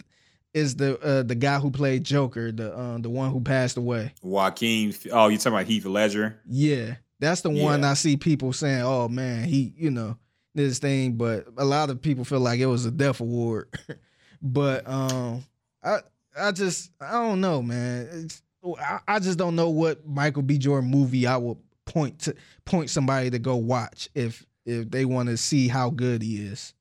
is 0.53 0.75
the 0.75 0.99
uh, 0.99 1.23
the 1.23 1.35
guy 1.35 1.59
who 1.59 1.71
played 1.71 2.03
Joker, 2.03 2.51
the 2.51 2.75
uh, 2.75 2.97
the 2.97 3.09
one 3.09 3.31
who 3.31 3.41
passed 3.41 3.77
away. 3.77 4.13
Joaquin, 4.21 4.93
oh, 5.11 5.27
you 5.27 5.37
talking 5.37 5.53
about 5.53 5.65
Heath 5.65 5.85
Ledger? 5.85 6.39
Yeah, 6.45 6.95
that's 7.19 7.41
the 7.41 7.49
one 7.49 7.83
I 7.83 7.93
see 7.93 8.17
people 8.17 8.51
saying, 8.53 8.81
"Oh 8.81 9.07
man, 9.07 9.43
he 9.45 9.73
you 9.77 9.91
know 9.91 10.17
this 10.53 10.79
thing," 10.79 11.13
but 11.13 11.47
a 11.57 11.65
lot 11.65 11.89
of 11.89 12.01
people 12.01 12.25
feel 12.25 12.41
like 12.41 12.59
it 12.59 12.65
was 12.65 12.85
a 12.85 12.91
death 12.91 13.21
award. 13.21 13.69
but 14.41 14.87
um, 14.89 15.45
I 15.83 15.99
I 16.39 16.51
just 16.51 16.91
I 16.99 17.11
don't 17.11 17.41
know, 17.41 17.61
man. 17.61 18.07
It's, 18.11 18.41
I, 18.79 18.99
I 19.07 19.19
just 19.19 19.37
don't 19.37 19.55
know 19.55 19.69
what 19.69 20.05
Michael 20.05 20.43
B. 20.43 20.57
Jordan 20.57 20.89
movie 20.89 21.25
I 21.27 21.37
would 21.37 21.57
point 21.85 22.19
to 22.19 22.35
point 22.65 22.89
somebody 22.89 23.29
to 23.29 23.39
go 23.39 23.55
watch 23.55 24.09
if 24.15 24.45
if 24.65 24.89
they 24.91 25.05
want 25.05 25.29
to 25.29 25.37
see 25.37 25.67
how 25.67 25.89
good 25.89 26.21
he 26.21 26.37
is. 26.37 26.73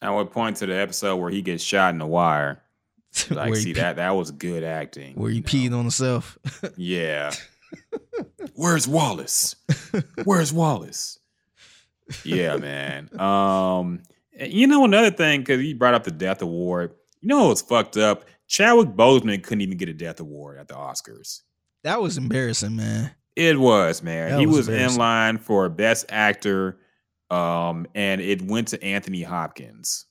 I 0.00 0.10
would 0.10 0.30
point 0.30 0.58
to 0.58 0.66
the 0.66 0.76
episode 0.76 1.16
where 1.16 1.30
he 1.30 1.42
gets 1.42 1.62
shot 1.62 1.92
in 1.92 1.98
the 1.98 2.06
wire. 2.06 2.62
Like, 3.30 3.56
see 3.56 3.72
pe- 3.74 3.80
that 3.80 3.96
that 3.96 4.10
was 4.10 4.30
good 4.30 4.62
acting. 4.62 5.14
where 5.16 5.30
he 5.30 5.36
you 5.38 5.42
know? 5.42 5.48
peed 5.48 5.72
on 5.72 5.80
himself. 5.80 6.38
Yeah. 6.76 7.32
Where's 8.54 8.86
Wallace? 8.86 9.56
Where's 10.24 10.52
Wallace? 10.52 11.18
Yeah, 12.24 12.56
man. 12.56 13.08
Um, 13.18 14.02
you 14.38 14.66
know 14.66 14.84
another 14.84 15.10
thing 15.10 15.40
because 15.40 15.62
you 15.62 15.74
brought 15.74 15.94
up 15.94 16.04
the 16.04 16.10
Death 16.10 16.42
Award. 16.42 16.94
You 17.20 17.28
know 17.28 17.48
what's 17.48 17.62
fucked 17.62 17.96
up? 17.96 18.24
Chadwick 18.46 18.88
Boseman 18.88 19.42
couldn't 19.42 19.60
even 19.60 19.76
get 19.76 19.88
a 19.88 19.94
Death 19.94 20.20
Award 20.20 20.58
at 20.58 20.68
the 20.68 20.74
Oscars. 20.74 21.42
that 21.84 22.00
was 22.00 22.16
embarrassing, 22.16 22.76
man. 22.76 23.10
It 23.36 23.58
was 23.58 24.02
man. 24.02 24.30
That 24.30 24.40
he 24.40 24.46
was 24.46 24.68
was 24.68 24.68
in 24.68 24.96
line 24.96 25.38
for 25.38 25.68
Best 25.68 26.06
Actor, 26.08 26.78
um, 27.30 27.86
and 27.94 28.20
it 28.20 28.42
went 28.42 28.68
to 28.68 28.82
Anthony 28.82 29.22
Hopkins. 29.22 30.06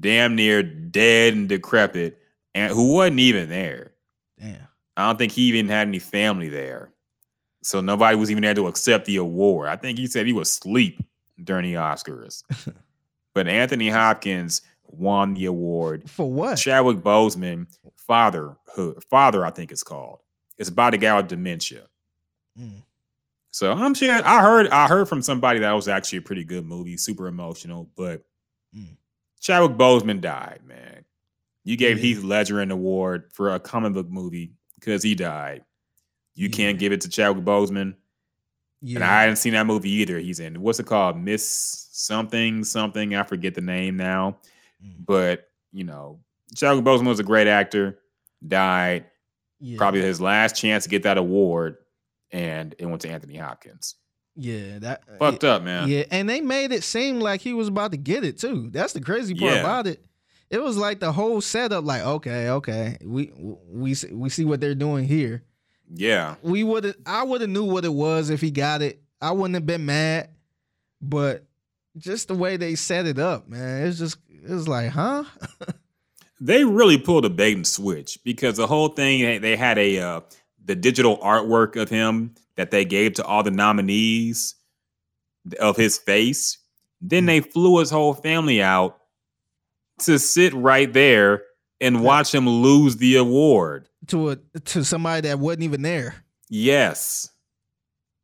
Damn 0.00 0.34
near 0.34 0.62
dead 0.62 1.34
and 1.34 1.48
decrepit, 1.48 2.18
and 2.54 2.72
who 2.72 2.94
wasn't 2.94 3.20
even 3.20 3.48
there. 3.48 3.92
Damn. 4.38 4.68
I 4.96 5.06
don't 5.06 5.16
think 5.16 5.32
he 5.32 5.42
even 5.42 5.68
had 5.68 5.88
any 5.88 5.98
family 5.98 6.48
there. 6.48 6.92
So 7.62 7.80
nobody 7.80 8.16
was 8.16 8.30
even 8.30 8.42
there 8.42 8.54
to 8.54 8.66
accept 8.66 9.04
the 9.04 9.16
award. 9.16 9.68
I 9.68 9.76
think 9.76 9.98
he 9.98 10.06
said 10.06 10.26
he 10.26 10.32
was 10.32 10.48
asleep 10.48 11.02
during 11.42 11.64
the 11.64 11.78
Oscars. 11.78 12.42
but 13.34 13.48
Anthony 13.48 13.90
Hopkins 13.90 14.62
won 14.92 15.34
the 15.34 15.46
award. 15.46 16.08
For 16.10 16.30
what? 16.30 16.56
Chadwick 16.56 16.98
Boseman, 16.98 17.66
fatherhood, 17.96 19.02
father, 19.10 19.44
I 19.44 19.50
think 19.50 19.70
it's 19.72 19.82
called. 19.82 20.18
It's 20.58 20.68
about 20.68 20.94
a 20.94 20.98
guy 20.98 21.16
with 21.16 21.28
dementia. 21.28 21.82
Mm. 22.58 22.82
So 23.50 23.72
I'm 23.72 23.94
sure 23.94 24.12
I 24.24 24.40
heard 24.42 24.68
I 24.68 24.86
heard 24.88 25.08
from 25.08 25.22
somebody 25.22 25.60
that 25.60 25.72
was 25.72 25.88
actually 25.88 26.18
a 26.18 26.22
pretty 26.22 26.44
good 26.44 26.64
movie, 26.66 26.96
super 26.96 27.26
emotional, 27.26 27.90
but 27.96 28.24
Mm. 28.76 28.96
Chadwick 29.40 29.76
Boseman 29.76 30.20
died, 30.20 30.60
man. 30.64 31.04
You 31.64 31.76
gave 31.76 31.96
Yeah. 31.98 32.02
Heath 32.02 32.22
Ledger 32.22 32.60
an 32.60 32.70
award 32.70 33.32
for 33.32 33.52
a 33.54 33.58
comic 33.58 33.94
book 33.94 34.08
movie 34.08 34.52
because 34.78 35.02
he 35.02 35.14
died. 35.16 35.64
You 36.34 36.48
Yeah. 36.48 36.56
can't 36.56 36.78
give 36.78 36.92
it 36.92 37.00
to 37.00 37.08
Chadwick 37.08 37.44
Boseman. 37.44 37.96
Yeah. 38.80 38.96
And 38.96 39.04
I 39.04 39.22
hadn't 39.22 39.36
seen 39.36 39.52
that 39.54 39.66
movie 39.66 39.90
either. 39.90 40.18
He's 40.20 40.38
in 40.40 40.60
what's 40.60 40.78
it 40.78 40.86
called? 40.86 41.18
Miss 41.18 41.88
something, 41.90 42.62
something. 42.64 43.14
I 43.16 43.24
forget 43.24 43.54
the 43.54 43.60
name 43.60 43.96
now. 43.96 44.38
Mm. 44.84 45.04
But 45.06 45.48
you 45.72 45.84
know, 45.84 46.20
Chadwick 46.54 46.84
Boseman 46.84 47.06
was 47.06 47.20
a 47.20 47.24
great 47.24 47.46
actor, 47.46 47.98
died, 48.46 49.06
yeah. 49.60 49.76
probably 49.78 50.00
his 50.02 50.20
last 50.20 50.56
chance 50.56 50.84
to 50.84 50.90
get 50.90 51.02
that 51.04 51.18
award, 51.18 51.76
and 52.32 52.74
it 52.78 52.86
went 52.86 53.02
to 53.02 53.08
Anthony 53.10 53.36
Hopkins. 53.36 53.94
Yeah, 54.36 54.78
that 54.78 55.02
Fucked 55.18 55.44
up, 55.44 55.62
man. 55.62 55.88
Yeah, 55.88 56.04
and 56.10 56.28
they 56.28 56.40
made 56.40 56.72
it 56.72 56.82
seem 56.84 57.20
like 57.20 57.40
he 57.40 57.52
was 57.52 57.68
about 57.68 57.90
to 57.90 57.96
get 57.96 58.24
it 58.24 58.38
too. 58.38 58.70
That's 58.70 58.92
the 58.92 59.00
crazy 59.00 59.34
part 59.34 59.52
Yeah. 59.54 59.60
about 59.60 59.86
it. 59.86 60.04
It 60.48 60.62
was 60.62 60.76
like 60.76 60.98
the 60.98 61.12
whole 61.12 61.40
setup. 61.40 61.84
Like, 61.84 62.02
okay, 62.02 62.48
okay, 62.50 62.96
we 63.04 63.32
we 63.34 63.94
see- 63.94 64.12
we 64.12 64.28
see 64.30 64.44
what 64.44 64.60
they're 64.60 64.74
doing 64.74 65.06
here. 65.06 65.42
Yeah. 65.92 66.36
We 66.42 66.62
would 66.64 66.84
have, 66.84 66.96
I 67.04 67.24
would 67.24 67.40
have 67.40 67.50
knew 67.50 67.64
what 67.64 67.84
it 67.84 67.92
was 67.92 68.30
if 68.30 68.40
he 68.40 68.50
got 68.50 68.80
it. 68.82 69.02
I 69.20 69.32
wouldn't 69.32 69.54
have 69.54 69.66
been 69.66 69.84
mad, 69.86 70.30
but 71.02 71.44
just 71.98 72.28
the 72.28 72.34
way 72.34 72.56
they 72.56 72.76
set 72.76 73.06
it 73.06 73.18
up, 73.18 73.48
man, 73.48 73.86
it's 73.86 73.98
just 73.98 74.16
it 74.44 74.50
was 74.50 74.68
like, 74.68 74.90
huh? 74.90 75.24
They 76.40 76.64
really 76.64 76.96
pulled 76.98 77.24
a 77.26 77.30
bait 77.30 77.56
and 77.56 77.66
switch 77.66 78.18
because 78.24 78.56
the 78.56 78.66
whole 78.66 78.88
thing 78.88 79.20
they- 79.22 79.38
they 79.38 79.56
had 79.56 79.76
a 79.78 79.98
uh, 79.98 80.20
the 80.64 80.74
digital 80.74 81.18
artwork 81.18 81.76
of 81.80 81.88
him 81.90 82.34
that 82.56 82.70
they 82.70 82.84
gave 82.84 83.14
to 83.14 83.24
all 83.24 83.42
the 83.42 83.50
nominees 83.50 84.54
of 85.58 85.76
his 85.76 85.98
face. 85.98 86.58
Then 87.00 87.26
they 87.26 87.40
flew 87.40 87.78
his 87.80 87.90
whole 87.90 88.14
family 88.14 88.62
out 88.62 88.98
to 90.00 90.18
sit 90.18 90.52
right 90.54 90.90
there 90.92 91.42
and 91.80 92.02
watch 92.02 92.34
him 92.34 92.48
lose 92.48 92.96
the 92.96 93.16
award. 93.16 93.88
to 94.08 94.30
a 94.30 94.36
to 94.36 94.84
somebody 94.84 95.28
that 95.28 95.38
wasn't 95.38 95.62
even 95.64 95.82
there. 95.82 96.14
Yes. 96.48 97.28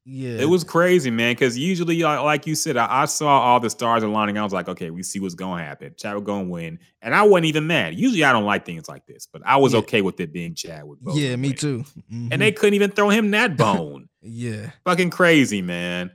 Yeah, 0.09 0.39
It 0.39 0.49
was 0.49 0.62
crazy, 0.62 1.11
man. 1.11 1.33
Because 1.33 1.59
usually, 1.59 2.01
like 2.03 2.47
you 2.47 2.55
said, 2.55 2.77
I, 2.77 3.03
I 3.03 3.05
saw 3.07 3.27
all 3.41 3.59
the 3.59 3.69
stars 3.69 4.05
aligning. 4.05 4.39
I 4.39 4.45
was 4.45 4.53
like, 4.53 4.69
okay, 4.69 4.91
we 4.91 5.03
see 5.03 5.19
what's 5.19 5.35
going 5.35 5.59
to 5.59 5.65
happen. 5.65 5.95
Chadwick 5.99 6.23
going 6.24 6.45
to 6.47 6.51
win, 6.53 6.78
and 7.03 7.12
I 7.12 7.23
wasn't 7.24 7.47
even 7.47 7.66
mad. 7.66 7.99
Usually, 7.99 8.23
I 8.23 8.31
don't 8.33 8.45
like 8.45 8.65
things 8.65 8.89
like 8.89 9.05
this, 9.07 9.27
but 9.27 9.43
I 9.45 9.57
was 9.57 9.73
Yeah. 9.73 9.81
okay 9.81 10.03
with 10.03 10.20
it 10.20 10.33
being 10.33 10.55
Chadwick. 10.55 11.01
Boseman 11.01 11.16
Yeah, 11.20 11.35
me 11.37 11.49
winning. 11.49 11.57
too. 11.57 11.85
Mhm. 12.12 12.28
And 12.31 12.41
they 12.41 12.53
couldn't 12.53 12.74
even 12.74 12.93
throw 12.93 13.09
him 13.11 13.33
that 13.33 13.57
bone. 13.57 14.09
yeah, 14.23 14.70
Fucking 14.85 15.11
crazy, 15.11 15.61
man. 15.61 16.12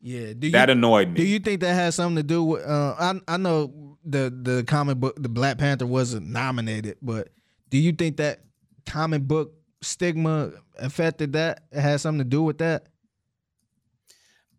yeah. 0.00 0.32
Do 0.32 0.46
you 0.46 0.52
That 0.52 0.70
annoyed 0.70 1.08
me. 1.08 1.16
Do 1.16 1.24
you 1.26 1.38
think 1.38 1.60
that 1.60 1.74
has 1.74 1.96
something 1.96 2.16
to 2.16 2.22
do 2.22 2.44
with? 2.44 2.64
Uh, 2.64 2.94
I 2.98 3.34
I 3.34 3.36
know 3.36 3.98
the 4.04 4.32
the 4.42 4.64
comic 4.64 4.98
book, 4.98 5.16
the 5.20 5.28
Black 5.28 5.58
Panther 5.58 5.86
wasn't 5.86 6.28
nominated, 6.28 6.96
but 7.02 7.28
do 7.68 7.76
you 7.78 7.92
think 7.92 8.16
that 8.18 8.40
comic 8.86 9.22
book 9.22 9.52
stigma 9.82 10.52
affected 10.78 11.32
that? 11.34 11.64
It 11.72 11.80
has 11.80 12.02
something 12.02 12.18
to 12.18 12.24
do 12.24 12.42
with 12.42 12.58
that? 12.58 12.86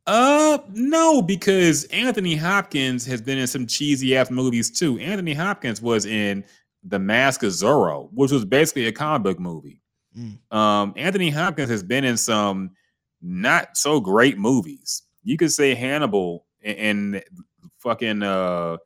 Uh, 0.06 0.60
no, 0.70 1.22
because 1.22 1.84
Anthony 1.86 2.36
Hopkins 2.36 3.06
has 3.06 3.22
been 3.22 3.38
in 3.38 3.48
some 3.48 3.68
cheesy 3.68 4.16
ass 4.16 4.32
movies 4.32 4.72
too. 4.72 4.98
Anthony 5.00 5.34
Hopkins 5.34 5.82
was 5.82 6.06
in 6.06 6.46
The 6.84 6.98
Mask 6.98 7.44
of 7.44 7.52
Zorro, 7.52 8.10
which 8.14 8.32
was 8.32 8.46
basically 8.46 8.88
a 8.88 8.94
comic 8.94 9.24
book 9.24 9.40
movie. 9.40 9.82
Mm. 10.18 10.40
Um, 10.56 10.94
Anthony 10.96 11.30
Hopkins 11.30 11.70
has 11.70 11.84
been 11.84 12.06
in 12.06 12.16
some 12.16 12.72
not 13.22 13.76
so 13.76 14.00
great 14.00 14.38
movies. 14.38 15.04
You 15.24 15.38
could 15.38 15.52
say 15.52 15.76
Hannibal 15.76 16.46
and, 16.64 16.78
and 17.14 17.24
fucking 17.80 18.24
uh, 18.24 18.78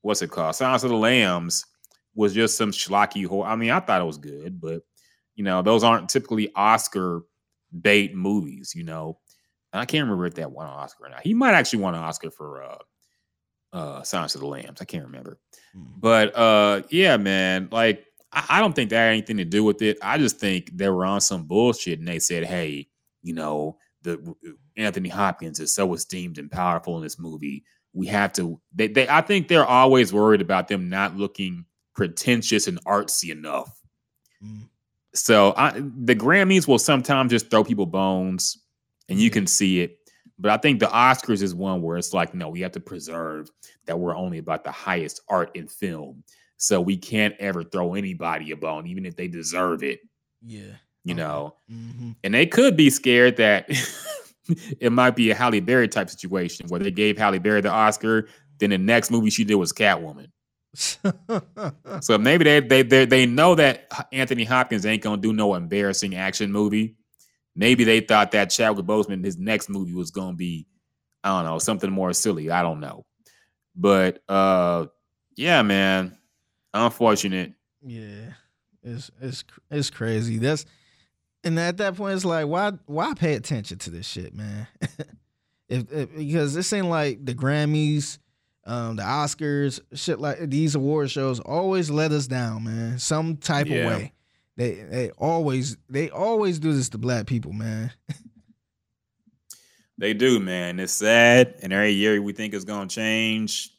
what's 0.00 0.22
it 0.22 0.30
called? 0.30 0.54
Silence 0.56 0.84
of 0.84 0.90
the 0.90 0.96
Lambs 0.96 1.66
was 2.14 2.32
just 2.32 2.56
some 2.56 2.70
schlocky 2.70 3.26
horror. 3.26 3.48
I 3.48 3.56
mean, 3.56 3.70
I 3.70 3.80
thought 3.80 4.00
it 4.00 4.06
was 4.06 4.18
good, 4.18 4.58
but 4.58 4.82
you 5.34 5.44
know, 5.44 5.62
those 5.62 5.84
aren't 5.84 6.08
typically 6.08 6.52
Oscar 6.54 7.22
bait 7.80 8.14
movies. 8.14 8.72
You 8.74 8.84
know, 8.84 9.18
and 9.72 9.80
I 9.80 9.84
can't 9.84 10.04
remember 10.04 10.26
if 10.26 10.34
that 10.34 10.52
won 10.52 10.66
an 10.66 10.72
Oscar 10.72 11.06
or 11.06 11.10
not. 11.10 11.22
He 11.22 11.34
might 11.34 11.54
actually 11.54 11.82
won 11.82 11.94
an 11.94 12.02
Oscar 12.02 12.30
for 12.30 12.62
uh, 12.62 12.78
uh, 13.72 14.02
Silence 14.02 14.34
of 14.34 14.42
the 14.42 14.46
Lambs. 14.46 14.80
I 14.80 14.84
can't 14.84 15.06
remember, 15.06 15.38
but 16.00 16.36
uh, 16.36 16.82
yeah, 16.90 17.16
man, 17.16 17.68
like 17.72 18.04
I, 18.32 18.44
I 18.50 18.60
don't 18.60 18.74
think 18.74 18.90
that 18.90 18.96
had 18.96 19.08
anything 19.08 19.38
to 19.38 19.44
do 19.44 19.64
with 19.64 19.82
it. 19.82 19.98
I 20.02 20.18
just 20.18 20.38
think 20.38 20.76
they 20.76 20.88
were 20.88 21.06
on 21.06 21.20
some 21.20 21.44
bullshit, 21.44 21.98
and 21.98 22.08
they 22.08 22.18
said, 22.18 22.44
"Hey, 22.44 22.88
you 23.22 23.34
know, 23.34 23.78
the 24.02 24.34
Anthony 24.76 25.08
Hopkins 25.08 25.60
is 25.60 25.74
so 25.74 25.94
esteemed 25.94 26.38
and 26.38 26.50
powerful 26.50 26.96
in 26.96 27.02
this 27.02 27.18
movie. 27.18 27.64
We 27.92 28.06
have 28.08 28.32
to." 28.34 28.60
They, 28.74 28.88
they 28.88 29.08
I 29.08 29.22
think 29.22 29.48
they're 29.48 29.66
always 29.66 30.12
worried 30.12 30.40
about 30.40 30.68
them 30.68 30.88
not 30.88 31.16
looking 31.16 31.64
pretentious 31.94 32.66
and 32.66 32.82
artsy 32.84 33.30
enough. 33.30 33.80
Mm. 34.44 34.68
So 35.14 35.54
I, 35.56 35.72
the 35.72 36.16
Grammys 36.16 36.66
will 36.66 36.78
sometimes 36.78 37.30
just 37.30 37.50
throw 37.50 37.64
people 37.64 37.86
bones, 37.86 38.58
and 39.08 39.18
you 39.18 39.30
can 39.30 39.46
see 39.46 39.80
it. 39.80 39.98
But 40.38 40.50
I 40.50 40.56
think 40.56 40.80
the 40.80 40.86
Oscars 40.86 41.42
is 41.42 41.54
one 41.54 41.82
where 41.82 41.96
it's 41.98 42.12
like, 42.12 42.34
no, 42.34 42.48
we 42.48 42.60
have 42.62 42.72
to 42.72 42.80
preserve 42.80 43.48
that 43.86 43.98
we're 43.98 44.16
only 44.16 44.38
about 44.38 44.64
the 44.64 44.70
highest 44.72 45.20
art 45.28 45.50
in 45.54 45.68
film. 45.68 46.24
So 46.56 46.80
we 46.80 46.96
can't 46.96 47.34
ever 47.38 47.62
throw 47.62 47.94
anybody 47.94 48.50
a 48.52 48.56
bone, 48.56 48.86
even 48.86 49.04
if 49.04 49.16
they 49.16 49.28
deserve 49.28 49.82
it, 49.82 50.00
Yeah. 50.40 50.76
you 51.04 51.14
know. 51.14 51.56
hmm 51.68 52.12
And 52.24 52.32
they 52.34 52.46
could 52.46 52.76
be 52.76 52.88
scared 52.88 53.36
that 53.36 53.66
it 54.80 54.90
might 54.92 55.14
be 55.16 55.30
a 55.30 55.34
Halle 55.34 55.60
Berry 55.60 55.88
type 55.88 56.08
situation 56.10 56.68
where 56.68 56.80
they 56.80 56.90
gave 56.90 57.18
Halle 57.18 57.38
Berry 57.38 57.60
the 57.60 57.70
Oscar, 57.70 58.28
then 58.58 58.70
the 58.70 58.78
next 58.78 59.10
movie 59.10 59.30
she 59.30 59.44
did 59.44 59.56
was 59.56 59.72
Catwoman. 59.72 60.28
So 62.00 62.18
maybe 62.18 62.44
they 62.44 62.60
they 62.60 62.82
they, 62.82 63.04
they 63.04 63.26
know 63.26 63.54
that 63.54 63.86
Anthony 64.12 64.44
Hopkins 64.44 64.86
ain't 64.86 65.02
gonna 65.02 65.20
do 65.20 65.32
no 65.32 65.54
embarrassing 65.54 66.14
action 66.14 66.50
movie. 66.50 66.96
Maybe 67.54 67.84
they 67.84 68.00
thought 68.00 68.30
that 68.32 68.50
Chadwick 68.50 68.86
Boseman, 68.86 69.24
his 69.24 69.36
next 69.36 69.68
movie 69.68 69.92
was 69.92 70.10
gonna 70.10 70.34
be, 70.34 70.66
I 71.22 71.28
don't 71.28 71.44
know, 71.44 71.58
something 71.58 71.90
more 71.90 72.12
silly. 72.14 72.50
I 72.50 72.62
don't 72.62 72.80
know. 72.80 73.04
But 73.76 74.22
uh 74.28 74.86
yeah, 75.36 75.62
man. 75.62 76.16
Unfortunate. 76.74 77.52
yeah. 77.82 78.32
It's 78.82 79.10
it's 79.20 79.44
it's 79.70 79.90
crazy. 79.90 80.38
That's 80.38 80.64
and 81.44 81.58
at 81.58 81.76
that 81.76 81.96
point 81.96 82.14
it's 82.14 82.24
like 82.24 82.46
why 82.46 82.72
why 82.86 83.14
pay 83.14 83.34
attention 83.34 83.78
to 83.78 83.90
this 83.90 84.06
shit, 84.08 84.34
man? 84.34 84.66
if, 85.68 85.92
if 85.92 86.16
because 86.16 86.54
this 86.54 86.72
ain't 86.72 86.88
like 86.88 87.24
the 87.24 87.34
Grammys, 87.34 88.18
um, 88.64 88.96
the 88.96 89.02
Oscars, 89.02 89.80
shit 89.94 90.20
like 90.20 90.38
these 90.50 90.74
award 90.74 91.10
shows 91.10 91.40
always 91.40 91.90
let 91.90 92.12
us 92.12 92.26
down, 92.26 92.64
man. 92.64 92.98
Some 92.98 93.36
type 93.36 93.66
Yeah. 93.66 93.76
of 93.76 93.86
way. 93.88 94.12
They 94.56 94.74
they 94.74 95.10
always 95.12 95.76
they 95.88 96.10
always 96.10 96.58
do 96.58 96.72
this 96.72 96.90
to 96.90 96.98
black 96.98 97.26
people, 97.26 97.52
man. 97.52 97.90
They 99.98 100.14
do, 100.14 100.40
man. 100.40 100.80
It's 100.80 100.92
sad. 100.92 101.54
And 101.62 101.72
every 101.72 101.92
year 101.92 102.20
we 102.20 102.32
think 102.32 102.54
it's 102.54 102.64
gonna 102.64 102.88
change. 102.88 103.70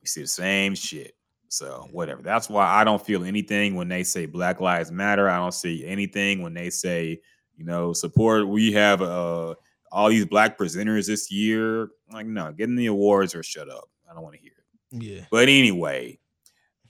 We 0.00 0.06
see 0.06 0.22
the 0.22 0.28
same 0.28 0.74
shit. 0.74 1.14
So 1.48 1.88
whatever. 1.92 2.22
That's 2.22 2.48
why 2.48 2.66
I 2.66 2.84
don't 2.84 3.04
feel 3.04 3.24
anything 3.24 3.74
when 3.74 3.88
they 3.88 4.02
say 4.04 4.26
Black 4.26 4.60
Lives 4.60 4.92
Matter. 4.92 5.28
I 5.28 5.36
don't 5.38 5.54
see 5.54 5.84
anything 5.84 6.42
when 6.42 6.54
they 6.54 6.70
say, 6.70 7.20
you 7.56 7.64
know, 7.64 7.92
support. 7.92 8.46
We 8.48 8.72
have 8.72 9.02
uh 9.02 9.54
all 9.92 10.08
these 10.08 10.24
black 10.26 10.56
presenters 10.58 11.06
this 11.06 11.30
year. 11.30 11.88
Like, 12.12 12.26
no, 12.26 12.52
get 12.52 12.68
in 12.68 12.76
the 12.76 12.86
awards 12.86 13.34
or 13.34 13.42
shut 13.42 13.68
up. 13.68 13.88
I 14.10 14.14
don't 14.14 14.22
want 14.22 14.34
to 14.36 14.40
hear 14.40 14.52
it. 14.52 15.02
Yeah. 15.02 15.24
But 15.30 15.48
anyway, 15.48 16.18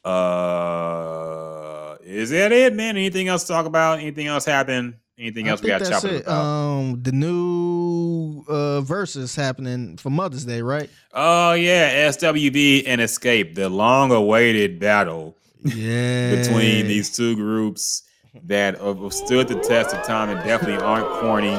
uh 0.05 1.97
is 2.03 2.31
that 2.31 2.51
it, 2.53 2.75
man? 2.75 2.97
Anything 2.97 3.29
else 3.29 3.43
to 3.45 3.53
talk 3.53 3.67
about? 3.67 3.99
Anything 4.01 4.27
else 4.27 4.45
happen? 4.45 4.99
Anything 5.19 5.49
else 5.49 5.61
we 5.61 5.69
got 5.69 5.79
to 5.85 5.91
chop 5.91 6.05
it 6.05 6.23
about? 6.23 6.43
Um, 6.45 7.03
the 7.03 7.13
new 7.13 8.43
uh 8.49 8.81
verses 8.81 9.37
happening 9.37 9.99
for 9.99 10.09
Mother's 10.11 10.45
Day, 10.47 10.63
right? 10.63 10.89
Oh 11.13 11.53
yeah, 11.53 12.09
SWV 12.09 12.85
and 12.87 13.01
Xscape, 13.03 13.55
the 13.55 13.69
long-awaited 13.69 14.79
battle 14.81 15.37
Yeah. 15.63 16.37
between 16.37 16.89
these 16.89 17.15
two 17.15 17.37
groups 17.37 18.03
that 18.45 18.79
have 18.81 19.13
stood 19.13 19.49
the 19.49 19.57
test 19.57 19.95
of 19.95 20.05
time 20.07 20.31
and 20.31 20.39
definitely 20.45 20.83
aren't 20.85 21.09
corny, 21.21 21.57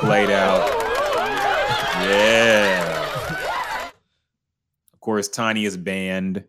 played 0.00 0.30
out. 0.30 0.68
Yeah. 2.08 3.90
Of 4.92 5.00
course, 5.00 5.28
Tiny 5.28 5.64
is 5.64 5.76
banned. 5.76 6.44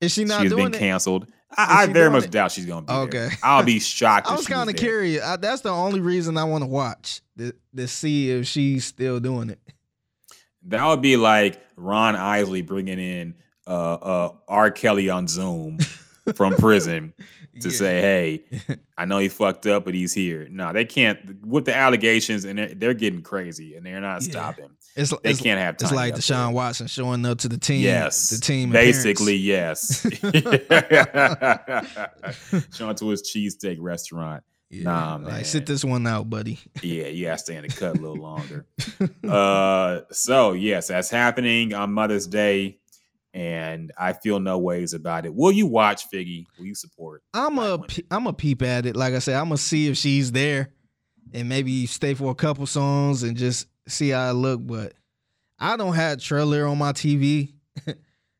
Is 0.00 0.12
she 0.12 0.24
not? 0.24 0.42
She's 0.42 0.54
been 0.54 0.74
it? 0.74 0.78
canceled. 0.78 1.26
I, 1.56 1.82
I 1.82 1.86
very 1.86 2.10
much 2.10 2.24
it? 2.24 2.30
doubt 2.30 2.52
she's 2.52 2.66
gonna 2.66 2.86
be 2.86 2.92
Okay. 2.92 3.18
there. 3.18 3.30
I'll 3.42 3.64
be 3.64 3.80
shocked. 3.80 4.26
I 4.30 4.36
was 4.36 4.46
kind 4.46 4.70
of 4.70 4.76
curious. 4.76 5.22
I, 5.22 5.36
that's 5.36 5.62
the 5.62 5.70
only 5.70 6.00
reason 6.00 6.36
I 6.36 6.44
want 6.44 6.62
to 6.62 6.68
watch 6.68 7.22
to, 7.38 7.52
to 7.76 7.88
see 7.88 8.30
if 8.30 8.46
she's 8.46 8.84
still 8.84 9.18
doing 9.20 9.50
it. 9.50 9.58
That 10.68 10.86
would 10.86 11.02
be 11.02 11.16
like 11.16 11.60
Ron 11.76 12.14
Isley 12.16 12.62
bringing 12.62 12.98
in 12.98 13.34
uh, 13.66 13.94
uh, 13.94 14.32
R. 14.46 14.70
Kelly 14.70 15.10
on 15.10 15.26
Zoom 15.26 15.78
from 16.34 16.54
prison 16.54 17.12
to 17.60 17.68
Yeah. 17.68 17.76
say, 17.76 18.00
"Hey, 18.00 18.44
I 18.96 19.04
know 19.04 19.18
he 19.18 19.28
fucked 19.28 19.66
up, 19.66 19.84
but 19.84 19.94
he's 19.94 20.12
here." 20.14 20.48
No, 20.50 20.72
they 20.72 20.84
can't 20.84 21.44
with 21.44 21.64
the 21.64 21.74
allegations, 21.76 22.44
and 22.44 22.58
they're, 22.58 22.74
they're 22.74 22.94
getting 22.94 23.22
crazy, 23.22 23.74
and 23.76 23.84
they're 23.86 24.00
not 24.00 24.22
Yeah. 24.22 24.30
stopping. 24.30 24.70
It's, 24.96 25.10
They 25.22 25.30
it's, 25.30 25.40
can't 25.40 25.60
have 25.60 25.76
time. 25.76 25.86
it's 25.86 25.94
like 25.94 26.14
Deshaun 26.16 26.52
Watson 26.52 26.88
showing 26.88 27.24
up 27.24 27.38
to 27.38 27.48
the 27.48 27.58
team. 27.58 27.80
Yes, 27.82 28.30
the 28.30 28.40
team. 28.40 28.70
basically 28.70 29.36
yes. 29.36 30.02
Showing 32.74 32.96
to 32.96 33.08
his 33.10 33.22
cheesesteak 33.22 33.76
restaurant. 33.80 34.42
Yeah. 34.68 34.82
Nah, 34.84 35.16
Like, 35.16 35.46
sit 35.46 35.66
this 35.66 35.84
one 35.84 36.06
out, 36.06 36.30
buddy. 36.30 36.58
Yeah, 36.82 37.06
you 37.08 37.26
gotta 37.26 37.38
stay 37.38 37.56
in 37.56 37.62
the 37.62 37.68
cut 37.68 37.96
a 37.96 38.00
little 38.00 38.16
longer. 38.16 38.66
uh, 39.28 40.00
so 40.12 40.52
yes, 40.52 40.88
that's 40.88 41.10
happening 41.10 41.74
on 41.74 41.92
Mother's 41.92 42.26
Day, 42.26 42.78
and 43.32 43.92
I 43.98 44.12
feel 44.12 44.40
no 44.40 44.58
ways 44.58 44.92
about 44.94 45.24
it. 45.26 45.34
Will 45.34 45.52
you 45.52 45.66
watch 45.66 46.10
Figgy? 46.10 46.46
Will 46.58 46.66
you 46.66 46.74
support? 46.74 47.22
I'm 47.34 47.58
a 47.58 47.78
I'm 48.10 48.26
a 48.26 48.32
peep 48.32 48.62
at 48.62 48.86
it. 48.86 48.96
Like 48.96 49.14
I 49.14 49.18
said, 49.20 49.36
I'm 49.36 49.46
gonna 49.46 49.56
see 49.58 49.86
if 49.88 49.96
she's 49.96 50.32
there, 50.32 50.70
and 51.32 51.48
maybe 51.48 51.86
stay 51.86 52.14
for 52.14 52.30
a 52.30 52.34
couple 52.34 52.66
songs 52.66 53.22
and 53.22 53.36
just 53.36 53.66
see 53.88 54.10
how 54.10 54.30
it 54.30 54.34
look. 54.34 54.66
But 54.66 54.94
I 55.58 55.76
don't 55.76 55.94
have 55.94 56.20
Triller 56.20 56.66
on 56.66 56.78
my 56.78 56.92
TV, 56.92 57.52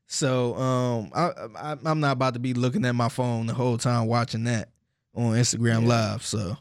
so 0.07 0.55
um, 0.55 1.11
I, 1.13 1.31
I 1.55 1.77
I'm 1.85 1.99
not 1.99 2.13
about 2.13 2.33
to 2.33 2.39
be 2.39 2.53
looking 2.53 2.85
at 2.85 2.95
my 2.95 3.09
phone 3.09 3.45
the 3.47 3.53
whole 3.53 3.77
time 3.77 4.07
watching 4.07 4.43
that 4.45 4.69
on 5.15 5.33
Instagram 5.33 5.83
Yeah. 5.83 5.87
Live. 5.87 6.25
So 6.25 6.57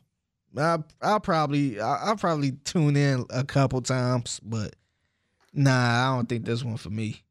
I 0.56 0.78
I'll 1.02 1.20
probably 1.20 1.80
I- 1.80 2.06
I'll 2.06 2.16
probably 2.16 2.52
tune 2.64 2.96
in 2.96 3.24
a 3.30 3.42
couple 3.44 3.80
times, 3.82 4.40
but 4.42 4.74
nah, 5.52 6.12
I 6.12 6.16
don't 6.16 6.28
think 6.28 6.44
this 6.44 6.62
one 6.62 6.76
for 6.76 6.90
me. 6.90 7.22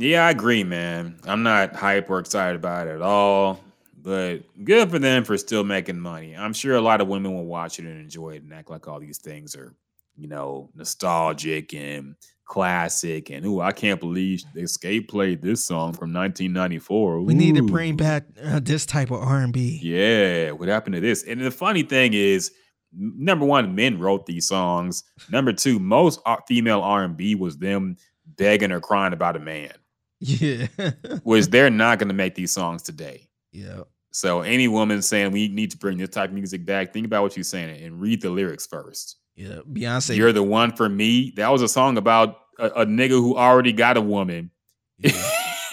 Yeah, 0.00 0.26
I 0.26 0.30
agree, 0.30 0.64
man. 0.64 1.18
I'm 1.26 1.42
not 1.42 1.76
hype 1.76 2.08
or 2.08 2.18
excited 2.18 2.56
about 2.56 2.86
it 2.86 2.94
at 2.94 3.02
all. 3.02 3.60
But 4.02 4.38
good 4.64 4.90
for 4.90 4.98
them 4.98 5.24
for 5.24 5.36
still 5.36 5.62
making 5.62 6.00
money. 6.00 6.34
I'm 6.34 6.54
sure 6.54 6.74
a 6.74 6.80
lot 6.80 7.02
of 7.02 7.08
women 7.08 7.34
will 7.34 7.44
watch 7.44 7.78
it 7.78 7.84
and 7.84 8.00
enjoy 8.00 8.30
it 8.30 8.42
and 8.42 8.52
act 8.54 8.70
like 8.70 8.88
all 8.88 8.98
these 8.98 9.18
things 9.18 9.54
are, 9.54 9.74
you 10.16 10.26
know, 10.26 10.70
nostalgic 10.74 11.74
and 11.74 12.16
classic. 12.46 13.28
And 13.30 13.44
ooh, 13.44 13.60
I 13.60 13.72
can't 13.72 14.00
believe 14.00 14.42
they 14.54 14.62
Xscape 14.62 15.08
played 15.08 15.42
this 15.42 15.64
song 15.64 15.92
from 15.92 16.14
1994. 16.14 17.20
We 17.20 17.34
need 17.34 17.56
to 17.56 17.62
bring 17.62 17.96
back 17.96 18.24
uh, 18.42 18.60
this 18.60 18.86
type 18.86 19.10
of 19.10 19.22
R 19.22 19.40
and 19.40 19.52
B. 19.52 19.78
Yeah, 19.82 20.52
what 20.52 20.68
happened 20.68 20.94
to 20.94 21.00
this? 21.00 21.22
And 21.24 21.40
the 21.40 21.50
funny 21.50 21.82
thing 21.82 22.14
is, 22.14 22.52
number 22.92 23.44
one, 23.44 23.74
men 23.74 23.98
wrote 23.98 24.24
these 24.24 24.48
songs. 24.48 25.04
Number 25.30 25.52
two, 25.52 25.78
most 25.78 26.20
uh, 26.24 26.38
female 26.48 26.80
R 26.80 27.04
and 27.04 27.18
B 27.18 27.34
was 27.34 27.58
them 27.58 27.98
begging 28.24 28.72
or 28.72 28.80
crying 28.80 29.12
about 29.12 29.36
a 29.36 29.40
man. 29.40 29.72
Yeah. 30.20 30.66
Was 31.24 31.48
they're 31.48 31.70
not 31.70 31.98
going 31.98 32.08
to 32.08 32.14
make 32.14 32.34
these 32.34 32.52
songs 32.52 32.82
today. 32.82 33.28
yeah. 33.52 33.80
So 34.12 34.40
any 34.40 34.66
woman 34.66 35.02
saying 35.02 35.30
we 35.30 35.46
need 35.46 35.70
to 35.70 35.76
bring 35.76 35.96
this 35.98 36.08
type 36.08 36.30
of 36.30 36.34
music 36.34 36.66
back, 36.66 36.92
think 36.92 37.06
about 37.06 37.22
what 37.22 37.36
you're 37.36 37.44
saying 37.44 37.80
and 37.84 38.00
read 38.00 38.20
the 38.22 38.28
lyrics 38.30 38.66
first. 38.66 39.16
Yeah. 39.36 39.60
Beyonce. 39.72 40.16
You're 40.16 40.32
the 40.32 40.42
one 40.42 40.72
for 40.74 40.88
me. 40.88 41.32
That 41.36 41.48
was 41.52 41.62
a 41.62 41.68
song 41.68 41.96
about 41.96 42.36
a, 42.58 42.66
a 42.80 42.86
nigga 42.86 43.10
who 43.10 43.36
already 43.36 43.72
got 43.72 43.96
a 43.96 44.00
woman, 44.00 44.50
yeah. 44.98 45.12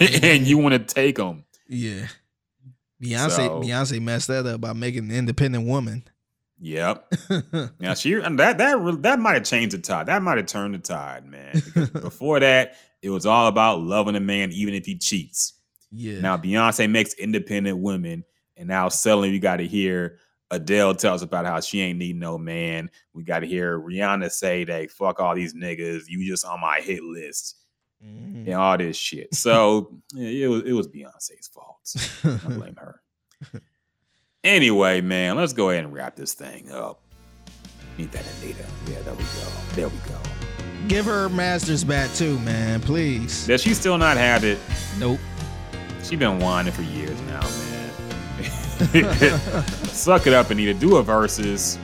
and 0.22 0.46
you 0.46 0.56
want 0.56 0.72
to 0.74 0.78
take 0.78 1.16
them. 1.16 1.44
yeah. 1.68 2.06
Beyonce 3.02 3.30
So- 3.30 3.60
Beyonce 3.60 4.00
messed 4.00 4.28
that 4.28 4.46
up 4.46 4.60
by 4.60 4.72
making 4.72 5.10
an 5.10 5.16
independent 5.16 5.66
woman. 5.66 6.04
Yep. 6.60 7.12
Now 7.80 7.94
she 7.94 8.14
and 8.14 8.38
that 8.40 8.58
that 8.58 8.98
that 9.02 9.18
might 9.20 9.34
have 9.34 9.44
changed 9.44 9.74
the 9.76 9.78
tide. 9.80 10.06
That 10.06 10.22
might 10.22 10.38
have 10.38 10.46
turned 10.46 10.74
the 10.74 10.78
tide, 10.78 11.24
man. 11.24 11.60
Before 11.92 12.40
that, 12.40 12.74
it 13.02 13.10
was 13.10 13.26
all 13.26 13.46
about 13.46 13.80
loving 13.80 14.16
a 14.16 14.20
man 14.20 14.50
even 14.52 14.74
if 14.74 14.86
he 14.86 14.96
cheats. 14.96 15.54
yeah. 15.92 16.20
Now 16.20 16.36
Beyonce 16.36 16.90
makes 16.90 17.14
independent 17.14 17.78
women, 17.78 18.24
and 18.56 18.68
now 18.68 18.88
suddenly 18.88 19.30
we 19.30 19.38
got 19.38 19.56
to 19.56 19.66
hear 19.66 20.18
Adele 20.50 20.94
tells 20.94 21.22
about 21.22 21.44
how 21.46 21.60
she 21.60 21.80
ain't 21.80 21.98
need 21.98 22.16
no 22.16 22.38
man. 22.38 22.90
We 23.12 23.22
got 23.22 23.40
to 23.40 23.46
hear 23.46 23.78
Rihanna 23.78 24.30
say 24.30 24.64
that 24.64 24.90
fuck 24.90 25.20
all 25.20 25.34
these 25.34 25.54
niggas. 25.54 26.04
You 26.08 26.26
just 26.26 26.44
on 26.44 26.60
my 26.60 26.80
hit 26.80 27.02
list. 27.02 27.56
Mm-hmm. 28.04 28.46
and 28.46 28.54
all 28.54 28.78
this 28.78 28.96
shit. 28.96 29.34
So 29.34 29.98
it 30.16 30.48
was 30.48 30.62
it 30.62 30.72
was 30.72 30.86
Beyonce's 30.86 31.48
fault. 31.48 31.80
I 32.22 32.48
blame 32.54 32.76
her. 32.76 33.02
Anyway, 34.44 35.00
man, 35.00 35.36
let's 35.36 35.52
go 35.52 35.70
ahead 35.70 35.82
and 35.82 35.92
wrap 35.92 36.14
this 36.14 36.32
thing 36.32 36.70
up. 36.70 37.02
Need 37.98 38.12
that 38.12 38.24
Anita. 38.40 38.64
Yeah, 38.88 39.02
there 39.02 39.14
we 39.14 39.24
go. 39.24 39.50
There 39.74 39.88
we 39.88 39.96
go. 40.08 40.20
Give 40.88 41.04
her 41.04 41.28
Masters 41.28 41.84
back 41.84 42.12
too, 42.14 42.38
man. 42.40 42.80
Please. 42.80 43.46
Does 43.46 43.62
she 43.62 43.74
still 43.74 43.98
not 43.98 44.16
have 44.16 44.42
it? 44.42 44.58
Nope. 44.98 45.20
She 46.02 46.16
been 46.16 46.38
whining 46.38 46.72
for 46.72 46.82
years 46.82 47.20
now, 47.22 47.40
man. 47.42 47.58
Suck 49.88 50.26
it 50.26 50.32
up, 50.32 50.50
Anita. 50.50 50.72
Do 50.72 50.96
a 50.96 51.02
versus. 51.02 51.78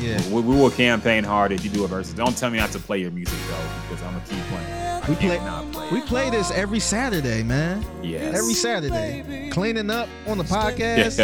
Yeah. 0.00 0.20
We, 0.28 0.42
we 0.42 0.54
will 0.54 0.70
campaign 0.70 1.24
hard 1.24 1.50
if 1.50 1.64
you 1.64 1.70
do 1.70 1.84
a 1.84 1.88
versus. 1.88 2.14
Don't 2.14 2.36
tell 2.36 2.50
me 2.50 2.58
not 2.58 2.70
to 2.72 2.78
play 2.78 2.98
your 2.98 3.10
music 3.10 3.38
though, 3.48 3.68
because 3.88 4.04
I'm 4.04 4.12
gonna 4.12 4.24
keep 4.28 4.42
playing. 4.44 4.86
We 5.08 5.14
play. 5.14 5.38
play. 5.72 5.88
We 5.90 6.00
play 6.02 6.30
this 6.30 6.50
every 6.50 6.80
Saturday, 6.80 7.42
man. 7.42 7.84
Yes. 8.02 8.36
Every 8.36 8.54
Saturday. 8.54 9.50
Cleaning 9.50 9.90
up 9.90 10.08
on 10.26 10.38
the 10.38 10.44
podcast. 10.44 11.16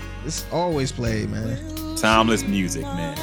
It's 0.26 0.44
always 0.52 0.92
played, 0.92 1.30
man. 1.30 1.96
Timeless 1.96 2.44
music, 2.44 2.82
man. 2.82 3.16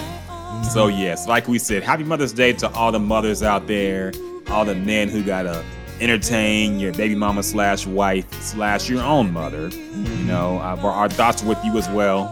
So 0.63 0.87
yes, 0.87 1.27
like 1.27 1.47
we 1.47 1.59
said, 1.59 1.83
happy 1.83 2.03
Mother's 2.03 2.33
Day 2.33 2.53
to 2.53 2.69
all 2.69 2.91
the 2.91 2.99
mothers 2.99 3.41
out 3.41 3.67
there, 3.67 4.11
all 4.49 4.65
the 4.65 4.75
men 4.75 5.09
who 5.09 5.23
gotta 5.23 5.63
entertain 5.99 6.79
your 6.79 6.93
baby 6.93 7.15
mama 7.15 7.43
slash 7.43 7.85
wife 7.87 8.31
slash 8.41 8.89
your 8.89 9.01
own 9.01 9.31
mother. 9.31 9.69
You 9.69 10.23
know, 10.25 10.57
uh, 10.59 10.77
our, 10.83 11.09
thoughts 11.09 11.43
with 11.43 11.57
you 11.63 11.77
as 11.77 11.89
well. 11.89 12.27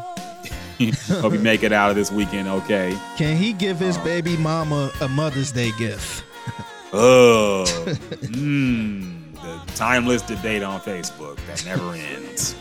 Hope 1.08 1.34
you 1.34 1.40
make 1.40 1.64
it 1.64 1.72
out 1.72 1.90
of 1.90 1.96
this 1.96 2.12
weekend, 2.12 2.48
okay? 2.48 2.98
Can 3.18 3.38
he 3.38 3.54
give 3.54 3.80
his 3.80 3.98
baby 4.00 4.36
mama 4.38 4.92
a 5.02 5.08
Mother's 5.08 5.52
Day 5.52 5.72
gift? 5.78 6.24
Oh, 6.92 7.66
mm, 7.88 9.34
the 9.34 9.74
timeless 9.74 10.22
debate 10.22 10.64
on 10.64 10.80
Facebook 10.82 11.38
that 11.48 11.66
never 11.66 11.94
ends. 11.94 12.56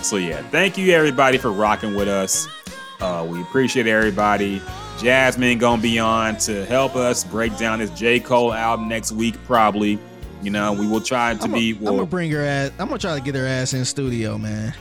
so 0.02 0.16
yeah, 0.16 0.42
thank 0.50 0.76
you 0.76 0.92
everybody 0.92 1.38
for 1.38 1.50
rocking 1.50 1.94
with 1.94 2.08
us. 2.08 2.46
Uh, 3.00 3.26
we 3.28 3.40
appreciate 3.42 3.86
everybody. 3.86 4.60
Jasmine 4.98 5.58
gonna 5.58 5.80
be 5.80 5.98
on 5.98 6.36
to 6.38 6.64
help 6.66 6.94
us 6.96 7.24
break 7.24 7.56
down 7.56 7.78
this 7.78 7.90
J 7.90 8.20
Cole 8.20 8.52
album 8.52 8.88
next 8.88 9.12
week, 9.12 9.34
probably. 9.46 9.98
You 10.42 10.50
know, 10.50 10.72
we 10.72 10.86
will 10.86 11.00
try 11.00 11.34
to 11.34 11.44
I'm 11.44 11.52
be. 11.52 11.72
gonna 11.72 12.04
bring 12.06 12.30
her 12.30 12.42
ass. 12.44 12.70
I'm 12.78 12.88
gonna 12.88 12.98
try 12.98 13.14
to 13.18 13.22
get 13.24 13.34
her 13.34 13.46
ass 13.46 13.72
in 13.72 13.84
studio, 13.84 14.36
man. 14.38 14.74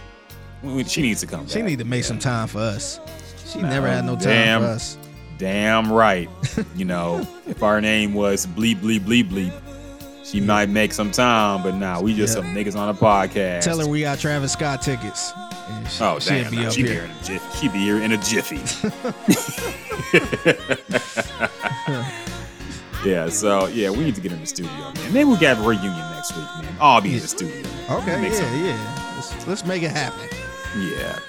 she 0.87 1.01
needs 1.01 1.21
to 1.21 1.27
come. 1.27 1.47
She 1.47 1.55
back. 1.59 1.65
need 1.69 1.79
to 1.79 1.85
make 1.85 2.03
some 2.03 2.19
time 2.19 2.47
for 2.47 2.59
us. 2.59 2.99
She 3.45 3.61
Nah, 3.61 3.69
never 3.69 3.87
had 3.87 4.05
no 4.05 4.13
time 4.15 4.23
damn. 4.23 4.61
for 4.61 4.67
us. 4.67 4.97
Damn 5.37 5.91
right. 5.91 6.29
You 6.75 6.83
know, 6.85 7.25
if 7.47 7.63
our 7.63 7.79
name 7.79 8.13
was 8.13 8.45
bleep 8.45 8.75
bleep 8.77 8.99
bleep 9.01 9.29
bleep, 9.29 9.53
she 10.29 10.41
might 10.41 10.69
make 10.69 10.93
some 10.93 11.11
time. 11.11 11.63
But 11.63 11.75
nah, 11.75 12.01
we 12.01 12.13
just 12.15 12.35
Yeah. 12.35 12.41
some 12.43 12.53
niggas 12.55 12.75
on 12.75 12.89
a 12.89 12.93
podcast. 12.93 13.63
Tell 13.63 13.79
her 13.79 13.87
we 13.87 14.01
got 14.01 14.19
Travis 14.19 14.51
Scott 14.53 14.81
tickets. 14.81 15.31
she- 15.89 16.03
Oh 16.03 16.19
she'll 16.19 16.43
damn! 16.43 16.51
be 16.51 16.57
nah, 16.57 16.67
up 16.67 16.73
she 16.73 16.83
be 16.83 16.89
here. 16.89 17.01
here 17.05 17.05
in 17.05 17.11
a 17.11 17.23
jiffy. 17.23 17.57
She 17.57 17.67
be 17.69 17.79
here 17.79 18.01
in 18.01 18.11
a 18.11 18.17
jiffy. 18.17 18.59
yeah. 23.05 23.29
So 23.29 23.67
yeah, 23.67 23.89
we 23.89 23.99
need 24.03 24.15
to 24.15 24.21
get 24.21 24.31
in 24.31 24.39
the 24.39 24.45
studio, 24.47 24.71
man. 24.71 25.13
Maybe 25.13 25.29
we 25.29 25.35
have 25.37 25.63
a 25.63 25.67
reunion 25.67 25.93
next 26.15 26.35
week, 26.35 26.45
man. 26.61 26.75
I'll 26.79 27.01
be 27.01 27.15
in 27.15 27.21
the 27.21 27.27
studio. 27.27 27.55
Okay, 27.89 28.21
yeah, 28.29 28.65
yeah. 28.65 29.13
Let's, 29.15 29.47
let's 29.47 29.65
make 29.65 29.83
it 29.83 29.91
happen. 29.91 30.27
Yeah. 30.77 31.19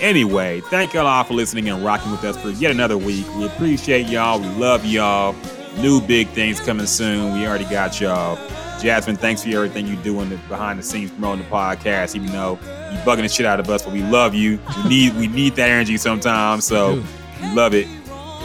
Anyway, 0.00 0.60
thank 0.62 0.94
y'all 0.94 1.06
all 1.06 1.24
for 1.24 1.34
listening 1.34 1.68
and 1.68 1.84
rocking 1.84 2.10
with 2.10 2.24
us 2.24 2.36
for 2.40 2.50
yet 2.50 2.70
another 2.70 2.96
week. 2.96 3.26
We 3.36 3.46
appreciate 3.46 4.06
y'all. 4.06 4.40
We 4.40 4.48
love 4.48 4.84
y'all. 4.86 5.34
New 5.78 6.00
big 6.00 6.28
things 6.28 6.60
coming 6.60 6.86
soon. 6.86 7.34
We 7.34 7.46
already 7.46 7.64
got 7.64 8.00
y'all. 8.00 8.36
Jasmine, 8.80 9.16
thanks 9.16 9.42
for 9.42 9.50
everything 9.50 9.86
you 9.86 9.96
doing 9.96 10.28
behind 10.48 10.78
the 10.78 10.82
scenes 10.82 11.10
promoting 11.10 11.44
the 11.44 11.50
podcast. 11.50 12.16
Even 12.16 12.32
though 12.32 12.58
you 12.90 12.98
bugging 12.98 13.22
the 13.22 13.28
shit 13.28 13.46
out 13.46 13.60
of 13.60 13.68
us, 13.68 13.82
but 13.82 13.92
we 13.92 14.02
love 14.02 14.34
you. 14.34 14.58
We 14.84 14.88
need 14.88 15.16
we 15.16 15.28
need 15.28 15.54
that 15.56 15.68
energy 15.68 15.96
sometimes. 15.96 16.64
So 16.64 16.96
do. 16.96 17.04
we 17.42 17.54
love 17.54 17.74
it. 17.74 17.86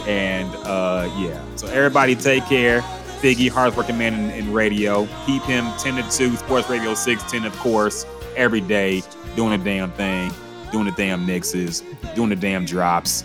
And 0.06 0.54
uh 0.66 1.10
yeah. 1.18 1.42
So 1.56 1.66
everybody 1.68 2.14
take 2.14 2.44
care. 2.44 2.82
Figgy, 3.20 3.50
hardest 3.50 3.78
working 3.78 3.96
man 3.96 4.12
in, 4.12 4.30
in 4.30 4.52
radio. 4.52 5.08
Keep 5.24 5.42
him 5.44 5.64
10 5.78 5.96
to 5.96 6.02
2, 6.10 6.36
Sports 6.36 6.68
Radio 6.68 6.92
610, 6.92 7.50
of 7.50 7.58
course, 7.60 8.04
every 8.36 8.60
day, 8.60 9.02
doing 9.34 9.58
the 9.58 9.64
damn 9.64 9.90
thing, 9.92 10.30
doing 10.70 10.84
the 10.84 10.92
damn 10.92 11.24
mixes, 11.24 11.82
doing 12.14 12.28
the 12.28 12.36
damn 12.36 12.66
drops. 12.66 13.24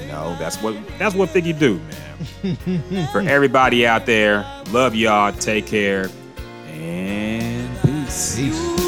You 0.00 0.06
know, 0.08 0.34
that's 0.38 0.56
what 0.62 0.76
that's 0.98 1.14
what 1.14 1.28
Figgy 1.28 1.56
do, 1.56 1.78
man. 1.78 2.07
For 3.12 3.20
everybody 3.20 3.86
out 3.86 4.06
there, 4.06 4.44
love 4.70 4.94
y'all, 4.94 5.32
take 5.32 5.66
care, 5.66 6.10
and 6.66 7.82
peace. 7.82 8.36
Peace. 8.36 8.78